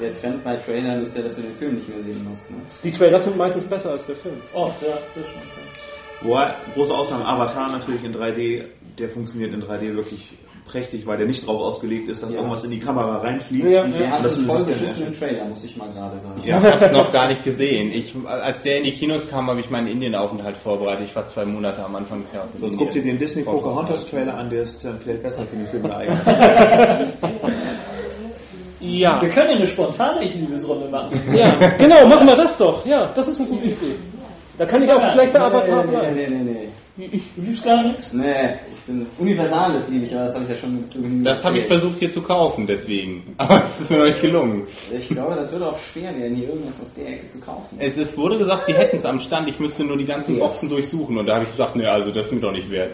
der 0.00 0.12
Trend 0.14 0.42
bei 0.44 0.56
Trailern 0.56 1.02
ist 1.02 1.14
ja, 1.16 1.22
dass 1.22 1.36
du 1.36 1.42
den 1.42 1.54
Film 1.54 1.74
nicht 1.74 1.88
mehr 1.88 2.02
sehen 2.02 2.26
musst. 2.28 2.50
Ne? 2.50 2.56
Die 2.84 2.92
Trailer 2.92 3.20
sind 3.20 3.36
meistens 3.36 3.64
besser 3.64 3.90
als 3.90 4.06
der 4.06 4.16
Film. 4.16 4.36
Oh, 4.54 4.70
ja, 4.80 4.98
das 5.14 5.26
stimmt. 5.28 5.44
Wobei, 6.22 6.54
große 6.74 6.92
Ausnahme, 6.94 7.24
Avatar 7.26 7.70
natürlich 7.72 8.04
in 8.04 8.12
3D, 8.12 8.64
der 8.98 9.08
funktioniert 9.08 9.54
in 9.54 9.62
3D 9.62 9.94
wirklich 9.94 10.32
prächtig, 10.70 11.06
weil 11.06 11.18
der 11.18 11.26
nicht 11.26 11.46
drauf 11.46 11.60
ausgelegt 11.60 12.08
ist, 12.08 12.22
dass 12.22 12.30
Ja. 12.30 12.36
irgendwas 12.38 12.64
in 12.64 12.70
die 12.70 12.78
Kamera 12.80 13.18
reinfliegt. 13.18 13.64
Ja, 13.68 13.82
der 13.84 14.00
ja. 14.06 14.10
hat 14.12 14.24
Das 14.24 14.34
einen 14.36 14.44
ist 14.46 14.52
voll 14.52 14.64
beschissenen 14.64 15.12
Trailer, 15.12 15.44
muss 15.46 15.64
ich 15.64 15.76
mal 15.76 15.88
gerade 15.92 16.18
sagen. 16.18 16.40
Ich 16.44 16.52
hab's 16.52 16.92
noch 16.92 17.12
gar 17.12 17.28
nicht 17.28 17.42
gesehen. 17.44 17.90
Ich, 17.92 18.14
als 18.26 18.62
der 18.62 18.78
in 18.78 18.84
die 18.84 18.92
Kinos 18.92 19.28
kam, 19.28 19.48
habe 19.50 19.60
ich 19.60 19.70
meinen 19.70 19.88
Indienaufenthalt 19.88 20.56
vorbereitet. 20.56 21.06
Ich 21.08 21.16
war 21.16 21.26
zwei 21.26 21.44
Monate 21.44 21.84
am 21.84 21.96
Anfang 21.96 22.22
des 22.22 22.32
Jahres 22.32 22.54
in 22.54 22.60
Sonst 22.60 22.72
Indien. 22.74 22.86
guck 22.88 22.94
dir 22.94 23.02
den 23.02 23.18
Disney 23.18 23.42
Pocahontas 23.42 24.06
Trailer 24.06 24.34
an, 24.36 24.48
der 24.50 24.62
ist 24.62 24.84
dann 24.84 24.98
vielleicht 25.00 25.22
besser 25.22 25.42
für 25.44 25.56
den 25.56 25.66
Film 25.66 25.82
geeignet. 25.82 26.18
Ja. 28.82 29.20
Wir 29.20 29.28
können 29.28 29.50
ja 29.50 29.56
eine 29.56 29.66
spontane 29.66 30.24
Ich-Liebesrunde 30.24 30.88
machen. 30.88 31.20
ja, 31.36 31.54
genau, 31.78 32.06
machen 32.06 32.26
wir 32.26 32.34
das 32.36 32.56
doch. 32.56 32.84
Ja, 32.86 33.10
das 33.14 33.28
ist 33.28 33.38
eine 33.40 33.48
gute 33.50 33.64
Idee. 33.66 33.94
Da 34.56 34.64
kann 34.66 34.82
ich 34.82 34.90
auch 34.90 35.12
gleich 35.12 35.32
bei 35.32 35.40
Avatar 35.40 35.84
nee, 35.84 35.90
bleiben. 35.90 36.16
nee, 36.16 36.26
nee, 36.28 36.68
nee, 36.96 37.20
Du 37.36 37.42
liebst 37.42 37.64
gar 37.64 37.82
nichts? 37.82 38.12
nee. 38.12 38.54
Ich 38.80 38.86
bin 38.86 39.06
Universales 39.18 39.88
liebe 39.90 40.04
ich, 40.06 40.14
aber 40.14 40.24
das 40.24 40.34
habe 40.34 40.44
ich 40.44 40.50
ja 40.50 40.56
schon 40.56 40.88
zu 40.88 40.98
genügend 41.02 41.26
Das 41.26 41.44
habe 41.44 41.58
ich 41.58 41.66
versucht 41.66 41.98
hier 41.98 42.10
zu 42.10 42.22
kaufen, 42.22 42.66
deswegen. 42.66 43.22
Aber 43.36 43.62
es 43.62 43.78
ist 43.80 43.90
mir 43.90 43.98
noch 43.98 44.06
nicht 44.06 44.20
gelungen. 44.22 44.66
Ich 44.96 45.08
glaube, 45.10 45.34
das 45.36 45.52
wird 45.52 45.62
auch 45.62 45.78
schwer 45.78 46.16
werden, 46.18 46.34
hier 46.34 46.48
irgendwas 46.48 46.80
aus 46.80 46.92
der 46.94 47.08
Ecke 47.08 47.28
zu 47.28 47.38
kaufen. 47.40 47.76
Es, 47.78 47.96
es 47.98 48.16
wurde 48.16 48.38
gesagt, 48.38 48.64
sie 48.64 48.72
hätten 48.72 48.96
es 48.96 49.04
am 49.04 49.20
Stand, 49.20 49.48
ich 49.48 49.60
müsste 49.60 49.84
nur 49.84 49.98
die 49.98 50.06
ganzen 50.06 50.38
Boxen 50.38 50.70
durchsuchen. 50.70 51.18
Und 51.18 51.26
da 51.26 51.34
habe 51.34 51.44
ich 51.44 51.50
gesagt, 51.50 51.76
ne, 51.76 51.90
also 51.90 52.10
das 52.10 52.26
ist 52.26 52.32
mir 52.32 52.40
doch 52.40 52.52
nicht 52.52 52.70
wert. 52.70 52.92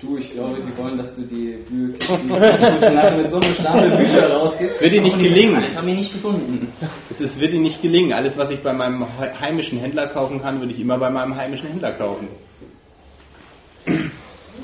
Du, 0.00 0.16
ich 0.16 0.32
glaube, 0.32 0.56
die 0.60 0.82
wollen, 0.82 0.98
dass 0.98 1.14
du 1.14 1.22
die 1.22 1.56
Wühlkisten 1.68 2.28
nachher 2.28 3.16
mit 3.16 3.30
so 3.30 3.36
einem 3.36 3.54
Stapel 3.54 3.90
Bücher 3.90 4.30
rausgehst. 4.32 4.80
Wird 4.82 4.92
dir 4.92 5.02
nicht 5.02 5.18
gelingen. 5.20 5.62
Das 5.62 5.76
haben 5.76 5.86
wir 5.86 5.94
nicht 5.94 6.12
gefunden. 6.12 6.68
Es 7.10 7.20
ist, 7.20 7.40
wird 7.40 7.52
ihnen 7.52 7.62
nicht 7.62 7.80
gelingen. 7.80 8.12
Alles, 8.12 8.36
was 8.36 8.50
ich 8.50 8.58
bei 8.60 8.72
meinem 8.72 9.02
he- 9.02 9.44
heimischen 9.44 9.78
Händler 9.78 10.06
kaufen 10.08 10.42
kann, 10.42 10.60
würde 10.60 10.72
ich 10.72 10.80
immer 10.80 10.98
bei 10.98 11.10
meinem 11.10 11.34
heimischen 11.36 11.68
Händler 11.68 11.92
kaufen. 11.92 12.28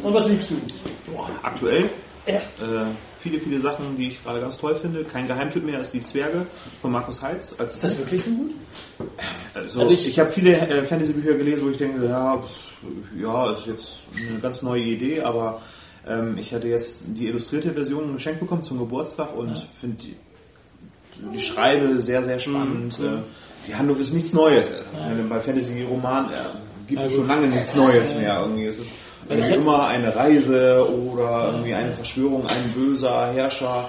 Und 0.05 0.15
was 0.15 0.29
liebst 0.29 0.51
du? 0.51 0.55
Aktuell 1.43 1.89
Ja. 2.27 2.35
äh, 2.37 2.41
viele, 3.21 3.39
viele 3.41 3.59
Sachen, 3.61 3.97
die 3.97 4.09
ich 4.09 4.23
gerade 4.23 4.41
ganz 4.41 4.57
toll 4.59 4.75
finde. 4.75 5.05
Kein 5.05 5.27
Geheimtipp 5.27 5.65
mehr 5.65 5.81
ist 5.81 5.93
die 5.93 6.03
Zwerge 6.03 6.47
von 6.81 6.93
Markus 6.93 7.23
Heitz. 7.23 7.55
Als 7.59 7.75
Ist 7.77 7.85
das 7.85 7.99
wirklich 7.99 8.23
so 8.25 8.31
gut? 8.31 8.51
Also, 9.55 9.81
Also 9.81 9.93
ich, 9.93 10.07
ich- 10.09 10.19
habe 10.19 10.31
viele 10.31 10.57
äh, 10.57 10.85
Fantasy-Bücher 10.85 11.35
gelesen, 11.35 11.65
wo 11.67 11.71
ich 11.71 11.77
denke, 11.79 12.07
ja, 12.07 12.43
ja, 13.21 13.53
ist 13.53 13.67
jetzt 13.67 14.01
eine 14.17 14.39
ganz 14.41 14.63
neue 14.63 14.83
Idee, 14.83 15.23
aber 15.23 15.61
ähm, 16.07 16.37
ich 16.39 16.53
hatte 16.53 16.69
jetzt 16.69 17.03
die 17.07 17.29
illustrierte 17.29 17.73
Version 17.73 18.13
geschenkt 18.13 18.41
bekommen 18.41 18.63
zum 18.63 18.79
Geburtstag 18.79 19.35
und 19.37 19.57
finde 19.59 19.97
die, 20.05 20.17
die 21.33 21.41
Schreibe 21.41 21.99
sehr, 21.99 22.23
sehr 22.23 22.39
spannend. 22.39 22.99
Äh, 23.01 23.19
die 23.67 23.75
Handlung 23.75 23.99
ist 23.99 24.13
nichts 24.13 24.35
Neues. 24.35 24.69
Äh, 24.69 25.23
Bei 25.31 25.41
Fantasy-Romanen 25.41 26.31
äh, 26.31 26.37
gibt 26.89 27.03
es 27.03 27.15
schon 27.15 27.27
lange 27.27 27.47
nichts 27.47 27.75
Neues 27.75 28.15
mehr. 28.15 28.41
Irgendwie 28.41 28.65
es 28.67 28.79
ist 28.79 28.95
irgendwie 29.29 29.55
immer 29.55 29.87
eine 29.87 30.15
Reise 30.15 30.87
oder 30.89 31.53
irgendwie 31.53 31.75
eine 31.75 31.93
Verschwörung, 31.93 32.43
ein 32.43 32.73
böser 32.75 33.33
Herrscher, 33.33 33.89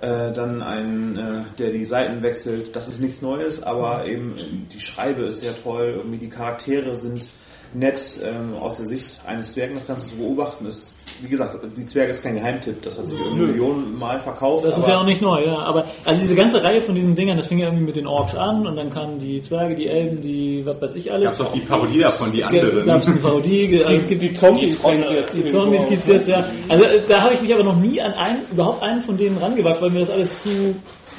äh, 0.00 0.32
dann 0.32 0.62
ein, 0.62 1.16
äh, 1.16 1.56
der 1.58 1.70
die 1.70 1.84
Seiten 1.84 2.22
wechselt. 2.22 2.74
Das 2.76 2.88
ist 2.88 3.00
nichts 3.00 3.22
Neues, 3.22 3.62
aber 3.62 4.06
eben 4.06 4.36
äh, 4.38 4.42
die 4.72 4.80
Schreibe 4.80 5.24
ist 5.24 5.40
sehr 5.40 5.56
toll. 5.56 5.94
Irgendwie 5.96 6.18
die 6.18 6.30
Charaktere 6.30 6.96
sind 6.96 7.28
nett 7.74 8.20
ähm, 8.24 8.56
aus 8.60 8.78
der 8.78 8.86
Sicht 8.86 9.20
eines 9.26 9.52
Zwergen 9.52 9.74
das 9.74 9.86
Ganze 9.86 10.08
zu 10.08 10.16
beobachten 10.16 10.66
ist, 10.66 10.94
wie 11.20 11.28
gesagt, 11.28 11.58
die 11.76 11.86
Zwerge 11.86 12.12
ist 12.12 12.22
kein 12.22 12.36
Geheimtipp, 12.36 12.82
das 12.82 12.98
hat 12.98 13.06
sich 13.06 13.18
irgendwie 13.18 13.46
Millionen 13.46 13.98
Mal 13.98 14.20
verkauft. 14.20 14.64
Das 14.64 14.78
ist 14.78 14.86
ja 14.86 15.00
auch 15.00 15.04
nicht 15.04 15.20
neu, 15.20 15.44
ja. 15.44 15.58
Aber 15.58 15.84
also 16.04 16.20
diese 16.20 16.34
ganze 16.34 16.62
Reihe 16.62 16.80
von 16.80 16.94
diesen 16.94 17.14
Dingern, 17.14 17.36
das 17.36 17.48
fing 17.48 17.58
ja 17.58 17.66
irgendwie 17.66 17.84
mit 17.84 17.96
den 17.96 18.06
Orks 18.06 18.34
an 18.34 18.66
und 18.66 18.76
dann 18.76 18.90
kamen 18.90 19.18
die 19.18 19.40
Zwerge, 19.42 19.74
die 19.74 19.88
Elben, 19.88 20.20
die 20.20 20.64
was 20.64 20.80
weiß 20.80 20.94
ich 20.94 21.12
alles. 21.12 21.26
Gab's 21.26 21.38
doch 21.38 21.52
die 21.52 21.60
Parodie 21.60 21.98
davon, 21.98 22.30
die 22.32 22.40
Gab 22.40 22.52
anderen. 22.52 22.88
es 22.88 23.06
eine 23.08 23.16
Parodie, 23.16 23.82
also 23.86 23.98
es 23.98 24.08
gibt 24.08 24.22
Die 24.22 24.34
Zombies 24.34 24.82
die, 24.82 25.14
jetzt 25.14 25.36
die 25.36 25.44
Zombies 25.44 25.88
gibt's 25.88 26.06
jetzt, 26.06 26.28
ja. 26.28 26.44
Also 26.68 26.84
da 27.08 27.22
habe 27.22 27.34
ich 27.34 27.42
mich 27.42 27.52
aber 27.52 27.64
noch 27.64 27.76
nie 27.76 28.00
an 28.00 28.14
einen, 28.14 28.42
überhaupt 28.50 28.82
einen 28.82 29.02
von 29.02 29.16
denen 29.16 29.38
rangewagt, 29.38 29.82
weil 29.82 29.90
mir 29.90 30.00
das 30.00 30.10
alles 30.10 30.42
zu, 30.42 30.74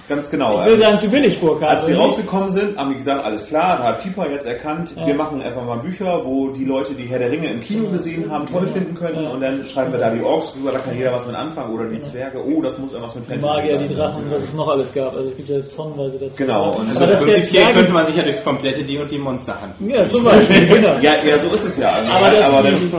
ganz 0.09 0.29
genau. 0.29 0.59
ich 0.59 0.65
will 0.65 0.77
sagen, 0.77 0.97
zu 0.97 1.09
billig 1.09 1.37
vorkam. 1.37 1.69
Als 1.69 1.85
die 1.85 1.93
rausgekommen 1.93 2.49
sind, 2.49 2.77
haben 2.77 2.89
wir 2.91 2.97
gedacht, 2.97 3.23
alles 3.23 3.47
klar, 3.47 3.77
da 3.77 3.83
hat 3.85 4.03
Pieper 4.03 4.29
jetzt 4.29 4.45
erkannt, 4.45 4.93
wir 5.05 5.13
machen 5.13 5.41
einfach 5.41 5.63
mal 5.63 5.77
Bücher, 5.77 6.21
wo 6.25 6.49
die 6.49 6.65
Leute, 6.65 6.93
die 6.93 7.05
Herr 7.05 7.19
der 7.19 7.31
Ringe 7.31 7.47
im 7.47 7.61
Kino 7.61 7.89
gesehen 7.89 8.29
haben, 8.29 8.45
toll 8.47 8.67
finden 8.67 8.95
können 8.95 9.27
und 9.27 9.41
dann 9.41 9.63
schreiben 9.63 9.91
wir 9.91 9.99
da 9.99 10.09
die 10.09 10.21
Orks 10.21 10.53
drüber, 10.53 10.71
da 10.71 10.79
kann 10.79 10.97
jeder 10.97 11.13
was 11.13 11.25
mit 11.25 11.35
anfangen 11.35 11.73
oder 11.73 11.85
die 11.85 12.01
Zwerge, 12.01 12.43
oh, 12.43 12.61
das 12.61 12.77
muss 12.77 12.91
irgendwas 12.91 13.15
mit 13.15 13.25
Die 13.25 13.33
Fantasy 13.33 13.61
Magier, 13.61 13.77
die 13.77 13.87
sein. 13.87 13.97
Drachen, 13.97 14.23
was 14.29 14.43
es 14.43 14.53
noch 14.53 14.67
alles 14.67 14.93
gab. 14.93 15.15
Also 15.15 15.29
es 15.29 15.37
gibt 15.37 15.49
ja 15.49 15.59
tonnenweise 15.75 16.17
dazu. 16.17 16.35
Genau, 16.37 16.71
und 16.71 16.95
aber 16.95 17.07
das 17.07 17.23
der 17.23 17.31
Prinzipiell 17.33 17.73
könnte 17.73 17.91
man 17.91 18.07
sich 18.07 18.15
ja 18.15 18.23
durchs 18.23 18.43
komplette 18.43 18.83
D 18.83 18.97
und 18.97 19.11
die 19.11 19.17
Monsterhand. 19.17 19.73
ja, 19.87 20.07
zum 20.07 20.23
Beispiel, 20.23 20.67
genau. 20.67 20.95
Ja, 21.01 21.13
ja, 21.25 21.37
so 21.37 21.53
ist 21.53 21.65
es 21.65 21.77
ja. 21.77 21.93
Aber 22.15 22.29
dass 22.31 22.51
aber 22.51 22.69
die, 22.69 22.91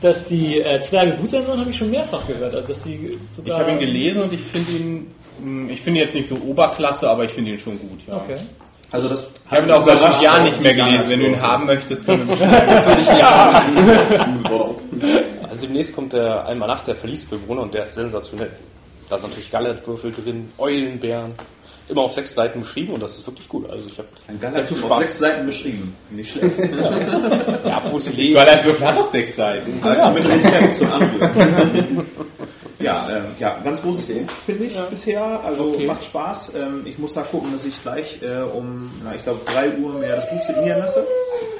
dass 0.00 0.26
die 0.26 0.60
äh, 0.60 0.80
Zwerge 0.80 1.12
gut 1.12 1.30
sein 1.30 1.44
sollen, 1.44 1.60
habe 1.60 1.70
ich 1.70 1.76
schon 1.76 1.90
mehrfach 1.90 2.26
gehört. 2.26 2.54
Also 2.54 2.68
dass 2.68 2.82
die 2.82 2.94
Ich 2.94 3.36
sogar, 3.36 3.60
habe 3.60 3.72
ihn 3.72 3.78
gelesen 3.78 4.22
und 4.22 4.32
ich 4.32 4.40
finde 4.40 4.72
ihn, 4.72 5.06
ich 5.68 5.80
finde 5.80 6.00
ihn 6.00 6.06
jetzt 6.06 6.14
nicht 6.14 6.28
so 6.28 6.36
Oberklasse, 6.36 7.08
aber 7.08 7.24
ich 7.24 7.32
finde 7.32 7.52
ihn 7.52 7.58
schon 7.58 7.78
gut. 7.78 8.00
Ja. 8.06 8.16
Okay. 8.16 8.36
also 8.90 9.08
das 9.08 9.26
Ich 9.46 9.50
habe 9.56 9.66
ihn 9.66 9.72
auch 9.72 9.82
seit 9.82 9.98
fünf 9.98 10.20
Jahren 10.22 10.40
auch 10.42 10.46
nicht 10.46 10.60
mehr 10.62 10.74
gelesen. 10.74 11.08
Wenn 11.08 11.20
du 11.20 11.26
ihn 11.26 11.40
haben 11.40 11.66
möchtest, 11.66 12.06
können 12.06 12.28
wir 12.28 12.36
bestimmt. 12.36 12.54
Also 15.50 15.66
demnächst 15.66 15.94
kommt 15.96 16.12
der 16.12 16.46
Almanach 16.46 16.84
der 16.84 16.94
Verliesbewohner 16.94 17.62
und 17.62 17.74
der 17.74 17.84
ist 17.84 17.94
sensationell. 17.94 18.50
Da 19.08 19.18
sind 19.18 19.30
natürlich 19.30 19.50
Gallertwürfel 19.50 20.12
drin, 20.12 20.52
Eulenbären, 20.58 21.32
immer 21.88 22.02
auf 22.02 22.12
sechs 22.12 22.34
Seiten 22.34 22.60
beschrieben 22.60 22.92
und 22.92 23.02
das 23.02 23.18
ist 23.18 23.26
wirklich 23.26 23.48
gut. 23.48 23.68
Also 23.70 23.86
ich 23.88 23.98
habe 23.98 24.08
sehr 24.52 24.64
viel 24.64 24.76
Film 24.76 24.92
auf 24.92 24.98
Spaß. 24.98 25.06
sechs 25.06 25.18
Seiten 25.18 25.46
beschrieben. 25.46 25.96
Nicht 26.10 26.30
schlecht. 26.32 26.54
Ja, 27.64 27.80
Fusilier. 27.80 28.38
Weil 28.38 28.48
er 28.48 28.64
Würfel 28.64 28.86
hat 28.86 28.98
doch 28.98 29.06
sechs 29.10 29.36
Seiten. 29.36 29.80
Ja. 29.82 30.10
Mit 30.10 30.28
Rezept 30.28 30.76
zum 30.76 30.92
Anrühren. 30.92 32.06
Ja, 32.80 33.08
ähm, 33.10 33.24
ja, 33.38 33.58
ganz 33.64 33.82
großes 33.82 34.06
Buch, 34.06 34.30
finde 34.30 34.64
ich 34.64 34.78
bisher. 34.90 35.40
Also 35.44 35.78
macht 35.86 36.04
Spaß. 36.04 36.54
Ähm, 36.54 36.82
ich 36.84 36.98
muss 36.98 37.14
da 37.14 37.22
gucken, 37.22 37.52
dass 37.52 37.64
ich 37.64 37.82
gleich 37.82 38.20
äh, 38.22 38.42
um, 38.42 38.90
na, 39.04 39.14
ich 39.14 39.22
glaube, 39.22 39.40
3 39.46 39.78
Uhr 39.78 39.94
mir 39.94 40.14
das 40.14 40.30
Buch 40.30 40.42
signieren 40.42 40.78
lasse. 40.78 41.06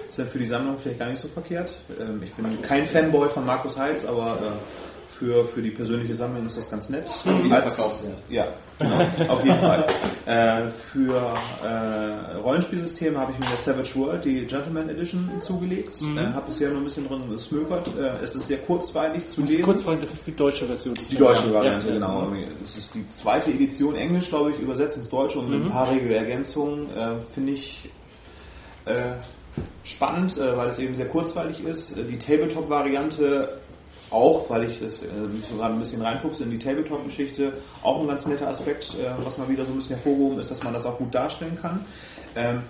Ist 0.09 0.19
dann 0.19 0.29
für 0.29 0.39
die 0.39 0.47
Sammlung 0.47 0.79
vielleicht 0.79 0.99
gar 0.99 1.09
nicht 1.09 1.21
so 1.21 1.29
verkehrt. 1.29 1.81
Ähm, 2.01 2.23
ich 2.23 2.33
bin 2.35 2.63
kein 2.63 2.87
Fanboy 2.87 3.29
von 3.29 3.45
Markus 3.45 3.77
Heitz, 3.77 4.05
aber 4.05 4.39
äh, 4.41 4.88
für, 5.19 5.45
für 5.45 5.61
die 5.63 5.71
persönliche 5.71 6.15
Sammlung 6.15 6.47
ist 6.47 6.57
das 6.57 6.71
ganz 6.71 6.89
nett. 6.89 7.07
Als-. 7.51 7.77
Ja, 8.29 8.47
genau, 8.79 9.33
auf 9.33 9.45
jeden 9.45 9.59
Fall. 9.59 9.85
Äh, 10.27 10.71
für 10.93 11.35
äh, 11.65 12.37
Rollenspielsysteme 12.37 13.19
habe 13.19 13.33
ich 13.33 13.39
mir 13.39 13.47
der 13.47 13.57
Savage 13.59 13.97
World, 13.97 14.25
die 14.25 14.47
Gentleman 14.47 14.89
Edition, 14.89 15.29
zugelegt. 15.41 15.95
Äh, 16.17 16.33
habe 16.35 16.47
bisher 16.47 16.69
nur 16.71 16.79
ein 16.79 16.85
bisschen 16.85 17.09
drin 17.09 17.23
gesmökert. 17.31 17.89
Äh, 17.99 18.23
es 18.23 18.35
ist 18.35 18.47
sehr 18.47 18.59
kurzweilig 18.59 19.29
zu 19.29 19.41
lesen. 19.43 19.63
Kurz 19.63 19.83
fragen, 19.83 20.01
das 20.01 20.13
ist 20.15 20.27
die 20.27 20.37
deutsche 20.37 20.67
Version. 20.67 20.95
Die 21.11 21.17
deutsche 21.17 21.53
Variante, 21.53 21.89
Ja. 21.89 21.95
genau. 21.95 22.29
Es 22.63 22.77
ist 22.77 22.95
die 22.95 23.05
zweite 23.11 23.51
Edition 23.51 23.97
Englisch, 23.97 24.29
glaube 24.29 24.53
ich, 24.53 24.61
übersetzt 24.61 24.97
ins 24.99 25.09
Deutsche 25.09 25.39
und 25.41 25.51
mit 25.51 25.63
ein 25.65 25.71
paar 25.71 25.91
Regelergänzungen. 25.91 26.87
Äh, 26.97 27.17
Finde 27.35 27.53
ich 27.53 27.91
äh, 28.85 28.93
spannend, 29.83 30.39
weil 30.39 30.69
es 30.69 30.79
eben 30.79 30.95
sehr 30.95 31.09
kurzweilig 31.09 31.65
ist. 31.65 31.97
Die 31.97 32.19
Tabletop-Variante 32.19 33.49
auch, 34.11 34.49
weil 34.51 34.65
ich 34.65 34.81
das 34.81 35.03
äh, 35.03 35.07
gerade 35.57 35.75
ein 35.75 35.81
bisschen 35.81 36.03
reinfuchse 36.03 36.45
in 36.45 36.51
die 36.51 36.59
Tabletop-Geschichte, 36.59 37.53
auch 37.83 38.01
ein 38.01 38.09
ganz 38.09 38.27
netter 38.27 38.49
Aspekt, 38.49 38.95
äh, 38.95 39.25
was 39.25 39.39
mal 39.39 39.49
wieder 39.49 39.65
so 39.65 39.73
ein 39.73 39.77
bisschen 39.77 39.97
hervorgehoben 39.97 40.39
ist, 40.39 40.51
dass 40.51 40.63
man 40.63 40.73
das 40.73 40.87
auch 40.87 40.99
gut 40.99 41.15
darstellen 41.15 41.59
kann. 41.61 41.85
Ähm, 42.37 42.63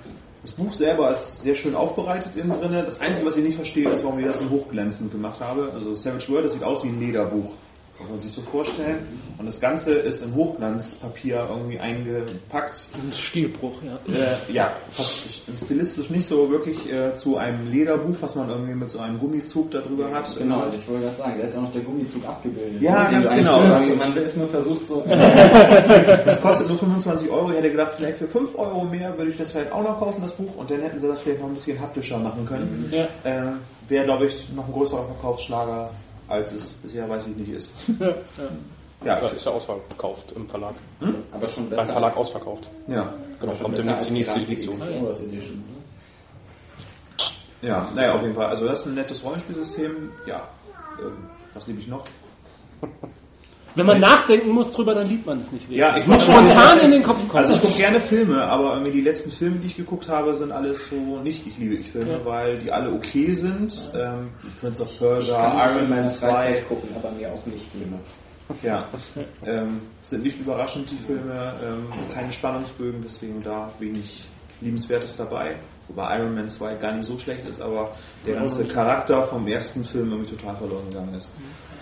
das 0.42 0.52
Buch 0.52 0.72
selber 0.72 1.10
ist 1.10 1.42
sehr 1.42 1.54
schön 1.54 1.74
aufbereitet 1.74 2.36
innen 2.36 2.50
drin. 2.50 2.72
Das 2.72 3.00
Einzige, 3.00 3.26
was 3.26 3.36
ich 3.36 3.44
nicht 3.44 3.56
verstehe, 3.56 3.90
ist, 3.90 4.04
warum 4.04 4.18
ich 4.20 4.26
das 4.26 4.38
so 4.38 4.48
hochglänzend 4.48 5.10
gemacht 5.10 5.40
habe. 5.40 5.70
Also 5.74 5.94
Savage 5.94 6.28
World, 6.30 6.44
das 6.44 6.52
sieht 6.52 6.62
aus 6.62 6.84
wie 6.84 6.88
ein 6.88 7.00
Lederbuch. 7.00 7.50
Muss 8.00 8.10
man 8.10 8.20
sich 8.20 8.30
so 8.32 8.42
vorstellen. 8.42 8.98
Und 9.38 9.46
das 9.46 9.60
Ganze 9.60 9.92
ist 9.94 10.22
in 10.24 10.32
Hochglanzpapier 10.34 11.46
irgendwie 11.50 11.80
eingepackt. 11.80 12.72
Ein 12.94 13.12
Stilbruch, 13.12 13.74
ja. 13.82 14.14
Äh, 14.14 14.52
ja, 14.52 14.72
passt 14.96 15.42
stilistisch 15.64 16.08
nicht 16.10 16.28
so 16.28 16.48
wirklich 16.48 16.92
äh, 16.92 17.14
zu 17.16 17.38
einem 17.38 17.70
Lederbuch, 17.72 18.14
was 18.20 18.36
man 18.36 18.48
irgendwie 18.50 18.74
mit 18.74 18.88
so 18.88 19.00
einem 19.00 19.18
Gummizug 19.18 19.72
da 19.72 19.80
drüber 19.80 20.12
hat. 20.12 20.28
Genau, 20.38 20.66
ich 20.76 20.88
wollte 20.88 21.04
gerade 21.06 21.16
sagen, 21.16 21.34
da 21.38 21.44
ist 21.44 21.54
ja 21.54 21.60
noch 21.60 21.72
der 21.72 21.82
Gummizug 21.82 22.24
abgebildet. 22.24 22.80
Ja, 22.80 23.10
ganz 23.10 23.30
genau. 23.30 23.58
Also- 23.60 23.94
man 23.96 24.16
ist 24.16 24.36
nur 24.36 24.48
versucht 24.48 24.86
so. 24.86 25.04
Das 26.24 26.40
kostet 26.40 26.68
nur 26.68 26.78
25 26.78 27.30
Euro. 27.30 27.50
Ich 27.50 27.56
hätte 27.56 27.70
gedacht, 27.70 27.92
vielleicht 27.96 28.18
für 28.18 28.28
5 28.28 28.56
Euro 28.58 28.84
mehr 28.84 29.16
würde 29.16 29.30
ich 29.30 29.36
das 29.38 29.50
vielleicht 29.50 29.72
auch 29.72 29.82
noch 29.82 29.98
kaufen, 29.98 30.20
das 30.22 30.32
Buch. 30.32 30.54
Und 30.56 30.70
dann 30.70 30.80
hätten 30.82 30.98
sie 31.00 31.06
das 31.08 31.20
vielleicht 31.20 31.40
noch 31.40 31.48
ein 31.48 31.54
bisschen 31.54 31.80
haptischer 31.80 32.18
machen 32.18 32.46
können. 32.46 32.92
Ja. 32.92 33.04
Äh, 33.28 33.52
Wäre, 33.88 34.04
glaube 34.04 34.26
ich, 34.26 34.48
noch 34.54 34.66
ein 34.66 34.72
größerer 34.72 35.04
Verkaufsschlager, 35.06 35.90
als 36.28 36.52
es 36.52 36.66
bisher, 36.74 37.08
weiß 37.08 37.26
ich 37.28 37.36
nicht, 37.36 37.50
ist. 37.50 37.72
Ja, 39.04 39.20
Das 39.20 39.32
ist 39.32 39.46
ja 39.46 39.52
ausverkauft 39.52 40.32
im 40.32 40.48
Verlag. 40.48 40.74
Aber 41.30 41.46
schon 41.46 41.70
besser. 41.70 41.82
Beim 41.84 41.92
Verlag 41.92 42.16
ausverkauft. 42.16 42.68
ja. 42.88 43.14
Genau, 43.40 43.52
schon 43.54 43.62
kommt 43.62 43.76
besser 43.76 43.84
demnächst 43.92 44.00
als 44.00 44.06
die 44.08 44.12
nächste 44.12 44.40
Edition. 44.40 44.74
Edition. 44.82 45.56
ne? 47.62 47.68
Ja, 47.68 47.88
naja, 47.94 48.14
auf 48.14 48.22
jeden 48.22 48.34
Fall. 48.34 48.46
Also 48.46 48.66
das 48.66 48.80
ist 48.80 48.86
ein 48.86 48.94
nettes 48.96 49.22
Rollenspielsystem. 49.22 50.10
Ja, 50.26 50.48
ähm, 51.00 51.12
was 51.54 51.64
liebe 51.68 51.78
ich 51.80 51.86
noch? 51.86 52.02
Wenn 53.78 53.86
man 53.86 54.00
nachdenken 54.00 54.50
muss 54.50 54.72
drüber, 54.72 54.94
dann 54.94 55.08
liebt 55.08 55.24
man 55.24 55.40
es 55.40 55.52
nicht 55.52 55.62
wirklich. 55.62 55.78
Ja, 55.78 55.96
ich 55.96 56.06
muss 56.06 56.22
spontan 56.24 56.80
in 56.80 56.90
den 56.90 57.02
Kopf 57.02 57.26
kommen. 57.28 57.42
Also 57.44 57.54
ich 57.54 57.60
gucke 57.60 57.78
gerne 57.78 58.00
Filme, 58.00 58.42
aber 58.42 58.72
irgendwie 58.74 58.90
die 58.92 59.00
letzten 59.02 59.30
Filme, 59.30 59.56
die 59.56 59.68
ich 59.68 59.76
geguckt 59.76 60.08
habe, 60.08 60.34
sind 60.34 60.50
alles 60.52 60.88
so 60.90 60.96
nicht 61.22 61.46
ich 61.46 61.56
liebe 61.58 61.76
ich 61.76 61.90
Filme, 61.90 62.12
Ja. 62.12 62.24
weil 62.24 62.58
die 62.58 62.72
alle 62.72 62.92
okay 62.92 63.32
sind. 63.32 63.72
Ähm, 63.96 64.30
Prince 64.60 64.82
of 64.82 64.98
Persia, 64.98 65.70
Iron 65.70 65.88
Man 65.88 66.08
2, 66.10 66.28
Freizeit 66.28 66.68
gucken, 66.68 66.88
aber 66.96 67.10
mir 67.12 67.28
auch 67.32 67.46
nicht 67.46 67.64
Filme. 67.70 67.98
ja, 68.62 68.84
ähm, 69.46 69.80
sind 70.02 70.22
nicht 70.24 70.40
überraschend 70.40 70.90
die 70.90 70.96
Filme, 70.96 71.52
ähm, 71.64 71.86
keine 72.14 72.32
Spannungsbögen, 72.32 73.00
deswegen 73.04 73.42
da 73.44 73.70
wenig 73.78 74.24
liebenswertes 74.60 75.16
dabei. 75.16 75.52
Wobei 75.88 76.18
Iron 76.18 76.34
Man 76.34 76.48
2 76.48 76.74
gar 76.74 76.92
nicht 76.92 77.06
so 77.06 77.18
schlecht 77.18 77.48
ist, 77.48 77.60
aber 77.62 77.92
der 78.26 78.34
ganze 78.34 78.64
Charakter 78.66 79.22
vom 79.24 79.46
ersten 79.46 79.84
Film 79.84 80.10
irgendwie 80.10 80.34
total 80.34 80.56
verloren 80.56 80.88
gegangen 80.90 81.14
ist. 81.14 81.30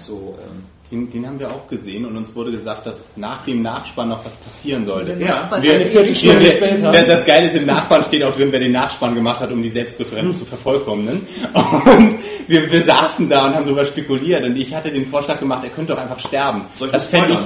So, 0.01 0.36
ähm, 0.40 0.62
Den, 0.91 1.11
den 1.11 1.26
haben 1.26 1.41
wir 1.41 1.49
auch 1.49 1.66
gesehen 1.68 2.07
und 2.07 2.16
uns 2.16 2.32
wurde 2.37 2.53
gesagt, 2.53 2.87
dass 2.87 3.11
nach 3.16 3.45
dem 3.45 3.61
Nachspann 3.61 4.09
noch 4.09 4.24
was 4.24 4.37
passieren 4.37 4.87
sollte. 4.87 5.14
Ja, 5.14 5.18
Wir, 5.18 5.28
hat 5.34 5.53
Eine 5.53 5.84
Viertelstunde 5.84 6.41
wir, 6.41 6.93
wir, 6.93 7.07
das 7.07 7.24
Geile 7.24 7.49
ist, 7.49 7.57
im 7.57 7.66
Nachbarn 7.66 8.05
steht 8.05 8.22
auch 8.22 8.30
drin, 8.30 8.53
wer 8.53 8.61
den 8.61 8.70
Nachspann 8.70 9.16
gemacht 9.16 9.41
hat, 9.41 9.51
um 9.51 9.61
die 9.61 9.70
Selbstreferenz 9.70 10.39
zu 10.39 10.45
vervollkommnen. 10.45 11.26
Und 11.53 12.14
wir, 12.47 12.70
wir 12.70 12.82
saßen 12.84 13.28
da 13.28 13.47
und 13.47 13.57
haben 13.57 13.64
darüber 13.64 13.84
spekuliert 13.84 14.45
und 14.45 14.57
ich 14.57 14.72
hatte 14.72 14.93
den 14.93 15.07
Vorschlag 15.07 15.41
gemacht, 15.41 15.64
er 15.64 15.70
könnte 15.70 15.93
doch 15.95 16.01
einfach 16.01 16.20
sterben. 16.20 16.66
Soll 16.72 16.87
ich 16.89 16.93
das 16.93 17.09
fände 17.09 17.32
ich, 17.32 17.39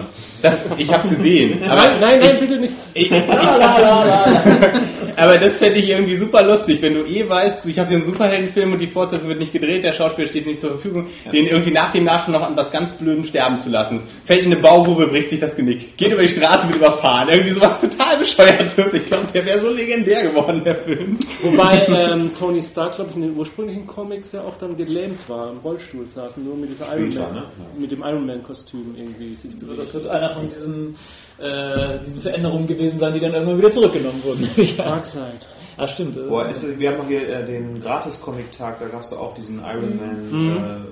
das, 0.43 0.69
ich 0.77 0.93
habe 0.93 1.03
es 1.05 1.11
gesehen. 1.11 1.63
Aber 1.69 1.77
nein, 1.77 2.01
nein, 2.01 2.21
nein, 2.21 2.37
bitte 2.41 2.59
nicht. 2.59 2.75
ich, 2.93 3.11
ich, 3.11 3.23
aber 5.17 5.39
das 5.39 5.59
fände 5.59 5.79
ich 5.79 5.89
irgendwie 5.89 6.17
super 6.17 6.43
lustig, 6.43 6.81
wenn 6.83 6.95
du 6.95 7.05
eh 7.05 7.29
weißt, 7.29 7.67
ich 7.67 7.79
habe 7.79 7.89
hier 7.89 7.99
einen 7.99 8.07
Superheldenfilm 8.07 8.73
und 8.73 8.79
die 8.79 8.87
Fortsetzung 8.87 9.29
wird 9.29 9.39
nicht 9.39 9.53
gedreht, 9.53 9.85
der 9.85 9.93
Schauspieler 9.93 10.29
steht 10.29 10.47
nicht 10.47 10.61
zur 10.61 10.71
Verfügung, 10.71 11.07
den 11.33 11.47
irgendwie 11.47 11.71
nach 11.71 11.93
dem 11.93 12.05
Nachspann 12.05 12.35
noch 12.35 12.43
an 12.43 12.57
was 12.57 12.71
ganz 12.71 12.93
Blödem 12.93 13.25
sterben 13.25 13.59
zu 13.59 13.69
lassen. 13.71 14.01
Fällt 14.25 14.45
in 14.45 14.53
eine 14.53 14.61
Baugrube, 14.61 15.07
bricht 15.09 15.31
sich 15.31 15.41
das 15.41 15.57
Genick. 15.57 15.97
Geht 15.97 16.13
über 16.13 16.23
die 16.23 16.29
Straße, 16.29 16.67
wird 16.69 16.77
überfahren. 16.77 17.29
Irgendwie 17.29 17.51
sowas 17.51 17.81
total 17.81 18.17
bescheuertes. 18.19 18.93
Ich 18.95 19.07
glaube, 19.07 19.27
der 19.33 19.45
wäre 19.47 19.65
so 19.65 19.71
legendär 19.73 20.23
geworden, 20.23 20.63
der 20.65 20.77
Film. 20.77 21.19
Wobei 21.43 21.87
ähm, 21.87 22.31
Tony 22.39 22.63
Stark, 22.63 22.97
glaube 22.97 23.11
ich, 23.11 23.17
in 23.17 23.23
den 23.23 23.37
ursprünglichen 23.37 23.87
Comics 23.87 24.33
ja 24.33 24.41
auch 24.43 24.57
dann 24.59 24.77
gelähmt 24.77 25.21
war, 25.29 25.51
im 25.51 25.59
Rollstuhl 25.59 26.07
saß 26.09 26.37
und 26.39 26.47
nur 26.47 26.57
mit, 26.57 26.71
dieser 26.71 26.97
Iron 26.97 27.13
Später, 27.13 27.27
Man, 27.27 27.35
ne? 27.35 27.43
mit 27.79 27.91
dem 27.93 28.01
Iron 28.01 28.27
Man 28.27 28.43
Kostüm 28.43 28.95
irgendwie 28.97 29.35
sich 29.35 29.53
Also 29.55 29.67
bewegt. 29.67 29.81
das 29.81 29.95
wird 29.95 30.07
einer 30.09 30.31
von 30.31 30.49
diesen, 30.49 30.97
äh, 31.41 31.99
diesen 32.05 32.21
Veränderungen 32.21 32.67
gewesen 32.67 32.99
sein, 32.99 33.13
die 33.15 33.21
dann 33.21 33.33
irgendwann 33.35 33.59
wieder 33.59 33.71
zurückgenommen 33.73 34.23
wurden. 34.25 34.49
ja. 34.57 34.85
Darkseid. 34.85 35.47
Ah, 35.77 35.87
stimmt. 35.89 36.17
äh, 36.17 36.21
Boah, 36.29 36.49
ist, 36.49 36.79
wir 36.79 36.91
haben 36.91 36.99
noch 36.99 37.09
hier 37.09 37.27
äh, 37.29 37.45
den 37.47 37.81
Gratis-Comic-Tag, 37.81 38.81
da 38.81 38.87
gab 38.89 39.03
es 39.03 39.13
auch 39.13 39.35
diesen 39.35 39.61
Iron 39.61 39.97
Man. 39.97 40.87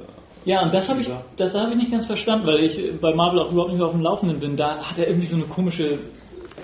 Ja, 0.45 0.63
und 0.63 0.73
das 0.73 0.89
habe 0.89 1.01
ich, 1.01 1.09
das 1.37 1.55
habe 1.55 1.73
ich 1.73 1.77
nicht 1.77 1.91
ganz 1.91 2.07
verstanden, 2.07 2.47
weil 2.47 2.61
ich 2.61 2.81
bei 3.01 3.13
Marvel 3.13 3.41
auch 3.41 3.53
überhaupt 3.53 3.71
nicht 3.71 3.79
mehr 3.79 3.87
auf 3.87 3.93
dem 3.93 4.01
Laufenden 4.01 4.41
bin. 4.41 4.57
Da 4.57 4.79
hat 4.79 4.97
er 4.97 5.09
irgendwie 5.09 5.27
so 5.27 5.37
eine 5.37 5.45
komische. 5.45 5.99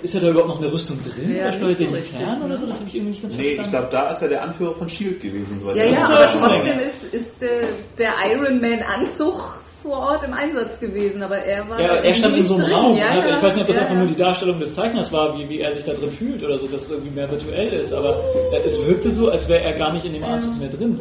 Ist 0.01 0.13
ja 0.13 0.19
da 0.19 0.29
überhaupt 0.29 0.49
noch 0.49 0.61
eine 0.61 0.71
Rüstung 0.71 0.99
drin? 1.01 1.35
Ja, 1.35 1.43
Oder 1.47 1.53
steuert 1.53 1.71
er 1.71 1.75
so 1.77 1.83
den 1.85 1.93
richtig, 1.93 2.17
fern 2.17 2.39
ne? 2.39 2.45
oder 2.45 2.57
so? 2.57 2.65
Das 2.67 2.77
habe 2.79 2.87
ich 2.89 2.95
irgendwie 2.95 3.11
nicht 3.11 3.21
ganz 3.23 3.33
Äh, 3.33 3.37
nee, 3.37 3.47
ich 3.49 3.55
verstanden. 3.55 3.89
glaube, 3.89 4.05
da 4.05 4.11
ist 4.11 4.21
er 4.21 4.27
der 4.29 4.43
Anführer 4.43 4.73
von 4.73 4.89
Shield 4.89 5.21
gewesen. 5.21 5.59
Soweit 5.59 5.75
Ja, 5.77 5.83
ja, 5.85 6.03
aber 6.03 6.47
trotzdem 6.47 6.79
ist, 6.79 7.03
ist 7.13 7.41
der, 7.41 7.49
der 7.97 8.13
Iron 8.31 8.59
Man 8.61 8.79
Anzug 8.83 9.61
vor 9.85 9.99
Ort 9.99 10.23
im 10.23 10.33
Einsatz 10.33 10.79
gewesen, 10.79 11.21
aber 11.23 11.37
er 11.37 11.67
war 11.69 11.79
Ja, 11.79 11.95
er 11.95 12.13
stand 12.13 12.35
in 12.37 12.45
so 12.45 12.55
einem 12.55 12.63
nicht 12.65 12.75
Raum. 12.75 12.85
drin. 12.93 12.95
Ja, 12.97 13.15
ja, 13.27 13.35
ich 13.37 13.41
weiß 13.43 13.53
nicht, 13.55 13.61
ob 13.61 13.67
das 13.67 13.75
ja, 13.75 13.81
einfach 13.83 13.93
ja. 13.93 13.99
nur 13.99 14.07
die 14.07 14.15
Darstellung 14.15 14.59
des 14.59 14.75
Zeichners 14.75 15.13
war, 15.13 15.37
wie, 15.37 15.47
wie 15.49 15.59
er 15.59 15.71
sich 15.71 15.83
da 15.83 15.93
drin 15.93 16.09
fühlt 16.09 16.43
oder 16.43 16.57
so, 16.57 16.67
dass 16.67 16.81
es 16.83 16.91
irgendwie 16.91 17.11
mehr 17.15 17.29
virtuell 17.29 17.67
ist. 17.73 17.93
Aber 17.93 18.09
äh, 18.53 18.65
es 18.65 18.85
wirkte 18.87 19.11
so, 19.11 19.29
als 19.29 19.47
wäre 19.47 19.61
er 19.63 19.73
gar 19.73 19.93
nicht 19.93 20.05
in 20.05 20.13
dem 20.13 20.23
Anzug 20.23 20.59
mehr 20.59 20.69
drin. 20.69 20.99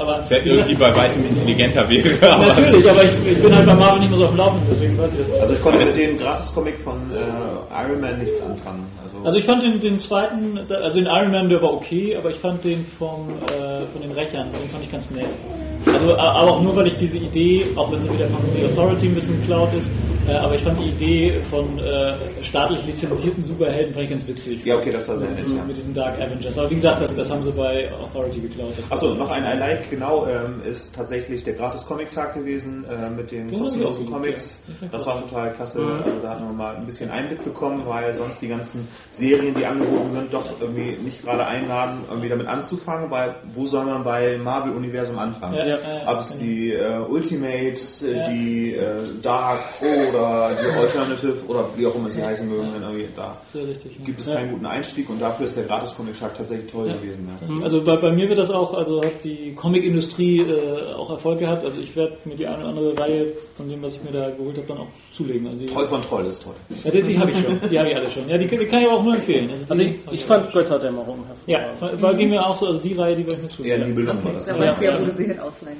Aber 0.00 0.24
Der 0.30 0.44
wie 0.44 0.48
gesagt, 0.50 0.68
irgendwie 0.68 0.74
bei 0.84 0.96
weitem 0.96 1.26
intelligenter 1.26 1.88
wäre. 1.88 2.32
aber- 2.32 2.46
natürlich, 2.48 2.90
aber 2.90 3.04
ich, 3.04 3.10
ich 3.32 3.42
bin 3.42 3.54
halt 3.56 3.66
bei 3.66 3.74
Marvel 3.74 4.00
nicht 4.00 4.10
mehr 4.10 4.18
so 4.18 4.24
auf 4.24 4.30
dem 4.30 4.38
Laufenden, 4.38 4.66
deswegen 4.70 4.98
weiß 4.98 5.12
ich 5.12 5.18
das. 5.18 5.40
Also 5.40 5.52
ich 5.54 5.62
konnte 5.62 5.84
mit 5.84 5.96
dem 5.96 6.18
Gratis-Comic 6.18 6.78
von 6.80 6.94
äh, 7.12 7.84
Iron 7.88 8.00
Man 8.00 8.18
nichts 8.18 8.40
anfangen. 8.42 8.86
Also, 9.04 9.24
Also 9.26 9.38
ich 9.38 9.44
fand 9.44 9.62
den, 9.62 9.80
den 9.80 9.98
zweiten, 9.98 10.58
also 10.70 10.96
den 10.98 11.06
Iron 11.06 11.30
Man, 11.30 11.48
der 11.48 11.60
war 11.62 11.72
okay, 11.72 12.16
aber 12.16 12.30
ich 12.30 12.36
fand 12.36 12.62
den 12.64 12.84
vom, 12.98 13.28
äh, 13.46 13.86
von 13.92 14.02
den 14.02 14.12
Rächern, 14.12 14.48
den 14.52 14.68
fand 14.70 14.84
ich 14.84 14.92
ganz 14.92 15.10
nett. 15.10 15.26
Also 15.92 16.16
aber 16.16 16.52
auch 16.52 16.62
nur, 16.62 16.76
weil 16.76 16.86
ich 16.86 16.96
diese 16.96 17.18
Idee, 17.18 17.66
auch 17.76 17.90
wenn 17.90 18.00
sie 18.00 18.12
wieder 18.12 18.26
von 18.28 18.40
The 18.56 18.64
Authority 18.66 19.06
ein 19.06 19.14
bisschen 19.14 19.40
geklaut 19.40 19.72
ist, 19.74 19.90
äh, 20.28 20.34
aber 20.36 20.54
ich 20.54 20.62
fand 20.62 20.78
die 20.78 20.88
Idee 20.90 21.38
von 21.50 21.78
äh, 21.78 22.12
staatlich 22.42 22.84
lizenzierten 22.86 23.44
Superhelden 23.46 23.94
fand 23.94 24.04
ich 24.04 24.10
ganz 24.10 24.28
witzig. 24.28 24.64
ja, 24.64 24.76
okay, 24.76 24.90
das 24.92 25.08
war 25.08 25.16
sehr 25.16 25.30
nett. 25.30 25.38
Ja. 25.48 25.64
mit 25.64 25.76
diesen 25.76 25.94
Dark 25.94 26.20
Avengers. 26.20 26.58
Aber 26.58 26.70
wie 26.70 26.74
gesagt, 26.74 27.00
das, 27.00 27.16
das 27.16 27.30
haben 27.30 27.42
sie 27.42 27.52
bei 27.52 27.90
Authority 27.92 28.40
geklaut. 28.40 28.74
Achso, 28.90 29.14
noch 29.14 29.30
ein 29.30 29.44
I 29.44 29.58
like, 29.58 29.88
genau, 29.90 30.26
ähm, 30.26 30.60
ist 30.70 30.94
tatsächlich 30.94 31.44
der 31.44 31.54
Gratis-Comic-Tag 31.54 32.34
gewesen 32.34 32.84
äh, 32.84 33.08
mit 33.08 33.30
den 33.30 33.48
Den 33.48 33.60
hab 33.60 33.66
ich 33.68 33.82
auch 33.82 33.88
kostenlosen 33.88 34.10
Comics. 34.10 34.62
ja. 34.80 34.88
Das 34.90 35.06
war 35.06 35.18
total 35.20 35.52
klasse. 35.52 35.80
Also 36.04 36.18
da 36.22 36.30
hatten 36.30 36.44
wir 36.44 36.52
mal 36.52 36.76
ein 36.76 36.84
bisschen 36.84 37.10
Einblick 37.10 37.42
bekommen, 37.42 37.82
weil 37.86 38.12
sonst 38.14 38.42
die 38.42 38.48
ganzen 38.48 38.86
Serien, 39.08 39.54
die 39.54 39.64
angeboten 39.64 40.12
sind, 40.12 40.34
doch 40.34 40.44
irgendwie 40.60 40.98
nicht 41.02 41.24
gerade 41.24 41.46
einladen, 41.46 42.00
irgendwie 42.10 42.28
damit 42.28 42.48
anzufangen, 42.48 43.10
weil 43.10 43.34
wo 43.54 43.64
soll 43.64 43.86
man 43.86 44.04
bei 44.04 44.36
Marvel-Universum 44.36 45.18
anfangen? 45.18 45.54
Ja. 45.54 45.66
ja, 45.66 45.77
ob 46.06 46.20
es 46.20 46.36
die 46.38 46.72
äh, 46.72 46.98
Ultimate, 46.98 47.76
äh, 47.76 48.30
die 48.30 48.74
äh, 48.74 49.02
Dark 49.22 49.60
oder 49.80 50.56
die 50.60 50.78
Alternative 50.78 51.34
oder 51.48 51.68
wie 51.76 51.86
auch 51.86 51.94
immer 51.94 52.10
sie 52.10 52.22
heißen 52.22 52.48
mögen, 52.48 52.68
dann 52.72 52.82
irgendwie 52.82 53.08
da 53.16 53.36
gibt 54.04 54.20
es 54.20 54.32
keinen 54.32 54.52
guten 54.52 54.66
Einstieg 54.66 55.08
und 55.10 55.20
dafür 55.20 55.46
ist 55.46 55.56
der 55.56 55.64
Gratis-Comic-Tag 55.64 56.36
tatsächlich 56.36 56.70
toll 56.70 56.86
gewesen. 56.86 57.28
Ja. 57.28 57.64
Also 57.64 57.82
bei, 57.82 57.96
bei 57.96 58.12
mir 58.12 58.28
wird 58.28 58.38
das 58.38 58.50
auch, 58.50 58.74
also 58.74 59.02
hat 59.02 59.24
die 59.24 59.54
Comic-Industrie 59.54 60.40
äh, 60.40 60.92
auch 60.94 61.10
Erfolg 61.10 61.38
gehabt. 61.38 61.64
Also 61.64 61.80
ich 61.80 61.94
werde 61.96 62.16
mir 62.24 62.36
die 62.36 62.46
eine 62.46 62.58
oder 62.58 62.68
andere 62.68 62.98
Reihe 62.98 63.26
von 63.58 63.68
dem, 63.68 63.82
was 63.82 63.94
ich 63.96 64.02
mir 64.04 64.12
da 64.12 64.30
geholt 64.30 64.56
habe, 64.56 64.66
dann 64.68 64.78
auch 64.78 64.86
zulegen. 65.12 65.46
Also 65.48 65.60
die, 65.60 65.66
Troll 65.66 65.86
von 65.86 66.00
Troll 66.00 66.24
ist 66.26 66.42
toll. 66.42 66.54
Ja, 66.84 66.90
die, 66.90 67.02
die 67.02 67.18
habe 67.18 67.30
ich 67.30 67.36
schon. 67.38 67.60
Die 67.70 67.78
habe 67.78 67.90
ich 67.90 67.96
alle 67.96 68.10
schon. 68.10 68.28
Ja, 68.28 68.38
die, 68.38 68.46
die 68.46 68.64
kann 68.64 68.82
ich 68.82 68.88
auch 68.88 69.02
nur 69.04 69.14
empfehlen. 69.14 69.50
Also, 69.50 69.64
die 69.66 69.70
Also 69.70 69.82
ich, 69.82 69.94
ich 70.12 70.24
fand. 70.24 70.50
Götterdämmerung 70.52 71.18
Ja, 71.46 71.58
hervorragend. 71.58 72.02
war, 72.02 72.14
ging 72.14 72.30
mir 72.30 72.46
auch 72.46 72.56
so, 72.56 72.68
also 72.68 72.78
die 72.78 72.94
Reihe, 72.94 73.14
die 73.16 73.22
werde 73.24 73.34
ich 73.36 73.42
mir 73.42 73.48
zulegen. 73.50 73.80
Eher 73.80 73.86
Nibelung 73.86 74.24
war 74.24 74.32
das. 74.32 74.46
Da 74.46 74.56
Ja. 74.64 74.80
ja, 74.80 74.98
du 74.98 75.10
sie 75.12 75.24
hin 75.26 75.38
ausleihen. 75.40 75.76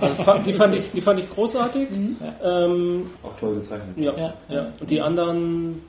Also 0.00 0.38
die, 0.44 0.52
fand 0.52 0.76
ich, 0.76 0.90
die 0.92 1.00
fand 1.00 1.20
ich 1.20 1.30
großartig. 1.30 1.88
Ähm, 2.44 3.06
Auch 3.22 3.38
toll 3.40 3.54
gezeichnet. 3.54 3.96
ja, 3.96 4.12
Ja. 4.16 4.34
ja. 4.50 4.72
Und 4.80 4.90
die 4.90 5.00
anderen, 5.00 5.80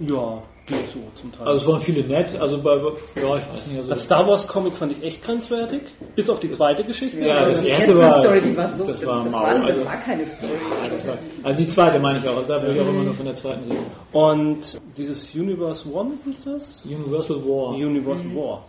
ja, 0.00 0.42
geht 0.68 0.88
so 0.92 1.00
zum 1.20 1.32
Teil. 1.32 1.46
Also 1.48 1.66
es 1.66 1.72
waren 1.72 1.80
viele 1.80 2.06
nett, 2.06 2.38
also 2.40 2.58
bei, 2.58 2.76
ja, 2.76 2.82
ich 3.16 3.22
weiß 3.24 3.66
nicht, 3.68 3.78
also 3.78 3.90
das 3.90 4.04
Star 4.04 4.26
Wars 4.26 4.46
Comic 4.46 4.74
fand 4.76 4.92
ich 4.92 5.02
echt 5.02 5.24
grenzwertig, 5.24 5.80
bis 6.14 6.28
auf 6.30 6.38
die 6.40 6.50
zweite 6.50 6.84
Geschichte. 6.84 7.18
Ja, 7.20 7.44
das 7.46 7.62
Die 7.62 7.68
erste 7.68 7.98
war- 7.98 8.22
Story, 8.22 8.40
die 8.40 8.56
war 8.56 8.68
so. 8.70 8.86
das 8.86 9.04
war 9.06 9.24
das, 9.24 9.32
war, 9.32 9.58
das 9.58 9.70
also- 9.70 9.84
war 9.86 9.96
keine 9.96 10.26
Story. 10.26 10.52
das 10.90 11.06
war, 11.08 11.18
also 11.42 11.58
die 11.58 11.68
zweite 11.68 11.98
meine 11.98 12.18
ich 12.18 12.28
auch, 12.28 12.36
also 12.36 12.48
da 12.48 12.62
will 12.62 12.74
ich 12.76 12.80
auch 12.80 12.88
immer 12.88 13.02
nur 13.04 13.14
von 13.14 13.26
der 13.26 13.34
zweiten 13.34 13.62
reden. 13.70 13.86
Und 14.12 14.80
dieses 14.96 15.34
Universe 15.34 15.88
One 15.92 16.12
hieß 16.24 16.44
das? 16.44 16.84
Universal 16.86 17.36
War. 17.44 17.70
Universe 17.74 18.24
War. 18.34 18.64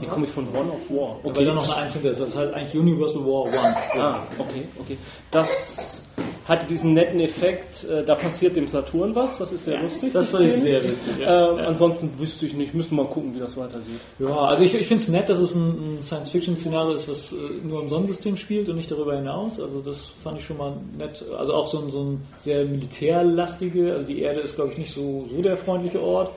Wie 0.00 0.06
komme 0.06 0.24
ich 0.26 0.30
von 0.30 0.46
One 0.50 0.70
of 0.70 0.88
War? 0.88 1.16
Okay. 1.24 1.38
Weil 1.38 1.44
da 1.46 1.54
noch 1.54 1.68
eine 1.72 1.82
Eins 1.82 1.92
hinter 1.94 2.10
ist, 2.10 2.20
das 2.20 2.36
heißt 2.36 2.54
eigentlich 2.54 2.80
Universal 2.80 3.22
War 3.24 3.42
One. 3.42 3.76
Ah, 3.98 4.22
okay, 4.38 4.68
okay. 4.80 4.96
Das 5.32 6.04
hatte 6.48 6.66
diesen 6.66 6.94
netten 6.94 7.20
Effekt, 7.20 7.84
äh, 7.84 8.02
da 8.02 8.14
passiert 8.14 8.56
dem 8.56 8.66
Saturn 8.66 9.14
was, 9.14 9.36
das 9.36 9.52
ist 9.52 9.66
sehr 9.66 9.82
lustig. 9.82 10.12
Das 10.14 10.30
fand 10.30 10.44
ich 10.44 10.54
sehr 10.54 10.82
witzig. 10.82 11.18
Ja. 11.20 11.50
Ähm, 11.50 11.58
Ansonsten 11.58 12.18
wüsste 12.18 12.46
ich 12.46 12.54
nicht, 12.54 12.72
müssen 12.72 12.96
wir 12.96 13.04
mal 13.04 13.10
gucken, 13.10 13.34
wie 13.34 13.38
das 13.38 13.54
weitergeht. 13.58 14.00
Ja, 14.18 14.34
also 14.34 14.64
ich, 14.64 14.74
ich 14.74 14.86
finde 14.86 15.02
es 15.02 15.08
nett, 15.10 15.28
dass 15.28 15.38
es 15.38 15.54
ein, 15.54 15.98
ein 15.98 16.02
Science-Fiction-Szenario 16.02 16.94
ist, 16.94 17.06
was 17.06 17.32
äh, 17.32 17.36
nur 17.62 17.82
im 17.82 17.88
Sonnensystem 17.88 18.38
spielt 18.38 18.70
und 18.70 18.76
nicht 18.76 18.90
darüber 18.90 19.14
hinaus. 19.14 19.60
Also 19.60 19.82
das 19.82 19.98
fand 20.24 20.38
ich 20.38 20.44
schon 20.46 20.56
mal 20.56 20.72
nett. 20.96 21.22
Also 21.38 21.52
auch 21.52 21.66
so 21.66 21.80
ein, 21.80 21.90
so 21.90 22.02
ein 22.02 22.26
sehr 22.40 22.64
militärlastige, 22.64 23.92
also 23.92 24.06
die 24.06 24.22
Erde 24.22 24.40
ist 24.40 24.54
glaube 24.54 24.72
ich 24.72 24.78
nicht 24.78 24.94
so, 24.94 25.28
so 25.30 25.42
der 25.42 25.58
freundliche 25.58 26.02
Ort. 26.02 26.30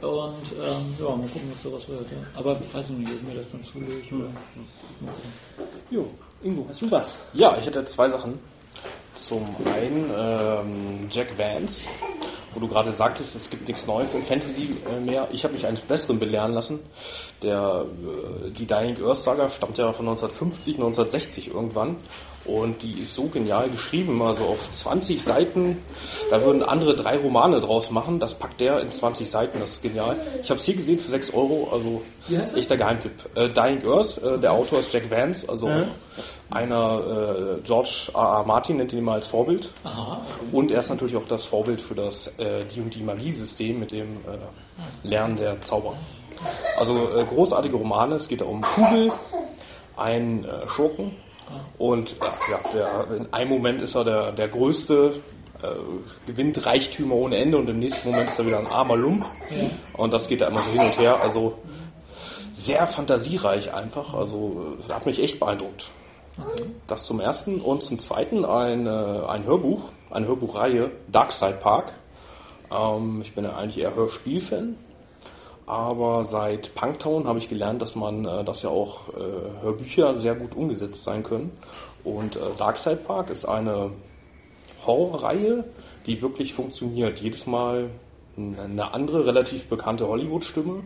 Und 0.00 0.08
ähm, 0.08 0.94
ja, 0.98 1.04
mal 1.04 1.26
gucken, 1.26 1.50
was 1.52 1.62
daraus 1.64 1.88
wird. 1.88 2.00
Ja. 2.00 2.38
Aber 2.38 2.56
ich 2.64 2.72
weiß 2.72 2.90
noch 2.90 2.98
nicht, 2.98 3.12
ob 3.12 3.28
mir 3.28 3.34
das 3.34 3.50
dann 3.50 3.62
zulege. 3.64 4.14
Oder? 4.14 4.30
Jo, 5.90 6.06
Ingo, 6.42 6.64
hast 6.68 6.80
du 6.80 6.90
was? 6.90 7.26
Ja, 7.34 7.56
ich 7.58 7.66
hätte 7.66 7.84
zwei 7.84 8.08
Sachen. 8.08 8.38
Zum 9.26 9.54
einen 9.70 10.10
ähm, 10.16 11.08
Jack 11.10 11.38
Vance, 11.38 11.86
wo 12.54 12.60
du 12.60 12.68
gerade 12.68 12.92
sagtest, 12.92 13.34
es 13.36 13.48
gibt 13.50 13.68
nichts 13.68 13.86
Neues 13.86 14.14
im 14.14 14.22
Fantasy 14.22 14.74
äh, 14.96 15.00
mehr. 15.00 15.28
Ich 15.32 15.44
habe 15.44 15.54
mich 15.54 15.66
eines 15.66 15.80
Besseren 15.80 16.18
belehren 16.18 16.52
lassen. 16.52 16.80
Der, 17.42 17.84
äh, 18.46 18.50
die 18.50 18.66
Dying 18.66 18.96
Earth 19.04 19.18
Saga 19.18 19.48
stammt 19.50 19.78
ja 19.78 19.92
von 19.92 20.06
1950, 20.08 20.76
1960 20.76 21.54
irgendwann. 21.54 21.96
Und 22.46 22.82
die 22.82 23.02
ist 23.02 23.14
so 23.14 23.24
genial 23.24 23.68
geschrieben, 23.68 24.22
also 24.22 24.44
auf 24.44 24.70
20 24.72 25.22
Seiten, 25.22 25.76
da 26.30 26.42
würden 26.42 26.62
andere 26.62 26.96
drei 26.96 27.18
Romane 27.18 27.60
draus 27.60 27.90
machen. 27.90 28.18
Das 28.18 28.34
packt 28.34 28.60
der 28.60 28.80
in 28.80 28.90
20 28.90 29.30
Seiten, 29.30 29.60
das 29.60 29.72
ist 29.72 29.82
genial. 29.82 30.16
Ich 30.42 30.48
habe 30.48 30.58
es 30.58 30.64
hier 30.64 30.74
gesehen 30.74 30.98
für 30.98 31.10
6 31.10 31.34
Euro, 31.34 31.68
also 31.70 32.00
echter 32.56 32.78
Geheimtipp. 32.78 33.12
Äh, 33.34 33.50
Dying 33.50 33.86
Earth, 33.86 34.22
äh, 34.24 34.38
der 34.38 34.52
Autor 34.52 34.80
ist 34.80 34.90
Jack 34.90 35.10
Vance, 35.10 35.46
also 35.50 35.68
Ja. 35.68 35.84
einer 36.50 37.58
äh, 37.58 37.60
George 37.62 38.08
R. 38.14 38.20
R. 38.20 38.44
Martin 38.46 38.78
nennt 38.78 38.92
ihn 38.94 39.00
immer 39.00 39.12
als 39.12 39.26
Vorbild. 39.26 39.70
Und 40.50 40.70
er 40.70 40.80
ist 40.80 40.88
natürlich 40.88 41.16
auch 41.16 41.28
das 41.28 41.44
Vorbild 41.44 41.80
für 41.82 41.94
das 41.94 42.28
äh, 42.40 42.64
D&D 42.64 43.00
Magie-System 43.02 43.78
mit 43.78 43.92
dem 43.92 44.16
äh, 44.18 45.06
Lernen 45.06 45.36
der 45.36 45.60
Zauber. 45.62 45.94
Also 46.78 47.18
äh, 47.18 47.24
großartige 47.24 47.76
Romane. 47.76 48.16
Es 48.16 48.28
geht 48.28 48.40
da 48.40 48.46
um 48.46 48.62
Kugel, 48.62 49.12
einen 49.96 50.44
äh, 50.44 50.68
Schurken 50.68 51.12
und 51.78 52.12
äh, 52.12 52.50
ja, 52.50 52.60
der, 52.72 53.16
in 53.16 53.32
einem 53.32 53.50
Moment 53.50 53.82
ist 53.82 53.94
er 53.94 54.04
der, 54.04 54.32
der 54.32 54.48
größte, 54.48 55.14
äh, 55.62 55.66
gewinnt 56.26 56.64
Reichtümer 56.64 57.14
ohne 57.14 57.36
Ende 57.36 57.58
und 57.58 57.68
im 57.68 57.78
nächsten 57.78 58.10
Moment 58.10 58.30
ist 58.30 58.38
er 58.38 58.46
wieder 58.46 58.58
ein 58.58 58.66
armer 58.66 58.96
Lump. 58.96 59.24
Und 59.94 60.12
das 60.12 60.28
geht 60.28 60.40
da 60.40 60.48
immer 60.48 60.60
so 60.60 60.70
hin 60.70 60.80
und 60.80 60.98
her. 60.98 61.20
Also 61.22 61.58
sehr 62.54 62.86
fantasiereich 62.86 63.74
einfach. 63.74 64.14
Also 64.14 64.76
hat 64.88 65.06
mich 65.06 65.22
echt 65.22 65.40
beeindruckt. 65.40 65.90
Das 66.86 67.04
zum 67.04 67.20
ersten 67.20 67.60
und 67.60 67.82
zum 67.82 67.98
zweiten 67.98 68.44
ein, 68.44 68.88
ein 68.88 69.44
Hörbuch, 69.44 69.82
eine 70.10 70.26
Hörbuchreihe, 70.26 70.90
Darkside 71.08 71.58
Park. 71.60 71.92
Ähm, 72.70 73.20
ich 73.22 73.34
bin 73.34 73.44
ja 73.44 73.56
eigentlich 73.56 73.78
eher 73.78 73.94
Hörspielfan, 73.94 74.76
aber 75.66 76.24
seit 76.24 76.74
Punktown 76.74 77.26
habe 77.26 77.38
ich 77.38 77.48
gelernt, 77.48 77.82
dass 77.82 77.96
man, 77.96 78.24
äh, 78.24 78.44
dass 78.44 78.62
ja 78.62 78.70
auch 78.70 79.08
äh, 79.10 79.62
Hörbücher 79.62 80.18
sehr 80.18 80.34
gut 80.34 80.54
umgesetzt 80.56 81.04
sein 81.04 81.22
können. 81.22 81.52
Und 82.04 82.36
äh, 82.36 82.40
Darkside 82.58 82.96
Park 82.96 83.30
ist 83.30 83.44
eine 83.44 83.90
Horrorreihe, 84.86 85.64
die 86.06 86.22
wirklich 86.22 86.54
funktioniert. 86.54 87.20
Jedes 87.20 87.46
Mal 87.46 87.90
eine 88.36 88.94
andere, 88.94 89.26
relativ 89.26 89.68
bekannte 89.68 90.08
Hollywood-Stimme, 90.08 90.82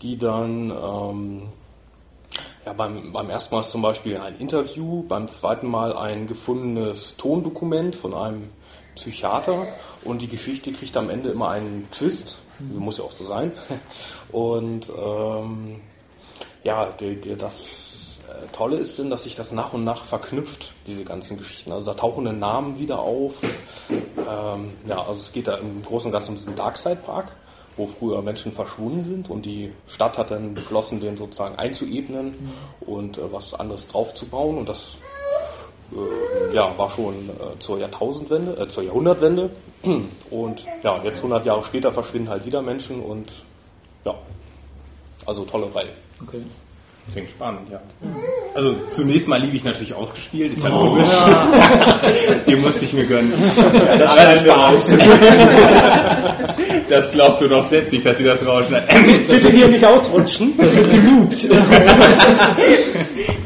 die 0.00 0.16
dann 0.16 0.70
ähm, 0.70 1.42
ja, 2.64 2.72
beim, 2.72 3.12
beim 3.12 3.30
ersten 3.30 3.54
Mal 3.54 3.62
zum 3.62 3.82
Beispiel 3.82 4.18
ein 4.18 4.36
Interview, 4.36 5.02
beim 5.02 5.28
zweiten 5.28 5.68
Mal 5.68 5.96
ein 5.96 6.26
gefundenes 6.26 7.16
Tondokument 7.16 7.94
von 7.94 8.14
einem 8.14 8.50
Psychiater 8.98 9.66
und 10.04 10.20
die 10.20 10.28
Geschichte 10.28 10.72
kriegt 10.72 10.96
am 10.96 11.10
Ende 11.10 11.30
immer 11.30 11.50
einen 11.50 11.88
Twist. 11.90 12.38
Muss 12.58 12.98
ja 12.98 13.04
auch 13.04 13.12
so 13.12 13.24
sein. 13.24 13.52
Und 14.32 14.90
ähm, 14.90 15.80
ja, 16.64 16.86
die, 16.86 17.16
die, 17.16 17.36
das 17.36 18.18
äh, 18.28 18.46
Tolle 18.52 18.76
ist 18.76 18.98
denn, 18.98 19.10
dass 19.10 19.24
sich 19.24 19.36
das 19.36 19.52
nach 19.52 19.72
und 19.72 19.84
nach 19.84 20.04
verknüpft, 20.04 20.72
diese 20.86 21.04
ganzen 21.04 21.38
Geschichten. 21.38 21.72
Also 21.72 21.86
da 21.86 21.94
tauchen 21.94 22.24
dann 22.24 22.38
Namen 22.38 22.78
wieder 22.78 22.98
auf. 22.98 23.36
Ähm, 23.90 24.72
ja, 24.86 24.98
also 24.98 25.20
es 25.20 25.32
geht 25.32 25.46
da 25.46 25.56
im 25.56 25.82
Großen 25.82 26.08
und 26.08 26.12
Ganzen 26.12 26.30
um 26.32 26.36
diesen 26.36 26.56
Darkside 26.56 26.96
Park, 26.96 27.32
wo 27.76 27.86
früher 27.86 28.20
Menschen 28.22 28.52
verschwunden 28.52 29.02
sind 29.02 29.30
und 29.30 29.46
die 29.46 29.72
Stadt 29.86 30.18
hat 30.18 30.30
dann 30.30 30.54
beschlossen, 30.54 31.00
den 31.00 31.16
sozusagen 31.16 31.56
einzuebnen 31.56 32.52
und 32.80 33.18
äh, 33.18 33.32
was 33.32 33.54
anderes 33.54 33.86
draufzubauen 33.86 34.58
und 34.58 34.68
das 34.68 34.98
äh, 35.92 36.54
ja, 36.54 36.72
war 36.76 36.90
schon 36.90 37.14
äh, 37.14 37.58
zur 37.58 37.78
Jahrtausendwende, 37.78 38.60
äh, 38.60 38.68
zur 38.68 38.84
Jahrhundertwende 38.84 39.50
und 40.30 40.64
ja, 40.82 41.00
jetzt 41.04 41.18
100 41.18 41.46
Jahre 41.46 41.64
später 41.64 41.92
verschwinden 41.92 42.28
halt 42.28 42.46
wieder 42.46 42.62
Menschen 42.62 43.00
und 43.00 43.32
ja, 44.04 44.14
also 45.26 45.44
tolle 45.44 45.66
Reihe. 45.74 45.90
Okay. 46.22 46.42
Klingt 47.12 47.30
spannend, 47.30 47.70
ja. 47.70 47.80
Also 48.54 48.74
zunächst 48.86 49.28
mal 49.28 49.40
liebe 49.40 49.56
ich 49.56 49.64
natürlich 49.64 49.94
ausgespielt, 49.94 50.52
ist 50.52 50.62
ja 50.62 50.68
logisch. 50.68 51.08
Den 52.46 52.60
musste 52.60 52.84
ich 52.84 52.92
mir 52.92 53.06
gönnen. 53.06 53.32
das 53.98 54.14
scheint 54.14 54.42
Spaß. 54.42 54.92
Das 56.88 57.10
glaubst 57.12 57.40
du 57.40 57.48
doch 57.48 57.68
selbst 57.68 57.92
nicht, 57.92 58.04
dass 58.06 58.16
sie 58.18 58.24
das 58.24 58.44
rausschneiden. 58.46 58.88
Bitte 59.26 59.48
hier 59.56 59.68
nicht 59.68 59.84
ausrutschen. 59.84 60.54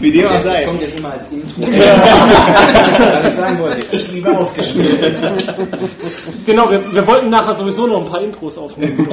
Wie 0.01 0.11
dem 0.12 0.26
auch 0.26 0.32
Das 0.32 0.43
sei. 0.45 0.62
kommt 0.64 0.80
jetzt 0.80 0.99
immer 0.99 1.12
als 1.12 1.28
Intro. 1.30 1.62
Was 3.22 3.26
ich 3.26 3.34
sagen 3.34 3.59
wollte, 3.59 3.80
ich 3.90 4.12
liebe 4.12 4.36
ausgespielt. 4.38 5.16
Genau, 6.47 6.70
wir, 6.70 6.80
wir 6.93 7.07
wollten 7.07 7.30
nachher 7.30 7.55
sowieso 7.55 7.86
noch 7.86 8.05
ein 8.05 8.11
paar 8.11 8.22
Intros 8.22 8.59
aufnehmen. 8.59 9.09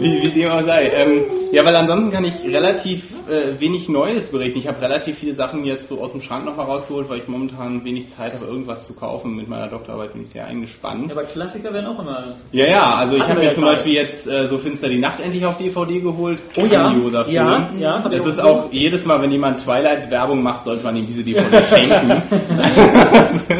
Wie, 0.00 0.22
wie 0.22 0.28
dem 0.28 0.50
auch 0.50 0.62
sei. 0.64 0.90
Ähm, 0.94 1.22
ja, 1.52 1.64
weil 1.64 1.76
ansonsten 1.76 2.10
kann 2.12 2.24
ich 2.24 2.32
relativ 2.52 3.02
äh, 3.30 3.60
wenig 3.60 3.88
Neues 3.88 4.28
berichten. 4.28 4.58
Ich 4.58 4.66
habe 4.68 4.80
relativ 4.80 5.18
viele 5.18 5.34
Sachen 5.34 5.64
jetzt 5.64 5.88
so 5.88 6.00
aus 6.02 6.12
dem 6.12 6.20
Schrank 6.20 6.44
noch 6.44 6.56
mal 6.56 6.64
rausgeholt, 6.64 7.08
weil 7.08 7.18
ich 7.18 7.28
momentan 7.28 7.84
wenig 7.84 8.08
Zeit 8.08 8.34
habe, 8.34 8.46
irgendwas 8.46 8.86
zu 8.86 8.94
kaufen. 8.94 9.36
Mit 9.36 9.48
meiner 9.48 9.68
Doktorarbeit 9.68 10.12
bin 10.12 10.22
ich 10.22 10.30
sehr 10.30 10.46
eingespannt. 10.46 11.10
aber 11.10 11.24
Klassiker 11.24 11.72
werden 11.72 11.86
auch 11.86 12.00
immer. 12.00 12.34
Ja, 12.52 12.66
ja, 12.66 12.94
also 12.94 13.16
ich 13.16 13.22
habe 13.22 13.40
mir 13.40 13.52
zum. 13.52 13.64
Beispiel 13.64 13.92
jetzt 13.94 14.26
äh, 14.26 14.48
so 14.48 14.58
finster 14.58 14.88
die 14.88 14.98
Nacht 14.98 15.20
endlich 15.20 15.44
auf 15.46 15.56
DVD 15.58 16.00
geholt. 16.00 16.42
Oh 16.56 16.64
ja, 16.66 16.92
ja, 17.28 17.70
ja, 17.78 18.02
hab 18.02 18.12
ich 18.12 18.18
Es 18.18 18.22
auch 18.22 18.26
ist 18.28 18.36
gesehen. 18.36 18.44
auch 18.50 18.72
jedes 18.72 19.04
Mal, 19.04 19.22
wenn 19.22 19.30
jemand 19.30 19.62
Twilight 19.62 20.10
Werbung 20.10 20.42
macht, 20.42 20.64
sollte 20.64 20.82
man 20.82 20.96
ihm 20.96 21.06
diese 21.06 21.22
DVD 21.22 21.62
schenken. 21.68 22.22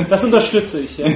Das 0.09 0.25
unterstütze 0.25 0.81
ich. 0.81 0.99
Ja. 0.99 1.07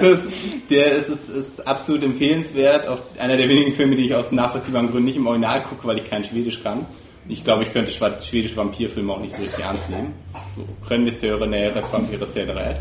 das 0.00 0.02
ist, 0.02 0.24
der 0.70 0.92
ist, 0.92 1.08
ist, 1.08 1.28
ist 1.28 1.66
absolut 1.66 2.02
empfehlenswert. 2.02 2.88
Auch 2.88 2.98
einer 3.18 3.36
der 3.36 3.48
wenigen 3.48 3.72
Filme, 3.72 3.96
die 3.96 4.06
ich 4.06 4.14
aus 4.14 4.32
nachvollziehbaren 4.32 4.88
Gründen 4.90 5.06
nicht 5.06 5.16
im 5.16 5.26
Original 5.26 5.60
gucke, 5.62 5.86
weil 5.86 5.98
ich 5.98 6.08
kein 6.08 6.24
Schwedisch 6.24 6.62
kann. 6.62 6.86
Ich 7.30 7.44
glaube, 7.44 7.62
ich 7.62 7.72
könnte 7.72 7.92
schwedische 7.92 8.56
Vampirfilme 8.56 9.12
auch 9.12 9.20
nicht 9.20 9.34
so 9.34 9.42
richtig 9.42 9.64
ernst 9.64 9.88
nehmen. 9.88 10.12
So, 10.56 10.64
können 10.86 11.04
wir 11.04 11.12
störe 11.12 11.46
näheres 11.46 11.92
Vampires 11.92 12.34
Generät. 12.34 12.76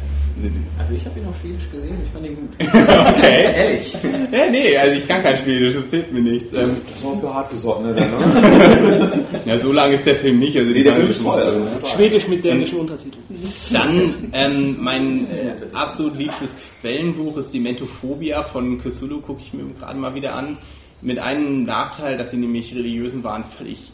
Also 0.78 0.94
ich 0.94 1.06
habe 1.06 1.20
ihn 1.20 1.26
auf 1.28 1.36
Schwedisch 1.42 1.70
gesehen, 1.70 1.98
ich 2.04 2.12
fand 2.12 2.26
ihn 2.26 2.36
gut. 2.36 2.50
Okay. 3.20 3.54
Ehrlich. 3.56 3.94
Ja, 4.32 4.50
nee, 4.50 4.78
also 4.78 4.94
ich 4.94 5.08
kann 5.08 5.22
kein 5.22 5.36
Schwedisch, 5.38 5.76
das 5.76 5.90
hilft 5.90 6.12
mir 6.14 6.22
nichts. 6.22 6.54
Ähm, 6.54 6.78
Das 6.88 6.96
ist 6.98 7.06
auch 7.06 7.20
für 7.20 7.34
hartgesottene 7.34 7.94
dann, 7.94 8.10
ne? 8.10 9.26
ja, 9.46 9.60
so 9.60 9.72
lang 9.74 9.92
ist 9.92 10.06
der 10.06 10.16
Film 10.16 10.40
nicht. 10.40 10.58
Also 10.58 10.72
Nee, 10.72 10.84
der 10.84 10.94
Film 10.96 11.10
ist 11.10 11.22
toll. 11.22 11.42
Also, 11.42 11.88
Schwedisch 11.96 12.28
mit 12.28 12.44
dänischen 12.44 12.80
Untertiteln. 12.80 13.24
Dann 13.72 14.30
ähm, 14.34 14.78
mein 14.80 15.28
äh, 15.32 15.76
absolut 15.76 16.18
liebstes 16.18 16.56
Quellenbuch 16.82 17.38
ist 17.38 17.52
die 17.54 17.60
Mentophobia 17.60 18.44
von 18.44 18.80
Cthulhu, 18.82 19.20
gucke 19.22 19.42
ich 19.42 19.54
mir 19.54 19.64
gerade 19.80 19.98
mal 20.00 20.16
wieder 20.16 20.36
an. 20.36 20.58
Mit 21.02 21.20
einem 21.20 21.64
Nachteil, 21.64 22.18
dass 22.18 22.32
sie 22.32 22.38
nämlich 22.38 22.74
religiösen 22.76 23.24
Wahn 23.24 23.44
völlig 23.44 23.92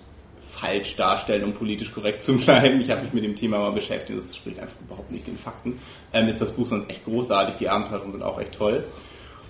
falsch 0.60 0.96
darstellen, 0.96 1.44
um 1.44 1.54
politisch 1.54 1.92
korrekt 1.94 2.22
zu 2.22 2.38
bleiben. 2.38 2.80
Ich 2.82 2.90
habe 2.90 3.04
mich 3.04 3.14
mit 3.14 3.24
dem 3.24 3.36
Thema 3.36 3.60
mal 3.60 3.72
beschäftigt, 3.72 4.20
das 4.20 4.36
spricht 4.36 4.60
einfach 4.60 4.80
überhaupt 4.82 5.12
nicht 5.12 5.28
den 5.28 5.38
Fakten. 5.38 5.80
Ähm, 6.14 6.28
ist 6.28 6.42
das 6.42 6.52
Buch 6.52 6.68
sonst 6.68 6.90
echt 6.90 7.06
großartig, 7.06 7.56
die 7.56 7.70
Abenteuer 7.70 8.02
sind 8.12 8.24
auch 8.24 8.40
echt 8.40 8.54
toll. 8.54 8.86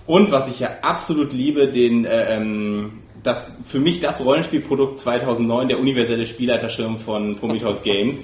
Und 0.06 0.30
was 0.30 0.48
ich 0.48 0.60
ja 0.60 0.70
absolut 0.82 1.32
liebe, 1.32 1.68
den 1.68 2.04
äh, 2.04 2.36
ähm, 2.36 3.02
das 3.22 3.52
für 3.66 3.80
mich 3.80 4.00
das 4.00 4.24
Rollenspielprodukt 4.24 4.98
2009, 4.98 5.68
der 5.68 5.80
universelle 5.80 6.26
Spielleiterschirm 6.26 6.98
von 6.98 7.36
Prometheus 7.36 7.82
Games, 7.84 8.18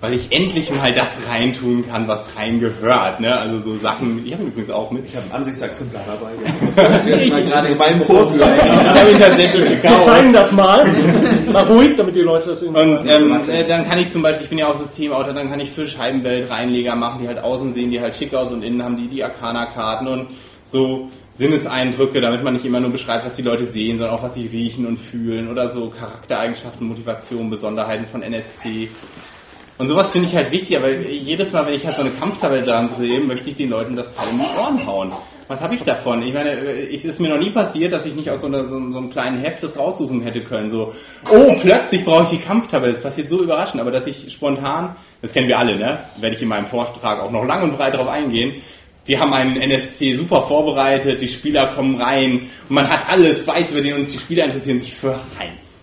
weil 0.00 0.12
ich 0.12 0.30
endlich 0.30 0.70
mal 0.74 0.92
das 0.92 1.16
reintun 1.28 1.88
kann, 1.88 2.06
was 2.06 2.26
reingehört. 2.36 3.20
Ne? 3.20 3.34
Also 3.34 3.58
so 3.58 3.76
Sachen, 3.76 4.22
ich 4.26 4.32
habe 4.34 4.44
übrigens 4.44 4.70
auch 4.70 4.90
mit. 4.90 5.06
Ich 5.06 5.16
habe 5.16 5.26
ein 5.30 5.36
Ansichtsexemplar 5.36 6.02
dabei. 6.06 7.00
Jetzt 7.08 7.30
mal 7.30 7.42
gerade 7.42 7.68
Ich 7.68 7.78
meinen 7.78 7.98
ins 7.98 8.06
Vorführer. 8.06 8.56
Ich 8.56 9.00
habe 9.00 9.10
ihn 9.10 9.18
tatsächlich 9.18 9.82
Wir 9.82 10.00
zeigen 10.00 10.32
das 10.34 10.52
mal. 10.52 10.86
Mal 11.50 11.64
ruhig, 11.64 11.96
damit 11.96 12.14
die 12.14 12.20
Leute 12.20 12.50
das 12.50 12.62
irgendwie 12.62 12.80
Und 12.80 13.04
ähm, 13.06 13.40
äh, 13.48 13.66
dann 13.66 13.88
kann 13.88 13.98
ich 13.98 14.10
zum 14.10 14.20
Beispiel, 14.20 14.44
ich 14.44 14.50
bin 14.50 14.58
ja 14.58 14.68
auch 14.68 14.78
Systemautor, 14.78 15.32
dann 15.32 15.48
kann 15.48 15.60
ich 15.60 15.70
für 15.70 15.86
Scheibenwelt 15.86 16.50
Reinleger 16.50 16.94
machen, 16.94 17.20
die 17.22 17.28
halt 17.28 17.38
außen 17.38 17.72
sehen, 17.72 17.90
die 17.90 18.00
halt 18.00 18.14
schick 18.14 18.34
aus 18.34 18.52
und 18.52 18.62
innen 18.62 18.82
haben 18.82 18.98
die 18.98 19.08
die 19.08 19.24
Arcana-Karten 19.24 20.08
und 20.08 20.26
so 20.64 21.08
Sinneseindrücke, 21.32 22.20
damit 22.20 22.42
man 22.42 22.54
nicht 22.54 22.64
immer 22.64 22.80
nur 22.80 22.90
beschreibt, 22.90 23.24
was 23.24 23.36
die 23.36 23.42
Leute 23.42 23.66
sehen, 23.66 23.98
sondern 23.98 24.16
auch 24.16 24.22
was 24.22 24.34
sie 24.34 24.46
riechen 24.46 24.86
und 24.86 24.98
fühlen 24.98 25.48
oder 25.48 25.70
so 25.70 25.88
Charaktereigenschaften, 25.88 26.86
Motivation, 26.86 27.48
Besonderheiten 27.48 28.06
von 28.06 28.22
NSC. 28.22 28.88
Und 29.78 29.88
sowas 29.88 30.10
finde 30.10 30.28
ich 30.28 30.34
halt 30.34 30.50
wichtig, 30.50 30.76
aber 30.76 30.90
jedes 30.90 31.52
Mal, 31.52 31.66
wenn 31.66 31.74
ich 31.74 31.84
halt 31.84 31.96
so 31.96 32.02
eine 32.02 32.10
Kampftabelle 32.12 32.64
da 32.64 32.88
drehe, 32.96 33.20
möchte 33.20 33.50
ich 33.50 33.56
den 33.56 33.68
Leuten 33.68 33.94
das 33.94 34.14
Teil 34.14 34.28
in 34.30 34.38
die 34.38 34.58
Ohren 34.58 34.86
hauen. 34.86 35.12
Was 35.48 35.60
habe 35.60 35.74
ich 35.76 35.82
davon? 35.82 36.22
Ich 36.22 36.32
meine, 36.32 36.50
es 36.50 37.04
ist 37.04 37.20
mir 37.20 37.28
noch 37.28 37.38
nie 37.38 37.50
passiert, 37.50 37.92
dass 37.92 38.04
ich 38.04 38.16
nicht 38.16 38.30
aus 38.30 38.40
so, 38.40 38.48
einer, 38.48 38.64
so, 38.64 38.90
so 38.90 38.98
einem 38.98 39.10
kleinen 39.10 39.38
Heft 39.38 39.62
das 39.62 39.78
raussuchen 39.78 40.22
hätte 40.22 40.40
können. 40.40 40.70
So, 40.70 40.92
oh, 41.30 41.54
plötzlich 41.60 42.04
brauche 42.04 42.24
ich 42.24 42.30
die 42.30 42.38
Kampftabelle. 42.38 42.92
Das 42.92 43.02
passiert 43.02 43.28
so 43.28 43.42
überraschend, 43.42 43.80
aber 43.80 43.92
dass 43.92 44.06
ich 44.06 44.32
spontan, 44.32 44.96
das 45.22 45.32
kennen 45.32 45.46
wir 45.46 45.58
alle, 45.58 45.76
ne? 45.76 46.00
Werde 46.18 46.34
ich 46.34 46.42
in 46.42 46.48
meinem 46.48 46.66
Vortrag 46.66 47.20
auch 47.20 47.30
noch 47.30 47.44
lang 47.44 47.62
und 47.62 47.76
breit 47.76 47.94
darauf 47.94 48.08
eingehen. 48.08 48.54
Wir 49.04 49.20
haben 49.20 49.32
einen 49.32 49.56
NSC 49.56 50.16
super 50.16 50.42
vorbereitet, 50.42 51.20
die 51.20 51.28
Spieler 51.28 51.68
kommen 51.68 52.00
rein 52.00 52.50
und 52.68 52.74
man 52.74 52.88
hat 52.88 53.08
alles, 53.08 53.46
weiß 53.46 53.70
über 53.70 53.82
den 53.82 53.94
und 53.94 54.12
die 54.12 54.18
Spieler 54.18 54.44
interessieren 54.46 54.80
sich 54.80 54.94
für 54.94 55.20
Heinz. 55.38 55.75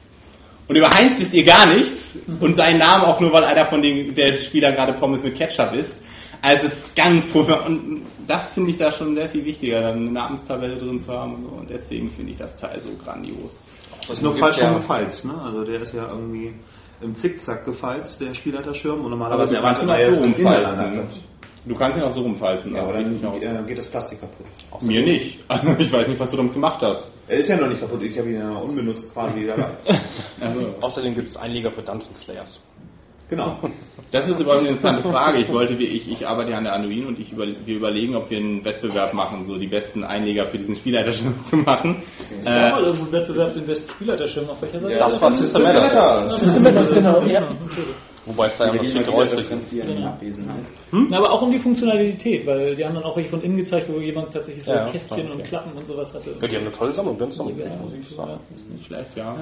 Und 0.67 0.75
über 0.75 0.89
Heinz 0.89 1.19
wisst 1.19 1.33
ihr 1.33 1.43
gar 1.43 1.65
nichts 1.65 2.17
und 2.39 2.55
seinen 2.55 2.79
Namen 2.79 3.03
auch 3.03 3.19
nur, 3.19 3.33
weil 3.33 3.43
einer 3.43 3.65
von 3.65 3.81
den 3.81 4.15
der 4.15 4.33
Spieler 4.33 4.71
gerade 4.71 4.93
Pommes 4.93 5.23
mit 5.23 5.35
Ketchup 5.35 5.73
isst. 5.73 6.03
Also 6.41 6.67
es 6.67 6.73
ist 6.73 6.95
ganz 6.95 7.25
furchtbar. 7.25 7.65
Und 7.65 8.01
das 8.27 8.51
finde 8.51 8.71
ich 8.71 8.77
da 8.77 8.91
schon 8.91 9.15
sehr 9.15 9.29
viel 9.29 9.45
wichtiger, 9.45 9.81
dann 9.81 9.97
eine 9.97 10.11
Namenstabelle 10.11 10.77
drin 10.77 10.99
zu 10.99 11.11
haben 11.11 11.35
und 11.35 11.43
so. 11.43 11.49
Und 11.49 11.69
deswegen 11.69 12.09
finde 12.09 12.31
ich 12.31 12.37
das 12.37 12.57
Teil 12.57 12.81
so 12.81 12.89
grandios. 13.03 13.61
Das 14.01 14.17
ist 14.17 14.21
nur 14.21 14.33
falsch 14.35 14.57
schon 14.57 14.73
gefalzt, 14.73 15.25
ne? 15.25 15.33
Also 15.43 15.63
der 15.63 15.81
ist 15.81 15.93
ja 15.93 16.07
irgendwie 16.09 16.53
im 17.01 17.15
Zickzack 17.15 17.63
gefalzt, 17.65 18.21
der 18.21 18.33
Spielleiterschirm. 18.33 19.01
Und 19.01 19.11
normalerweise 19.11 19.57
Aber 19.57 19.69
du 19.69 19.73
kannst 19.73 19.83
ihn 19.83 19.89
auch 19.89 19.97
er 19.97 20.13
so 20.13 20.19
ist 20.19 20.25
rumfalzen. 20.25 21.01
Du 21.65 21.75
kannst 21.75 21.97
ihn 21.97 22.03
auch 22.03 22.11
so 22.11 22.21
rumfalzen. 22.21 22.75
Ja, 22.75 22.81
aber 22.81 22.93
geht 22.93 23.05
dann 23.05 23.13
nicht 23.13 23.25
aus. 23.25 23.41
äh, 23.41 23.67
geht 23.67 23.77
das 23.77 23.87
Plastik 23.87 24.19
kaputt. 24.19 24.45
Mir 24.81 25.01
nicht. 25.01 25.39
Also 25.47 25.75
ich 25.77 25.91
weiß 25.91 26.07
nicht, 26.09 26.19
was 26.19 26.31
du 26.31 26.37
damit 26.37 26.53
gemacht 26.53 26.81
hast. 26.81 27.07
Er 27.27 27.37
ist 27.37 27.47
ja 27.47 27.57
noch 27.57 27.67
nicht 27.67 27.79
kaputt, 27.79 28.01
ich 28.03 28.17
habe 28.19 28.29
ihn 28.29 28.39
ja 28.39 28.51
unbenutzt 28.57 29.13
quasi 29.13 29.47
dabei. 29.47 29.65
Außerdem 30.81 31.15
gibt 31.15 31.29
es 31.29 31.37
Einleger 31.37 31.71
für 31.71 31.81
Dungeon 31.81 32.13
Slayers. 32.15 32.59
genau. 33.29 33.59
Das 34.11 34.27
ist 34.27 34.39
übrigens 34.39 34.59
eine 34.59 34.69
interessante 34.69 35.09
Frage. 35.09 35.39
Ich 35.39 35.51
wollte, 35.51 35.79
wie 35.79 35.85
ich, 35.85 36.11
ich 36.11 36.27
arbeite 36.27 36.51
ja 36.51 36.57
an 36.59 36.65
der 36.65 36.73
Anduin 36.73 37.07
und 37.07 37.17
ich 37.17 37.31
über, 37.31 37.47
wir 37.47 37.75
überlegen, 37.75 38.15
ob 38.15 38.29
wir 38.29 38.37
einen 38.37 38.63
Wettbewerb 38.63 39.13
machen, 39.15 39.45
so 39.47 39.57
die 39.57 39.65
besten 39.65 40.03
Einleger 40.03 40.45
für 40.45 40.59
diesen 40.59 40.75
Spielleiterschirm 40.75 41.39
zu 41.41 41.57
machen. 41.57 42.03
Es 42.39 42.45
gab 42.45 42.73
mal 42.73 42.83
irgendwo 42.83 43.05
einen 43.05 43.11
Wettbewerb, 43.13 43.53
den 43.55 43.65
besten 43.65 43.89
Spielleiterschirm 43.89 44.49
auf 44.49 44.61
welcher 44.61 44.79
Seite? 44.81 44.97
Das 44.99 45.19
war 45.19 45.31
System 45.31 45.63
Matters. 45.63 46.41
das 46.63 46.93
genau. 46.93 47.21
Ja. 47.23 47.47
Wobei 48.25 48.47
es 48.47 48.57
da 48.57 48.67
ja 48.67 48.73
noch 48.73 48.85
schick 48.85 49.07
ausrichtet. 49.09 49.39
differenzieren 49.39 49.89
in 49.97 50.03
Abwesenheit. 50.03 50.65
Na, 50.91 51.17
aber 51.17 51.31
auch 51.31 51.41
um 51.41 51.51
die 51.51 51.59
Funktionalität, 51.59 52.45
weil 52.45 52.75
die 52.75 52.85
haben 52.85 52.95
dann 52.95 53.03
auch 53.03 53.17
welche 53.17 53.29
von 53.29 53.41
innen 53.41 53.57
gezeigt, 53.57 53.87
wo 53.89 53.99
jemand 53.99 54.31
tatsächlich 54.31 54.63
so 54.63 54.71
Ja, 54.71 54.85
Kästchen 54.85 55.29
und 55.31 55.43
Klappen 55.43 55.73
und 55.73 55.85
sowas 55.85 56.13
hatte. 56.13 56.33
Ja, 56.39 56.47
die 56.47 56.55
haben 56.55 56.63
eine 56.63 56.71
tolle 56.71 56.91
Sammlung, 56.93 57.17
ganz 57.17 57.35
Sammlung, 57.35 57.57
muss 57.81 57.93
ich 57.93 58.07
sagen. 58.07 58.39
Nicht 58.71 58.85
schlecht, 58.85 59.09
ja. 59.15 59.35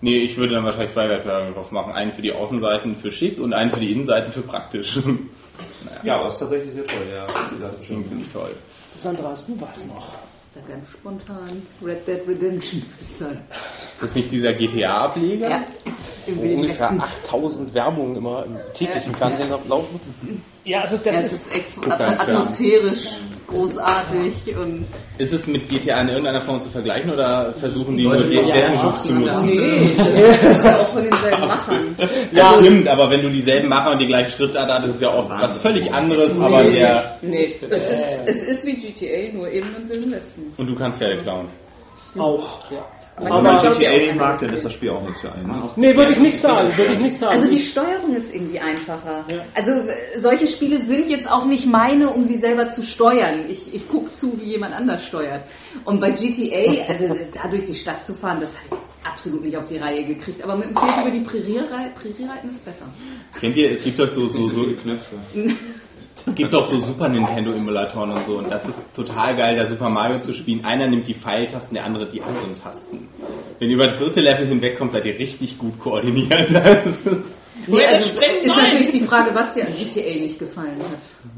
Nee, 0.00 0.18
ich 0.18 0.36
würde 0.36 0.54
dann 0.54 0.64
wahrscheinlich 0.64 0.92
zwei 0.92 1.08
Wettbewerbe 1.08 1.52
drauf 1.52 1.72
machen. 1.72 1.92
Einen 1.92 2.12
für 2.12 2.22
die 2.22 2.32
Außenseiten 2.32 2.94
für 2.94 3.10
schick 3.10 3.40
und 3.40 3.52
einen 3.52 3.70
für 3.70 3.80
die 3.80 3.90
Innenseiten 3.92 4.32
für 4.32 4.42
praktisch. 4.42 5.00
Ja, 6.04 6.18
aber 6.20 6.28
ist 6.28 6.38
tatsächlich 6.38 6.72
sehr 6.72 6.86
toll, 6.86 6.98
ja. 7.12 7.26
Das 7.60 7.84
finde 7.84 8.06
ich 8.22 8.28
toll. 8.32 8.50
Sandra, 8.96 9.30
hast 9.30 9.48
du 9.48 9.60
was 9.60 9.84
noch? 9.86 10.06
Ja, 10.58 10.74
Ganz 10.74 10.90
spontan. 10.90 11.62
Red 11.84 12.06
Dead 12.06 12.20
Redemption. 12.28 12.82
Ist 13.10 14.02
das 14.02 14.14
nicht 14.14 14.30
dieser 14.30 14.52
GTA-Ableger? 14.52 15.50
Ja. 15.50 15.64
Wo 16.26 16.42
ungefähr 16.42 16.90
Westen. 16.90 17.00
8000 17.00 17.74
Werbungen 17.74 18.16
immer 18.16 18.44
im 18.44 18.56
täglichen 18.74 19.14
Fernsehen 19.14 19.50
laufen. 19.68 20.00
Ja, 20.68 20.82
also 20.82 20.96
Ja, 21.04 21.12
das 21.12 21.24
es 21.24 21.32
ist. 21.32 21.46
ist 21.46 21.56
echt 21.56 21.70
atmosphärisch 21.90 23.08
großartig 23.46 24.54
und 24.60 24.84
Ist 25.16 25.32
es 25.32 25.46
mit 25.46 25.66
GTA 25.70 26.02
in 26.02 26.08
irgendeiner 26.08 26.42
Form 26.42 26.60
zu 26.60 26.68
vergleichen 26.68 27.10
oder 27.10 27.54
versuchen 27.54 27.96
die 27.96 28.04
nur 28.04 28.16
den, 28.18 28.46
dessen 28.46 28.78
Schutz 28.78 29.04
zu 29.04 29.12
nutzen? 29.14 29.46
nee, 29.46 29.94
das 29.96 30.42
ist 30.42 30.64
ja 30.66 30.78
auch 30.78 30.88
von 30.90 31.02
denselben 31.02 31.46
Machern. 31.46 31.96
Ja, 32.32 32.54
stimmt, 32.58 32.86
aber 32.88 33.10
wenn 33.10 33.22
du 33.22 33.30
dieselben 33.30 33.68
Macher 33.68 33.92
und 33.92 34.00
die 34.00 34.06
gleiche 34.06 34.30
Schriftart 34.30 34.70
hast, 34.70 34.84
ist 34.86 34.96
es 34.96 35.00
ja 35.00 35.14
oft 35.14 35.30
was 35.30 35.56
völlig 35.58 35.90
anderes, 35.92 36.38
aber 36.38 36.62
der. 36.64 37.16
Nee, 37.22 37.48
es 37.70 37.88
ist, 37.88 38.02
es 38.26 38.42
ist 38.42 38.66
wie 38.66 38.74
GTA, 38.74 39.32
nur 39.34 39.50
eben 39.50 39.74
im 39.74 39.88
Wilden 39.88 40.12
Westen. 40.12 40.52
Und 40.58 40.66
du 40.66 40.74
kannst 40.74 40.98
Pferde 40.98 41.16
klauen. 41.22 41.46
Auch. 42.18 42.70
Ja. 42.70 42.84
Wenn 43.20 43.32
Aber- 43.32 43.42
man 43.42 43.58
GTA 43.72 43.90
nicht 43.90 44.14
mag, 44.16 44.38
dann 44.40 44.52
ist 44.52 44.64
das 44.64 44.72
Spiel 44.72 44.90
auch 44.90 45.02
nichts 45.02 45.20
für 45.20 45.32
einen. 45.32 45.46
Ne? 45.48 45.70
Nee, 45.76 45.96
würde 45.96 46.12
ich 46.12 46.18
nicht 46.18 46.40
sagen. 46.40 46.70
Würde 46.76 46.92
ich 46.92 46.98
nicht 46.98 47.18
sagen. 47.18 47.34
Also 47.36 47.48
die 47.50 47.60
Steuerung 47.60 48.14
ist 48.14 48.34
irgendwie 48.34 48.60
einfacher. 48.60 49.24
Also 49.54 49.72
äh, 49.72 50.18
solche 50.18 50.46
Spiele 50.46 50.80
sind 50.80 51.08
jetzt 51.10 51.28
auch 51.30 51.44
nicht 51.44 51.66
meine, 51.66 52.10
um 52.10 52.24
sie 52.24 52.38
selber 52.38 52.68
zu 52.68 52.82
steuern. 52.82 53.40
Ich, 53.48 53.74
ich 53.74 53.88
gucke 53.88 54.12
zu, 54.12 54.38
wie 54.40 54.50
jemand 54.50 54.74
anders 54.74 55.04
steuert. 55.04 55.44
Und 55.84 56.00
bei 56.00 56.10
GTA, 56.12 56.84
also 56.88 57.16
da 57.34 57.48
durch 57.48 57.64
die 57.64 57.74
Stadt 57.74 58.04
zu 58.04 58.14
fahren, 58.14 58.38
das 58.40 58.50
habe 58.50 58.80
ich 58.80 59.08
absolut 59.10 59.42
nicht 59.44 59.56
auf 59.56 59.66
die 59.66 59.78
Reihe 59.78 60.04
gekriegt. 60.04 60.42
Aber 60.44 60.56
mit 60.56 60.68
dem 60.68 60.76
Pferd 60.76 61.00
über 61.02 61.10
die 61.10 61.20
Prärie, 61.20 61.58
rei- 61.58 61.90
Prärie 61.94 62.28
reiten 62.28 62.50
ist 62.50 62.64
besser. 62.64 62.84
Kennt 63.40 63.56
ihr, 63.56 63.72
es 63.72 63.82
gibt 63.82 63.98
doch 63.98 64.12
so, 64.12 64.28
so, 64.28 64.42
So 64.48 64.64
Knöpfe. 64.82 65.16
Es 66.26 66.34
gibt 66.34 66.52
doch 66.52 66.64
so 66.64 66.78
Super 66.80 67.08
Nintendo 67.08 67.52
Emulatoren 67.52 68.10
und 68.12 68.26
so 68.26 68.38
und 68.38 68.50
das 68.50 68.64
ist 68.68 68.80
total 68.94 69.36
geil, 69.36 69.56
da 69.56 69.66
Super 69.66 69.88
Mario 69.88 70.20
zu 70.20 70.32
spielen. 70.32 70.64
Einer 70.64 70.86
nimmt 70.86 71.06
die 71.06 71.14
Pfeiltasten, 71.14 71.74
der 71.74 71.84
andere 71.84 72.08
die 72.08 72.22
anderen 72.22 72.54
Tasten. 72.54 73.08
Wenn 73.58 73.68
ihr 73.70 73.74
über 73.76 73.86
das 73.88 73.98
dritte 73.98 74.20
Level 74.20 74.46
hinwegkommt, 74.46 74.92
seid 74.92 75.04
ihr 75.06 75.18
richtig 75.18 75.58
gut 75.58 75.78
koordiniert. 75.78 76.50
Das 76.52 76.86
ist- 76.86 77.22
Nee, 77.66 77.84
also 77.84 78.04
ist 78.42 78.56
natürlich 78.56 78.90
die 78.92 79.00
Frage, 79.00 79.34
was 79.34 79.52
dir 79.54 79.66
an 79.66 79.72
GTA 79.72 80.20
nicht 80.22 80.38
gefallen 80.38 80.76
hat. 80.78 81.32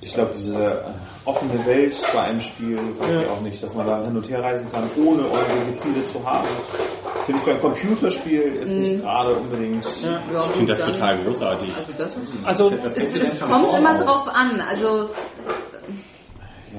Ich 0.00 0.12
glaube, 0.14 0.32
diese 0.36 0.54
äh, 0.54 1.17
offene 1.28 1.64
Welt 1.66 1.94
bei 2.14 2.20
einem 2.22 2.40
Spiel, 2.40 2.78
weiß 2.98 3.22
ich 3.22 3.30
auch 3.30 3.40
nicht, 3.42 3.62
dass 3.62 3.74
man 3.74 3.86
da 3.86 4.02
hin 4.02 4.16
und 4.16 4.28
her 4.30 4.42
reisen 4.42 4.66
kann, 4.72 4.84
ohne 4.96 5.22
irgendwelche 5.24 5.76
Ziele 5.76 6.04
zu 6.10 6.24
haben. 6.24 6.48
Finde 7.26 7.40
ich 7.40 7.46
beim 7.46 7.60
Computerspiel 7.60 8.52
jetzt 8.60 8.72
nicht 8.72 9.02
gerade 9.02 9.34
unbedingt. 9.34 9.84
Ja, 10.02 10.42
Ich 10.44 10.50
finde 10.56 10.74
das 10.74 10.86
total 10.86 11.18
großartig. 11.18 11.68
Also 11.76 11.92
das 11.98 12.16
ist, 12.16 12.28
Also, 12.44 12.72
es, 12.86 13.16
es 13.16 13.40
kommt 13.40 13.76
immer 13.76 13.98
drauf 13.98 14.26
an. 14.28 14.60
Also 14.62 15.10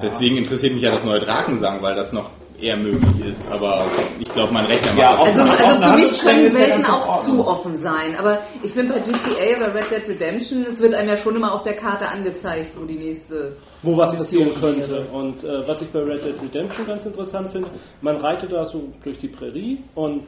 Deswegen 0.02 0.36
interessiert 0.38 0.74
mich 0.74 0.82
ja 0.82 0.90
das 0.90 1.04
neue 1.04 1.20
Drakensang, 1.20 1.82
weil 1.82 1.94
das 1.94 2.12
noch 2.12 2.30
eher 2.62 2.76
möglich 2.76 3.26
ist. 3.28 3.50
Aber 3.50 3.84
ich 4.18 4.32
glaube, 4.32 4.52
mein 4.52 4.66
Rechner 4.66 4.92
Ja, 4.96 5.10
macht 5.12 5.20
auch- 5.20 5.26
das. 5.26 5.38
Also, 5.38 5.64
also 5.64 5.82
für 5.82 5.94
mich 5.96 6.20
können 6.20 6.44
ja 6.46 6.54
Welten 6.54 6.84
auch 6.86 7.24
zu 7.24 7.46
offen 7.46 7.78
sein. 7.78 8.16
Aber 8.18 8.38
ich 8.62 8.70
finde 8.70 8.94
bei 8.94 9.00
GTA 9.00 9.56
oder 9.56 9.74
Red 9.74 9.90
Dead 9.90 10.08
Redemption, 10.08 10.66
es 10.68 10.80
wird 10.80 10.94
einem 10.94 11.08
ja 11.08 11.16
schon 11.16 11.36
immer 11.36 11.52
auf 11.52 11.62
der 11.62 11.74
Karte 11.74 12.08
angezeigt, 12.08 12.72
wo 12.76 12.84
die 12.84 12.98
nächste. 12.98 13.56
wo 13.82 13.96
was 13.96 14.14
passieren 14.16 14.50
könnte. 14.60 15.06
Und 15.12 15.42
äh, 15.44 15.66
was 15.66 15.82
ich 15.82 15.88
bei 15.88 16.00
Red 16.00 16.24
Dead 16.24 16.34
Redemption 16.42 16.86
ganz 16.86 17.06
interessant 17.06 17.48
finde, 17.50 17.68
man 18.02 18.16
reitet 18.16 18.52
da 18.52 18.64
so 18.66 18.84
durch 19.02 19.18
die 19.18 19.28
Prärie 19.28 19.78
und 19.94 20.24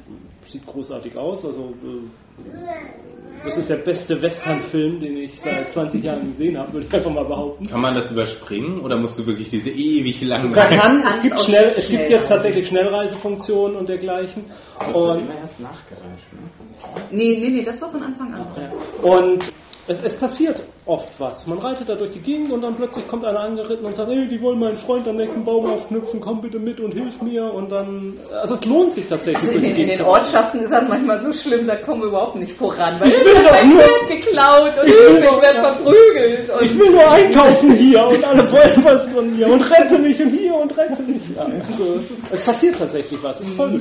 sieht 0.49 0.67
großartig 0.67 1.17
aus. 1.17 1.45
Also 1.45 1.75
äh, 1.85 2.43
Das 3.45 3.57
ist 3.57 3.69
der 3.69 3.77
beste 3.77 4.21
Western-Film, 4.23 5.01
den 5.01 5.17
ich 5.17 5.41
seit 5.41 5.71
20 5.71 6.05
Jahren 6.05 6.29
gesehen 6.29 6.57
habe, 6.57 6.73
würde 6.75 6.87
ich 6.89 6.95
einfach 6.95 7.11
mal 7.11 7.25
behaupten. 7.25 7.69
Kann 7.69 7.81
man 7.81 7.95
das 7.95 8.11
überspringen 8.11 8.81
oder 8.81 8.97
musst 8.97 9.19
du 9.19 9.27
wirklich 9.27 9.51
diese 9.51 9.71
ewig 9.71 10.23
langen... 10.23 10.51
Man 10.53 10.69
kann, 10.69 11.03
kannst 11.03 11.17
es 11.17 11.23
gibt, 11.23 11.41
schnell, 11.41 11.73
es 11.77 11.89
gibt 11.89 12.11
jetzt 12.11 12.29
tatsächlich 12.29 12.69
Schnellreisefunktionen 12.69 13.77
und 13.77 13.89
dergleichen. 13.89 14.45
Das 14.79 14.89
Und, 14.95 15.21
immer 15.21 15.35
erst 15.41 15.61
nachgereicht. 15.61 16.33
Ne? 16.33 16.99
Nee, 17.11 17.39
nee, 17.41 17.49
nee, 17.49 17.63
das 17.63 17.81
war 17.83 17.91
von 17.91 18.03
Anfang 18.03 18.33
an. 18.35 18.47
ja. 18.57 18.71
und 19.03 19.53
es, 19.89 19.99
es 20.03 20.17
passiert 20.17 20.63
oft 20.85 21.09
was. 21.21 21.47
Man 21.47 21.59
reitet 21.59 21.89
da 21.89 21.95
durch 21.95 22.11
die 22.11 22.19
Gegend 22.19 22.51
und 22.51 22.61
dann 22.63 22.75
plötzlich 22.75 23.07
kommt 23.07 23.25
einer 23.25 23.39
angeritten 23.39 23.87
und 23.87 23.95
sagt, 23.95 24.11
hey, 24.11 24.27
die 24.27 24.41
wollen 24.43 24.59
meinen 24.59 24.77
Freund 24.77 25.07
am 25.07 25.17
nächsten 25.17 25.45
Baum 25.45 25.67
aufknüpfen, 25.71 26.21
komm 26.21 26.41
bitte 26.41 26.59
mit 26.59 26.81
und 26.81 26.91
hilf 26.93 27.23
mir. 27.23 27.45
Und 27.55 27.71
dann, 27.71 28.15
also 28.41 28.55
es 28.55 28.65
lohnt 28.65 28.93
sich 28.93 29.09
tatsächlich. 29.09 29.37
Also 29.49 29.53
in, 29.53 29.61
durch 29.61 29.63
die 29.63 29.69
den- 29.69 29.81
in 29.83 29.87
Gegend 29.87 30.01
den. 30.01 30.07
Ortschaften 30.07 30.61
ist 30.61 30.73
das 30.73 30.89
manchmal 30.89 31.23
so 31.23 31.33
schlimm, 31.33 31.67
da 31.69 31.77
kommen 31.77 32.01
wir 32.03 32.09
überhaupt 32.09 32.35
nicht 32.37 32.53
voran, 32.57 32.97
weil 32.99 33.11
will 33.11 33.45
doch 33.45 33.51
mein 33.53 33.69
nur- 33.71 33.83
geklaut 34.09 34.73
und 34.83 34.89
ich 34.89 35.43
werde 35.43 35.59
verprügelt. 35.61 36.51
Und 36.51 36.63
Ich 36.67 36.79
will 36.79 36.91
nur 36.91 37.11
einkaufen 37.11 37.73
hier 37.75 38.05
und 38.07 38.25
alle 38.25 38.51
wollen 38.53 38.85
was 38.85 39.05
von 39.05 39.37
mir 39.37 39.47
und 39.47 39.61
rette 39.63 39.99
mich 39.99 40.21
und 40.21 40.31
hier 40.31 40.55
und 40.57 40.77
rette 40.77 41.03
mich. 41.03 41.23
Ja, 41.37 41.43
also 41.45 41.85
es, 41.95 42.01
ist, 42.03 42.11
es 42.33 42.45
passiert 42.45 42.77
tatsächlich 42.79 43.23
was. 43.23 43.41
Es 43.41 43.47
ist 43.47 43.57
voll 43.57 43.81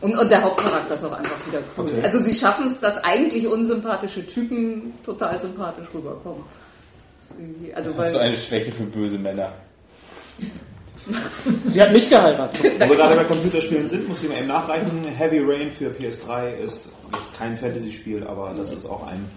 Und, 0.00 0.16
und 0.18 0.30
der 0.30 0.42
Hauptcharakter 0.42 0.94
ist 0.94 1.04
auch 1.04 1.12
einfach 1.12 1.36
wieder 1.46 1.58
cool. 1.76 1.84
Okay. 1.86 2.00
Also 2.02 2.18
sie 2.20 2.34
schaffen 2.34 2.66
es, 2.68 2.80
dass 2.80 3.02
eigentlich 3.04 3.46
unsympathische 3.46 4.26
Typen 4.26 4.94
total 5.04 5.38
sympathisch 5.38 5.65
rüberkommen. 5.94 6.44
Irgendwie, 7.38 7.74
Also 7.74 7.94
Hast 7.96 8.14
du 8.14 8.18
eine 8.18 8.36
Schwäche 8.36 8.72
für 8.72 8.84
böse 8.84 9.18
Männer? 9.18 9.52
Sie 11.68 11.80
hat 11.80 11.92
mich 11.92 12.08
geheiratet. 12.08 12.80
Wo 12.80 12.88
wir 12.88 12.96
gerade 12.96 13.16
bei 13.16 13.24
Computerspielen 13.24 13.88
sind, 13.88 14.08
muss 14.08 14.22
ich 14.22 14.28
mal 14.28 14.38
eben 14.38 14.48
nachreichen. 14.48 15.04
Heavy 15.04 15.38
Rain 15.38 15.70
für 15.70 15.90
PS3 15.90 16.56
ist 16.64 16.88
jetzt 17.14 17.38
kein 17.38 17.56
Fantasy-Spiel, 17.56 18.26
aber 18.26 18.52
das 18.56 18.72
ist 18.72 18.86
auch 18.86 19.06
ein 19.06 19.30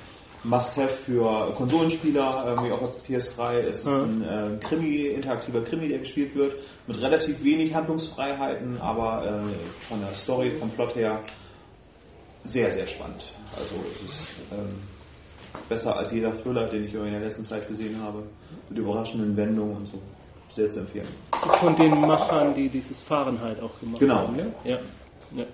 Must-Have 0.43 0.89
für 0.89 1.53
Konsolenspieler, 1.55 2.55
ähm, 2.57 2.65
wie 2.65 2.71
auch 2.71 2.81
auf 2.81 2.91
PS3. 3.07 3.59
Es 3.59 3.79
ist 3.79 3.87
ein 3.87 4.23
äh, 4.23 4.65
Krimi, 4.65 5.07
interaktiver 5.07 5.61
Krimi, 5.61 5.89
der 5.89 5.99
gespielt 5.99 6.35
wird, 6.35 6.53
mit 6.87 7.01
relativ 7.01 7.43
wenig 7.43 7.73
Handlungsfreiheiten, 7.75 8.79
aber 8.81 9.23
äh, 9.25 9.87
von 9.87 10.01
der 10.01 10.13
Story, 10.13 10.51
vom 10.51 10.69
Plot 10.71 10.95
her 10.95 11.19
sehr, 12.43 12.71
sehr 12.71 12.87
spannend. 12.87 13.21
Also 13.55 13.75
es 13.93 14.09
ist 14.09 14.27
ähm, 14.51 14.75
besser 15.69 15.95
als 15.95 16.11
jeder 16.11 16.31
Thriller, 16.41 16.67
den 16.67 16.85
ich 16.85 16.93
in 16.93 17.03
der 17.11 17.19
letzten 17.21 17.45
Zeit 17.45 17.67
gesehen 17.67 17.95
habe, 18.03 18.23
mit 18.69 18.77
überraschenden 18.79 19.37
Wendungen 19.37 19.77
und 19.77 19.87
so. 19.87 19.99
Sehr 20.51 20.67
zu 20.67 20.79
empfehlen. 20.79 21.07
Das 21.31 21.45
ist 21.45 21.55
von 21.57 21.75
den 21.75 22.01
Machern, 22.01 22.55
die 22.55 22.67
dieses 22.69 23.01
Fahrenheit 23.01 23.61
auch 23.61 23.79
gemacht 23.79 23.99
Genau. 23.99 24.15
haben. 24.15 24.35
Ne? 24.35 24.51
Ja. 24.63 24.79
Ja. 25.35 25.45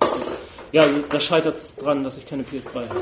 ja, 0.71 0.85
da 1.09 1.19
scheitert 1.19 1.57
es 1.57 1.75
dran, 1.75 2.01
dass 2.03 2.17
ich 2.17 2.25
keine 2.25 2.43
PS3 2.43 2.87
habe. 2.87 3.01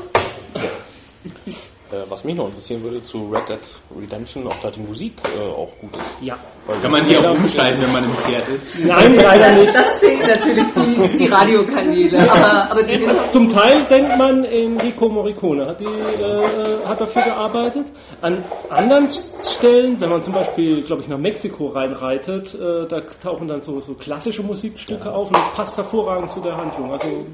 Äh, 1.94 2.10
was 2.10 2.24
mich 2.24 2.34
noch 2.34 2.48
interessieren 2.48 2.82
würde 2.82 3.02
zu 3.04 3.30
Red 3.30 3.48
Dead 3.48 3.58
Redemption, 4.00 4.46
ob 4.46 4.60
da 4.62 4.70
die 4.70 4.80
Musik 4.80 5.14
äh, 5.24 5.52
auch 5.52 5.70
gut 5.80 5.96
ist. 5.96 6.16
Ja. 6.20 6.36
Weil 6.66 6.78
Kann 6.78 6.90
man 6.90 7.06
die 7.06 7.16
auch 7.16 7.30
umschalten, 7.30 7.82
wenn 7.82 7.92
man 7.92 8.04
im 8.04 8.10
Pferd 8.10 8.48
ist? 8.48 8.84
Nein, 8.84 9.14
leider 9.22 9.48
das, 9.48 9.56
nicht. 9.56 9.74
das 9.74 9.98
fehlt 9.98 10.26
natürlich 10.26 10.66
die, 10.74 11.18
die 11.18 11.26
Radiokanäle. 11.26 12.30
Aber, 12.30 12.70
aber 12.70 12.82
die 12.82 13.06
Zum 13.30 13.50
Teil 13.50 13.82
denkt 13.88 14.16
man, 14.16 14.44
Enrico 14.44 15.08
Morricone 15.08 15.66
hat, 15.66 15.78
die, 15.78 15.84
äh, 15.84 16.86
hat 16.86 17.00
dafür 17.00 17.22
gearbeitet. 17.22 17.86
An 18.22 18.42
anderen 18.70 19.08
Stellen, 19.10 20.00
wenn 20.00 20.10
man 20.10 20.22
zum 20.22 20.32
Beispiel, 20.32 20.82
glaube 20.82 21.02
ich, 21.02 21.08
nach 21.08 21.18
Mexiko 21.18 21.68
reinreitet, 21.68 22.54
äh, 22.54 22.88
da 22.88 23.02
tauchen 23.22 23.46
dann 23.46 23.60
so, 23.60 23.80
so 23.80 23.94
klassische 23.94 24.42
Musikstücke 24.42 25.12
auf 25.12 25.28
und 25.28 25.36
das 25.36 25.52
passt 25.54 25.76
hervorragend 25.76 26.32
zu 26.32 26.40
der 26.40 26.56
Handlung. 26.56 26.92
Also 26.92 27.26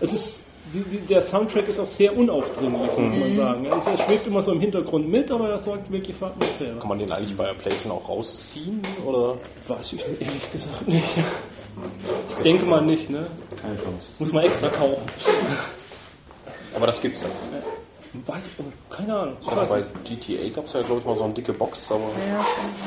es 0.00 0.12
ist 0.12 0.47
die, 0.72 0.82
die, 0.82 0.98
der 0.98 1.20
Soundtrack 1.20 1.68
ist 1.68 1.78
auch 1.78 1.86
sehr 1.86 2.16
unaufdringlich, 2.16 2.96
muss 2.96 3.18
man 3.18 3.34
sagen. 3.34 3.64
Er, 3.64 3.76
ist, 3.76 3.86
er 3.86 3.98
schwebt 3.98 4.26
immer 4.26 4.42
so 4.42 4.52
im 4.52 4.60
Hintergrund 4.60 5.08
mit, 5.08 5.30
aber 5.30 5.50
er 5.50 5.58
sorgt 5.58 5.90
wirklich 5.90 6.16
für 6.16 6.26
Atmosphäre. 6.26 6.78
Kann 6.78 6.88
man 6.88 6.98
den 6.98 7.10
eigentlich 7.10 7.36
bei 7.36 7.46
der 7.46 7.54
PlayStation 7.54 7.92
auch 7.92 8.08
rausziehen? 8.08 8.82
Oder? 9.04 9.36
Weiß 9.66 9.92
ich 9.92 10.00
ehrlich 10.20 10.52
gesagt 10.52 10.88
nicht. 10.88 11.04
Ich 12.36 12.42
denke 12.42 12.64
mal 12.64 12.82
nicht, 12.82 13.10
ne? 13.10 13.26
Keine 13.60 13.76
Chance. 13.76 14.10
Muss 14.18 14.32
man 14.32 14.44
extra 14.44 14.68
kaufen. 14.68 15.02
Aber 16.74 16.86
das 16.86 17.00
gibt's 17.00 17.22
dann. 17.22 17.30
Weiß 18.26 18.46
ich, 18.46 18.96
keine 18.96 19.14
Ahnung. 19.16 19.36
Ich 19.40 19.46
Ja, 19.48 19.56
weiß 19.56 19.68
bei. 19.68 19.82
GTA 20.04 20.48
gab 20.54 20.64
es 20.64 20.72
ja, 20.72 20.82
glaube 20.82 21.00
ich, 21.00 21.06
mal 21.06 21.14
so 21.16 21.24
eine 21.24 21.34
dicke 21.34 21.52
Box, 21.52 21.90
aber 21.92 22.10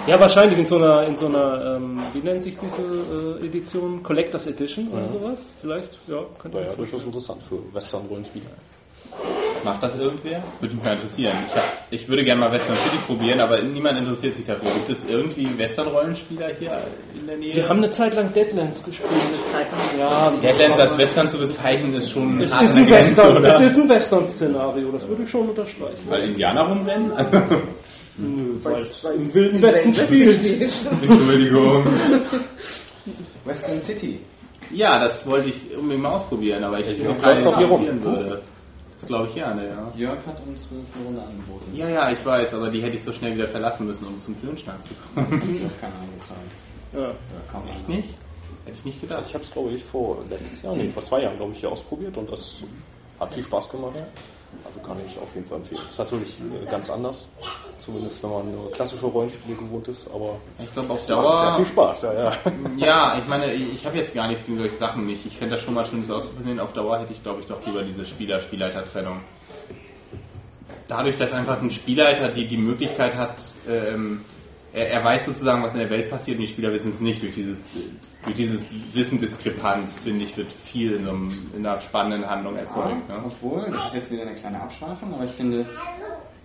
Ja, 0.07 0.19
wahrscheinlich 0.19 0.57
in 0.57 0.65
so 0.65 0.77
einer, 0.77 1.03
in 1.03 1.15
so 1.15 1.27
einer, 1.27 1.75
ähm, 1.77 2.01
wie 2.13 2.19
nennt 2.19 2.41
sich 2.41 2.57
diese 2.57 3.37
äh, 3.41 3.45
Edition? 3.45 4.01
Collectors 4.03 4.47
Edition 4.47 4.87
oder 4.91 5.07
sowas? 5.09 5.47
Vielleicht, 5.61 5.91
ja, 6.07 6.23
könnte 6.39 6.57
war 6.57 6.63
ja 6.63 6.69
man 6.69 6.77
durchaus 6.77 7.03
interessant 7.03 7.43
für 7.43 7.59
Western-Rollenspiele. 7.73 8.45
Macht 9.63 9.83
das 9.83 9.97
irgendwer? 9.97 10.41
Würde 10.59 10.75
mich 10.75 10.83
mal 10.83 10.93
interessieren. 10.93 11.33
Ich, 11.47 11.55
hab, 11.55 11.63
ich 11.91 12.07
würde 12.07 12.23
gerne 12.23 12.41
mal 12.41 12.51
Western 12.51 12.75
City 12.77 12.97
probieren, 13.05 13.39
aber 13.39 13.61
niemand 13.61 13.99
interessiert 13.99 14.35
sich 14.35 14.45
dafür. 14.45 14.71
Gibt 14.71 14.89
es 14.89 15.07
irgendwie 15.07 15.47
Western-Rollenspieler 15.57 16.47
hier 16.59 16.71
in 17.19 17.27
der 17.27 17.37
Nähe? 17.37 17.55
Wir 17.55 17.69
haben 17.69 17.77
eine 17.77 17.91
Zeit 17.91 18.15
lang 18.15 18.33
Deadlands 18.33 18.83
gespielt. 18.83 19.09
Zeit 19.51 19.67
Ja, 19.99 20.31
Deadlands 20.41 20.79
als 20.79 20.97
Western 20.97 21.29
zu 21.29 21.37
bezeichnen, 21.37 21.93
ist 21.93 22.09
schon 22.11 22.41
es 22.41 22.51
hart 22.51 22.63
ist 22.63 22.75
ein 22.75 22.87
Grenze, 22.87 23.09
Western, 23.09 23.37
oder? 23.37 23.59
es 23.59 23.71
ist 23.71 23.77
ein 23.77 23.89
Western-Szenario, 23.89 24.91
das 24.91 25.07
würde 25.07 25.23
ich 25.23 25.29
schon 25.29 25.49
unterstreichen. 25.49 26.01
Weil 26.09 26.23
Indianer 26.23 26.61
rumrennen? 26.63 27.11
Nö, 28.17 28.55
weil 28.63 28.81
es 28.81 29.03
im 29.03 29.33
Wilden 29.33 29.61
Westen 29.61 29.95
spielt. 29.95 30.61
Entschuldigung. 31.01 31.85
Western 33.45 33.79
City. 33.81 34.19
Ja, 34.73 34.99
das 34.99 35.25
wollte 35.25 35.49
ich 35.49 35.77
unbedingt 35.77 36.03
mal 36.03 36.13
ausprobieren, 36.13 36.63
aber 36.63 36.79
ich 36.79 36.87
ob 36.87 37.57
hier 37.57 37.67
rum. 37.67 37.77
passieren 37.77 38.03
würde. 38.03 38.41
Das 39.01 39.07
glaube 39.07 39.27
ich 39.29 39.33
gerne, 39.33 39.67
ja. 39.67 39.91
Jörg 39.95 40.19
hat 40.27 40.39
uns 40.45 40.67
eine 40.71 41.05
Runde 41.05 41.21
angeboten. 41.23 41.75
Ja, 41.75 41.89
ja, 41.89 42.11
ich 42.11 42.23
weiß, 42.23 42.53
aber 42.53 42.69
die 42.69 42.81
hätte 42.83 42.97
ich 42.97 43.03
so 43.03 43.11
schnell 43.11 43.33
wieder 43.33 43.47
verlassen 43.47 43.87
müssen, 43.87 44.05
um 44.05 44.21
zum 44.21 44.39
Klönschnack 44.39 44.77
zu 44.83 44.93
kommen. 44.93 45.27
Das 45.31 45.41
hat 45.41 45.51
sich 45.51 45.61
auch 45.65 45.81
keiner 45.81 45.95
eingetragen. 46.01 46.51
Ja. 46.93 46.99
Oder 46.99 47.15
kaum 47.51 47.63
Echt 47.67 47.87
einer. 47.87 47.97
nicht? 47.97 48.09
Hätte 48.65 48.77
ich 48.77 48.85
nicht 48.85 49.01
gedacht. 49.01 49.23
Ich 49.27 49.33
habe 49.33 49.43
es, 49.43 49.51
glaube 49.51 49.71
ich, 49.71 49.83
vor 49.83 50.23
letztes 50.29 50.61
Jahr, 50.61 50.75
nee, 50.75 50.87
vor 50.89 51.01
zwei 51.01 51.23
Jahren, 51.23 51.35
glaube 51.37 51.51
ich, 51.53 51.59
hier 51.61 51.71
ausprobiert 51.71 52.15
und 52.15 52.31
das 52.31 52.63
hat 53.19 53.33
viel 53.33 53.43
Spaß 53.43 53.69
gemacht. 53.69 53.95
Also 54.65 54.79
kann 54.79 54.97
ich 55.05 55.17
auf 55.17 55.27
jeden 55.35 55.45
Fall 55.47 55.57
empfehlen. 55.57 55.81
Ist 55.89 55.99
natürlich 55.99 56.37
äh, 56.39 56.69
ganz 56.71 56.89
anders, 56.89 57.27
zumindest 57.79 58.23
wenn 58.23 58.29
man 58.31 58.51
nur 58.51 58.71
klassische 58.71 59.05
Rollenspiele 59.05 59.55
gewohnt 59.57 59.87
ist, 59.87 60.07
aber 60.13 60.35
Ich 60.59 60.71
glaube, 60.71 60.89
auf 60.93 60.97
macht 60.97 61.07
sehr 61.07 61.15
Dauer. 61.17 61.55
viel 61.57 61.65
Spaß, 61.65 62.01
ja, 62.03 62.13
ja. 62.13 62.31
Ja, 62.77 63.17
ich 63.17 63.27
meine, 63.27 63.53
ich 63.53 63.73
ich 63.73 63.85
habe 63.85 63.97
jetzt 63.97 64.13
gar 64.13 64.27
nichts 64.27 64.45
gegen 64.45 64.57
solche 64.59 64.77
Sachen 64.77 65.05
nicht. 65.05 65.25
Ich 65.25 65.37
fände 65.37 65.55
das 65.55 65.63
schon 65.63 65.73
mal 65.73 65.85
schön, 65.85 66.01
das 66.01 66.11
auszuprobieren. 66.11 66.59
Auf 66.59 66.73
Dauer 66.73 66.99
hätte 66.99 67.11
ich, 67.13 67.21
glaube 67.23 67.41
ich, 67.41 67.47
doch 67.47 67.65
lieber 67.65 67.81
diese 67.81 68.05
Spieler-Spielleiter-Trennung. 68.05 69.19
Dadurch, 70.87 71.17
dass 71.17 71.31
einfach 71.33 71.61
ein 71.61 71.71
Spielleiter 71.71 72.29
die 72.29 72.47
die 72.47 72.57
Möglichkeit 72.57 73.15
hat, 73.15 73.35
ähm, 73.69 74.23
er, 74.73 74.89
er 74.91 75.03
weiß 75.03 75.25
sozusagen, 75.25 75.61
was 75.63 75.73
in 75.73 75.79
der 75.79 75.89
Welt 75.89 76.09
passiert 76.09 76.37
und 76.37 76.43
die 76.43 76.47
Spieler 76.51 76.71
wissen 76.71 76.91
es 76.91 76.99
nicht. 76.99 77.21
Durch 77.21 77.33
dieses, 77.33 77.65
durch 78.23 78.35
dieses 78.35 78.71
Wissendiskrepanz, 78.93 79.99
finde 79.99 80.23
ich, 80.25 80.35
wird 80.37 80.51
viel 80.51 80.93
in, 80.93 81.07
einem, 81.07 81.31
in 81.55 81.65
einer 81.65 81.79
spannenden 81.79 82.29
Handlung 82.29 82.55
erzeugt. 82.55 82.95
Ja, 83.09 83.17
Ne? 83.17 83.23
obwohl, 83.25 83.69
das 83.71 83.87
ist 83.87 83.95
jetzt 83.95 84.11
wieder 84.11 84.23
eine 84.23 84.35
kleine 84.35 84.61
Abschweifung, 84.61 85.13
aber 85.13 85.25
ich 85.25 85.31
finde, 85.31 85.65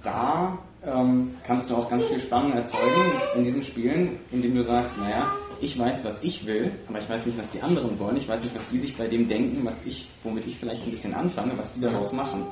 da 0.03 0.59
ähm, 0.85 1.35
kannst 1.47 1.71
du 1.71 1.77
auch 1.77 1.89
ganz 1.89 2.05
viel 2.05 2.21
Spannung 2.21 2.53
erzeugen 2.53 3.13
in 3.37 3.45
diesen 3.45 3.63
Spielen, 3.63 4.19
indem 4.31 4.55
du 4.55 4.63
sagst, 4.63 4.99
naja, 4.99 5.33
ich 5.61 5.79
weiß, 5.79 6.05
was 6.05 6.23
ich 6.23 6.45
will, 6.47 6.71
aber 6.89 6.99
ich 6.99 7.09
weiß 7.09 7.25
nicht, 7.27 7.39
was 7.39 7.51
die 7.51 7.63
anderen 7.63 7.99
wollen. 7.99 8.17
Ich 8.17 8.29
weiß 8.29 8.43
nicht, 8.43 8.55
was 8.55 8.69
die 8.69 8.79
sich 8.79 8.97
bei 8.97 9.07
dem 9.07 9.27
denken, 9.27 9.65
was 9.65 9.87
ich, 9.87 10.09
womit 10.23 10.47
ich 10.47 10.59
vielleicht 10.59 10.85
ein 10.85 10.91
bisschen 10.91 11.15
anfange, 11.15 11.53
was 11.57 11.75
die 11.75 11.81
daraus 11.81 12.13
machen. 12.13 12.43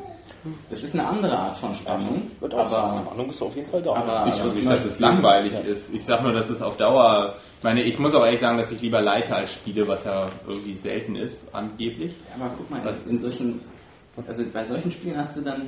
Das 0.71 0.83
ist 0.83 0.95
eine 0.95 1.07
andere 1.07 1.37
Art 1.39 1.57
von 1.57 1.75
Spannung, 1.75 2.31
Wird 2.41 2.55
auch 2.55 2.71
aber, 2.71 2.97
Spannung 2.99 3.31
ist 3.31 3.41
auf 3.43 3.55
jeden 3.57 3.69
Fall 3.71 3.81
da. 3.83 3.95
aber 3.95 4.27
Ich 4.29 4.35
aber 4.41 4.51
finde 4.53 4.59
nicht, 4.59 4.71
dass 4.71 4.85
es 4.85 4.99
langweilig 5.01 5.53
ist. 5.67 5.95
Ich 5.95 6.05
sag 6.05 6.23
nur, 6.23 6.33
dass 6.33 6.51
es 6.51 6.61
auf 6.61 6.77
Dauer. 6.77 7.37
Ich 7.59 7.65
meine, 7.65 7.83
ich 7.83 7.99
muss 7.99 8.15
auch 8.15 8.25
ehrlich 8.25 8.41
sagen, 8.41 8.59
dass 8.59 8.71
ich 8.71 8.81
lieber 8.83 9.01
leite 9.01 9.35
als 9.35 9.53
spiele, 9.55 9.87
was 9.89 10.05
ja 10.05 10.29
irgendwie 10.47 10.75
selten 10.77 11.17
ist, 11.17 11.47
angeblich. 11.53 12.15
Aber 12.39 12.51
guck 12.57 12.71
mal, 12.71 12.81
Was 12.85 13.07
in 13.07 13.17
ist- 13.17 13.23
solchen, 13.23 13.61
also 14.27 14.45
bei 14.53 14.65
solchen 14.65 14.91
Spielen 14.91 15.17
hast 15.17 15.37
du 15.37 15.41
dann 15.41 15.63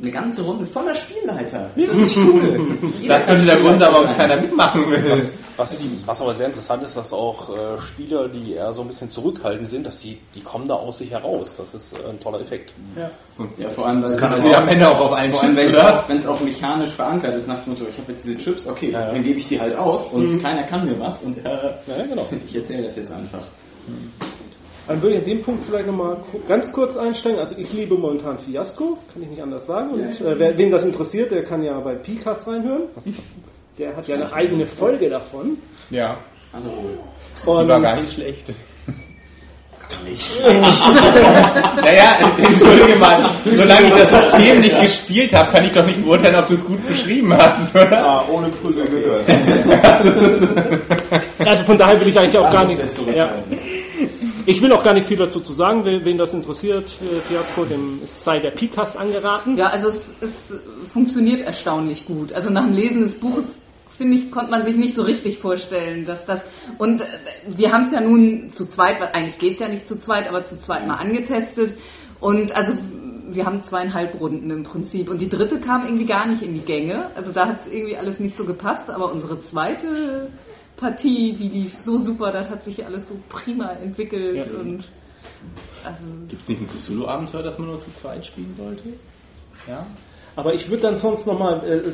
eine 0.00 0.10
ganze 0.10 0.42
Runde 0.42 0.64
voller 0.66 0.94
Spielleiter. 0.94 1.70
Ist 1.76 1.88
das 1.88 1.96
nicht 1.96 2.16
cool? 2.16 2.78
Das 3.08 3.26
könnte 3.26 3.46
der 3.46 3.56
Grund 3.56 3.78
sein, 3.80 3.92
warum 3.92 4.06
es 4.06 4.16
keiner 4.16 4.36
mitmachen 4.36 4.90
will. 4.90 5.32
Was, 5.56 5.72
was, 5.72 6.06
was 6.06 6.22
aber 6.22 6.34
sehr 6.34 6.46
interessant 6.46 6.82
ist, 6.84 6.96
dass 6.96 7.12
auch 7.12 7.50
äh, 7.50 7.80
Spieler, 7.80 8.28
die 8.28 8.52
eher 8.52 8.72
so 8.72 8.82
ein 8.82 8.88
bisschen 8.88 9.10
zurückhaltend 9.10 9.68
sind, 9.68 9.86
dass 9.86 9.98
die, 9.98 10.18
die 10.34 10.40
kommen 10.40 10.68
da 10.68 10.74
aus 10.74 10.98
sich 10.98 11.10
heraus. 11.10 11.56
Das 11.58 11.74
ist 11.74 11.94
äh, 11.94 12.10
ein 12.10 12.20
toller 12.20 12.40
Effekt. 12.40 12.74
Sonst 13.36 13.58
Ja, 13.58 13.68
vor 13.70 13.86
allem, 13.86 14.02
weil 14.02 14.16
kann 14.16 14.40
sie 14.40 14.54
am 14.54 14.68
Ende 14.68 14.88
auch 14.88 15.00
auf 15.00 15.12
einen 15.12 15.32
Chips, 15.32 15.56
wenn 15.56 16.16
es 16.16 16.26
auch, 16.26 16.40
mechanisch 16.40 16.90
verankert 16.90 17.34
ist, 17.34 17.48
nach 17.48 17.62
dem 17.64 17.72
Motto, 17.72 17.86
ich 17.88 17.98
habe 17.98 18.12
jetzt 18.12 18.24
diese 18.24 18.38
Chips, 18.38 18.66
okay, 18.66 18.92
dann 18.92 19.22
gebe 19.22 19.38
ich 19.38 19.48
die 19.48 19.60
halt 19.60 19.76
aus 19.76 20.06
und 20.08 20.40
keiner 20.40 20.62
kann 20.62 20.86
mir 20.86 20.98
was 21.00 21.22
und 21.22 21.38
äh, 21.38 21.48
Ja, 21.48 22.06
genau. 22.08 22.26
ich 22.46 22.54
erzähle 22.54 22.84
das 22.84 22.96
jetzt 22.96 23.12
einfach. 23.12 23.42
Dann 24.88 25.02
würde 25.02 25.16
ich 25.16 25.20
an 25.20 25.26
dem 25.28 25.42
Punkt 25.42 25.64
vielleicht 25.64 25.86
nochmal 25.86 26.16
ganz 26.48 26.72
kurz 26.72 26.96
einsteigen. 26.96 27.38
Also 27.38 27.54
ich 27.58 27.70
liebe 27.74 27.94
momentan 27.94 28.38
Fiasco, 28.38 28.96
kann 29.12 29.22
ich 29.22 29.28
nicht 29.28 29.42
anders 29.42 29.66
sagen. 29.66 29.90
Und 29.90 30.00
äh, 30.20 30.38
wer, 30.38 30.56
wen 30.56 30.70
das 30.70 30.84
interessiert, 30.86 31.30
der 31.30 31.44
kann 31.44 31.62
ja 31.62 31.78
bei 31.80 31.94
Picast 31.94 32.48
reinhören. 32.48 32.84
Der 33.78 33.94
hat 33.94 34.08
ja 34.08 34.16
eine 34.16 34.32
eigene 34.32 34.66
Folge 34.66 35.08
davon. 35.10 35.58
Ja, 35.90 36.16
Alle 36.52 36.64
wohl. 36.64 36.98
die 37.64 37.68
war 37.68 37.80
gar 37.80 37.92
Und 37.96 38.00
nicht 38.02 38.14
schlecht. 38.14 38.48
nicht 40.08 40.42
naja, 41.76 42.18
entschuldige 42.36 42.96
mal, 42.98 43.24
solange 43.44 43.88
ich 43.88 43.94
das 43.94 44.10
System 44.32 44.60
nicht 44.60 44.80
gespielt 44.82 45.34
habe, 45.34 45.50
kann 45.52 45.64
ich 45.64 45.72
doch 45.72 45.86
nicht 45.86 46.02
beurteilen, 46.04 46.36
ob 46.36 46.46
du 46.48 46.54
es 46.54 46.64
gut 46.64 46.86
beschrieben 46.86 47.32
hast, 47.34 47.74
oder? 47.74 48.04
Ah, 48.06 48.24
ohne 48.30 48.48
Prügel 48.48 48.86
gehört. 48.86 49.22
Also 51.46 51.62
von 51.64 51.78
daher 51.78 51.98
will 52.00 52.08
ich 52.08 52.18
eigentlich 52.18 52.36
auch 52.36 52.50
gar 52.50 52.64
nicht. 52.66 52.78
Ja. 53.14 53.30
Ich 54.50 54.62
will 54.62 54.72
auch 54.72 54.82
gar 54.82 54.94
nicht 54.94 55.06
viel 55.06 55.18
dazu 55.18 55.40
zu 55.40 55.52
sagen, 55.52 55.84
wen, 55.84 56.16
das 56.16 56.32
interessiert. 56.32 56.86
äh, 57.02 57.20
Fiasco, 57.20 57.66
dem 57.66 58.00
sei 58.06 58.38
der 58.38 58.50
Picas 58.50 58.96
angeraten. 58.96 59.58
Ja, 59.58 59.66
also 59.66 59.90
es, 59.90 60.14
es 60.22 60.54
funktioniert 60.90 61.42
erstaunlich 61.42 62.06
gut. 62.06 62.32
Also 62.32 62.48
nach 62.48 62.64
dem 62.64 62.72
Lesen 62.72 63.02
des 63.02 63.20
Buches 63.20 63.56
finde 63.98 64.16
ich, 64.16 64.30
konnte 64.30 64.50
man 64.50 64.64
sich 64.64 64.76
nicht 64.76 64.94
so 64.94 65.02
richtig 65.02 65.36
vorstellen, 65.36 66.06
dass 66.06 66.24
das. 66.24 66.40
Und 66.78 67.02
äh, 67.02 67.04
wir 67.46 67.72
haben 67.72 67.84
es 67.84 67.92
ja 67.92 68.00
nun 68.00 68.50
zu 68.50 68.64
zweit, 68.64 68.96
eigentlich 69.14 69.36
geht's 69.36 69.60
ja 69.60 69.68
nicht 69.68 69.86
zu 69.86 70.00
zweit, 70.00 70.26
aber 70.26 70.44
zu 70.44 70.58
zweit 70.58 70.86
mal 70.86 70.96
angetestet. 70.96 71.76
Und 72.18 72.56
also 72.56 72.72
wir 73.28 73.44
haben 73.44 73.62
zweieinhalb 73.62 74.18
Runden 74.18 74.50
im 74.50 74.62
Prinzip. 74.62 75.10
Und 75.10 75.20
die 75.20 75.28
dritte 75.28 75.60
kam 75.60 75.84
irgendwie 75.84 76.06
gar 76.06 76.24
nicht 76.24 76.40
in 76.40 76.54
die 76.54 76.64
Gänge. 76.64 77.10
Also 77.16 77.32
da 77.32 77.48
hat 77.48 77.66
es 77.66 77.70
irgendwie 77.70 77.98
alles 77.98 78.18
nicht 78.18 78.34
so 78.34 78.46
gepasst, 78.46 78.88
aber 78.88 79.12
unsere 79.12 79.42
zweite 79.42 80.30
Partie, 80.78 81.32
die 81.34 81.48
lief 81.48 81.78
so 81.78 81.98
super, 81.98 82.32
das 82.32 82.48
hat 82.48 82.64
sich 82.64 82.84
alles 82.84 83.08
so 83.08 83.16
prima 83.28 83.72
entwickelt 83.72 84.46
Ja. 84.46 84.58
und 84.60 84.84
also 85.84 86.02
Gibt 86.28 86.42
es 86.42 86.48
nicht 86.48 86.60
ein 86.62 86.68
Cthulhu-Abenteuer, 86.68 87.42
das 87.42 87.58
man 87.58 87.68
nur 87.68 87.80
zu 87.80 87.92
zweit 88.00 88.26
spielen 88.26 88.54
sollte? 88.56 88.84
Ja? 89.66 89.86
Aber 90.36 90.54
ich 90.54 90.70
würde 90.70 90.82
dann 90.84 90.96
sonst 90.96 91.26
nochmal, 91.26 91.60
äh, 91.68 91.90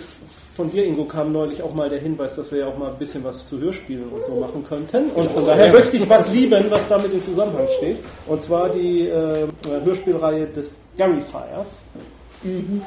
von 0.54 0.70
dir 0.70 0.84
Ingo 0.84 1.04
kam 1.06 1.32
neulich 1.32 1.62
auch 1.62 1.74
mal 1.74 1.88
der 1.88 1.98
Hinweis, 1.98 2.36
dass 2.36 2.52
wir 2.52 2.60
ja 2.60 2.66
auch 2.66 2.76
mal 2.76 2.90
ein 2.90 2.98
bisschen 2.98 3.24
was 3.24 3.48
zu 3.48 3.58
Hörspielen 3.58 4.08
und 4.08 4.22
so 4.24 4.34
machen 4.38 4.64
könnten. 4.68 5.10
Und 5.12 5.30
von 5.30 5.46
daher 5.46 5.72
möchte 5.72 5.96
ich 5.96 6.08
was 6.08 6.30
lieben, 6.32 6.64
was 6.70 6.88
damit 6.88 7.12
in 7.12 7.22
Zusammenhang 7.22 7.66
steht. 7.78 7.98
Und 8.26 8.42
zwar 8.42 8.68
die 8.68 9.08
äh, 9.08 9.46
Hörspielreihe 9.84 10.46
des 10.46 10.80
Gary 10.96 11.22
Fires. 11.22 11.84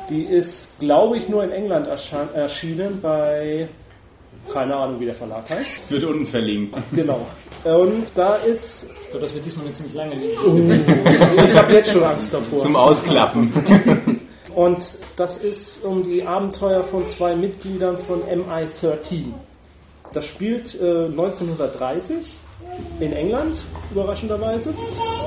Die 0.10 0.22
ist, 0.22 0.80
glaube 0.80 1.18
ich, 1.18 1.28
nur 1.28 1.44
in 1.44 1.52
England 1.52 1.88
erschienen 1.88 3.02
bei, 3.02 3.68
keine 4.54 4.76
Ahnung, 4.76 5.00
wie 5.00 5.06
der 5.06 5.16
Verlag 5.16 5.50
heißt. 5.50 5.90
Wird 5.90 6.04
unten 6.04 6.26
verlinkt. 6.26 6.76
Genau. 6.94 7.26
Und 7.64 8.06
da 8.16 8.36
ist, 8.36 8.88
Ich 9.04 9.10
glaube, 9.10 9.26
das 9.26 9.34
wird 9.34 9.46
diesmal 9.46 9.66
eine 9.66 9.74
ziemlich 9.74 9.96
lange 9.96 10.16
Linie. 10.16 10.82
ich 11.46 11.56
habe 11.56 11.74
jetzt 11.74 11.92
schon 11.92 12.04
Angst 12.04 12.34
davor. 12.34 12.60
Zum 12.60 12.76
Ausklappen. 12.76 13.52
Und 14.56 14.80
das 15.16 15.44
ist 15.44 15.86
um 15.86 16.04
die 16.04 16.26
Abenteuer 16.26 16.84
von 16.84 17.08
zwei 17.10 17.36
Mitgliedern 17.36 17.96
von 17.96 18.22
MI13. 18.24 19.26
Das 20.14 20.26
spielt 20.26 20.74
äh, 20.82 21.06
1930 21.06 22.18
in 23.00 23.14
England, 23.14 23.56
überraschenderweise. 23.92 24.74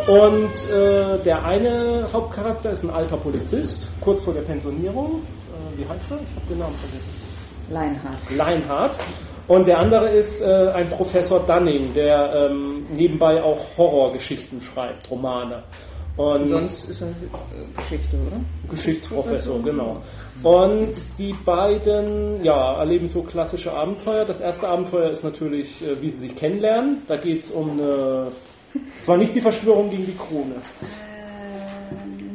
Und 0.08 0.72
äh, 0.72 1.22
der 1.22 1.44
eine 1.44 2.08
Hauptcharakter 2.12 2.72
ist 2.72 2.82
ein 2.82 2.90
alter 2.90 3.18
Polizist, 3.18 3.88
kurz 4.00 4.22
vor 4.22 4.34
der 4.34 4.42
Pensionierung. 4.42 5.22
Äh, 5.22 5.78
wie 5.78 5.88
heißt 5.88 6.10
er? 6.10 6.16
Ich 6.16 6.36
habe 6.36 6.46
den 6.48 6.58
Namen 6.58 6.74
vergessen. 6.74 7.19
Leinhardt. 7.70 8.30
Leinhardt. 8.36 8.98
Und 9.48 9.66
der 9.66 9.78
andere 9.78 10.10
ist 10.10 10.42
äh, 10.42 10.70
ein 10.74 10.88
Professor 10.90 11.40
Dunning, 11.40 11.92
der 11.94 12.50
ähm, 12.50 12.86
nebenbei 12.94 13.42
auch 13.42 13.58
Horrorgeschichten 13.76 14.60
schreibt, 14.60 15.10
Romane. 15.10 15.62
Und 16.16 16.50
Sonst 16.50 16.88
ist 16.88 17.00
er 17.00 17.08
äh, 17.08 17.10
Geschichte, 17.76 18.16
oder? 18.26 18.40
Geschichtsprofessor, 18.70 19.62
genau. 19.62 20.02
Und 20.42 20.94
die 21.18 21.34
beiden 21.44 22.44
ja, 22.44 22.78
erleben 22.78 23.08
so 23.08 23.22
klassische 23.22 23.72
Abenteuer. 23.72 24.24
Das 24.24 24.40
erste 24.40 24.68
Abenteuer 24.68 25.10
ist 25.10 25.24
natürlich, 25.24 25.82
äh, 25.82 26.00
wie 26.00 26.10
sie 26.10 26.28
sich 26.28 26.36
kennenlernen. 26.36 26.98
Da 27.08 27.16
geht 27.16 27.44
es 27.44 27.50
um 27.50 27.72
eine, 27.72 28.28
zwar 29.02 29.16
nicht 29.16 29.34
die 29.34 29.40
Verschwörung 29.40 29.90
gegen 29.90 30.06
die 30.06 30.16
Krone. 30.16 30.56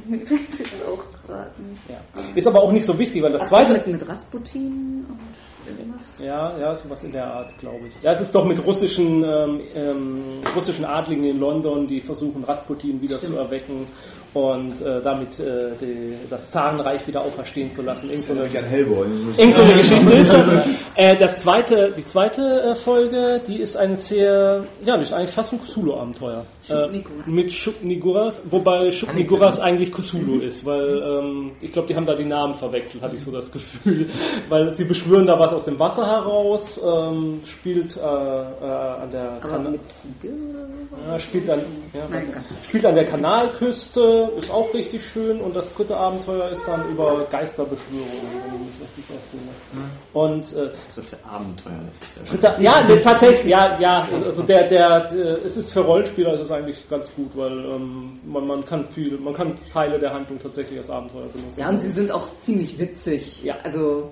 Auch 0.08 1.28
gerade 1.28 1.52
nicht. 1.62 1.82
Ja. 1.90 1.98
Ist 2.36 2.48
aber 2.48 2.62
auch 2.62 2.72
nicht 2.72 2.86
so 2.86 2.98
wichtig, 2.98 3.22
weil 3.24 3.32
das 3.32 3.42
Ach, 3.44 3.48
zweite. 3.48 3.74
mit, 3.74 3.88
mit 3.88 4.08
Rasputin 4.08 5.06
und 5.08 5.80
irgendwas. 5.80 6.02
Ja, 6.20 6.58
ja, 6.58 6.76
sowas 6.76 7.04
in 7.04 7.12
der 7.12 7.26
Art, 7.26 7.58
glaube 7.58 7.88
ich. 7.88 7.94
Ja, 8.04 8.12
es 8.12 8.22
ist 8.22 8.34
doch 8.34 8.46
mit 8.46 8.64
russischen, 8.66 9.24
ähm, 9.24 9.62
ähm, 9.76 10.22
russischen 10.56 10.86
Adligen 10.86 11.24
in 11.26 11.40
London, 11.40 11.88
die 11.88 12.02
versuchen, 12.02 12.44
Rasputin 12.44 13.02
wieder 13.02 13.22
zu 13.22 13.36
erwecken 13.38 13.88
und 14.34 14.82
äh, 14.82 15.02
damit 15.02 15.40
äh, 15.40 15.72
die, 15.80 16.16
das 16.30 16.52
Zarenreich 16.52 17.08
wieder 17.08 17.22
auferstehen 17.22 17.72
zu 17.72 17.82
lassen. 17.82 18.10
Irgend 18.10 18.26
so 18.26 18.34
eine, 18.34 18.44
irgend 18.46 19.56
so 19.56 19.62
eine 19.62 19.74
Geschichte 19.74 20.14
ist 20.14 20.32
das. 20.32 20.84
Äh, 20.96 21.16
das 21.16 21.42
zweite, 21.42 21.94
die 21.98 22.06
zweite 22.06 22.42
äh, 22.42 22.76
Folge, 22.76 23.42
die 23.48 23.62
ist 23.62 23.78
ein 23.78 23.98
sehr, 23.98 24.66
ja, 24.84 24.98
die 24.98 25.04
ist 25.04 25.14
eigentlich 25.14 25.32
fast 25.32 25.54
ein 25.54 25.60
Cthulhu-Abenteuer. 25.62 26.46
Äh, 26.68 26.74
Shub-Niguras. 26.74 27.28
mit 27.28 27.52
Shub-Niguras, 27.54 28.42
wobei 28.50 28.90
Shub-Niguras 28.92 29.60
eigentlich 29.60 29.92
Cthulhu 29.92 30.40
ist, 30.40 30.66
weil 30.66 31.02
ähm, 31.04 31.52
ich 31.62 31.72
glaube, 31.72 31.88
die 31.88 31.96
haben 31.96 32.06
da 32.06 32.16
die 32.16 32.26
Namen 32.26 32.56
verwechselt, 32.56 33.04
hatte 33.04 33.16
ich 33.18 33.24
so 33.24 33.32
das 33.32 33.52
Gefühl. 33.52 34.10
weil 34.50 34.74
sie 34.74 34.84
beschwören 34.86 35.26
da 35.28 35.40
was 35.40 35.54
aus 35.54 35.66
dem 35.66 35.78
Wasser 35.80 36.06
heraus, 36.08 36.80
ähm, 36.86 37.42
spielt 37.46 37.96
äh, 37.98 38.00
äh, 38.00 38.04
an 38.04 39.12
der 39.12 39.32
Aber 39.42 39.50
Kana- 39.50 39.70
mit 39.70 39.82
Ziege 39.88 40.34
oder 40.50 40.60
so? 40.60 41.12
ja, 41.12 41.20
spielt, 41.20 41.50
an, 41.50 41.60
ja, 41.94 42.02
Nein, 42.10 42.34
spielt 42.68 42.86
an 42.86 42.96
der 42.96 43.06
Kanalküste, 43.06 44.32
ist 44.40 44.52
auch 44.52 44.74
richtig 44.74 45.04
schön 45.06 45.40
und 45.42 45.56
das 45.56 45.74
dritte 45.74 45.96
Abenteuer 45.96 46.50
ist 46.50 46.62
dann 46.68 46.82
über 46.90 47.26
Geisterbeschwörungen, 47.30 48.10
wenn 48.50 48.56
ich 48.56 48.80
mich 48.80 48.88
richtig 48.98 49.16
entsinne. 49.16 49.90
Und 50.14 50.44
äh, 50.54 50.70
Dritte 50.96 51.18
Abenteuer, 51.30 51.80
das 51.88 52.02
ist 52.02 52.18
ja 52.18 52.32
dritter, 52.32 52.62
ja, 52.62 52.84
ne, 52.88 53.02
tatsächlich, 53.02 53.46
ja, 53.52 53.78
ja, 53.80 54.08
also 54.26 54.44
der, 54.44 54.64
der, 54.70 55.00
der, 55.12 55.46
es 55.46 55.58
ist 55.58 55.72
für 55.74 55.82
Rollenspieler 55.82 56.34
ist 56.36 56.42
es 56.42 56.52
eigentlich 56.56 56.90
ganz 56.90 57.10
gut, 57.16 57.36
weil 57.36 57.66
ähm, 57.66 58.20
man, 58.26 58.48
man 58.48 58.66
kann 58.66 58.88
viel, 58.88 59.18
man 59.18 59.34
kann 59.34 59.56
Teile 59.72 60.00
der 60.00 60.14
Handlung 60.14 60.40
tatsächlich 60.40 60.78
als 60.78 60.90
Abenteuer 60.90 61.28
benutzen. 61.28 61.60
Ja, 61.60 61.70
und 61.70 61.78
sie 61.78 61.90
sind 61.90 62.12
auch 62.12 62.28
ziemlich 62.40 62.78
witzig. 62.80 63.44
Ja. 63.44 63.56
Also, 63.64 64.12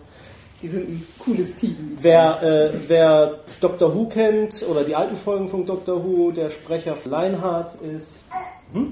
die 0.61 0.69
sind 0.69 0.89
ein 0.89 1.07
cooles 1.19 1.55
Team. 1.55 1.97
Wer, 2.01 2.41
äh, 2.41 2.79
wer 2.87 3.39
Doctor 3.59 3.93
Who 3.93 4.07
kennt 4.07 4.65
oder 4.69 4.83
die 4.83 4.95
alten 4.95 5.17
Folgen 5.17 5.47
von 5.47 5.65
Doctor 5.65 6.03
Who, 6.03 6.31
der 6.31 6.49
Sprecher 6.49 6.95
von 6.95 7.11
Leinhardt 7.11 7.75
ist 7.81 8.25
Was? 8.73 8.83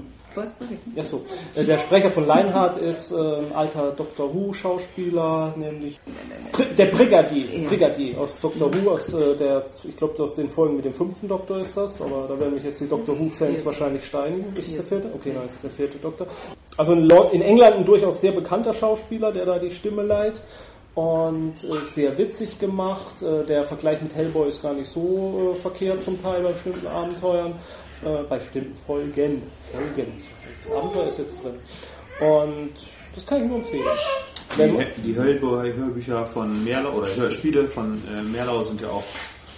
Ja, 0.94 1.04
so. 1.04 1.22
Äh, 1.54 1.64
Der 1.64 1.78
Sprecher 1.78 2.10
von 2.10 2.26
Leinhardt 2.26 2.76
ist 2.76 3.12
ein 3.12 3.52
alter 3.54 3.92
Doctor 3.92 4.32
Who-Schauspieler, 4.34 5.54
nämlich 5.56 5.98
der 6.78 6.86
Brigadier. 6.86 7.68
Brigadier 7.68 8.18
aus 8.18 8.40
Doctor 8.40 8.72
Who, 8.72 8.90
aus 8.90 9.12
äh, 9.12 9.36
der, 9.36 9.64
ich 9.84 9.96
glaube 9.96 10.22
aus 10.22 10.34
den 10.34 10.48
Folgen 10.48 10.76
mit 10.76 10.84
dem 10.84 10.92
fünften 10.94 11.28
Doktor 11.28 11.60
ist 11.60 11.76
das, 11.76 12.00
aber 12.00 12.26
da 12.28 12.38
werden 12.38 12.54
mich 12.54 12.64
jetzt 12.64 12.80
die 12.80 12.88
Doctor 12.88 13.18
Who-Fans 13.18 13.64
wahrscheinlich 13.64 14.04
steinigen. 14.04 14.52
Ist 14.56 14.68
es 14.68 14.74
der 14.74 14.84
vierte? 14.84 15.08
Okay, 15.14 15.32
nein, 15.34 15.44
es 15.46 15.54
ist 15.54 15.64
der 15.64 15.70
vierte 15.70 15.98
Doktor. 15.98 16.26
Also 16.76 16.92
in 16.94 17.42
England 17.42 17.76
ein 17.76 17.84
durchaus 17.84 18.20
sehr 18.20 18.32
bekannter 18.32 18.72
Schauspieler, 18.72 19.32
der 19.32 19.44
da 19.44 19.58
die 19.58 19.70
Stimme 19.70 20.02
leiht 20.02 20.40
und 20.94 21.54
äh, 21.64 21.84
sehr 21.84 22.16
witzig 22.18 22.58
gemacht. 22.58 23.22
Äh, 23.22 23.46
der 23.46 23.64
Vergleich 23.64 24.02
mit 24.02 24.14
Hellboy 24.14 24.48
ist 24.48 24.62
gar 24.62 24.74
nicht 24.74 24.90
so 24.90 25.52
äh, 25.52 25.54
verkehrt 25.54 26.02
zum 26.02 26.20
Teil 26.22 26.42
bei 26.42 26.52
bestimmten 26.52 26.86
Abenteuern, 26.86 27.54
äh, 28.04 28.22
bei 28.28 28.38
bestimmten 28.38 28.76
Folgen. 28.86 29.42
Folgen. 29.72 30.22
Das 30.64 30.72
Abenteuer 30.76 31.06
ist 31.08 31.18
jetzt 31.18 31.42
drin. 31.42 31.54
Und 32.20 32.70
das 33.14 33.26
kann 33.26 33.42
ich 33.42 33.48
nur 33.48 33.58
empfehlen. 33.58 33.84
Die, 34.56 35.02
die 35.02 35.18
Hellboy-Hörbücher 35.18 36.26
von 36.26 36.62
Meerlau 36.62 36.90
oder 36.92 37.06
Hörspiele 37.16 37.66
von 37.68 38.02
äh, 38.06 38.22
Meerlau 38.22 38.62
sind 38.62 38.80
ja 38.82 38.88
auch, 38.88 39.02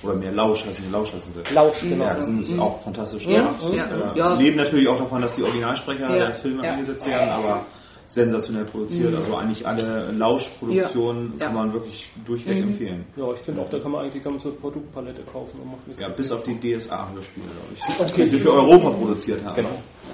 oder 0.03 0.15
Meerlausch 0.15 0.65
heißen 0.65 0.85
die, 0.87 0.93
Lausch 0.93 1.13
heißen 1.13 1.33
sie. 1.33 1.55
Lausch, 1.55 1.81
genau. 1.81 2.05
Ja, 2.05 2.19
sind 2.21 2.41
ist 2.41 2.59
auch 2.59 2.81
fantastisch 2.83 3.27
Ja, 3.27 3.39
gemacht. 3.39 3.57
ja, 3.75 3.85
äh, 3.87 4.19
ja. 4.19 4.35
Leben 4.35 4.57
natürlich 4.57 4.87
auch 4.87 4.99
davon, 4.99 5.21
dass 5.23 5.35
die 5.35 5.43
Originalsprecher 5.43 6.17
Ja, 6.17 6.27
des 6.27 6.41
Films 6.41 6.63
ja. 6.63 6.71
eingesetzt 6.73 7.09
werden, 7.09 7.29
aber 7.31 7.67
sensationell 8.07 8.65
produziert. 8.65 9.15
Also 9.15 9.37
eigentlich 9.37 9.67
alle 9.67 10.11
Lauschproduktionen 10.13 11.35
Ja, 11.39 11.47
kann 11.47 11.57
ja. 11.57 11.63
man 11.63 11.73
wirklich 11.73 12.11
durchweg 12.25 12.59
empfehlen. 12.59 13.05
Ja, 13.17 13.33
ich 13.33 13.41
finde 13.41 13.63
auch, 13.63 13.69
da 13.69 13.79
kann 13.79 13.91
man 13.93 14.03
eigentlich 14.03 14.23
die 14.23 14.29
ganze 14.29 14.51
Produktpalette 14.51 15.23
kaufen 15.23 15.59
und 15.63 15.73
macht 15.73 15.87
nichts. 15.87 16.03
Ja, 16.03 16.09
bis 16.09 16.31
auf 16.33 16.43
die 16.43 16.55
DSA-Hörspiele, 16.55 17.47
glaube 17.47 17.75
ich. 17.75 18.01
Okay. 18.01 18.23
Die 18.23 18.29
sie 18.29 18.39
für 18.39 18.53
Europa 18.53 18.91
produziert 18.91 19.45
haben. 19.45 19.57
Genau. 19.57 19.69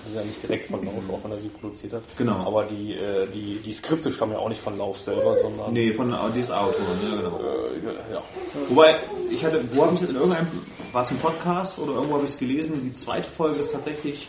Also 0.04 0.18
ja 0.18 0.24
nicht 0.24 0.42
direkt 0.42 0.66
von 0.66 0.84
Lausch, 0.84 1.04
auch 1.12 1.24
wenn 1.24 1.32
er 1.32 1.38
sie 1.38 1.48
produziert 1.48 1.92
hat. 1.92 2.02
Genau. 2.16 2.46
Aber 2.46 2.64
die, 2.64 2.92
äh, 2.94 3.26
die, 3.34 3.60
die 3.64 3.72
Skripte 3.72 4.12
stammen 4.12 4.32
ja 4.32 4.38
auch 4.38 4.48
nicht 4.48 4.60
von 4.60 4.78
Lausch 4.78 4.98
selber, 4.98 5.36
sondern 5.40 5.72
Nee, 5.72 5.92
von 5.92 6.10
DSA-Autoren, 6.10 6.86
ja, 7.10 7.16
genau. 7.16 7.38
äh, 7.38 8.14
ja. 8.14 8.22
Wobei, 8.68 8.94
ich 9.30 9.44
hatte, 9.44 9.62
wo 9.72 9.84
habe 9.84 9.94
ich 9.94 10.02
in 10.02 10.14
irgendeinem, 10.14 10.46
war 10.92 11.02
es 11.02 11.10
ein 11.10 11.18
Podcast 11.18 11.78
oder 11.78 11.94
irgendwo 11.94 12.14
habe 12.14 12.24
ich 12.24 12.30
es 12.30 12.38
gelesen, 12.38 12.80
die 12.84 12.94
zweite 12.94 13.28
Folge 13.28 13.60
ist 13.60 13.72
tatsächlich 13.72 14.28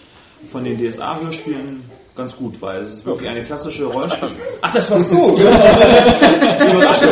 von 0.52 0.64
den 0.64 0.78
DSA-Hörspielen 0.80 1.84
ganz 2.16 2.36
gut, 2.36 2.62
weil 2.62 2.82
es 2.82 2.90
ist 2.96 3.06
wirklich 3.06 3.30
eine 3.30 3.44
klassische 3.44 3.86
Rollenspiel. 3.86 4.30
Ach, 4.62 4.74
das 4.74 4.92
warst 4.92 5.12
du! 5.14 5.38
Überraschung. 5.38 7.10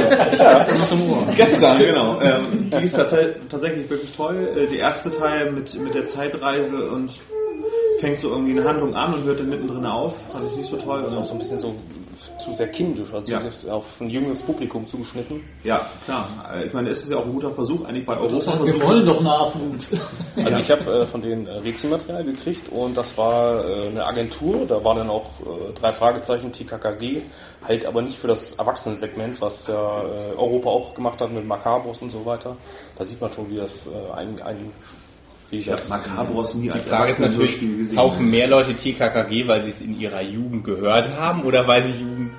Gestern, 1.35 1.79
genau. 1.79 2.19
Ähm, 2.21 2.69
die 2.69 2.85
ist 2.85 2.95
tats 2.95 3.13
tatsächlich 3.49 3.89
wirklich 3.89 4.11
toll. 4.11 4.47
Äh, 4.55 4.67
Der 4.67 4.79
erste 4.79 5.11
Teil 5.11 5.51
mit, 5.51 5.73
mit 5.81 5.95
der 5.95 6.05
Zeitreise 6.05 6.89
und 6.89 7.11
fängt 7.99 8.17
so 8.19 8.29
irgendwie 8.29 8.51
eine 8.59 8.63
Handlung 8.67 8.93
an 8.95 9.13
und 9.13 9.23
hört 9.23 9.39
dann 9.39 9.49
mittendrin 9.49 9.85
auf. 9.85 10.15
Fand 10.29 10.45
ich 10.51 10.57
nicht 10.57 10.69
so 10.69 10.77
toll. 10.77 11.01
Das 11.03 11.11
ist 11.13 11.17
auch 11.17 11.25
so 11.25 11.33
ein 11.33 11.39
bisschen 11.39 11.59
so 11.59 11.75
zu 12.39 12.53
sehr 12.53 12.67
kindisch, 12.69 13.13
also 13.13 13.31
Ja. 13.31 13.39
sehr 13.41 13.73
auf 13.75 13.99
ein 14.01 14.09
jüngeres 14.09 14.41
Publikum 14.41 14.87
zugeschnitten. 14.87 15.41
Ja, 15.63 15.87
klar. 16.05 16.27
Äh, 16.53 16.65
Ich 16.67 16.73
meine, 16.73 16.89
es 16.89 17.03
ist 17.03 17.11
ja 17.11 17.17
auch 17.17 17.25
ein 17.25 17.33
guter 17.33 17.51
Versuch, 17.51 17.85
eigentlich 17.85 18.05
bei 18.05 18.17
Europa. 18.17 18.33
Das 18.35 18.65
wir 18.65 18.83
wollen 18.83 19.05
doch 19.05 19.21
Nachwuchs. 19.21 19.91
Also 20.35 20.57
ich 20.57 20.71
habe 20.71 21.01
äh, 21.01 21.05
von 21.05 21.21
denen 21.21 21.47
äh, 21.47 21.51
Rätselmaterial 21.57 22.23
gekriegt 22.23 22.69
und 22.69 22.95
das 22.97 23.17
war 23.17 23.63
äh, 23.65 23.87
eine 23.89 24.05
Agentur, 24.05 24.65
da 24.67 24.83
war 24.83 24.95
dann 24.95 25.09
auch 25.09 25.25
äh, 25.41 25.73
drei 25.79 25.91
Fragezeichen 25.91 26.51
TKKG, 26.51 27.21
halt 27.67 27.85
aber 27.85 28.01
nicht 28.01 28.17
für 28.17 28.27
das 28.27 28.53
Erwachsenensegment, 28.53 29.41
was 29.41 29.67
ja 29.67 29.73
äh, 30.01 30.35
Europa 30.37 30.69
auch 30.69 30.93
gemacht 30.93 31.19
hat 31.21 31.31
mit 31.31 31.45
Macabros 31.45 32.01
und 32.01 32.11
so 32.11 32.25
weiter. 32.25 32.55
Da 32.97 33.05
sieht 33.05 33.19
man 33.21 33.31
schon, 33.33 33.49
wie 33.51 33.57
das 33.57 33.87
äh, 33.87 34.13
ein, 34.13 34.41
ein 34.41 34.71
ich 35.51 35.67
habe 35.67 35.77
das 35.77 35.89
Macabros 35.89 36.53
nie 36.55 36.63
Die 36.63 36.71
als 36.71 36.85
Frage 36.87 37.09
ist 37.09 37.19
natürlich, 37.19 37.53
Erwachsenen-Hörspiel 37.55 37.77
gesehen. 37.77 37.95
kaufen 37.97 38.29
mehr 38.29 38.47
Leute 38.47 38.75
TKKG, 38.75 39.47
weil 39.47 39.63
sie 39.63 39.71
es 39.71 39.81
in 39.81 39.99
ihrer 39.99 40.21
Jugend 40.21 40.63
gehört 40.63 41.09
haben 41.17 41.41
oder 41.43 41.67
weil 41.67 41.83
sie 41.83 41.93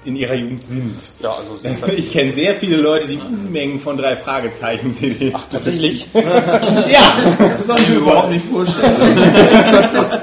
in 0.05 0.17
ihrer 0.17 0.35
Jugend 0.35 0.65
sind? 0.65 0.95
ja 1.21 1.35
also 1.35 1.59
halt, 1.83 1.99
Ich 1.99 2.13
kenne 2.13 2.33
sehr 2.33 2.55
viele 2.55 2.77
Leute, 2.77 3.09
die 3.09 3.19
Unmengen 3.19 3.81
von 3.81 3.97
drei 3.97 4.17
Fragezeichen 4.17 4.93
CDs. 4.93 5.35
Ach, 5.37 5.47
tatsächlich. 5.51 6.07
ja, 6.15 7.17
Das 7.39 7.67
kann 7.67 7.77
ich 7.83 7.89
mir 7.89 7.97
überhaupt 7.97 8.31
nicht 8.31 8.47
vorstellen. 8.47 8.95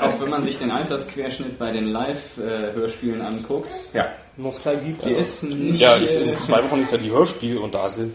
Auch 0.01 0.21
wenn 0.21 0.29
man 0.29 0.43
sich 0.45 0.57
den 0.57 0.71
Altersquerschnitt 0.71 1.59
bei 1.59 1.71
den 1.71 1.87
Live-Hörspielen 1.87 3.21
anguckt, 3.21 3.71
ja. 3.93 4.05
Nostalgie. 4.37 4.95
der 5.03 5.17
ist 5.17 5.43
nicht... 5.43 5.79
ja, 5.79 5.97
ich, 5.97 6.15
in 6.15 6.35
zwei 6.37 6.63
Wochen 6.63 6.81
ist 6.83 6.91
ja 6.91 6.97
die 6.99 7.11
Hörspiel 7.11 7.57
und 7.57 7.73
da 7.73 7.89
sind 7.89 8.13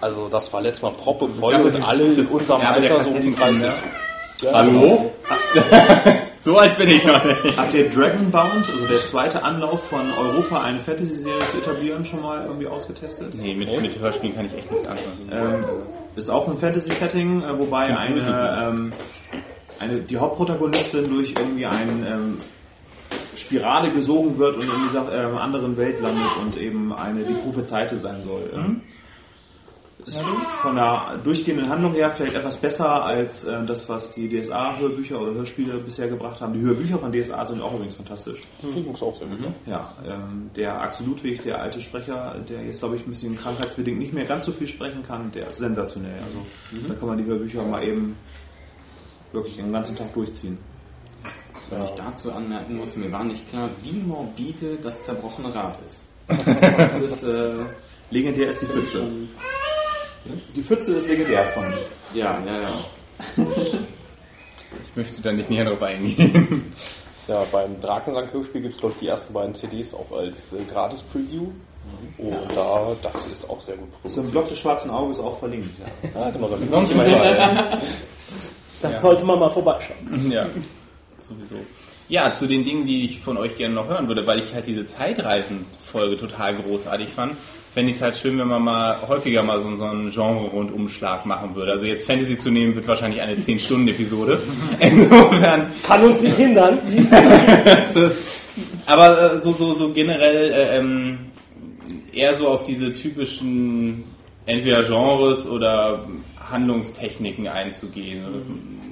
also 0.00 0.28
das 0.28 0.52
war 0.52 0.62
letztes 0.62 0.82
Mal 0.82 0.92
proppe 0.92 1.28
voll 1.28 1.52
Ja, 1.52 1.60
und 1.60 1.88
alle 1.88 2.04
in 2.04 2.26
unserem 2.26 2.60
der 2.60 2.72
Alter 2.72 3.04
so 3.04 3.10
um 3.10 3.22
die 3.22 3.32
Kassettenkinder. 3.32 3.72
30. 4.36 4.42
Ja, 4.42 4.52
Hallo? 4.54 5.12
so 6.40 6.56
alt 6.56 6.78
bin 6.78 6.88
ich 6.88 7.04
noch 7.04 7.22
nicht. 7.24 7.56
Habt 7.56 7.74
ihr 7.74 7.90
Dragonbound, 7.90 8.70
also 8.70 8.86
der 8.86 9.02
zweite 9.02 9.42
Anlauf 9.42 9.88
von 9.88 10.10
Europa, 10.12 10.62
eine 10.62 10.80
Fantasy-Serie 10.80 11.40
zu 11.50 11.58
etablieren, 11.58 12.04
schon 12.04 12.22
mal 12.22 12.46
irgendwie 12.46 12.66
ausgetestet? 12.66 13.34
Nee, 13.34 13.54
mit, 13.54 13.80
mit 13.82 13.98
Hörspielen 13.98 14.34
kann 14.34 14.46
ich 14.46 14.54
echt 14.54 14.70
nichts 14.70 14.88
anfangen. 14.88 15.28
Ähm, 15.30 15.64
ist 16.16 16.30
auch 16.30 16.48
ein 16.48 16.56
Fantasy-Setting, 16.56 17.42
äh, 17.42 17.58
wobei 17.58 17.96
eine, 17.96 18.58
ähm, 18.62 18.92
eine, 19.78 19.96
die 19.96 20.16
Hauptprotagonistin 20.16 21.10
durch 21.10 21.34
irgendwie 21.36 21.66
eine 21.66 22.08
ähm, 22.08 22.38
Spirale 23.36 23.90
gesogen 23.90 24.38
wird 24.38 24.56
und 24.56 24.62
in 24.62 24.82
dieser 24.86 25.12
ähm, 25.12 25.36
anderen 25.36 25.76
Welt 25.76 26.00
landet 26.00 26.36
und 26.42 26.56
eben 26.56 26.92
eine 26.94 27.24
die 27.24 27.34
Prophezeite 27.34 27.98
sein 27.98 28.24
soll. 28.24 28.50
Ähm, 28.54 28.82
ist 30.08 30.18
von 30.62 30.74
der 30.76 31.18
durchgehenden 31.22 31.68
Handlung 31.68 31.92
her 31.94 32.10
vielleicht 32.10 32.34
etwas 32.34 32.56
besser 32.56 33.04
als 33.04 33.44
ähm, 33.44 33.66
das, 33.66 33.88
was 33.88 34.12
die 34.12 34.28
DSA-Hörbücher 34.28 35.20
oder 35.20 35.34
Hörspiele 35.34 35.74
bisher 35.74 36.08
gebracht 36.08 36.40
haben. 36.40 36.52
Die 36.54 36.60
Hörbücher 36.60 36.98
von 36.98 37.12
DSA 37.12 37.44
sind 37.46 37.62
auch 37.62 37.74
übrigens 37.74 37.96
fantastisch. 37.96 38.42
Ich 38.62 38.86
muss 38.86 39.02
auch 39.02 39.14
sagen. 39.14 39.32
ne? 39.40 39.54
Ja, 39.66 39.92
ähm, 40.06 40.50
der 40.56 40.80
Axel 40.80 41.06
Ludwig, 41.06 41.40
der 41.42 41.60
alte 41.60 41.80
Sprecher, 41.80 42.36
der 42.48 42.64
jetzt 42.64 42.80
glaube 42.80 42.96
ich 42.96 43.06
ein 43.06 43.10
bisschen 43.10 43.36
krankheitsbedingt 43.36 43.98
nicht 43.98 44.12
mehr 44.12 44.24
ganz 44.24 44.44
so 44.44 44.52
viel 44.52 44.66
sprechen 44.68 45.02
kann, 45.02 45.30
der 45.32 45.48
ist 45.48 45.58
sensationell. 45.58 46.18
Also 46.24 46.86
da 46.88 46.94
kann 46.94 47.08
man 47.08 47.18
die 47.18 47.24
Hörbücher 47.24 47.62
mal 47.62 47.82
eben 47.82 48.16
wirklich 49.32 49.56
den 49.56 49.72
ganzen 49.72 49.96
Tag 49.96 50.12
durchziehen. 50.14 50.58
Wenn 51.70 51.84
ich 51.84 51.90
dazu 51.90 52.32
anmerken 52.32 52.76
muss, 52.76 52.96
mir 52.96 53.12
war 53.12 53.22
nicht 53.22 53.48
klar, 53.48 53.70
wie 53.82 53.92
morbide 53.98 54.76
das 54.82 55.02
zerbrochene 55.02 55.54
Rad 55.54 55.78
ist. 55.86 56.04
Das 56.76 57.00
ist, 57.00 57.22
äh, 57.24 57.52
Legendär 58.10 58.50
ist 58.50 58.62
die 58.62 58.66
Pfütze. 58.66 59.02
Die 60.54 60.62
Pfütze 60.62 60.92
ist 60.94 61.08
legendär 61.08 61.44
von. 61.46 61.64
ja, 62.14 62.38
ja, 62.46 62.60
ja. 62.62 62.70
Ich 63.36 64.96
möchte 64.96 65.22
da 65.22 65.32
nicht 65.32 65.50
näher 65.50 65.64
drauf 65.64 65.82
eingehen. 65.82 66.72
Ja, 67.28 67.44
beim 67.52 67.80
Drakensang-Hörspiel 67.80 68.60
gibt 68.62 68.74
es, 68.74 68.80
glaube 68.80 68.94
ich, 68.94 69.00
die 69.00 69.06
ersten 69.06 69.32
beiden 69.32 69.54
CDs 69.54 69.94
auch 69.94 70.10
als 70.10 70.52
äh, 70.52 70.56
Gratis-Preview. 70.72 71.46
Und 72.18 72.56
da, 72.56 72.96
das 73.02 73.26
ist 73.28 73.48
auch 73.48 73.60
sehr 73.60 73.76
gut 73.76 73.88
Ist 73.88 74.16
im 74.16 74.24
produziert. 74.24 74.32
Blog 74.32 74.48
des 74.48 74.58
Schwarzen 74.58 74.90
Auges 74.90 75.20
auch 75.20 75.38
verlinkt. 75.38 75.70
Ja. 75.78 76.20
Ja, 76.20 76.30
genau, 76.30 76.48
da 76.48 76.66
Sonst 76.66 76.92
immer 76.92 77.06
mal, 77.06 77.80
Das 78.82 79.00
sollte 79.00 79.24
man 79.24 79.38
mal 79.38 79.50
vorbeischauen. 79.50 80.30
Ja, 80.30 80.46
sowieso. 81.20 81.56
Ja, 82.08 82.34
zu 82.34 82.46
den 82.46 82.64
Dingen, 82.64 82.86
die 82.86 83.04
ich 83.04 83.20
von 83.20 83.36
euch 83.36 83.56
gerne 83.56 83.74
noch 83.76 83.86
hören 83.86 84.08
würde, 84.08 84.26
weil 84.26 84.40
ich 84.40 84.52
halt 84.52 84.66
diese 84.66 84.84
Zeitreisen-Folge 84.86 86.18
total 86.18 86.56
großartig 86.56 87.10
fand, 87.10 87.36
fände 87.72 87.90
ich 87.90 87.96
es 87.96 88.02
halt 88.02 88.16
schön, 88.16 88.38
wenn 88.38 88.48
man 88.48 88.62
mal 88.64 88.96
häufiger 89.06 89.42
mal 89.42 89.60
so, 89.60 89.74
so 89.74 89.84
einen 89.84 90.10
Genre-Rundumschlag 90.10 91.24
machen 91.26 91.54
würde. 91.54 91.72
Also 91.72 91.84
jetzt 91.84 92.06
Fantasy 92.06 92.36
zu 92.38 92.50
nehmen, 92.50 92.74
wird 92.74 92.86
wahrscheinlich 92.88 93.20
eine 93.20 93.36
10-Stunden-Episode. 93.36 94.40
Insofern 94.80 95.66
Kann 95.84 96.02
uns 96.02 96.20
nicht 96.22 96.36
hindern. 96.36 96.78
Ist- 97.94 98.40
aber 98.86 99.34
äh, 99.34 99.40
so, 99.40 99.52
so, 99.52 99.72
so 99.74 99.90
generell 99.92 100.50
äh, 100.52 100.78
ähm, 100.78 101.18
eher 102.12 102.34
so 102.36 102.48
auf 102.48 102.64
diese 102.64 102.92
typischen 102.92 104.04
entweder 104.46 104.82
Genres 104.82 105.46
oder 105.46 106.04
Handlungstechniken 106.50 107.46
einzugehen. 107.46 108.24
Das, 108.34 108.44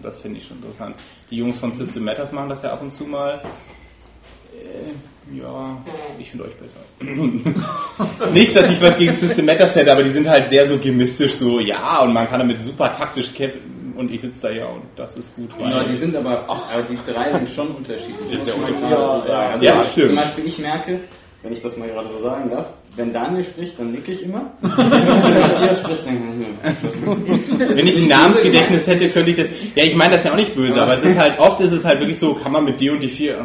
das 0.03 0.21
finde 0.21 0.39
ich 0.39 0.47
schon 0.47 0.59
interessant. 0.59 0.95
Die 1.31 1.37
Jungs 1.37 1.59
von 1.59 1.73
System 1.73 2.05
Matters 2.05 2.31
machen 2.33 2.49
das 2.49 2.63
ja 2.63 2.73
ab 2.73 2.81
und 2.83 2.93
zu 2.93 3.05
mal. 3.05 3.41
Äh, 4.65 5.39
ja, 5.39 5.77
ich 6.19 6.31
finde 6.31 6.47
euch 6.47 6.55
besser. 6.55 6.81
Nicht, 8.33 8.57
dass 8.57 8.71
ich 8.71 8.81
was 8.81 8.97
gegen 8.97 9.15
System 9.15 9.45
Matters 9.45 9.75
hätte, 9.75 9.93
aber 9.93 10.03
die 10.03 10.11
sind 10.11 10.29
halt 10.29 10.49
sehr 10.49 10.67
so 10.67 10.79
gemistisch, 10.79 11.35
so 11.35 11.61
ja, 11.61 12.01
und 12.03 12.15
man 12.15 12.27
kann 12.27 12.39
damit 12.39 12.61
super 12.61 12.93
taktisch 12.93 13.35
kämpfen 13.35 13.93
und 13.99 14.15
ich 14.15 14.21
sitze 14.21 14.43
da 14.43 14.51
ja 14.51 14.67
und 14.67 14.85
das 14.97 15.17
ist 15.17 15.35
gut. 15.35 15.51
Weil 15.59 15.71
Genau, 15.71 15.83
die 15.83 15.97
sind 15.97 16.17
aber, 16.17 16.45
aber 16.49 16.63
die 16.89 16.99
drei 17.11 17.33
sind 17.33 17.49
schon 17.49 17.69
unterschiedlich. 17.69 18.33
Ist 18.33 18.49
ja 18.49 18.55
unterschiedlich. 18.55 18.89
gerade 18.89 19.21
so 19.21 19.27
sagen. 19.27 19.53
Also 19.55 19.65
Ja, 19.65 19.85
stimmt. 19.85 20.07
Zum 20.07 20.17
Beispiel, 20.17 20.47
ich 20.47 20.59
merke, 20.61 21.01
wenn 21.43 21.53
ich 21.53 21.63
das 21.63 21.77
mal 21.77 21.89
gerade 21.89 22.09
so 22.09 22.23
sagen 22.23 22.49
darf, 22.51 22.67
wenn 22.95 23.13
Daniel 23.13 23.45
spricht, 23.45 23.79
dann 23.79 23.93
nicke 23.93 24.13
ich 24.13 24.23
immer. 24.23 24.53
wenn 24.61 24.71
Matthias 24.71 25.81
spricht, 25.81 26.07
dann 26.07 26.57
Wenn 27.77 27.87
ich 27.87 27.97
ein 27.97 28.09
Namensgedächtnis 28.09 28.87
hätte, 28.87 29.09
könnte 29.09 29.31
ich 29.33 29.37
das. 29.37 29.47
Ja, 29.75 29.85
ich 29.85 29.97
meine 29.97 30.15
das 30.15 30.25
ja 30.25 30.33
auch 30.33 30.37
nicht 30.37 30.55
böse, 30.55 30.81
aber 30.81 30.97
es 30.99 31.03
ist 31.03 31.19
halt 31.19 31.39
oft 31.39 31.61
ist 31.61 31.73
es 31.73 31.85
halt 31.85 32.01
wirklich 32.01 32.19
so, 32.19 32.35
kann 32.35 32.53
man 32.53 32.65
mit 32.65 32.81
D 32.81 32.91
und 32.91 33.03
D 33.03 33.09
4. 33.09 33.45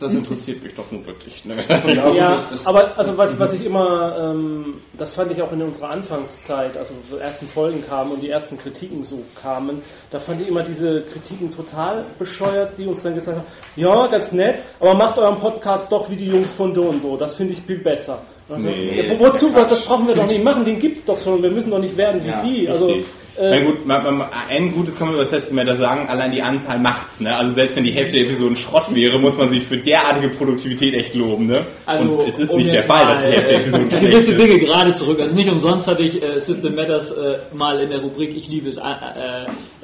Das 0.00 0.12
interessiert 0.12 0.62
mich 0.62 0.74
doch 0.74 0.90
nun 0.90 1.06
wirklich. 1.06 1.44
Ne? 1.44 1.54
Ja, 1.94 2.38
aber 2.64 2.98
also 2.98 3.16
was, 3.16 3.38
was 3.38 3.52
ich 3.52 3.64
immer, 3.64 4.16
ähm, 4.18 4.80
das 4.98 5.14
fand 5.14 5.30
ich 5.30 5.40
auch 5.40 5.52
in 5.52 5.62
unserer 5.62 5.90
Anfangszeit, 5.90 6.76
also 6.76 6.94
so 7.08 7.16
ersten 7.16 7.46
Folgen 7.46 7.84
kamen 7.86 8.10
und 8.10 8.20
die 8.20 8.28
ersten 8.28 8.58
Kritiken 8.58 9.04
so 9.04 9.22
kamen, 9.40 9.82
da 10.10 10.18
fand 10.18 10.42
ich 10.42 10.48
immer 10.48 10.62
diese 10.62 11.02
Kritiken 11.02 11.50
total 11.52 12.04
bescheuert, 12.18 12.72
die 12.76 12.86
uns 12.86 13.04
dann 13.04 13.14
gesagt 13.14 13.38
haben, 13.38 13.46
ja, 13.76 14.06
ganz 14.08 14.32
nett, 14.32 14.56
aber 14.80 14.94
macht 14.94 15.16
euren 15.16 15.38
Podcast 15.38 15.92
doch 15.92 16.10
wie 16.10 16.16
die 16.16 16.26
Jungs 16.26 16.52
von 16.52 16.74
Do 16.74 16.82
und 16.82 17.00
so, 17.00 17.16
das 17.16 17.34
finde 17.34 17.52
ich 17.52 17.62
viel 17.62 17.78
besser. 17.78 18.18
Also, 18.48 18.66
Nee, 18.66 19.00
ja, 19.00 19.10
das 19.10 19.20
wozu, 19.20 19.48
ja 19.50 19.62
was, 19.62 19.68
das 19.68 19.84
brauchen 19.86 20.08
wir 20.08 20.16
doch 20.16 20.26
nicht 20.26 20.42
machen, 20.42 20.64
den 20.64 20.80
gibt's 20.80 21.04
doch 21.04 21.18
schon, 21.18 21.40
wir 21.40 21.50
müssen 21.50 21.70
doch 21.70 21.78
nicht 21.78 21.96
werden 21.96 22.22
wie 22.24 22.28
Ja, 22.28 22.42
die. 22.42 22.68
Also, 22.68 22.86
Richtig. 22.86 23.06
Äh, 23.36 23.50
Na 23.50 23.60
gut, 23.60 23.86
man, 23.86 24.18
man, 24.18 24.28
ein 24.48 24.72
Gutes 24.72 24.96
kann 24.96 25.08
man 25.08 25.14
über 25.14 25.22
das 25.24 25.30
Testament 25.30 25.68
sagen, 25.78 26.08
allein 26.08 26.30
die 26.30 26.42
Anzahl 26.42 26.78
macht's. 26.78 27.20
Ne? 27.20 27.34
Also 27.36 27.54
selbst 27.54 27.76
wenn 27.76 27.84
die 27.84 27.90
Hälfte 27.90 28.16
der 28.16 28.26
Episoden 28.26 28.56
Schrott 28.56 28.94
wäre, 28.94 29.18
muss 29.18 29.36
man 29.36 29.50
sich 29.50 29.64
für 29.64 29.76
derartige 29.76 30.28
Produktivität 30.28 30.94
echt 30.94 31.14
loben. 31.14 31.46
Ne? 31.46 31.66
Also, 31.86 32.12
und 32.12 32.28
es 32.28 32.38
ist 32.38 32.50
um 32.50 32.58
nicht 32.58 32.72
der 32.72 32.82
Fall, 32.82 33.06
dass 33.06 33.24
die 33.24 33.32
Hälfte 33.32 33.48
der 33.48 33.60
Episoden 33.60 33.88
schlecht 33.90 34.04
gewisse 34.06 34.32
ist. 34.32 34.40
Dinge 34.40 34.58
gerade 34.58 34.92
zurück. 34.94 35.20
Also 35.20 35.34
nicht 35.34 35.48
umsonst 35.48 35.88
hatte 35.88 36.02
ich 36.02 36.22
äh, 36.22 36.38
System 36.38 36.74
Matters 36.74 37.12
äh, 37.12 37.38
mal 37.52 37.80
in 37.80 37.90
der 37.90 38.00
Rubrik 38.00 38.36
Ich 38.36 38.48
liebe 38.48 38.68
es 38.68 38.78
äh, 38.78 38.82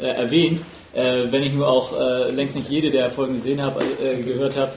äh, 0.01 0.06
erwähnt. 0.06 0.60
Äh, 0.93 1.31
wenn 1.31 1.43
ich 1.43 1.52
nur 1.52 1.68
auch 1.68 1.98
äh, 1.98 2.31
längst 2.31 2.56
nicht 2.56 2.68
jede 2.68 2.90
der 2.90 3.10
Folgen 3.10 3.35
gesehen 3.35 3.62
habe, 3.62 3.81
äh, 4.02 4.22
gehört 4.22 4.56
habe. 4.56 4.72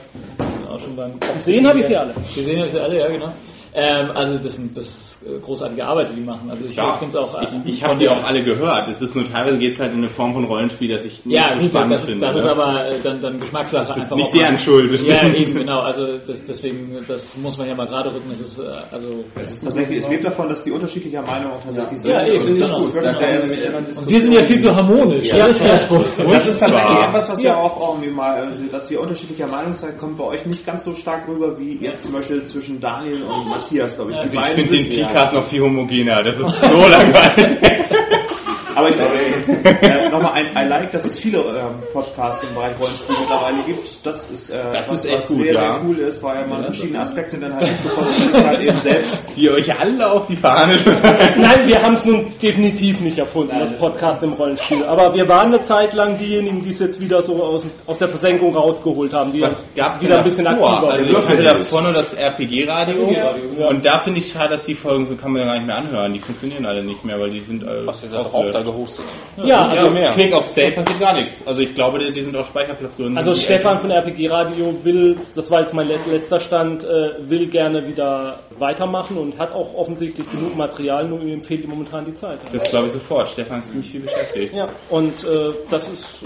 Auch 0.70 0.80
schon 0.80 0.94
beim 0.94 1.12
Gesehen 1.34 1.66
habe 1.66 1.80
ich 1.80 1.86
sie 1.86 1.96
alle. 1.96 2.14
Gesehen 2.34 2.56
habe 2.56 2.66
ich 2.66 2.72
sie 2.72 2.80
alle, 2.80 2.98
ja 2.98 3.08
genau. 3.08 3.32
Ähm, 3.76 4.12
also 4.14 4.38
das 4.38 4.54
sind 4.54 4.76
das 4.76 4.86
ist, 4.86 5.18
äh, 5.26 5.40
großartige 5.40 5.84
Arbeit, 5.84 6.08
die 6.10 6.14
die 6.14 6.20
machen. 6.20 6.48
Also 6.48 6.64
ich 6.64 6.76
Ja, 6.76 6.92
finde 6.96 7.16
es 7.16 7.16
auch. 7.16 7.34
äh, 7.40 7.44
ich, 7.64 7.74
ich 7.74 7.84
habe 7.84 7.96
die 7.96 8.08
auch 8.08 8.22
alle 8.22 8.44
gehört. 8.44 8.86
Es 8.88 9.02
ist 9.02 9.16
nur 9.16 9.24
teilweise 9.28 9.58
geht 9.58 9.74
es 9.74 9.80
halt 9.80 9.90
in 9.90 9.98
eine 9.98 10.08
Form 10.08 10.32
von 10.32 10.44
Rollenspiel, 10.44 10.92
dass 10.94 11.04
ich 11.04 11.26
nicht 11.26 11.34
ja, 11.36 11.48
so 11.54 11.58
gut, 11.58 11.70
spannend 11.70 11.94
das, 11.94 12.04
finde. 12.04 12.24
das 12.24 12.36
ist 12.36 12.44
ne? 12.44 12.50
aber 12.52 12.86
äh, 12.86 13.00
dann, 13.02 13.20
dann 13.20 13.40
Geschmackssache 13.40 13.94
einfach. 13.94 14.14
nicht 14.14 14.32
deren 14.32 14.56
Schuld, 14.60 14.92
das 14.92 15.04
Ja, 15.04 15.16
stimmt. 15.16 15.36
eben, 15.38 15.54
genau. 15.54 15.80
Also 15.80 16.06
das, 16.24 16.44
deswegen, 16.46 17.04
das 17.08 17.36
muss 17.36 17.58
man 17.58 17.66
ja 17.66 17.74
mal 17.74 17.86
gerade 17.86 18.14
rücken. 18.14 18.28
Das 18.30 18.38
ist 18.38 18.58
äh, 18.60 18.62
also 18.92 19.08
Es 19.40 19.50
ist 19.50 19.64
tatsächlich, 19.64 19.98
es 20.04 20.08
lebt 20.08 20.24
davon, 20.24 20.48
dass 20.48 20.62
die 20.62 20.70
unterschiedlicher 20.70 21.22
Meinung 21.22 21.50
auch 21.54 21.64
tatsächlich 21.64 22.00
sind. 22.00 22.10
Ja, 22.12 22.24
eben, 22.26 22.60
das 22.60 22.70
genau. 22.70 22.84
ist 22.84 22.94
nämlich 22.94 23.64
immer 23.64 23.78
Und 23.78 24.08
wir 24.08 24.20
sind 24.20 24.32
ja 24.34 24.42
viel 24.42 24.58
zu 24.60 24.76
harmonisch. 24.76 25.26
Ja, 25.26 25.48
das 25.48 25.56
ist. 25.60 25.64
Das 25.64 26.46
ist 26.48 26.60
tatsächlich 26.60 26.98
etwas, 27.08 27.28
was 27.28 27.42
ja 27.42 27.56
auch 27.56 27.94
irgendwie 27.94 28.10
mal, 28.10 28.34
also, 28.34 28.62
dass 28.70 28.88
ihr 28.88 29.00
unterschiedlicher 29.00 29.48
Meinung 29.48 29.74
seid, 29.74 29.98
kommt 29.98 30.16
bei 30.16 30.24
euch 30.24 30.46
nicht 30.46 30.64
ganz 30.64 30.84
so 30.84 30.94
stark 30.94 31.26
rüber 31.26 31.58
wie 31.58 31.76
jetzt 31.78 32.04
zum 32.04 32.12
Beispiel 32.12 32.44
zwischen 32.46 32.80
Daniel 32.80 33.20
und 33.24 33.48
Matthias, 33.48 33.63
glaube 33.68 34.12
ich. 34.12 34.18
Also 34.18 34.38
ich 34.38 34.44
finde 34.46 34.70
den 34.76 34.86
sind- 34.86 35.02
Podcast 35.06 35.32
noch 35.32 35.44
viel 35.46 35.60
homogener. 35.62 36.22
Das 36.22 36.38
ist 36.38 36.60
so 36.60 36.66
langweilig. 36.88 37.58
Aber 38.74 38.88
ich 38.88 38.96
äh, 38.98 40.08
nochmal 40.10 40.32
ein 40.32 40.46
I 40.56 40.68
like, 40.68 40.90
dass 40.90 41.04
es 41.04 41.18
viele 41.18 41.38
ähm, 41.38 41.82
Podcasts 41.92 42.44
im 42.44 42.54
Bereich 42.54 42.72
Rollenspiel 42.80 43.16
mittlerweile 43.20 43.58
gibt. 43.66 44.06
Das 44.06 44.30
ist, 44.30 44.50
äh, 44.50 44.56
Das 44.72 44.88
was, 44.88 45.04
ist 45.04 45.10
echt 45.10 45.18
was 45.18 45.28
gut, 45.28 45.36
sehr, 45.38 45.52
ja. 45.52 45.60
sehr 45.60 45.80
cool 45.84 45.98
ist, 45.98 46.22
weil 46.22 46.46
man 46.46 46.64
verschiedene 46.64 47.00
Aspekte 47.00 47.38
dann 47.38 47.54
halt 47.54 47.70
mitbekommt 47.70 48.46
halt 48.46 48.60
eben 48.60 48.78
selbst. 48.78 49.18
Die 49.36 49.50
euch 49.50 49.80
alle 49.80 50.10
auf 50.10 50.26
die 50.26 50.36
Fahne 50.36 50.78
Nein, 51.36 51.66
wir 51.66 51.82
haben 51.82 51.94
es 51.94 52.04
nun 52.04 52.32
definitiv 52.40 53.00
nicht 53.00 53.18
erfunden, 53.18 53.58
das 53.58 53.72
Podcast 53.76 54.22
im 54.22 54.32
Rollenspiel. 54.32 54.84
Aber 54.84 55.14
wir 55.14 55.28
waren 55.28 55.48
eine 55.48 55.64
Zeit 55.64 55.92
lang 55.94 56.18
diejenigen, 56.18 56.62
die 56.62 56.70
es 56.70 56.80
jetzt 56.80 57.00
wieder 57.00 57.22
so 57.22 57.42
aus, 57.42 57.62
aus 57.86 57.98
der 57.98 58.08
Versenkung 58.08 58.54
rausgeholt 58.54 59.12
haben, 59.12 59.32
die 59.32 59.40
Was 59.40 59.64
gab's 59.76 60.00
wieder 60.00 60.10
denn 60.10 60.18
ein 60.18 60.24
bisschen 60.24 60.46
aktiver 60.46 60.90
Also 60.90 61.04
ich 61.04 61.16
hatte 61.16 61.42
davor 61.42 61.82
nur 61.82 61.92
das 61.92 62.14
RPG-Radio 62.14 63.10
ja. 63.10 63.68
und 63.68 63.84
da 63.84 63.98
finde 63.98 64.20
ich 64.20 64.30
schade, 64.30 64.50
dass 64.50 64.64
die 64.64 64.74
Folgen 64.74 65.06
so 65.06 65.14
kann 65.16 65.32
man 65.32 65.42
ja 65.42 65.46
gar 65.48 65.54
nicht 65.54 65.66
mehr 65.66 65.76
anhören. 65.76 66.12
Die 66.12 66.20
funktionieren 66.20 66.66
alle 66.66 66.82
nicht 66.82 67.04
mehr, 67.04 67.20
weil 67.20 67.30
die 67.30 67.40
sind 67.40 67.66
alle 67.66 67.86
Was 67.86 68.00
seid 68.00 68.14
auch 68.14 68.50
da 68.50 68.63
ausgelöscht. 68.70 69.04
gehostet. 69.36 69.48
Ja, 69.48 69.58
Das 69.58 69.66
ist 69.68 69.72
also, 69.78 69.86
ja 69.86 69.92
mehr. 69.92 70.12
Klick 70.12 70.32
auf 70.32 70.54
Play 70.54 70.70
passiert 70.70 71.00
gar 71.00 71.12
nichts. 71.14 71.42
Also 71.46 71.60
ich 71.60 71.74
glaube, 71.74 71.98
die, 71.98 72.12
die 72.12 72.22
sind 72.22 72.36
auf 72.36 72.46
Speicherplatzgründen. 72.46 73.16
also 73.18 73.34
Stefan 73.34 73.78
von 73.80 73.90
RPG 73.90 74.28
Radio 74.28 74.74
will, 74.82 75.16
das 75.34 75.50
war 75.50 75.60
jetzt 75.60 75.74
mein 75.74 75.88
let- 75.88 76.06
letzter 76.10 76.40
Stand, 76.40 76.84
äh, 76.84 77.10
will 77.28 77.46
gerne 77.48 77.86
wieder 77.86 78.38
weitermachen 78.58 79.16
und 79.18 79.38
hat 79.38 79.52
auch 79.52 79.74
offensichtlich 79.74 80.30
genug 80.30 80.56
Material, 80.56 81.06
nur 81.08 81.20
ihm 81.22 81.42
fehlt 81.42 81.64
ihm 81.64 81.70
momentan 81.70 82.04
die 82.06 82.14
Zeit. 82.14 82.38
Das 82.52 82.70
glaube 82.70 82.86
ich 82.86 82.92
sofort. 82.92 83.28
Stefan 83.28 83.60
ist 83.60 83.70
ziemlich 83.70 83.90
viel 83.90 84.00
beschäftigt. 84.00 84.54
Ja, 84.54 84.68
und 84.90 85.12
äh, 85.24 85.52
das 85.70 85.88
ist 85.90 86.24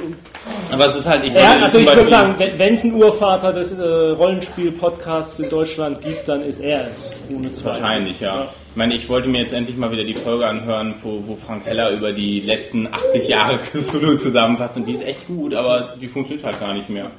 Aber 0.72 0.86
es 0.86 0.96
ist 0.96 1.06
halt, 1.08 1.24
ich 1.24 1.32
Ja, 1.34 1.52
würde 1.52 1.64
also 1.64 1.78
ich 1.78 1.86
würde 1.96 2.08
sagen, 2.08 2.34
wenn 2.38 2.74
es 2.74 2.84
einen 2.84 2.94
Urvater 2.94 3.52
des 3.52 3.72
äh, 3.78 3.82
Rollenspiel-Podcasts 3.82 5.40
in 5.40 5.50
Deutschland 5.50 6.00
gibt, 6.02 6.28
dann 6.28 6.42
ist 6.44 6.60
er 6.60 6.80
es. 6.96 7.16
Ohne 7.34 7.52
Zweifel. 7.54 7.64
Wahrscheinlich, 7.82 8.20
ja. 8.20 8.48
Ich 8.67 8.67
meine, 8.78 8.94
ich 8.94 9.08
wollte 9.08 9.28
mir 9.28 9.42
jetzt 9.42 9.52
endlich 9.52 9.76
mal 9.76 9.90
wieder 9.90 10.04
die 10.04 10.14
Folge 10.14 10.46
anhören, 10.46 10.94
wo, 11.02 11.22
wo 11.26 11.36
Frank 11.36 11.66
Heller 11.66 11.90
über 11.90 12.12
die 12.12 12.40
letzten 12.40 12.86
80 12.86 13.28
Jahre 13.28 13.58
Cthulhu 13.72 14.16
zusammenfasst 14.16 14.76
und 14.76 14.86
die 14.86 14.92
ist 14.92 15.04
echt 15.04 15.26
gut, 15.26 15.54
aber 15.54 15.96
die 16.00 16.06
funktioniert 16.06 16.46
halt 16.46 16.60
gar 16.60 16.72
nicht 16.72 16.88
mehr. 16.88 17.10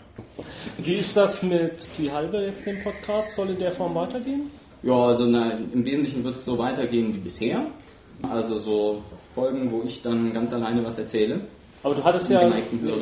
Wie 0.77 0.95
ist 0.95 1.15
das 1.15 1.43
mit 1.43 1.87
die 1.97 2.09
halbe 2.11 2.37
jetzt 2.37 2.65
dem 2.65 2.81
Podcast? 2.81 3.35
Soll 3.35 3.49
in 3.49 3.59
der 3.59 3.73
Form 3.73 3.93
weitergehen? 3.93 4.49
Ja, 4.81 4.93
also 4.93 5.25
na, 5.25 5.51
im 5.51 5.85
Wesentlichen 5.85 6.23
wird 6.23 6.35
es 6.35 6.45
so 6.45 6.57
weitergehen 6.57 7.13
wie 7.13 7.19
bisher. 7.19 7.67
Also 8.31 8.59
so 8.59 9.03
Folgen, 9.35 9.69
wo 9.71 9.83
ich 9.85 10.01
dann 10.01 10.33
ganz 10.33 10.53
alleine 10.53 10.83
was 10.83 10.97
erzähle. 10.97 11.41
Aber 11.83 11.95
du 11.95 12.03
hattest 12.03 12.29
ja, 12.29 12.49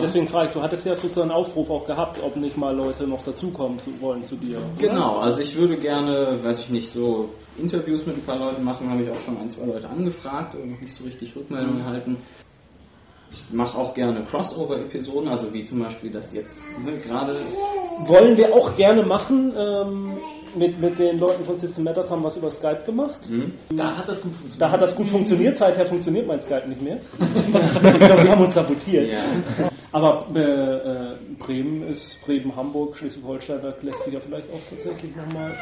deswegen 0.02 0.28
frage 0.28 0.48
ich, 0.48 0.54
du 0.54 0.62
hattest 0.62 0.86
ja 0.86 0.96
sozusagen 0.96 1.32
einen 1.32 1.40
Aufruf 1.40 1.70
auch 1.70 1.86
gehabt, 1.86 2.20
ob 2.24 2.36
nicht 2.36 2.58
mal 2.58 2.76
Leute 2.76 3.08
noch 3.08 3.24
dazukommen 3.24 3.80
zu 3.80 3.90
wollen 4.02 4.24
zu 4.24 4.36
dir. 4.36 4.58
oder? 4.58 4.66
Genau, 4.90 5.18
also 5.18 5.42
ich 5.42 5.56
würde 5.56 5.78
gerne, 5.78 6.40
weiß 6.44 6.60
ich 6.60 6.70
nicht, 6.70 6.94
so 6.94 7.30
Interviews 7.60 8.06
mit 8.06 8.18
ein 8.18 8.24
paar 8.24 8.40
Leuten 8.40 8.64
machen, 8.64 8.90
habe 8.90 9.04
ich 9.04 9.10
auch 9.10 9.22
schon 9.22 9.38
ein, 9.38 9.50
zwei 9.50 9.66
Leute 9.66 9.90
angefragt, 9.90 10.56
aber 10.56 10.66
noch 10.66 10.80
nicht 10.80 10.94
so 10.94 11.04
richtig 11.04 11.36
Rückmeldungen 11.36 11.80
erhalten. 11.80 12.18
Ich 13.32 13.44
mache 13.54 13.78
auch 13.78 13.94
gerne 13.94 14.24
Crossover-Episoden, 14.24 15.28
also 15.28 15.54
wie 15.54 15.64
zum 15.64 15.80
Beispiel 15.80 16.10
das 16.10 16.34
jetzt 16.34 16.64
ne, 16.84 16.94
gerade 17.06 17.34
ist. 17.34 17.58
Wollen 18.08 18.38
wir 18.38 18.54
auch 18.54 18.76
gerne 18.76 19.04
machen. 19.04 19.54
Ähm, 19.58 20.18
mit, 20.56 20.80
mit 20.80 20.98
den 20.98 21.20
Leuten 21.20 21.44
von 21.44 21.58
System 21.58 21.84
Matters 21.84 22.10
haben 22.10 22.22
wir 22.22 22.30
es 22.30 22.38
über 22.38 22.50
Skype 22.50 22.84
gemacht. 22.86 23.20
Da 23.70 23.98
hat 23.98 24.08
das 24.08 24.22
gut 24.22 24.32
funktioniert. 24.32 24.62
Da 24.62 24.72
hat 24.72 24.82
das 24.82 24.96
gut 24.96 25.10
funktioniert, 25.10 25.56
seither 25.56 25.86
funktioniert 25.86 26.26
mein 26.26 26.40
Skype 26.40 26.68
nicht 26.68 26.82
mehr. 26.82 27.00
ich 27.20 28.00
glaube, 28.00 28.24
wir 28.24 28.32
haben 28.32 28.44
uns 28.44 28.54
sabotiert. 28.54 29.10
Ja. 29.10 29.70
Aber 29.92 30.26
äh, 30.34 30.40
äh, 30.40 31.16
Bremen 31.38 31.88
ist 31.90 32.22
Bremen, 32.26 32.56
Hamburg, 32.56 32.96
Schleswig-Holstein, 32.96 33.60
da 33.62 33.74
lässt 33.82 34.04
sich 34.04 34.14
ja 34.14 34.20
vielleicht 34.20 34.50
auch 34.52 34.60
tatsächlich 34.70 35.16
nochmal 35.16 35.56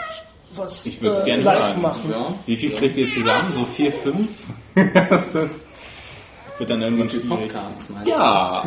was 0.58 0.86
Ich 0.86 1.02
würd's 1.02 1.22
äh, 1.22 1.26
gerne 1.26 1.44
live 1.44 1.70
hören. 1.74 1.82
machen. 1.82 2.12
Ja. 2.12 2.34
Wie 2.46 2.56
viel 2.56 2.72
kriegt 2.72 2.98
ihr 2.98 3.10
zusammen? 3.10 3.54
So 3.54 3.66
vier, 3.66 3.92
fünf? 3.92 4.30
das 5.10 5.36
ist- 5.36 5.66
wird 6.58 6.70
dann 6.70 6.82
irgendwann 6.82 7.10
schwierig. 7.10 7.28
Podcasts 7.30 7.90
meinst? 7.90 8.08
Ja. 8.10 8.64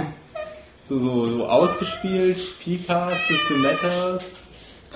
So, 0.88 0.98
so, 0.98 1.24
so 1.26 1.46
ausgespielt, 1.46 2.38
Pika, 2.60 3.10
System 3.28 3.62
Letters, 3.62 4.24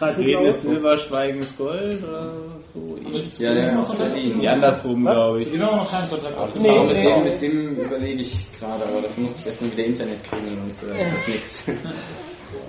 Reden 0.00 0.46
ist. 0.46 0.62
Silber, 0.62 0.96
Schweigen 0.98 1.38
ist 1.40 1.56
Gold 1.58 2.02
oder 2.02 2.32
so. 2.60 2.96
Ja, 3.38 3.52
der 3.54 3.78
aus 3.78 3.94
Berlin. 3.96 4.38
Nee, 4.38 4.48
andersrum, 4.48 5.02
glaube 5.04 5.42
ich. 5.42 5.52
Haben 5.52 5.62
auch 5.62 5.76
noch 5.76 5.90
keinen 5.90 6.08
Kontakt. 6.08 6.56
Nee, 6.56 6.68
Aber 6.70 6.84
mit, 6.84 6.96
nee. 6.96 7.02
dem, 7.04 7.24
mit 7.24 7.42
dem 7.42 7.76
überlege 7.76 8.22
ich 8.22 8.46
gerade, 8.58 8.84
aber 8.84 9.02
dafür 9.02 9.22
musste 9.24 9.40
ich 9.40 9.46
erstmal 9.46 9.72
wieder 9.72 9.84
Internet 9.84 10.24
kriegen, 10.24 10.56
sonst 10.56 10.82
äh, 10.84 11.06
ist 11.06 11.14
das 11.16 11.28
nichts. 11.28 11.64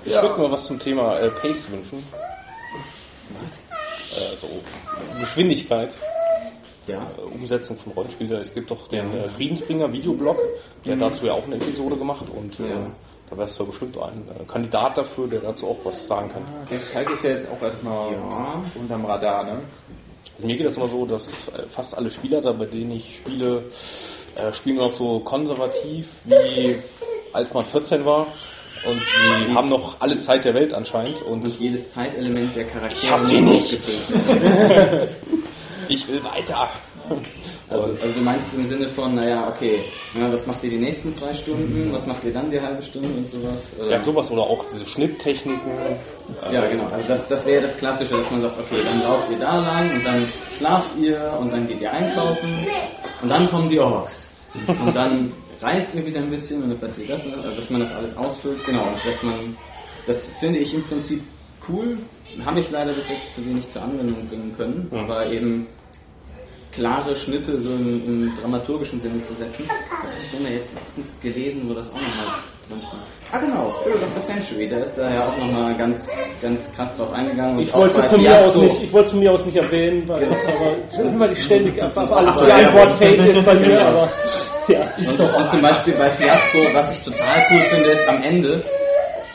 Ich 0.04 0.12
würde 0.12 0.40
mal 0.42 0.52
was 0.52 0.66
zum 0.66 0.78
Thema 0.78 1.18
äh, 1.18 1.28
Pace 1.30 1.66
wünschen. 1.70 2.02
Äh, 4.16 4.36
so 4.36 4.48
Geschwindigkeit, 5.20 5.90
Ja. 6.86 7.06
äh, 7.18 7.20
Umsetzung 7.34 7.76
von 7.76 7.92
Rollenspielen. 7.92 8.38
Es 8.40 8.52
gibt 8.52 8.70
doch 8.70 8.88
den 8.88 9.12
äh, 9.14 9.28
Friedensbringer 9.28 9.92
Videoblog, 9.92 10.38
der 10.84 10.94
hat 10.94 11.00
dazu 11.00 11.26
ja 11.26 11.32
auch 11.32 11.44
eine 11.44 11.56
Episode 11.56 11.96
gemacht 11.96 12.24
und 12.34 12.60
äh, 12.60 12.64
da 13.30 13.38
wärst 13.38 13.58
du 13.58 13.62
ja 13.64 13.70
bestimmt 13.70 13.96
ein 13.98 14.28
äh, 14.40 14.44
Kandidat 14.44 14.98
dafür, 14.98 15.26
der 15.26 15.40
dazu 15.40 15.68
auch 15.68 15.78
was 15.84 16.06
sagen 16.06 16.28
kann. 16.30 16.42
Der 16.70 16.78
Kalk 16.92 17.10
ist 17.10 17.24
ja 17.24 17.30
jetzt 17.30 17.48
auch 17.50 17.60
erstmal 17.62 18.12
Ja. 18.12 18.62
unterm 18.80 19.04
Radar, 19.06 19.44
ne? 19.44 19.60
Also 20.36 20.46
mir 20.46 20.56
geht 20.56 20.66
das 20.66 20.76
immer 20.76 20.88
so, 20.88 21.06
dass 21.06 21.32
fast 21.70 21.96
alle 21.96 22.10
Spieler, 22.10 22.40
da 22.40 22.52
bei 22.52 22.64
denen 22.66 22.90
ich 22.92 23.16
spiele, 23.16 23.64
äh, 24.36 24.52
spielen 24.52 24.76
noch 24.76 24.92
so 24.92 25.20
konservativ, 25.20 26.06
wie 26.24 26.76
als 27.32 27.52
man 27.54 27.64
14 27.64 28.04
war. 28.04 28.26
Und 28.86 29.00
die 29.48 29.54
haben 29.54 29.68
noch 29.68 30.00
alle 30.00 30.18
Zeit 30.18 30.44
der 30.44 30.54
Welt 30.54 30.74
anscheinend. 30.74 31.22
Und 31.22 31.44
Und 31.44 31.60
jedes 31.60 31.92
Zeitelement 31.92 32.54
der 32.54 32.64
Charaktere 32.64 33.00
Ich 33.02 33.10
hab 33.10 33.24
sie 33.24 33.40
nicht. 33.40 33.72
ich 35.88 36.08
will 36.08 36.22
weiter. 36.24 36.68
Also, 37.68 37.90
also 38.00 38.14
du 38.14 38.20
meinst 38.20 38.54
im 38.54 38.66
Sinne 38.66 38.88
von, 38.88 39.14
naja, 39.14 39.48
okay, 39.48 39.80
ja, 40.14 40.30
was 40.30 40.46
macht 40.46 40.62
ihr 40.64 40.70
die 40.70 40.78
nächsten 40.78 41.12
zwei 41.12 41.34
Stunden, 41.34 41.90
was 41.92 42.06
macht 42.06 42.24
ihr 42.24 42.32
dann 42.32 42.50
die 42.50 42.60
halbe 42.60 42.82
Stunde 42.82 43.08
und 43.08 43.30
sowas? 43.30 43.72
Oder? 43.78 43.90
Ja, 43.90 44.02
sowas 44.02 44.30
oder 44.30 44.42
auch 44.42 44.64
diese 44.72 44.86
Schnitttechniken. 44.86 45.72
Ja, 46.52 46.66
genau. 46.66 46.86
Also 46.92 47.06
das, 47.08 47.28
das 47.28 47.46
wäre 47.46 47.62
das 47.62 47.76
Klassische, 47.78 48.14
dass 48.14 48.30
man 48.30 48.42
sagt, 48.42 48.58
okay, 48.58 48.82
dann 48.84 49.02
lauft 49.02 49.30
ihr 49.30 49.38
da 49.38 49.60
lang 49.60 49.94
und 49.94 50.04
dann 50.04 50.28
schlaft 50.56 50.90
ihr 50.98 51.36
und 51.40 51.52
dann 51.52 51.66
geht 51.66 51.80
ihr 51.80 51.92
einkaufen 51.92 52.66
und 53.22 53.28
dann 53.28 53.50
kommen 53.50 53.68
die 53.68 53.80
Orks. 53.80 54.30
Und 54.66 54.94
dann 54.94 55.32
reist 55.64 55.94
ihr 55.94 56.06
wieder 56.06 56.20
ein 56.20 56.30
bisschen 56.30 56.62
und 56.62 56.70
dann 56.70 56.78
passiert 56.78 57.10
das, 57.10 57.26
also 57.26 57.50
dass 57.50 57.70
man 57.70 57.80
das 57.80 57.92
alles 57.92 58.16
ausfüllt. 58.16 58.64
Genau, 58.64 58.86
dass 59.04 59.22
man, 59.22 59.56
das 60.06 60.26
finde 60.40 60.58
ich 60.60 60.74
im 60.74 60.82
Prinzip 60.84 61.22
cool. 61.68 61.98
Habe 62.44 62.60
ich 62.60 62.70
leider 62.70 62.92
bis 62.92 63.08
jetzt 63.08 63.34
zu 63.34 63.44
wenig 63.46 63.68
zur 63.70 63.82
Anwendung 63.82 64.26
bringen 64.26 64.52
können, 64.56 64.88
aber 64.92 65.26
eben 65.30 65.66
klare 66.74 67.16
Schnitte 67.16 67.60
so 67.60 67.70
im, 67.70 68.02
im 68.06 68.34
dramaturgischen 68.40 69.00
Sinne 69.00 69.22
zu 69.22 69.34
setzen. 69.34 69.64
Das 70.02 70.12
habe 70.12 70.22
ich 70.24 70.30
dann 70.32 70.42
ja 70.44 70.58
jetzt 70.58 70.74
letztens 70.74 71.20
gelesen, 71.20 71.62
wo 71.68 71.74
das 71.74 71.90
auch 71.90 71.94
nochmal 71.94 72.26
drin 72.68 72.80
stand. 72.86 73.02
Ah 73.32 73.38
genau, 73.38 73.72
Spirit 73.80 74.02
of 74.02 74.08
the 74.16 74.26
Century, 74.26 74.68
da 74.68 74.78
ist 74.78 74.96
da 74.96 75.12
ja 75.12 75.28
auch 75.28 75.38
nochmal 75.38 75.74
ganz, 75.76 76.08
ganz 76.42 76.72
krass 76.72 76.96
drauf 76.96 77.12
eingegangen. 77.12 77.60
Ich 77.60 77.72
wollte 77.72 78.00
es 78.00 78.06
von 78.06 78.20
mir 78.20 78.38
aus 78.38 78.56
nicht, 78.56 78.82
ich 78.82 78.92
wollte 78.92 79.06
es 79.06 79.10
von 79.12 79.20
mir 79.20 79.32
aus 79.32 79.46
nicht 79.46 79.56
erwähnen, 79.56 80.08
weil, 80.08 80.26
aber, 80.26 81.20
weil 81.20 81.32
ich 81.32 81.44
ständig 81.44 81.82
einfach 81.82 82.10
alles 82.10 82.38
so, 82.38 82.44
Antwort 82.44 82.90
ja. 82.90 82.96
fake 82.96 83.26
ist 83.26 83.46
bei 83.46 83.54
mir, 83.54 83.86
aber 83.86 84.10
ja. 84.68 84.80
und, 84.98 85.20
und 85.20 85.50
zum 85.50 85.62
Beispiel 85.62 85.94
bei 85.94 86.10
Fiasco, 86.10 86.58
was 86.72 86.92
ich 86.92 87.04
total 87.04 87.46
cool 87.50 87.58
finde, 87.58 87.88
ist 87.90 88.08
am 88.08 88.22
Ende, 88.22 88.62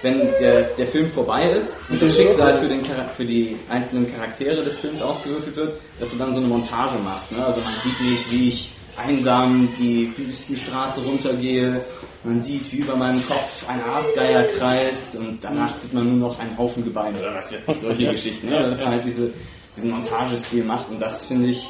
wenn 0.01 0.19
der, 0.39 0.63
der 0.77 0.87
Film 0.87 1.11
vorbei 1.11 1.51
ist 1.51 1.79
und 1.89 2.01
das 2.01 2.15
Schicksal 2.15 2.55
für, 2.55 2.67
den, 2.67 2.83
für 2.85 3.25
die 3.25 3.57
einzelnen 3.69 4.11
Charaktere 4.13 4.63
des 4.63 4.77
Films 4.77 5.01
ausgewürfelt 5.01 5.55
wird, 5.55 5.73
dass 5.99 6.11
du 6.11 6.17
dann 6.17 6.33
so 6.33 6.39
eine 6.39 6.47
Montage 6.47 6.99
machst. 6.99 7.31
Ne? 7.31 7.45
Also 7.45 7.61
man 7.61 7.79
sieht 7.81 7.99
nicht, 8.01 8.31
wie 8.31 8.49
ich 8.49 8.71
einsam 8.97 9.69
die 9.77 10.11
Wüstenstraße 10.17 11.01
runtergehe, 11.01 11.81
man 12.23 12.41
sieht, 12.41 12.71
wie 12.73 12.77
über 12.77 12.95
meinem 12.95 13.21
Kopf 13.27 13.65
ein 13.69 13.81
Aasgeier 13.83 14.43
kreist 14.43 15.15
und 15.15 15.39
danach 15.41 15.73
sieht 15.73 15.93
man 15.93 16.17
nur 16.17 16.29
noch 16.29 16.39
einen 16.39 16.57
Haufen 16.57 16.83
Gebeine 16.83 17.17
oder 17.19 17.33
was 17.33 17.51
weiß 17.51 17.67
ich, 17.67 17.77
solche 17.77 18.07
Geschichten. 18.11 18.49
Ne? 18.49 18.69
Dass 18.69 18.79
man 18.79 18.91
halt 18.91 19.05
diese, 19.05 19.31
diesen 19.75 19.91
Montagestil 19.91 20.63
macht 20.63 20.89
und 20.89 21.01
das 21.01 21.25
finde 21.25 21.47
ich, 21.49 21.69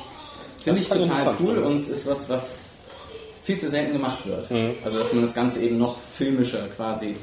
finde 0.63 0.79
Das 0.79 0.87
ich 0.87 0.91
halt 0.91 1.07
total 1.07 1.35
cool 1.41 1.59
ja. 1.59 1.65
und 1.65 1.87
ist 1.87 2.07
was, 2.07 2.29
was 2.29 2.73
viel 3.43 3.57
zu 3.57 3.69
selten 3.69 3.93
gemacht 3.93 4.25
wird. 4.25 4.49
Mhm. 4.51 4.75
Also 4.83 4.97
dass 4.97 5.13
man 5.13 5.21
das 5.21 5.33
Ganze 5.33 5.61
eben 5.61 5.77
noch 5.77 5.97
filmischer 5.99 6.67
quasi 6.75 7.15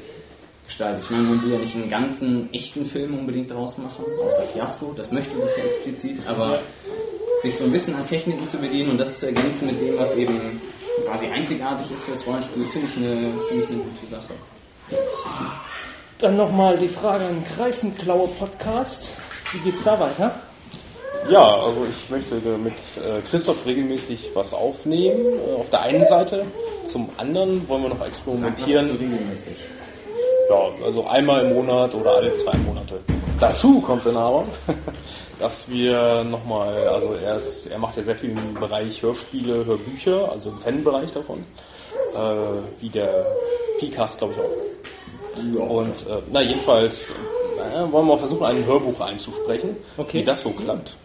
gestaltet. 0.67 1.03
Ich 1.03 1.09
meine, 1.09 1.23
man 1.23 1.43
will 1.43 1.53
ja 1.53 1.59
nicht 1.59 1.75
einen 1.75 1.89
ganzen 1.89 2.53
echten 2.53 2.85
Film 2.85 3.17
unbedingt 3.17 3.51
draus 3.51 3.77
machen, 3.77 4.05
außer 4.23 4.43
Fiasco, 4.53 4.93
das 4.95 5.11
möchte 5.11 5.31
das 5.39 5.57
ja 5.57 5.63
explizit, 5.63 6.19
aber 6.27 6.59
sich 7.41 7.55
so 7.55 7.63
ein 7.63 7.71
bisschen 7.71 7.95
an 7.95 8.05
Techniken 8.07 8.47
zu 8.47 8.57
bedienen 8.57 8.91
und 8.91 8.97
das 8.97 9.19
zu 9.19 9.27
ergänzen 9.27 9.67
mit 9.67 9.81
dem, 9.81 9.97
was 9.97 10.15
eben 10.15 10.61
quasi 11.05 11.27
einzigartig 11.27 11.91
ist 11.91 12.03
für 12.03 12.11
das 12.11 12.27
Rollenspiel, 12.27 12.65
finde 12.65 12.87
ich, 12.87 12.97
eine, 12.97 13.31
finde 13.47 13.63
ich 13.63 13.69
eine 13.69 13.79
gute 13.79 14.07
Sache. 14.09 14.33
Dann 16.19 16.35
nochmal 16.35 16.77
die 16.77 16.89
Frage 16.89 17.25
an 17.25 17.45
Greifenklaue 17.55 18.27
Podcast. 18.39 19.09
Wie 19.51 19.59
geht's 19.59 19.83
da 19.83 19.99
weiter? 19.99 20.39
Ja, 21.29 21.43
also 21.43 21.85
ich 21.89 22.09
möchte 22.09 22.35
mit 22.35 22.73
äh, 22.73 23.21
Christoph 23.29 23.65
regelmäßig 23.65 24.31
was 24.33 24.53
aufnehmen, 24.53 25.19
äh, 25.47 25.59
auf 25.59 25.69
der 25.69 25.81
einen 25.81 26.05
Seite. 26.05 26.45
Zum 26.85 27.09
anderen 27.17 27.67
wollen 27.67 27.83
wir 27.83 27.89
noch 27.89 27.99
Sag 27.99 28.07
was 28.07 28.17
experimentieren. 28.17 28.87
so 28.87 28.93
regelmäßig. 28.93 29.55
Ja, 30.49 30.69
also 30.85 31.05
einmal 31.07 31.45
im 31.45 31.53
Monat 31.53 31.93
oder 31.93 32.11
alle 32.17 32.33
zwei 32.35 32.55
Monate. 32.59 32.99
Dazu 33.39 33.81
kommt 33.81 34.05
dann 34.05 34.15
aber, 34.17 34.45
dass 35.39 35.69
wir 35.69 36.23
nochmal, 36.23 36.87
also 36.87 37.13
er, 37.13 37.35
ist, 37.35 37.67
er 37.67 37.77
macht 37.79 37.97
ja 37.97 38.03
sehr 38.03 38.15
viel 38.15 38.31
im 38.31 38.53
Bereich 38.55 39.01
Hörspiele, 39.01 39.65
Hörbücher, 39.65 40.31
also 40.31 40.49
im 40.49 40.59
Fanbereich 40.59 41.11
davon. 41.11 41.43
Äh, 42.15 42.81
wie 42.81 42.89
der 42.89 43.25
P-Cast, 43.79 44.17
glaube 44.19 44.33
ich 44.33 44.39
auch. 44.39 45.69
Und 45.69 45.87
äh, 46.07 46.21
na 46.31 46.41
jedenfalls 46.41 47.11
äh, 47.11 47.79
wollen 47.91 47.91
wir 47.91 48.03
mal 48.03 48.17
versuchen, 48.17 48.45
ein 48.45 48.65
Hörbuch 48.65 48.99
einzusprechen, 49.01 49.75
Okay. 49.97 50.19
wie 50.19 50.23
das 50.23 50.41
so 50.41 50.51
klappt. 50.51 50.95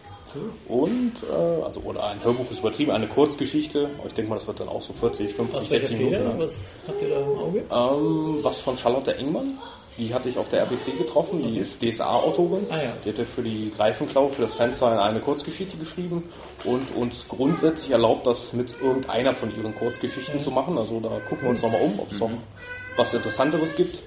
Und, 0.67 1.13
äh, 1.23 1.63
also, 1.63 1.81
oder 1.81 2.05
ein 2.07 2.23
Hörbuch 2.23 2.49
ist 2.51 2.59
übertrieben, 2.59 2.91
eine 2.91 3.07
Kurzgeschichte. 3.07 3.89
Ich 4.05 4.13
denke 4.13 4.29
mal, 4.29 4.35
das 4.35 4.47
wird 4.47 4.59
dann 4.59 4.69
auch 4.69 4.81
so 4.81 4.93
40, 4.93 5.33
50, 5.33 5.59
Aus 5.59 5.71
welcher 5.71 5.87
60 5.87 6.05
Minuten. 6.05 6.23
Lang. 6.25 6.39
Was 6.39 6.53
habt 6.87 7.01
ihr 7.01 7.09
da 7.09 7.19
im 7.19 7.37
Auge? 7.37 7.59
Ähm, 7.69 8.39
was 8.43 8.61
von 8.61 8.77
Charlotte 8.77 9.15
Engmann. 9.15 9.57
Die 9.97 10.13
hatte 10.13 10.27
ich 10.27 10.37
auf 10.39 10.49
der 10.49 10.61
RBC 10.63 10.97
getroffen. 10.97 11.43
Die 11.43 11.59
ist 11.59 11.83
DSA-Autorin. 11.83 12.65
Ah, 12.71 12.77
ja. 12.77 12.93
Die 13.05 13.09
hatte 13.09 13.25
für 13.25 13.43
die 13.43 13.71
Greifenklau, 13.75 14.29
für 14.29 14.41
das 14.41 14.55
Fansign 14.55 14.97
eine 14.97 15.19
Kurzgeschichte 15.19 15.77
geschrieben 15.77 16.23
und 16.63 16.95
uns 16.95 17.27
grundsätzlich 17.27 17.91
erlaubt, 17.91 18.25
das 18.25 18.53
mit 18.53 18.73
irgendeiner 18.81 19.35
von 19.35 19.55
ihren 19.55 19.75
Kurzgeschichten 19.75 20.39
zu 20.39 20.49
machen. 20.49 20.79
Also 20.79 20.99
da 20.99 21.19
gucken 21.19 21.43
wir 21.43 21.49
uns 21.51 21.61
nochmal 21.61 21.81
um, 21.81 21.99
ob 21.99 22.11
es 22.11 22.19
noch 22.19 22.31
was 22.95 23.13
Interessanteres 23.13 23.75
gibt. 23.75 24.01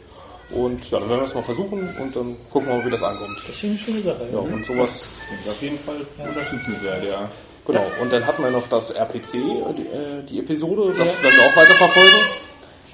Und 0.50 0.90
ja, 0.90 1.00
dann 1.00 1.08
werden 1.08 1.20
wir 1.20 1.24
das 1.24 1.34
mal 1.34 1.42
versuchen 1.42 1.96
und 2.00 2.14
dann 2.14 2.36
gucken 2.50 2.68
wir 2.68 2.76
mal, 2.76 2.86
wie 2.86 2.90
das 2.90 3.02
ankommt. 3.02 3.36
Das 3.46 3.56
ist 3.56 3.64
eine 3.64 3.78
schöne 3.78 4.00
Sache. 4.00 4.28
Ja, 4.32 4.38
und 4.38 4.64
sowas 4.64 5.12
Auf 5.48 5.60
jeden 5.60 5.78
Fall 5.78 5.96
unterstützenswert, 6.18 7.04
ja. 7.04 7.28
Genau, 7.66 7.84
und 8.00 8.12
dann 8.12 8.24
hatten 8.24 8.44
wir 8.44 8.50
noch 8.50 8.68
das 8.68 8.92
RPC, 8.92 9.34
äh, 9.34 9.38
die, 9.76 9.82
äh, 9.82 10.22
die 10.28 10.38
Episode, 10.38 10.94
das 10.96 11.20
werden 11.20 11.36
wir 11.36 11.46
auch 11.46 11.56
weiter 11.56 11.74
verfolgen. 11.74 12.26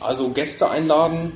Also 0.00 0.28
Gäste 0.30 0.68
einladen. 0.68 1.32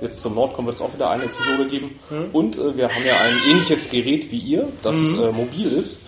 Jetzt 0.00 0.22
zum 0.22 0.34
Nordcon 0.34 0.66
wird 0.66 0.76
es 0.76 0.82
auch 0.82 0.92
wieder 0.92 1.10
eine 1.10 1.24
Episode 1.24 1.66
geben. 1.68 2.00
Und 2.32 2.56
äh, 2.56 2.76
wir 2.76 2.88
haben 2.88 3.04
ja 3.04 3.12
ein 3.12 3.34
ähnliches 3.50 3.88
Gerät 3.90 4.30
wie 4.32 4.38
ihr, 4.38 4.68
das 4.82 4.96
äh, 4.96 5.30
mobil 5.30 5.66
ist. 5.72 6.00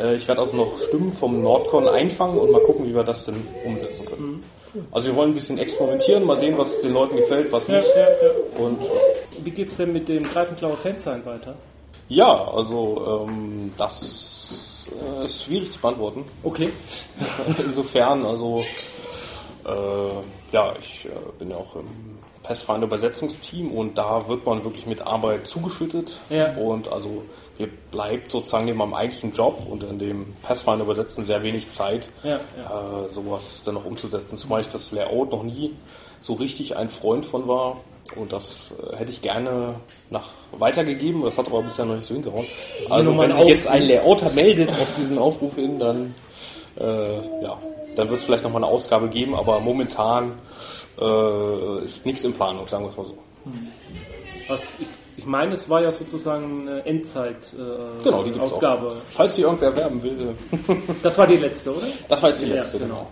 Äh, 0.00 0.16
ich 0.16 0.28
werde 0.28 0.42
also 0.42 0.56
noch 0.56 0.78
Stimmen 0.78 1.12
vom 1.12 1.42
Nordcon 1.42 1.88
einfangen 1.88 2.38
und 2.38 2.50
mal 2.50 2.62
gucken, 2.62 2.86
wie 2.86 2.94
wir 2.94 3.04
das 3.04 3.24
denn 3.24 3.42
umsetzen 3.64 4.06
können. 4.06 4.44
Also 4.90 5.08
wir 5.08 5.16
wollen 5.16 5.30
ein 5.30 5.34
bisschen 5.34 5.58
experimentieren, 5.58 6.24
mal 6.24 6.38
sehen, 6.38 6.56
was 6.56 6.80
den 6.80 6.92
Leuten 6.94 7.16
gefällt, 7.16 7.52
was 7.52 7.66
Ja, 7.68 7.76
nicht. 7.76 7.88
ja, 7.94 8.02
ja. 8.08 8.64
Und 8.64 8.78
Wie 9.44 9.50
geht's 9.50 9.76
denn 9.76 9.92
mit 9.92 10.08
dem 10.08 10.22
Greifenklauer 10.24 10.76
Fansign 10.76 11.24
weiter? 11.26 11.54
ja, 12.08 12.48
also 12.52 13.26
ähm, 13.28 13.72
das 13.78 14.90
äh, 15.20 15.24
ist 15.24 15.44
schwierig 15.44 15.72
zu 15.72 15.80
beantworten. 15.80 16.24
Okay. 16.42 16.68
Insofern, 17.64 18.24
also 18.26 18.62
äh, 19.64 19.72
ja, 20.52 20.74
ich 20.80 21.06
äh, 21.06 21.08
bin 21.38 21.50
ja 21.50 21.56
auch 21.56 21.76
im 21.76 21.86
Pathfinder 22.42 22.86
Übersetzungsteam 22.86 23.70
und 23.72 23.96
da 23.96 24.26
wird 24.28 24.44
man 24.44 24.64
wirklich 24.64 24.86
mit 24.86 25.00
Arbeit 25.02 25.46
zugeschüttet 25.46 26.18
Ja. 26.28 26.52
und 26.56 26.90
also 26.92 27.22
mir 27.58 27.68
bleibt 27.90 28.32
sozusagen 28.32 28.64
neben 28.64 28.78
meinem 28.78 28.94
eigentlichen 28.94 29.32
Job 29.32 29.66
und 29.68 29.82
in 29.82 29.98
dem 29.98 30.34
Pathfinder 30.42 30.84
Übersetzen 30.84 31.24
sehr 31.24 31.42
wenig 31.42 31.68
Zeit, 31.70 32.10
Ja, 32.22 32.36
Äh, 32.36 33.08
sowas 33.08 33.62
dann 33.64 33.74
noch 33.74 33.84
umzusetzen, 33.84 34.36
zumal 34.38 34.60
ich 34.60 34.68
das 34.68 34.92
Layout 34.92 35.30
noch 35.30 35.42
nie 35.42 35.74
so 36.20 36.34
richtig 36.34 36.76
ein 36.76 36.88
Freund 36.88 37.26
von 37.26 37.48
war 37.48 37.80
und 38.16 38.32
das 38.32 38.70
äh, 38.92 38.96
hätte 38.96 39.10
ich 39.10 39.22
gerne 39.22 39.74
nach 40.10 40.28
weitergegeben, 40.52 41.22
das 41.22 41.38
hat 41.38 41.46
aber 41.46 41.62
bisher 41.62 41.84
noch 41.84 41.96
nicht 41.96 42.06
so 42.06 42.14
hingehauen. 42.14 42.46
Also 42.90 43.10
nochmal 43.10 43.28
wenn 43.30 43.36
sich 43.36 43.46
jetzt 43.48 43.66
ein 43.66 43.82
Layouter 43.82 44.30
meldet 44.30 44.70
auf 44.70 44.94
diesen 44.96 45.18
Aufruf 45.18 45.54
hin, 45.54 45.78
dann 45.78 46.14
äh, 46.78 47.42
ja, 47.42 47.58
dann 47.96 48.08
wird 48.08 48.20
es 48.20 48.24
vielleicht 48.24 48.44
noch 48.44 48.50
mal 48.50 48.58
eine 48.58 48.66
Ausgabe 48.66 49.08
geben, 49.08 49.34
aber 49.34 49.60
momentan 49.60 50.32
äh, 50.98 51.84
ist 51.84 52.06
nichts 52.06 52.24
in 52.24 52.32
Planung, 52.32 52.66
sagen 52.66 52.84
wir 52.84 52.90
es 52.90 52.96
mal 52.96 53.06
so. 53.06 53.18
Was 54.48 54.80
ich, 54.80 54.86
ich 55.16 55.26
meine, 55.26 55.54
es 55.54 55.68
war 55.68 55.82
ja 55.82 55.92
sozusagen 55.92 56.68
eine 56.68 56.84
Endzeit 56.86 57.36
äh, 57.54 58.02
Genau, 58.04 58.22
die 58.22 58.38
Ausgabe. 58.40 58.96
Falls 59.12 59.36
hier 59.36 59.44
irgendwer 59.46 59.74
werben 59.76 60.02
will, 60.02 60.34
äh, 60.68 60.74
Das 61.02 61.18
war 61.18 61.26
die 61.26 61.36
letzte, 61.36 61.70
oder? 61.74 61.86
das 62.08 62.22
war 62.22 62.30
jetzt 62.30 62.42
die 62.42 62.46
Ja, 62.48 62.54
letzte, 62.56 62.78
genau. 62.78 62.94
genau. 62.94 63.08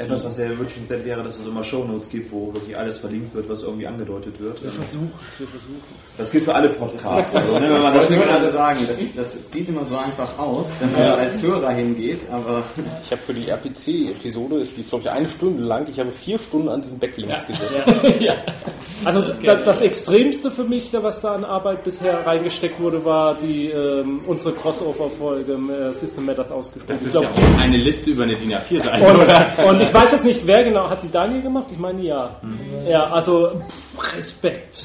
Etwas, 0.00 0.24
was 0.24 0.36
sehr 0.36 0.58
wünschenswert 0.58 1.04
wäre, 1.04 1.22
dass 1.22 1.38
es 1.38 1.46
immer 1.46 1.62
Shownotes 1.62 2.08
gibt, 2.08 2.32
wo 2.32 2.54
wirklich 2.54 2.74
alles 2.74 2.96
verlinkt 2.96 3.34
wird, 3.34 3.46
was 3.50 3.62
irgendwie 3.62 3.86
angedeutet 3.86 4.40
wird. 4.40 4.62
Wir 4.62 4.70
versuchen 4.70 5.12
es, 5.28 5.38
wir 5.38 5.46
versuchen 5.46 5.76
es. 6.02 6.16
Das 6.16 6.30
gilt 6.30 6.44
für 6.44 6.54
alle 6.54 6.70
Podcasts. 6.70 7.34
Also, 7.34 7.58
ne, 7.58 7.68
wenn 7.68 7.82
man 7.82 7.94
Das 7.94 8.08
das 8.08 8.10
ich 8.10 8.24
gerade 8.24 8.50
sagen, 8.50 8.80
das, 8.88 8.98
das 9.14 9.52
sieht 9.52 9.68
immer 9.68 9.84
so 9.84 9.98
einfach 9.98 10.38
aus, 10.38 10.68
wenn 10.80 10.92
man 10.92 11.02
da 11.02 11.14
als 11.16 11.42
Hörer 11.42 11.72
hingeht, 11.72 12.20
aber 12.30 12.62
Ich 13.04 13.10
habe 13.10 13.20
für 13.20 13.34
die 13.34 13.50
RPC-Episode, 13.50 14.56
ist 14.56 14.78
die 14.78 14.80
ist 14.80 14.88
glaube 14.88 15.04
ich 15.04 15.10
eine 15.10 15.28
Stunde 15.28 15.62
lang, 15.62 15.86
ich 15.90 16.00
habe 16.00 16.12
vier 16.12 16.38
Stunden 16.38 16.70
an 16.70 16.80
diesen 16.80 16.98
Backlinks 16.98 17.46
gesessen. 17.46 17.82
Also 19.02 19.22
das, 19.22 19.38
das, 19.40 19.80
Extremste 19.80 20.50
für 20.50 20.64
mich, 20.64 20.92
was 20.92 21.22
da 21.22 21.34
an 21.34 21.44
Arbeit 21.44 21.84
bisher 21.84 22.26
reingesteckt 22.26 22.78
wurde, 22.80 23.02
war 23.02 23.34
die 23.34 23.68
ähm, 23.68 24.20
unsere 24.26 24.52
Crossover-Folge 24.52 25.52
äh, 25.52 25.92
System 25.94 26.26
Matters 26.26 26.50
ausgesprochen. 26.50 26.92
Das 26.92 27.00
Ich 27.00 27.06
ist 27.06 27.12
glaub, 27.12 27.24
ja 27.24 27.30
auch 27.30 27.60
eine 27.60 27.78
Liste 27.78 28.10
über 28.10 28.24
eine 28.24 28.34
DIN 28.34 28.52
A4-Seite, 28.52 29.14
oder? 29.14 29.68
und, 29.68 29.80
und 29.80 29.89
ich 29.90 29.94
weiß 29.94 30.12
jetzt 30.12 30.24
nicht, 30.24 30.46
wer 30.46 30.62
genau, 30.62 30.88
hat 30.88 31.00
sie 31.00 31.10
Daniel 31.10 31.42
gemacht? 31.42 31.66
Ich 31.72 31.78
meine 31.78 32.00
ja. 32.02 32.36
Ja, 32.88 33.10
also 33.10 33.60
Respekt. 34.16 34.84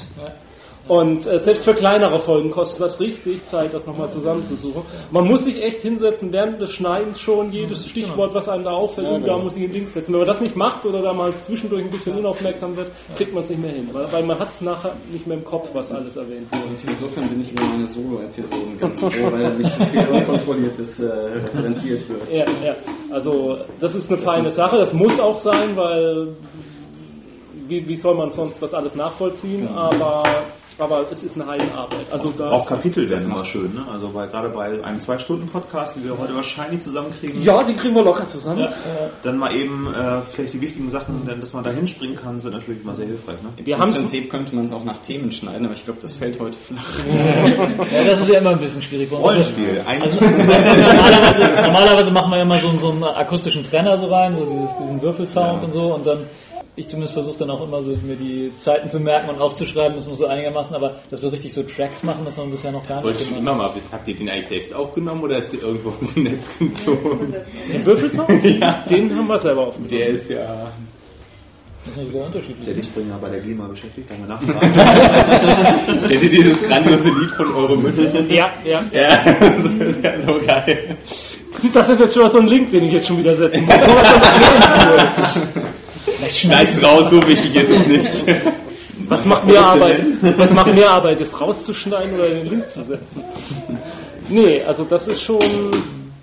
Und 0.88 1.26
äh, 1.26 1.40
selbst 1.40 1.64
für 1.64 1.74
kleinere 1.74 2.20
Folgen 2.20 2.50
kostet 2.50 2.80
das 2.80 3.00
richtig 3.00 3.46
Zeit, 3.46 3.74
das 3.74 3.86
nochmal 3.86 4.10
zusammenzusuchen. 4.10 4.82
Man 5.10 5.26
muss 5.26 5.44
sich 5.44 5.62
echt 5.62 5.80
hinsetzen, 5.80 6.32
während 6.32 6.60
des 6.60 6.72
Schneidens 6.72 7.20
schon 7.20 7.52
jedes 7.52 7.88
Stichwort, 7.88 8.34
was 8.34 8.48
einem 8.48 8.64
da 8.64 8.70
auffällt, 8.70 9.08
und 9.08 9.26
da 9.26 9.36
muss 9.36 9.56
ich 9.56 9.64
einen 9.64 9.72
Link 9.72 9.88
setzen. 9.88 10.12
Wenn 10.12 10.20
man 10.20 10.28
das 10.28 10.40
nicht 10.40 10.54
macht 10.54 10.86
oder 10.86 11.02
da 11.02 11.12
mal 11.12 11.32
zwischendurch 11.40 11.82
ein 11.82 11.90
bisschen 11.90 12.16
unaufmerksam 12.16 12.76
wird, 12.76 12.88
kriegt 13.16 13.34
man 13.34 13.42
es 13.42 13.50
nicht 13.50 13.60
mehr 13.60 13.72
hin. 13.72 13.88
Weil, 13.92 14.12
weil 14.12 14.22
man 14.22 14.38
hat 14.38 14.48
es 14.48 14.60
nachher 14.60 14.92
nicht 15.10 15.26
mehr 15.26 15.36
im 15.36 15.44
Kopf, 15.44 15.68
was 15.72 15.90
alles 15.90 16.16
erwähnt 16.16 16.46
wurde. 16.52 16.64
Und 16.64 16.78
insofern 16.88 17.28
bin 17.28 17.42
ich 17.42 17.52
über 17.52 17.64
meine 17.64 17.86
Solo-Episoden 17.86 18.78
ganz 18.78 19.00
froh, 19.00 19.10
weil 19.30 19.54
nicht 19.56 19.70
so 19.76 19.84
viel 19.86 20.06
Unkontrolliertes 20.06 21.00
äh, 21.00 21.06
referenziert 21.06 22.08
wird. 22.08 22.22
Ja, 22.32 22.44
ja. 22.64 22.74
Also 23.10 23.58
das 23.80 23.94
ist 23.94 24.10
eine 24.10 24.20
feine 24.20 24.50
Sache. 24.50 24.76
Das 24.76 24.92
muss 24.92 25.18
auch 25.18 25.38
sein, 25.38 25.76
weil 25.76 26.28
wie, 27.68 27.86
wie 27.88 27.96
soll 27.96 28.14
man 28.14 28.30
sonst 28.30 28.62
das 28.62 28.72
alles 28.74 28.94
nachvollziehen? 28.94 29.68
Aber, 29.74 30.22
aber 30.78 31.06
es 31.10 31.22
ist 31.22 31.36
eine 31.36 31.46
Heidenarbeit. 31.46 32.06
Also 32.10 32.30
das, 32.36 32.52
Auch 32.52 32.66
Kapitel 32.66 33.08
wären 33.08 33.24
immer 33.24 33.44
schön, 33.44 33.72
ne? 33.74 33.84
Also 33.90 34.10
bei, 34.10 34.26
gerade 34.26 34.50
bei 34.50 34.82
einem 34.84 35.00
Zwei-Stunden-Podcast, 35.00 35.96
den 35.96 36.04
wir 36.04 36.18
heute 36.18 36.34
wahrscheinlich 36.34 36.80
zusammenkriegen, 36.80 37.42
ja, 37.42 37.62
die 37.62 37.74
kriegen 37.74 37.94
wir 37.94 38.02
locker 38.02 38.28
zusammen. 38.28 38.68
dann 39.22 39.38
mal 39.38 39.54
eben 39.54 39.86
äh, 39.94 40.20
vielleicht 40.30 40.54
die 40.54 40.60
wichtigen 40.60 40.90
Sachen, 40.90 41.26
denn 41.26 41.40
dass 41.40 41.54
man 41.54 41.64
da 41.64 41.70
hinspringen 41.70 42.16
kann, 42.16 42.40
sind 42.40 42.52
natürlich 42.52 42.82
immer 42.82 42.94
sehr 42.94 43.06
hilfreich. 43.06 43.36
Ne? 43.42 43.64
Wir 43.64 43.76
Im 43.76 43.92
Prinzip 43.92 44.30
könnte 44.30 44.54
man 44.54 44.66
es 44.66 44.72
auch 44.72 44.84
nach 44.84 44.98
Themen 44.98 45.32
schneiden, 45.32 45.64
aber 45.64 45.74
ich 45.74 45.84
glaube, 45.84 46.00
das 46.02 46.14
fällt 46.14 46.38
heute 46.40 46.56
flach. 46.56 46.82
Ja, 47.92 48.04
das 48.04 48.20
ist 48.20 48.28
ja 48.28 48.38
immer 48.38 48.50
ein 48.50 48.58
bisschen 48.58 48.82
schwierig. 48.82 49.08
bei 49.10 49.16
uns. 49.16 49.24
Rollenspiel, 49.24 49.82
eigentlich 49.86 50.20
normalerweise, 50.20 51.62
normalerweise 51.62 52.10
machen 52.10 52.30
wir 52.32 52.42
immer 52.42 52.58
so, 52.58 52.70
so 52.78 52.90
einen 52.90 53.04
akustischen 53.04 53.62
Trenner 53.62 53.96
so 53.96 54.06
rein, 54.06 54.36
so 54.36 54.44
dieses, 54.44 54.76
diesen 54.78 55.02
Würfelsound 55.02 55.64
und 55.64 55.72
so 55.72 55.94
und 55.94 56.06
dann 56.06 56.26
ich 56.78 56.88
zumindest 56.88 57.14
versuche 57.14 57.38
dann 57.38 57.48
auch 57.50 57.62
immer 57.66 57.82
so 57.82 57.96
mir 58.06 58.16
die 58.16 58.52
Zeiten 58.58 58.86
zu 58.86 59.00
merken 59.00 59.30
und 59.30 59.40
aufzuschreiben, 59.40 59.96
das 59.96 60.06
muss 60.06 60.18
so 60.18 60.26
einigermaßen, 60.26 60.76
aber 60.76 60.96
dass 61.10 61.22
wir 61.22 61.32
richtig 61.32 61.54
so 61.54 61.62
Tracks 61.62 62.02
machen, 62.02 62.24
das 62.24 62.36
haben 62.36 62.48
wir 62.48 62.52
bisher 62.52 62.70
noch 62.70 62.86
gar 62.86 62.96
Das 62.98 63.04
wollte 63.04 63.18
nicht 63.18 63.28
ich 63.30 63.34
schon 63.34 63.44
gemacht. 63.44 63.56
immer 63.56 63.68
mal 63.68 63.74
wissen. 63.74 63.88
Habt 63.92 64.06
ihr 64.08 64.14
den 64.16 64.28
eigentlich 64.28 64.48
selbst 64.48 64.74
aufgenommen 64.74 65.22
oder 65.22 65.38
ist 65.38 65.52
der 65.52 65.62
irgendwo 65.62 65.88
aus 65.90 66.12
dem 66.14 66.24
Netz 66.24 66.58
gezogen? 66.58 67.34
Den 67.72 67.86
Würfelzaun? 67.86 68.26
Den 68.90 69.16
haben 69.16 69.26
wir 69.26 69.38
selber 69.38 69.68
aufgenommen. 69.68 69.90
Der 69.90 70.06
ist 70.08 70.28
ja... 70.28 70.70
Das 71.86 71.94
ist 71.94 71.98
natürlich 72.02 72.26
unterschiedlich. 72.26 72.64
der 72.66 72.74
Lichtbringer 72.74 73.16
bei 73.18 73.28
der 73.30 73.40
GEMA 73.40 73.68
beschäftigt, 73.68 74.10
haben 74.10 74.26
wir 74.26 74.34
nachgefragt. 74.34 76.10
Kennt 76.10 76.22
ihr 76.24 76.30
dieses 76.30 76.62
grandiose 76.66 77.08
Lied 77.10 77.30
von 77.30 77.54
Eure 77.54 77.76
Mütter? 77.78 78.20
Ja, 78.28 78.50
ja. 78.64 78.84
Ja, 78.90 79.08
das 79.40 79.72
ist 79.72 80.02
ja 80.02 80.18
so 80.20 80.34
geil. 80.44 80.96
Siehst 81.56 81.74
du, 81.76 81.78
das 81.78 81.88
ist 81.90 82.00
jetzt 82.00 82.14
schon 82.14 82.28
so 82.28 82.40
ein 82.40 82.48
Link, 82.48 82.72
den 82.72 82.86
ich 82.86 82.92
jetzt 82.92 83.06
schon 83.06 83.18
wieder 83.18 83.36
setzen 83.36 83.64
muss. 83.66 83.74
Schneid's 86.30 86.82
raus, 86.82 87.10
so 87.10 87.26
wichtig 87.26 87.54
ist 87.56 87.70
es 87.70 87.86
nicht. 87.86 88.42
Was 89.08 89.24
macht 89.24 89.46
mehr 89.46 89.60
Arbeit? 89.60 90.00
Was 90.36 90.50
macht 90.52 90.74
mehr 90.74 90.90
Arbeit, 90.90 91.20
das 91.20 91.40
rauszuschneiden 91.40 92.14
oder 92.14 92.28
den 92.28 92.48
Link 92.48 92.68
zu 92.68 92.82
setzen? 92.84 93.22
Nee, 94.28 94.62
also 94.66 94.84
das 94.84 95.06
ist 95.06 95.22
schon, 95.22 95.70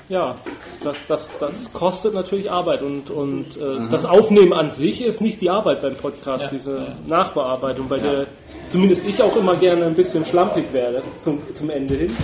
ja, 0.09 0.35
das, 0.83 0.97
das, 1.07 1.31
das 1.39 1.71
kostet 1.71 2.13
natürlich 2.13 2.51
Arbeit 2.51 2.81
und, 2.81 3.09
und 3.09 3.55
äh, 3.57 3.89
das 3.89 4.03
Aufnehmen 4.03 4.51
an 4.51 4.69
sich 4.69 5.01
ist 5.01 5.21
nicht 5.21 5.39
die 5.39 5.49
Arbeit 5.49 5.81
beim 5.81 5.95
Podcast, 5.95 6.49
diese 6.51 6.95
Nachbearbeitung, 7.07 7.87
bei 7.87 7.99
der 7.99 8.27
zumindest 8.69 9.07
ich 9.07 9.21
auch 9.21 9.35
immer 9.35 9.55
gerne 9.55 9.85
ein 9.85 9.93
bisschen 9.93 10.25
schlampig 10.25 10.65
werde 10.73 11.01
zum, 11.19 11.41
zum 11.55 11.69
Ende 11.69 11.93
hin. 11.93 12.15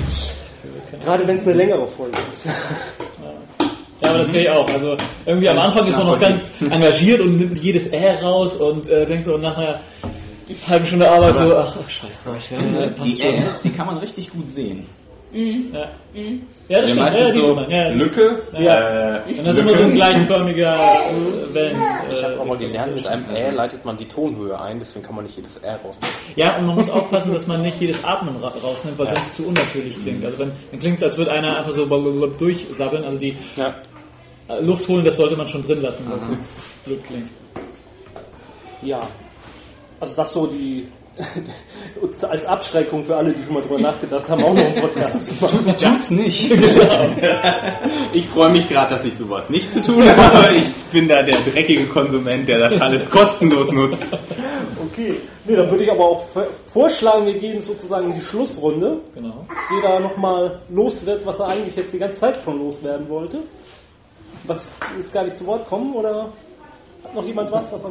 Gerade 1.04 1.26
wenn 1.28 1.38
es 1.38 1.44
eine 1.44 1.54
längere 1.54 1.88
Folge 1.88 2.18
ist. 2.34 2.48
Ja, 4.02 4.10
aber 4.10 4.20
das 4.20 4.28
kenne 4.28 4.44
ich 4.44 4.50
auch. 4.50 4.70
Also 4.70 4.96
irgendwie 5.26 5.50
am 5.50 5.60
Anfang 5.60 5.86
ist 5.88 5.98
man 5.98 6.08
noch 6.08 6.20
ganz 6.20 6.54
engagiert 6.62 7.20
und 7.22 7.38
nimmt 7.38 7.60
jedes 7.60 7.88
R 7.88 8.22
raus 8.22 8.56
und 8.56 8.90
äh, 8.90 9.06
denkt 9.06 9.26
so 9.26 9.38
nachher 9.38 9.82
halbe 10.68 10.86
Stunde 10.86 11.10
Arbeit 11.10 11.36
so, 11.36 11.56
ach, 11.56 11.76
ach 11.86 11.90
scheiß 11.90 12.24
drauf, 12.24 12.36
ja, 12.52 12.88
passt 12.88 13.08
Die. 13.20 13.22
Rs, 13.24 13.62
die 13.62 13.70
kann 13.70 13.86
man 13.86 13.98
richtig 13.98 14.32
gut 14.32 14.50
sehen. 14.50 14.86
Ja, 15.32 15.80
ja 15.82 15.88
das 16.68 16.70
Ja, 16.70 16.82
stimmt. 16.82 17.00
meistens 17.02 17.20
Ja, 17.20 17.26
die 17.28 17.40
so 17.40 17.46
sieht 17.48 17.56
man. 17.56 17.70
Ja, 17.70 17.90
Lücke, 17.90 18.42
ja. 18.58 19.16
äh, 19.18 19.20
Und 19.38 19.46
das 19.46 19.56
ist 19.58 19.62
immer 19.62 19.74
so 19.76 19.84
ein 19.84 19.94
gleichförmiger 19.94 20.76
äh, 20.76 21.54
Wellen. 21.54 21.78
Ich 22.12 22.24
habe 22.24 22.34
Äh, 22.34 22.38
auch 22.38 22.46
mal 22.46 22.58
gelernt, 22.58 22.96
mit 22.96 23.06
einem 23.06 23.26
Ä 23.36 23.52
leitet 23.52 23.86
man 23.86 23.96
die 23.96 24.08
Tonhöhe 24.08 24.60
ein, 24.60 24.80
deswegen 24.80 25.06
kann 25.06 25.14
man 25.16 25.26
nicht 25.26 25.38
jedes 25.38 25.58
R 25.58 25.80
rausnehmen. 25.86 26.16
ja, 26.36 26.58
und 26.58 26.66
man 26.66 26.74
muss 26.76 26.90
aufpassen, 26.90 27.32
dass 27.32 27.46
man 27.46 27.62
nicht 27.62 27.80
jedes 27.80 28.04
Atmen 28.04 28.36
ra 28.42 28.52
rausnimmt, 28.64 28.98
weil 28.98 29.08
sonst 29.08 29.28
es 29.28 29.36
zu 29.36 29.46
unnatürlich 29.48 30.02
klingt. 30.02 30.26
Also 30.26 30.40
wenn, 30.40 30.52
dann 30.72 30.80
klingt 30.80 30.98
es, 30.98 31.04
als 31.04 31.16
würde 31.20 31.32
einer 31.32 31.60
einfach 31.60 31.74
so 31.74 31.86
durchsabbeln. 31.86 33.04
Also 33.04 33.20
die 33.20 33.36
Ja. 33.56 33.68
Äh, 33.68 33.72
Luft 34.62 34.88
holen, 34.88 35.06
das 35.06 35.18
sollte 35.18 35.36
man 35.36 35.48
schon 35.48 35.62
drin 35.62 35.82
lassen, 35.82 36.06
weil 36.10 36.18
es 36.18 36.26
sonst 36.26 36.86
blöd 36.86 37.04
klingt. 37.06 37.30
Ja. 38.82 39.02
Also 40.00 40.16
das 40.16 40.34
so 40.34 40.48
die 40.48 40.88
als 42.30 42.46
Abschreckung 42.46 43.06
für 43.06 43.16
alle, 43.16 43.34
die 43.34 43.44
schon 43.44 43.54
mal 43.54 43.62
drüber 43.62 43.80
nachgedacht 43.80 44.30
haben, 44.30 44.44
auch 44.44 44.54
noch 44.54 44.64
einen 44.64 44.82
Podcast 44.82 45.26
zu 45.28 45.46
machen. 45.46 45.76
Tut's 45.78 46.12
nicht. 46.12 46.52
Ich 48.12 48.26
freue 48.26 48.50
mich 48.50 48.68
gerade, 48.68 48.96
dass 48.96 49.06
ich 49.06 49.16
sowas 49.16 49.50
nicht 49.50 49.72
zu 49.72 49.84
tun 49.84 50.08
habe, 50.08 50.22
aber 50.22 50.52
ich 50.52 50.74
bin 50.92 51.08
da 51.08 51.22
der 51.22 51.38
dreckige 51.52 51.86
Konsument, 51.86 52.48
der 52.50 52.70
das 52.70 52.82
alles 52.82 53.10
kostenlos 53.10 53.72
nutzt. 53.72 54.24
Okay. 54.84 55.16
Nee, 55.46 55.56
dann 55.56 55.70
würde 55.70 55.84
ich 55.84 55.92
aber 55.92 56.06
auch 56.06 56.26
vorschlagen, 56.74 57.28
wir 57.28 57.36
gehen 57.36 57.62
sozusagen 57.62 58.10
in 58.10 58.16
die 58.16 58.26
Schlussrunde. 58.26 58.98
Genau. 59.14 59.46
Jeder 59.76 60.00
nochmal 60.00 60.60
los 60.70 61.06
wird, 61.06 61.26
was 61.26 61.40
er 61.40 61.50
eigentlich 61.50 61.76
jetzt 61.76 61.94
die 61.94 62.00
ganze 62.00 62.20
Zeit 62.20 62.42
schon 62.44 62.58
loswerden 62.58 63.08
wollte. 63.10 63.38
Was 64.46 64.70
ist 65.00 65.14
gar 65.14 65.24
nicht 65.24 65.38
zu 65.38 65.46
Wort 65.46 65.68
kommen 65.68 65.94
oder 65.94 66.32
hat 67.10 67.16
noch 67.16 67.26
jemand 67.26 67.52
was, 67.52 67.72
was 67.72 67.82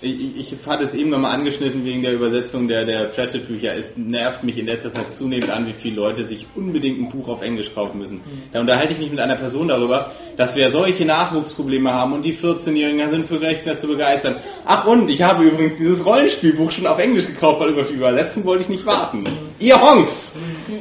Ich, 0.00 0.36
ich, 0.36 0.54
hatte 0.66 0.84
es 0.84 0.94
eben 0.94 1.10
nochmal 1.10 1.34
angeschnitten 1.34 1.84
wegen 1.84 2.02
der 2.02 2.12
Übersetzung 2.12 2.66
der, 2.68 2.84
der 2.84 3.04
Pratchett-Bücher. 3.04 3.74
Es 3.74 3.96
nervt 3.96 4.42
mich 4.44 4.58
in 4.58 4.66
letzter 4.66 4.92
Zeit 4.92 5.12
zunehmend 5.12 5.50
an, 5.50 5.66
wie 5.66 5.72
viele 5.72 5.96
Leute 5.96 6.24
sich 6.24 6.46
unbedingt 6.54 7.00
ein 7.00 7.08
Buch 7.08 7.28
auf 7.28 7.42
Englisch 7.42 7.72
kaufen 7.74 7.98
müssen. 7.98 8.20
Da 8.52 8.60
unterhalte 8.60 8.92
ich 8.92 8.98
mich 8.98 9.10
mit 9.10 9.20
einer 9.20 9.36
Person 9.36 9.68
darüber, 9.68 10.10
dass 10.36 10.56
wir 10.56 10.70
solche 10.70 11.04
Nachwuchsprobleme 11.04 11.92
haben 11.92 12.12
und 12.12 12.24
die 12.24 12.34
14-Jährigen 12.34 13.10
sind 13.10 13.26
für 13.26 13.34
nichts 13.34 13.64
mehr 13.64 13.78
zu 13.78 13.86
begeistern. 13.86 14.36
Ach 14.64 14.86
und, 14.86 15.10
ich 15.10 15.22
habe 15.22 15.44
übrigens 15.44 15.78
dieses 15.78 16.04
Rollenspielbuch 16.04 16.70
schon 16.70 16.86
auf 16.86 16.98
Englisch 16.98 17.26
gekauft, 17.26 17.60
weil 17.60 17.70
über 17.70 17.88
Übersetzen 17.88 18.44
wollte 18.44 18.64
ich 18.64 18.68
nicht 18.68 18.86
warten. 18.86 19.24
Ihr 19.58 19.80
Honks! 19.80 20.32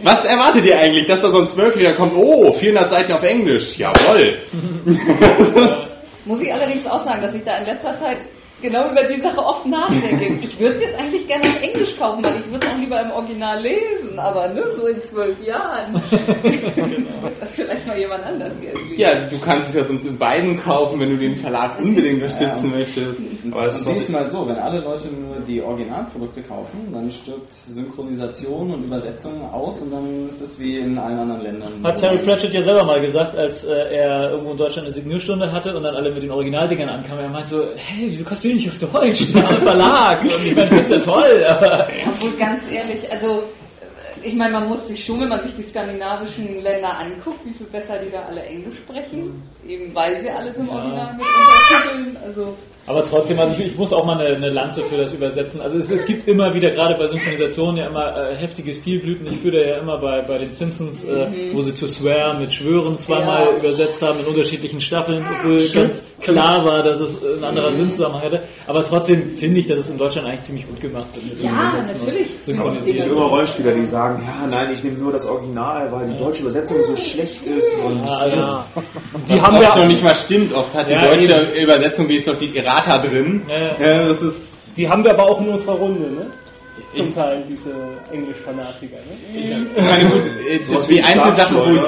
Was 0.04 0.26
erwartet 0.26 0.66
ihr 0.66 0.78
eigentlich, 0.78 1.06
dass 1.06 1.22
da 1.22 1.30
so 1.30 1.40
ein 1.40 1.48
Zwölfjähriger 1.48 1.96
kommt? 1.96 2.14
Oh, 2.16 2.52
400 2.52 2.90
Seiten 2.90 3.12
auf 3.14 3.24
Englisch. 3.24 3.78
Jawoll! 3.78 4.38
Muss 6.26 6.42
ich 6.42 6.52
allerdings 6.52 6.88
auch 6.88 7.04
sagen, 7.04 7.22
dass 7.22 7.36
ich 7.36 7.44
da 7.44 7.58
in 7.58 7.66
letzter 7.66 7.98
Zeit 8.00 8.18
genau 8.62 8.90
über 8.90 9.04
die 9.04 9.22
Sache 9.22 9.38
oft 9.38 9.66
nachdenke. 9.66 10.40
Ich 10.42 10.60
würde 10.60 10.76
es 10.76 10.82
jetzt 10.82 11.00
eigentlich 11.00 11.28
gerne 11.28 11.44
auf 11.44 11.62
Englisch 11.62 11.98
kaufen, 11.98 12.24
weil 12.24 12.40
ich 12.40 12.52
würde 12.52 12.66
es 12.66 12.74
auch 12.74 12.78
lieber 12.78 13.02
im 13.02 13.12
Original 13.12 13.62
lesen, 13.62 14.18
aber 14.18 14.48
ne, 14.48 14.64
so 14.76 14.88
in 14.88 15.02
zwölf 15.02 15.38
Jahren. 15.46 15.94
wird 15.94 17.42
das 17.42 17.56
vielleicht 17.56 17.86
mal 17.86 17.98
jemand 17.98 18.24
anders 18.26 18.54
irgendwie. 18.62 19.02
Ja, 19.02 19.16
du 19.16 19.38
kannst 19.40 19.70
es 19.70 19.76
ja 19.76 19.84
sonst 19.84 20.06
in 20.06 20.18
beiden 20.18 20.62
kaufen, 20.62 21.00
wenn 21.00 21.12
du 21.12 21.18
den 21.18 21.36
Verlag 21.36 21.80
unbedingt 21.80 22.24
unterstützen 22.24 22.72
möchtest. 22.72 23.20
Aber 23.52 23.68
es 23.68 23.74
Du 23.74 23.80
ist 23.80 23.88
doch 23.88 23.94
siehst 23.94 24.10
mal 24.10 24.26
so, 24.26 24.48
wenn 24.48 24.58
alle 24.58 24.80
Leute 24.80 25.08
nur 25.08 25.40
die 25.46 25.62
Originalprodukte 25.62 26.42
kaufen, 26.42 26.90
dann 26.92 27.12
stirbt 27.12 27.52
Synchronisation 27.52 28.74
und 28.74 28.84
Übersetzung 28.86 29.52
aus 29.52 29.80
und 29.82 29.92
dann 29.92 30.30
ist 30.30 30.42
es 30.42 30.60
wie 30.60 30.80
in 30.80 30.98
allen 30.98 31.20
anderen 31.20 31.42
Ländern. 31.42 31.84
Hat 31.84 31.98
Terry 32.00 32.18
Pratchett 32.20 32.54
ja 32.54 32.64
selber 32.64 32.84
mal 32.84 33.02
gesagt, 33.02 33.36
als 33.36 33.64
äh, 33.64 33.96
er 33.96 34.32
irgendwo 34.32 34.52
in 34.52 34.58
Deutschland 34.58 34.86
eine 34.88 34.94
Signierstunde 34.94 35.52
hatte 35.52 35.76
und 35.76 35.84
dann 35.84 35.96
alle 35.96 36.12
mit 36.12 36.24
den 36.24 36.32
Originaldingern 36.32 36.90
ankamen. 36.90 37.24
Er 37.24 37.30
meinte 37.30 37.50
so, 37.50 37.64
hey, 37.76 38.08
wieso 38.10 38.24
kaufst 38.24 38.44
du 38.44 38.48
die 38.50 38.54
nicht 38.56 38.70
auf 38.70 38.80
Deutsch? 38.80 39.34
Der 39.34 39.44
Verlag. 39.44 40.22
Und 40.22 40.30
ich 40.30 40.56
meine, 40.56 40.66
ich 40.66 40.72
find's 40.72 40.90
ja 40.90 41.00
toll, 41.00 41.46
aber 41.48 41.88
Obwohl 42.08 42.32
ganz 42.38 42.64
ehrlich, 42.72 43.12
also 43.12 43.44
äh, 44.24 44.28
ich 44.28 44.36
meine, 44.36 44.54
man 44.54 44.68
muss 44.68 44.88
sich 44.88 45.04
schon, 45.04 45.20
wenn 45.20 45.30
man 45.30 45.42
sich 45.42 45.56
die 45.56 45.64
skandinavischen 45.64 46.62
Länder 46.62 46.98
anguckt, 46.98 47.46
wie 47.46 47.52
viel 47.52 47.68
besser 47.68 47.98
die 48.04 48.12
da 48.12 48.24
alle 48.30 48.44
Englisch 48.44 48.78
sprechen, 48.78 49.44
eben 49.68 49.94
weil 49.94 50.22
sie 50.22 50.30
alles 50.30 50.58
im 50.58 50.70
Original 50.70 51.14
mit 51.14 51.22
untertiteln. 51.24 52.18
Also 52.26 52.56
Aber 52.88 53.04
trotzdem, 53.04 53.40
also 53.40 53.56
ich, 53.58 53.66
ich 53.66 53.78
muss 53.78 53.92
auch 53.94 54.06
mal 54.06 54.20
eine, 54.20 54.36
eine 54.36 54.50
Lanze 54.52 54.84
für 54.84 54.98
das 54.98 55.12
übersetzen. 55.12 55.60
Also 55.60 55.78
es, 55.80 55.90
es 55.90 56.06
gibt 56.06 56.28
immer 56.28 56.54
wieder, 56.54 56.70
gerade 56.70 56.94
bei 56.94 57.08
Synchronisationen, 57.08 57.78
ja 57.78 57.88
immer 57.88 58.30
äh, 58.32 58.36
heftige 58.36 58.74
Stilblüten. 58.76 59.26
Ich 59.26 59.38
führe 59.38 59.58
da 59.58 59.68
ja 59.70 59.78
immer 59.78 59.98
bei, 59.98 60.22
bei 60.22 60.38
den 60.38 60.52
Simpsons, 60.52 61.04
äh, 61.06 61.28
wo 61.54 61.64
sie 61.64 61.74
To 61.74 61.88
Swear 61.88 62.36
mit 62.36 62.54
Schwören 62.54 62.98
zweimal 63.00 63.46
Ja. 63.46 63.58
übersetzt 63.58 64.04
haben 64.04 64.20
in 64.20 64.26
unterschiedlichen 64.28 64.80
Staffeln, 64.82 65.26
obwohl 65.40 65.68
ganz 65.70 66.04
klar 66.22 66.64
war, 66.64 66.84
dass 66.84 67.00
es 67.00 67.22
ein 67.24 67.44
anderer 67.44 67.72
Sinnzusammenhang 67.72 68.22
hätte. 68.22 68.42
Aber 68.68 68.86
trotzdem 68.86 69.36
finde 69.38 69.60
ich, 69.62 69.68
dass 69.68 69.80
es 69.80 69.90
in 69.90 69.98
Deutschland 69.98 70.28
eigentlich 70.28 70.44
ziemlich 70.44 70.68
gut 70.68 70.80
gemacht 70.80 71.08
wird. 71.16 71.26
Mit 71.26 71.44
Ja, 71.44 71.52
natürlich. 71.74 72.28
Es 72.46 72.86
gibt 72.86 73.00
immer 73.08 73.26
Rollenspieler, 73.26 73.72
die 73.72 73.86
sagen, 73.86 74.22
ja, 74.28 74.46
nein, 74.46 74.70
ich 74.74 74.84
nehme 74.84 75.00
nur 75.00 75.12
das 75.12 75.26
Original, 75.26 75.92
weil 75.92 76.08
die 76.10 76.20
deutsche 76.20 76.44
Übersetzung 76.44 76.78
so 76.86 76.96
schlecht 76.96 77.44
ist 77.48 77.80
und 77.80 78.06
Ja, 78.06 78.18
also 78.18 78.58
Die 79.28 79.42
haben 79.42 79.60
wir 79.60 79.76
noch 79.76 79.88
nicht 79.88 80.04
mal 80.04 80.14
stimmt. 80.14 80.54
Oft 80.54 80.74
hat 80.76 80.88
die 80.88 80.94
Ja, 80.94 81.08
deutsche 81.08 81.48
Übersetzung, 81.60 82.08
wie 82.08 82.18
ist 82.18 82.28
noch 82.28 82.38
die 82.38 82.52
Errata 82.76 82.98
drin. 83.08 83.42
Ja, 83.48 83.58
ja. 83.58 83.92
Ja, 84.02 84.08
das 84.10 84.22
ist. 84.22 84.66
Die 84.78 84.90
haben 84.90 85.04
wir 85.04 85.12
aber 85.12 85.24
auch 85.24 85.40
in 85.40 85.50
unserer 85.50 85.76
Runde, 85.76 86.02
ne? 86.12 86.26
Zum 86.96 87.16
Teil 87.16 87.44
diese 87.48 87.72
Englisch-Fanatiker, 88.12 88.98
ne? 88.98 89.74
Ich 89.78 89.84
meine, 89.86 90.10
gut, 90.10 90.24
äh, 90.26 90.90
wie 90.90 90.96
die 90.96 91.04
einzige 91.04 91.36
Sache, 91.36 91.56
wo 91.56 91.76
ich 91.76 91.84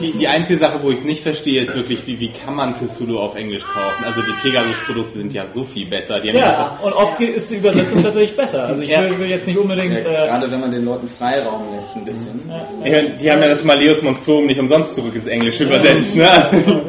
die, 0.00 0.12
die 0.18 0.28
einzige 0.28 0.58
Sache, 0.58 0.78
wo 0.82 0.90
ich 0.92 0.98
es 0.98 1.04
nicht 1.04 1.22
verstehe, 1.22 1.62
ist 1.62 1.74
wirklich, 1.74 2.06
wie, 2.06 2.18
wie 2.20 2.28
kann 2.30 2.54
man 2.54 2.74
Cthulhu 2.76 3.18
auf 3.18 3.34
Englisch 3.34 3.64
kaufen? 3.64 4.04
Also 4.04 4.22
die 4.22 4.32
Pegasus-Produkte 4.42 5.18
sind 5.18 5.32
ja 5.32 5.44
so 5.52 5.64
viel 5.64 5.86
besser. 5.86 6.20
Die 6.20 6.30
haben 6.30 6.36
Ja, 6.38 6.78
und 6.82 6.92
oft 6.92 7.20
ist 7.20 7.50
die 7.50 7.56
Übersetzung 7.56 8.02
tatsächlich 8.04 8.36
besser. 8.36 8.66
Also 8.66 8.82
ich 8.82 8.90
Ja. 8.90 9.02
will, 9.02 9.18
will 9.18 9.28
jetzt 9.28 9.46
nicht 9.48 9.58
unbedingt... 9.58 9.92
Ja, 9.92 9.98
Äh, 10.24 10.26
gerade 10.28 10.50
wenn 10.50 10.60
man 10.60 10.70
den 10.72 10.84
Leuten 10.84 11.08
Freiraum 11.08 11.62
lässt 11.74 11.94
ein 11.96 12.04
bisschen. 12.04 12.40
ja, 12.84 13.02
die 13.02 13.30
haben 13.32 13.42
ja 13.42 13.48
das 13.48 13.64
Maleus 13.64 14.00
Monstrum 14.02 14.46
nicht 14.46 14.60
umsonst 14.60 14.94
zurück 14.94 15.14
ins 15.16 15.26
Englische 15.26 15.64
übersetzt, 15.64 16.14
ne? 16.14 16.28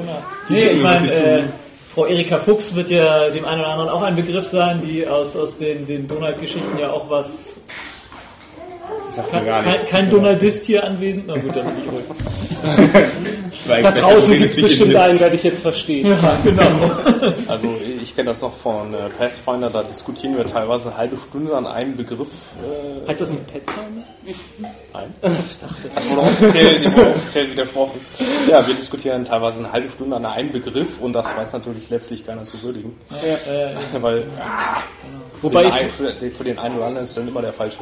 Nee, 0.49 0.59
ich 0.59 0.65
wissen, 0.73 0.83
was 0.83 1.01
meine, 1.01 1.11
äh. 1.15 1.43
Frau 1.95 2.07
Erika 2.07 2.39
Fuchs 2.39 2.75
wird 2.75 2.89
ja 2.89 3.29
dem 3.29 3.45
einen 3.45 3.61
oder 3.61 3.69
anderen 3.69 3.89
auch 3.89 4.01
ein 4.01 4.17
Begriff 4.17 4.45
sein, 4.45 4.81
die 4.81 5.07
aus, 5.07 5.33
aus 5.37 5.57
den, 5.57 5.85
den 5.85 6.09
Donald-Geschichten 6.09 6.77
ja 6.77 6.91
auch 6.91 7.09
was. 7.09 7.55
Sagt 9.15 9.31
mir 9.31 9.37
Kein, 9.39 9.45
gar 9.45 9.63
kein, 9.63 9.71
nichts. 9.73 9.89
kein 9.91 10.09
Donaldist 10.09 10.65
hier 10.65 10.83
anwesend? 10.83 11.27
Na 11.27 11.33
gut, 11.35 11.55
dann 11.55 11.65
bin 11.67 11.75
ich 11.83 11.91
ruhig. 11.91 12.03
Weil 13.67 13.81
Da 13.81 13.89
ich- 13.95 14.01
draußen 14.01 14.33
ich- 14.33 14.39
gibt 14.39 14.51
es 14.51 14.57
ich- 14.57 14.63
bestimmt 14.63 14.91
ich- 14.91 14.99
einen, 14.99 15.19
werde 15.19 15.35
ich 15.35 15.43
jetzt 15.43 15.61
verstehen. 15.61 16.07
Ja, 16.07 16.37
genau. 16.43 16.63
Also 17.47 17.67
ich 18.03 18.15
kenne 18.15 18.29
das 18.29 18.41
noch 18.41 18.53
von 18.53 18.93
äh, 18.93 18.97
Pathfinder, 19.17 19.69
da 19.69 19.81
diskutieren 19.83 20.37
wir 20.37 20.45
teilweise 20.45 20.89
eine 20.89 20.97
halbe 20.97 21.17
Stunde 21.17 21.55
an 21.55 21.65
einem 21.65 21.95
Begriff. 21.95 22.27
Äh, 23.07 23.07
Heißt 23.09 23.21
das 23.21 23.29
ein 23.29 23.37
Petfinder? 23.45 24.03
nein. 24.93 25.13
Das 25.95 26.09
wurde 26.09 26.21
offiziell, 26.21 26.93
wurde 26.95 27.09
offiziell 27.11 27.51
widersprochen. 27.51 27.99
Ja, 28.49 28.65
wir 28.67 28.75
diskutieren 28.75 29.25
teilweise 29.25 29.59
eine 29.59 29.71
halbe 29.71 29.89
Stunde 29.91 30.15
an 30.17 30.25
einem 30.25 30.51
Begriff 30.51 30.99
und 31.01 31.13
das 31.13 31.35
weiß 31.35 31.53
natürlich 31.53 31.89
letztlich 31.89 32.25
keiner 32.25 32.45
zu 32.45 32.61
würdigen. 32.61 32.93
Äh, 33.11 33.75
Weil 34.01 34.25
Wobei 35.41 35.63
für, 35.63 35.67
ich 35.67 35.73
den 35.73 35.81
einen, 35.81 35.89
für, 35.91 36.13
den- 36.13 36.31
für 36.31 36.43
den 36.43 36.59
einen 36.59 36.75
oder 36.77 36.85
anderen 36.87 37.03
ist 37.05 37.15
dann 37.17 37.27
immer 37.27 37.41
der 37.41 37.53
falsche. 37.53 37.79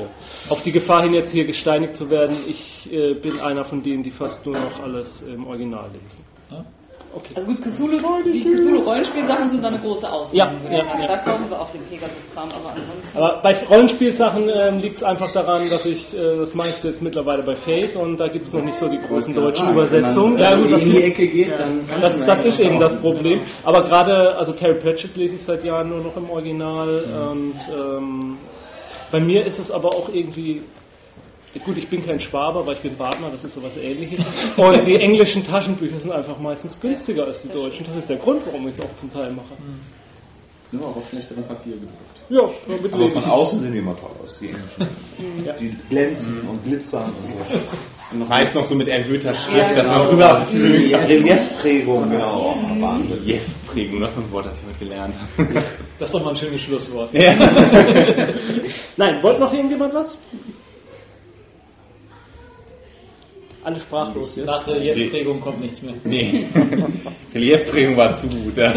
auf 0.49 0.61
die 0.63 0.71
Gefahr 0.71 1.03
hin, 1.03 1.13
jetzt 1.13 1.31
hier 1.31 1.45
gesteinigt 1.45 1.95
zu 1.95 2.09
werden, 2.09 2.35
ich 2.47 2.91
äh, 2.91 3.13
bin 3.13 3.39
einer 3.39 3.63
von 3.65 3.81
denen, 3.83 4.03
die 4.03 4.11
fast 4.11 4.45
nur 4.45 4.55
noch 4.55 4.81
alles 4.83 5.21
im 5.23 5.45
Original 5.47 5.89
lesen. 6.01 6.23
Also 7.35 7.47
gut, 7.47 7.61
Cthulhu, 7.61 7.97
die 8.25 8.41
Cthulhu-Rollenspielsachen 8.41 9.49
sind 9.49 9.63
da 9.63 9.67
eine 9.67 9.79
große 9.79 10.11
Ausnahme. 10.11 10.37
Ja, 10.37 10.51
ich 10.63 10.71
ja, 10.71 10.77
ja. 11.01 11.07
Da 11.07 11.17
kaufen 11.17 11.49
wir 11.49 11.61
auch 11.61 11.69
den 11.71 11.81
Pegasus-Kram, 11.83 12.49
aber 12.49 12.69
ansonsten... 12.69 13.17
Aber 13.17 13.39
bei 13.41 13.55
Rollenspielsachen 13.69 14.49
ähm, 14.49 14.79
liegt 14.79 14.97
es 14.97 15.03
einfach 15.03 15.31
daran, 15.31 15.69
dass 15.69 15.85
ich 15.85 16.17
äh, 16.17 16.37
das 16.37 16.53
meiste 16.55 16.87
jetzt 16.89 17.01
mittlerweile 17.01 17.43
bei 17.43 17.55
Fate 17.55 17.95
und 17.95 18.17
da 18.17 18.27
gibt 18.27 18.47
es 18.47 18.53
noch 18.53 18.63
nicht 18.63 18.77
so 18.77 18.87
die 18.87 18.99
großen 18.99 19.33
deutschen 19.33 19.69
Übersetzungen. 19.71 20.37
Ja, 20.37 20.45
Ja, 20.45 20.51
wenn 20.51 20.57
gut, 20.61 20.71
man 20.71 20.73
das, 20.73 20.83
in 20.83 20.91
die 20.91 21.03
Ecke 21.03 21.27
geht, 21.27 21.51
dann 21.51 21.87
kann 21.87 22.01
das, 22.01 22.17
man 22.17 22.27
das 22.27 22.45
ist 22.45 22.59
eben 22.59 22.79
das 22.79 22.95
Problem. 22.99 23.41
Aber 23.63 23.83
gerade, 23.83 24.35
also 24.35 24.53
Terry 24.53 24.75
Pratchett 24.75 25.15
lese 25.15 25.35
ich 25.35 25.43
seit 25.43 25.63
Jahren 25.63 25.89
nur 25.89 25.99
noch 25.99 26.17
im 26.17 26.29
Original 26.29 27.31
und 27.31 27.55
ähm, 27.71 28.37
bei 29.11 29.19
mir 29.19 29.45
ist 29.45 29.59
es 29.59 29.69
aber 29.71 29.89
auch 29.89 30.09
irgendwie 30.11 30.63
Gut, 31.59 31.77
ich 31.77 31.87
bin 31.87 32.05
kein 32.05 32.19
Schwaber, 32.19 32.65
weil 32.65 32.73
ich 32.75 32.81
bin 32.81 32.95
Partner, 32.95 33.29
das 33.31 33.43
ist 33.43 33.53
sowas 33.53 33.77
ähnliches. 33.77 34.25
Und 34.57 34.85
die 34.87 34.95
englischen 34.95 35.45
Taschenbücher 35.45 35.99
sind 35.99 36.11
einfach 36.11 36.39
meistens 36.39 36.79
günstiger 36.79 37.25
als 37.25 37.43
die 37.43 37.49
deutschen. 37.49 37.85
Das 37.85 37.95
ist 37.95 38.09
der 38.09 38.17
Grund, 38.17 38.41
warum 38.45 38.67
ich 38.67 38.73
es 38.73 38.81
auch 38.81 38.95
zum 38.99 39.11
Teil 39.13 39.31
mache. 39.31 39.53
Ist 40.65 40.73
nur 40.73 40.87
auch 40.87 40.95
auf 40.95 41.07
schlechterem 41.09 41.43
Papier 41.43 41.73
gedruckt. 41.73 42.13
Ja, 42.29 42.41
damit 42.67 42.93
Aber 42.93 43.09
von 43.09 43.23
außen 43.23 43.61
sehen 43.61 43.71
die 43.73 43.77
immer 43.79 43.95
toll 43.95 44.09
aus, 44.23 44.37
die 44.39 44.47
englischen. 44.47 44.87
Die 45.59 45.75
glänzen 45.89 46.41
und 46.49 46.63
glitzern 46.63 47.05
und 47.05 47.29
so. 48.19 48.25
Meist 48.25 48.55
noch 48.55 48.65
so 48.65 48.73
mit 48.75 48.87
erhöhter 48.87 49.33
Schrift, 49.35 49.57
Ja, 49.57 49.73
dass 49.73 49.87
man 49.87 49.99
genau. 49.99 50.11
rüberflügt. 50.11 50.95
Reliefprägung, 51.09 52.09
genau. 52.09 52.55
Wahnsinn. 52.79 53.19
Yes-Prägung, 53.25 54.01
das 54.01 54.11
ist 54.11 54.17
ein 54.17 54.31
Wort, 54.31 54.45
das 54.47 54.59
ich 54.59 54.65
heute 54.67 54.79
gelernt 54.79 55.15
habe. 55.37 55.63
Das 55.99 56.09
ist 56.09 56.15
doch 56.15 56.23
mal 56.23 56.31
ein 56.31 56.35
schönes 56.35 56.61
Schlusswort. 56.61 57.09
Nein, 58.97 59.21
wollte 59.21 59.39
noch 59.39 59.53
irgendjemand 59.53 59.93
was? 59.93 60.19
Alle 63.63 63.79
sprachlos 63.79 64.35
jetzt. 64.35 64.45
Nach 64.45 64.63
der 64.65 64.81
Jetzt-Prägung 64.81 65.39
kommt 65.39 65.61
nichts 65.61 65.81
mehr. 65.81 65.93
Nee, 66.03 66.45
Reliefprägung 67.33 67.95
war 67.95 68.13
zu 68.15 68.27
gut. 68.27 68.57
Ja. 68.57 68.73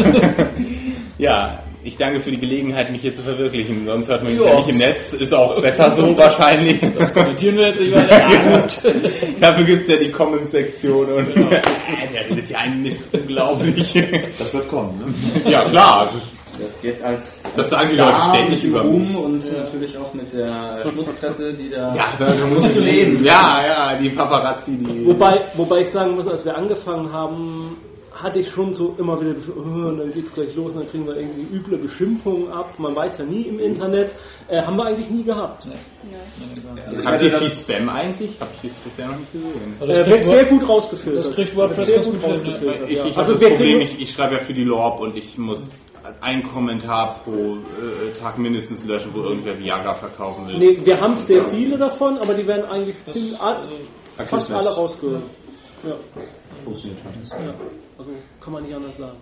ja, 1.17 1.59
ich 1.83 1.97
danke 1.97 2.21
für 2.21 2.31
die 2.31 2.39
Gelegenheit, 2.39 2.91
mich 2.91 3.01
hier 3.01 3.13
zu 3.13 3.21
verwirklichen. 3.21 3.85
Sonst 3.85 4.07
hört 4.07 4.23
man 4.23 4.33
mich 4.33 4.41
Ja. 4.41 4.49
ja 4.51 4.55
nicht 4.57 4.69
im 4.69 4.77
Netz. 4.77 5.13
Ist 5.13 5.33
auch 5.33 5.61
besser 5.61 5.91
so 5.91 6.17
wahrscheinlich. 6.17 6.79
Das 6.97 7.13
kommentieren 7.13 7.57
wir 7.57 7.67
jetzt 7.67 7.79
nicht 7.81 7.93
weiter. 7.95 8.17
Ja, 8.17 8.57
gut. 8.59 8.79
Dafür 9.41 9.63
gibt's 9.65 9.87
ja 9.87 9.95
die 9.97 10.09
Comments-Sektion 10.11 11.11
und 11.11 11.35
der 11.35 12.29
redet 12.29 12.47
hier 12.47 12.59
einen 12.59 12.81
Mist 12.83 13.03
unglaublich. 13.13 13.93
Das 14.39 14.53
wird 14.53 14.67
kommen, 14.67 14.97
ne? 15.45 15.51
ja, 15.51 15.69
klar. 15.69 16.11
Das 16.59 16.81
jetzt 16.83 17.03
als, 17.03 17.43
Das 17.55 17.71
als 17.73 17.81
sagen 17.81 17.89
die 17.91 17.97
Leute 17.97 18.21
ständig 18.29 18.63
über 18.63 18.81
Ruhm 18.81 19.15
und 19.15 19.57
natürlich 19.57 19.97
auch 19.97 20.13
mit 20.13 20.31
der 20.33 20.83
Schmutzpresse, 20.91 21.53
die 21.53 21.69
da... 21.69 21.93
Ja, 21.95 22.05
da 22.17 22.33
musst 22.53 22.75
du 22.75 22.79
leben. 22.79 23.23
Ja, 23.23 23.65
ja, 23.65 23.95
die 23.97 24.09
Paparazzi, 24.09 24.77
die... 24.77 25.05
Wobei, 25.07 25.41
wobei 25.55 25.81
ich 25.81 25.89
sagen 25.89 26.15
muss, 26.15 26.27
als 26.27 26.43
wir 26.45 26.57
angefangen 26.57 27.11
haben, 27.11 27.77
hatte 28.23 28.39
ich 28.39 28.49
schon 28.49 28.73
so 28.73 28.95
immer 28.97 29.19
wieder, 29.21 29.35
oh, 29.55 29.89
und 29.89 29.99
dann 29.99 30.11
geht's 30.11 30.33
gleich 30.33 30.55
los 30.55 30.73
und 30.73 30.79
dann 30.79 30.89
kriegen 30.89 31.05
wir 31.05 31.15
irgendwie 31.17 31.55
üble 31.55 31.77
Beschimpfungen 31.77 32.51
ab. 32.51 32.73
Man 32.79 32.95
weiß 32.95 33.19
ja 33.19 33.25
nie 33.25 33.43
im 33.43 33.59
Internet. 33.59 34.11
Äh, 34.47 34.61
haben 34.61 34.75
wir 34.77 34.85
eigentlich 34.85 35.09
nie 35.09 35.23
gehabt. 35.23 35.67
Also 36.87 37.05
habt 37.05 37.21
ihr 37.21 37.31
viel 37.31 37.49
Spam 37.49 37.89
eigentlich? 37.89 38.31
Hab 38.39 38.49
ich 38.63 38.71
bisher 38.71 39.07
noch 39.07 39.17
nicht 39.17 39.31
gesehen. 39.33 39.75
Das 39.79 39.89
Äh, 39.89 39.93
kriegt 40.03 40.09
wird 40.09 40.25
sehr 40.25 40.45
gut 40.45 40.67
rausgefiltert. 40.67 41.25
das 41.25 41.35
kriegt 41.35 41.55
WordPress 41.55 41.85
sehr 41.85 41.99
gut 41.99 42.23
rausgefiltert. 42.23 42.89
Ich, 42.89 42.97
ja. 42.97 43.05
ich 43.05 43.09
habe 43.11 43.17
Also 43.19 43.33
das 43.35 43.49
Problem, 43.49 43.81
ich, 43.81 44.01
ich 44.01 44.11
schreibe 44.13 44.33
ja 44.35 44.39
für 44.39 44.53
die 44.53 44.63
Lorb 44.63 44.99
und 44.99 45.15
ich 45.15 45.37
muss 45.37 45.86
einen 46.21 46.43
Kommentar 46.43 47.19
pro 47.23 47.57
äh, 47.57 48.11
Tag 48.13 48.37
mindestens 48.37 48.85
löschen, 48.85 49.11
wo 49.13 49.21
irgendwer 49.21 49.57
Viagra 49.59 49.93
verkaufen 49.93 50.47
will. 50.47 50.57
nee, 50.57 50.77
wir 50.83 50.99
haben 50.99 51.15
sehr 51.17 51.43
viele 51.43 51.77
davon, 51.77 52.17
aber 52.17 52.33
die 52.33 52.47
werden 52.47 52.65
eigentlich 52.69 52.97
ziemlich, 53.05 53.37
fast 53.37 53.67
Erkenntnis. 54.17 54.51
alle 54.51 54.69
rausgehört. 54.69 55.23
Ja. 55.83 55.93
Funktioniert 56.63 56.99
fantastisch. 57.01 57.37
Ja, 57.45 57.53
also 57.97 58.11
kann 58.41 58.53
man 58.53 58.63
nicht 58.63 58.75
anders 58.75 58.97
sagen. 58.97 59.17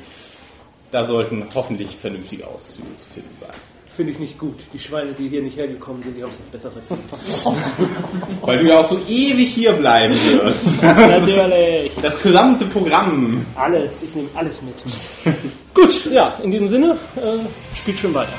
da 0.91 1.03
sollten 1.03 1.45
hoffentlich 1.53 1.97
vernünftige 1.97 2.47
Auszüge 2.47 2.95
zu 2.95 3.05
finden 3.09 3.35
sein. 3.35 3.76
Finde 3.97 4.11
ich 4.11 4.19
nicht 4.19 4.37
gut. 4.37 4.59
Die 4.71 4.79
Schweine, 4.79 5.11
die 5.13 5.27
hier 5.27 5.41
nicht 5.41 5.57
hergekommen 5.57 6.03
sind, 6.03 6.15
die 6.15 6.21
haben 6.21 6.31
es 6.31 6.37
besser 6.51 6.71
verdient. 6.71 7.09
Weil 8.43 8.59
du 8.59 8.69
ja 8.69 8.79
auch 8.79 8.87
so 8.87 8.99
ewig 9.09 9.49
hier 9.49 9.73
bleiben 9.73 10.13
wirst. 10.13 10.81
Natürlich. 10.83 11.91
Das 12.01 12.21
gesamte 12.21 12.65
Programm. 12.65 13.43
Alles, 13.55 14.03
ich 14.03 14.13
nehme 14.13 14.29
alles 14.35 14.61
mit. 14.61 14.75
Gut, 15.73 16.11
ja, 16.11 16.39
in 16.43 16.51
diesem 16.51 16.69
Sinne, 16.69 16.95
äh, 17.15 17.39
spielt 17.75 17.97
schön 17.97 18.13
weiter. 18.13 18.33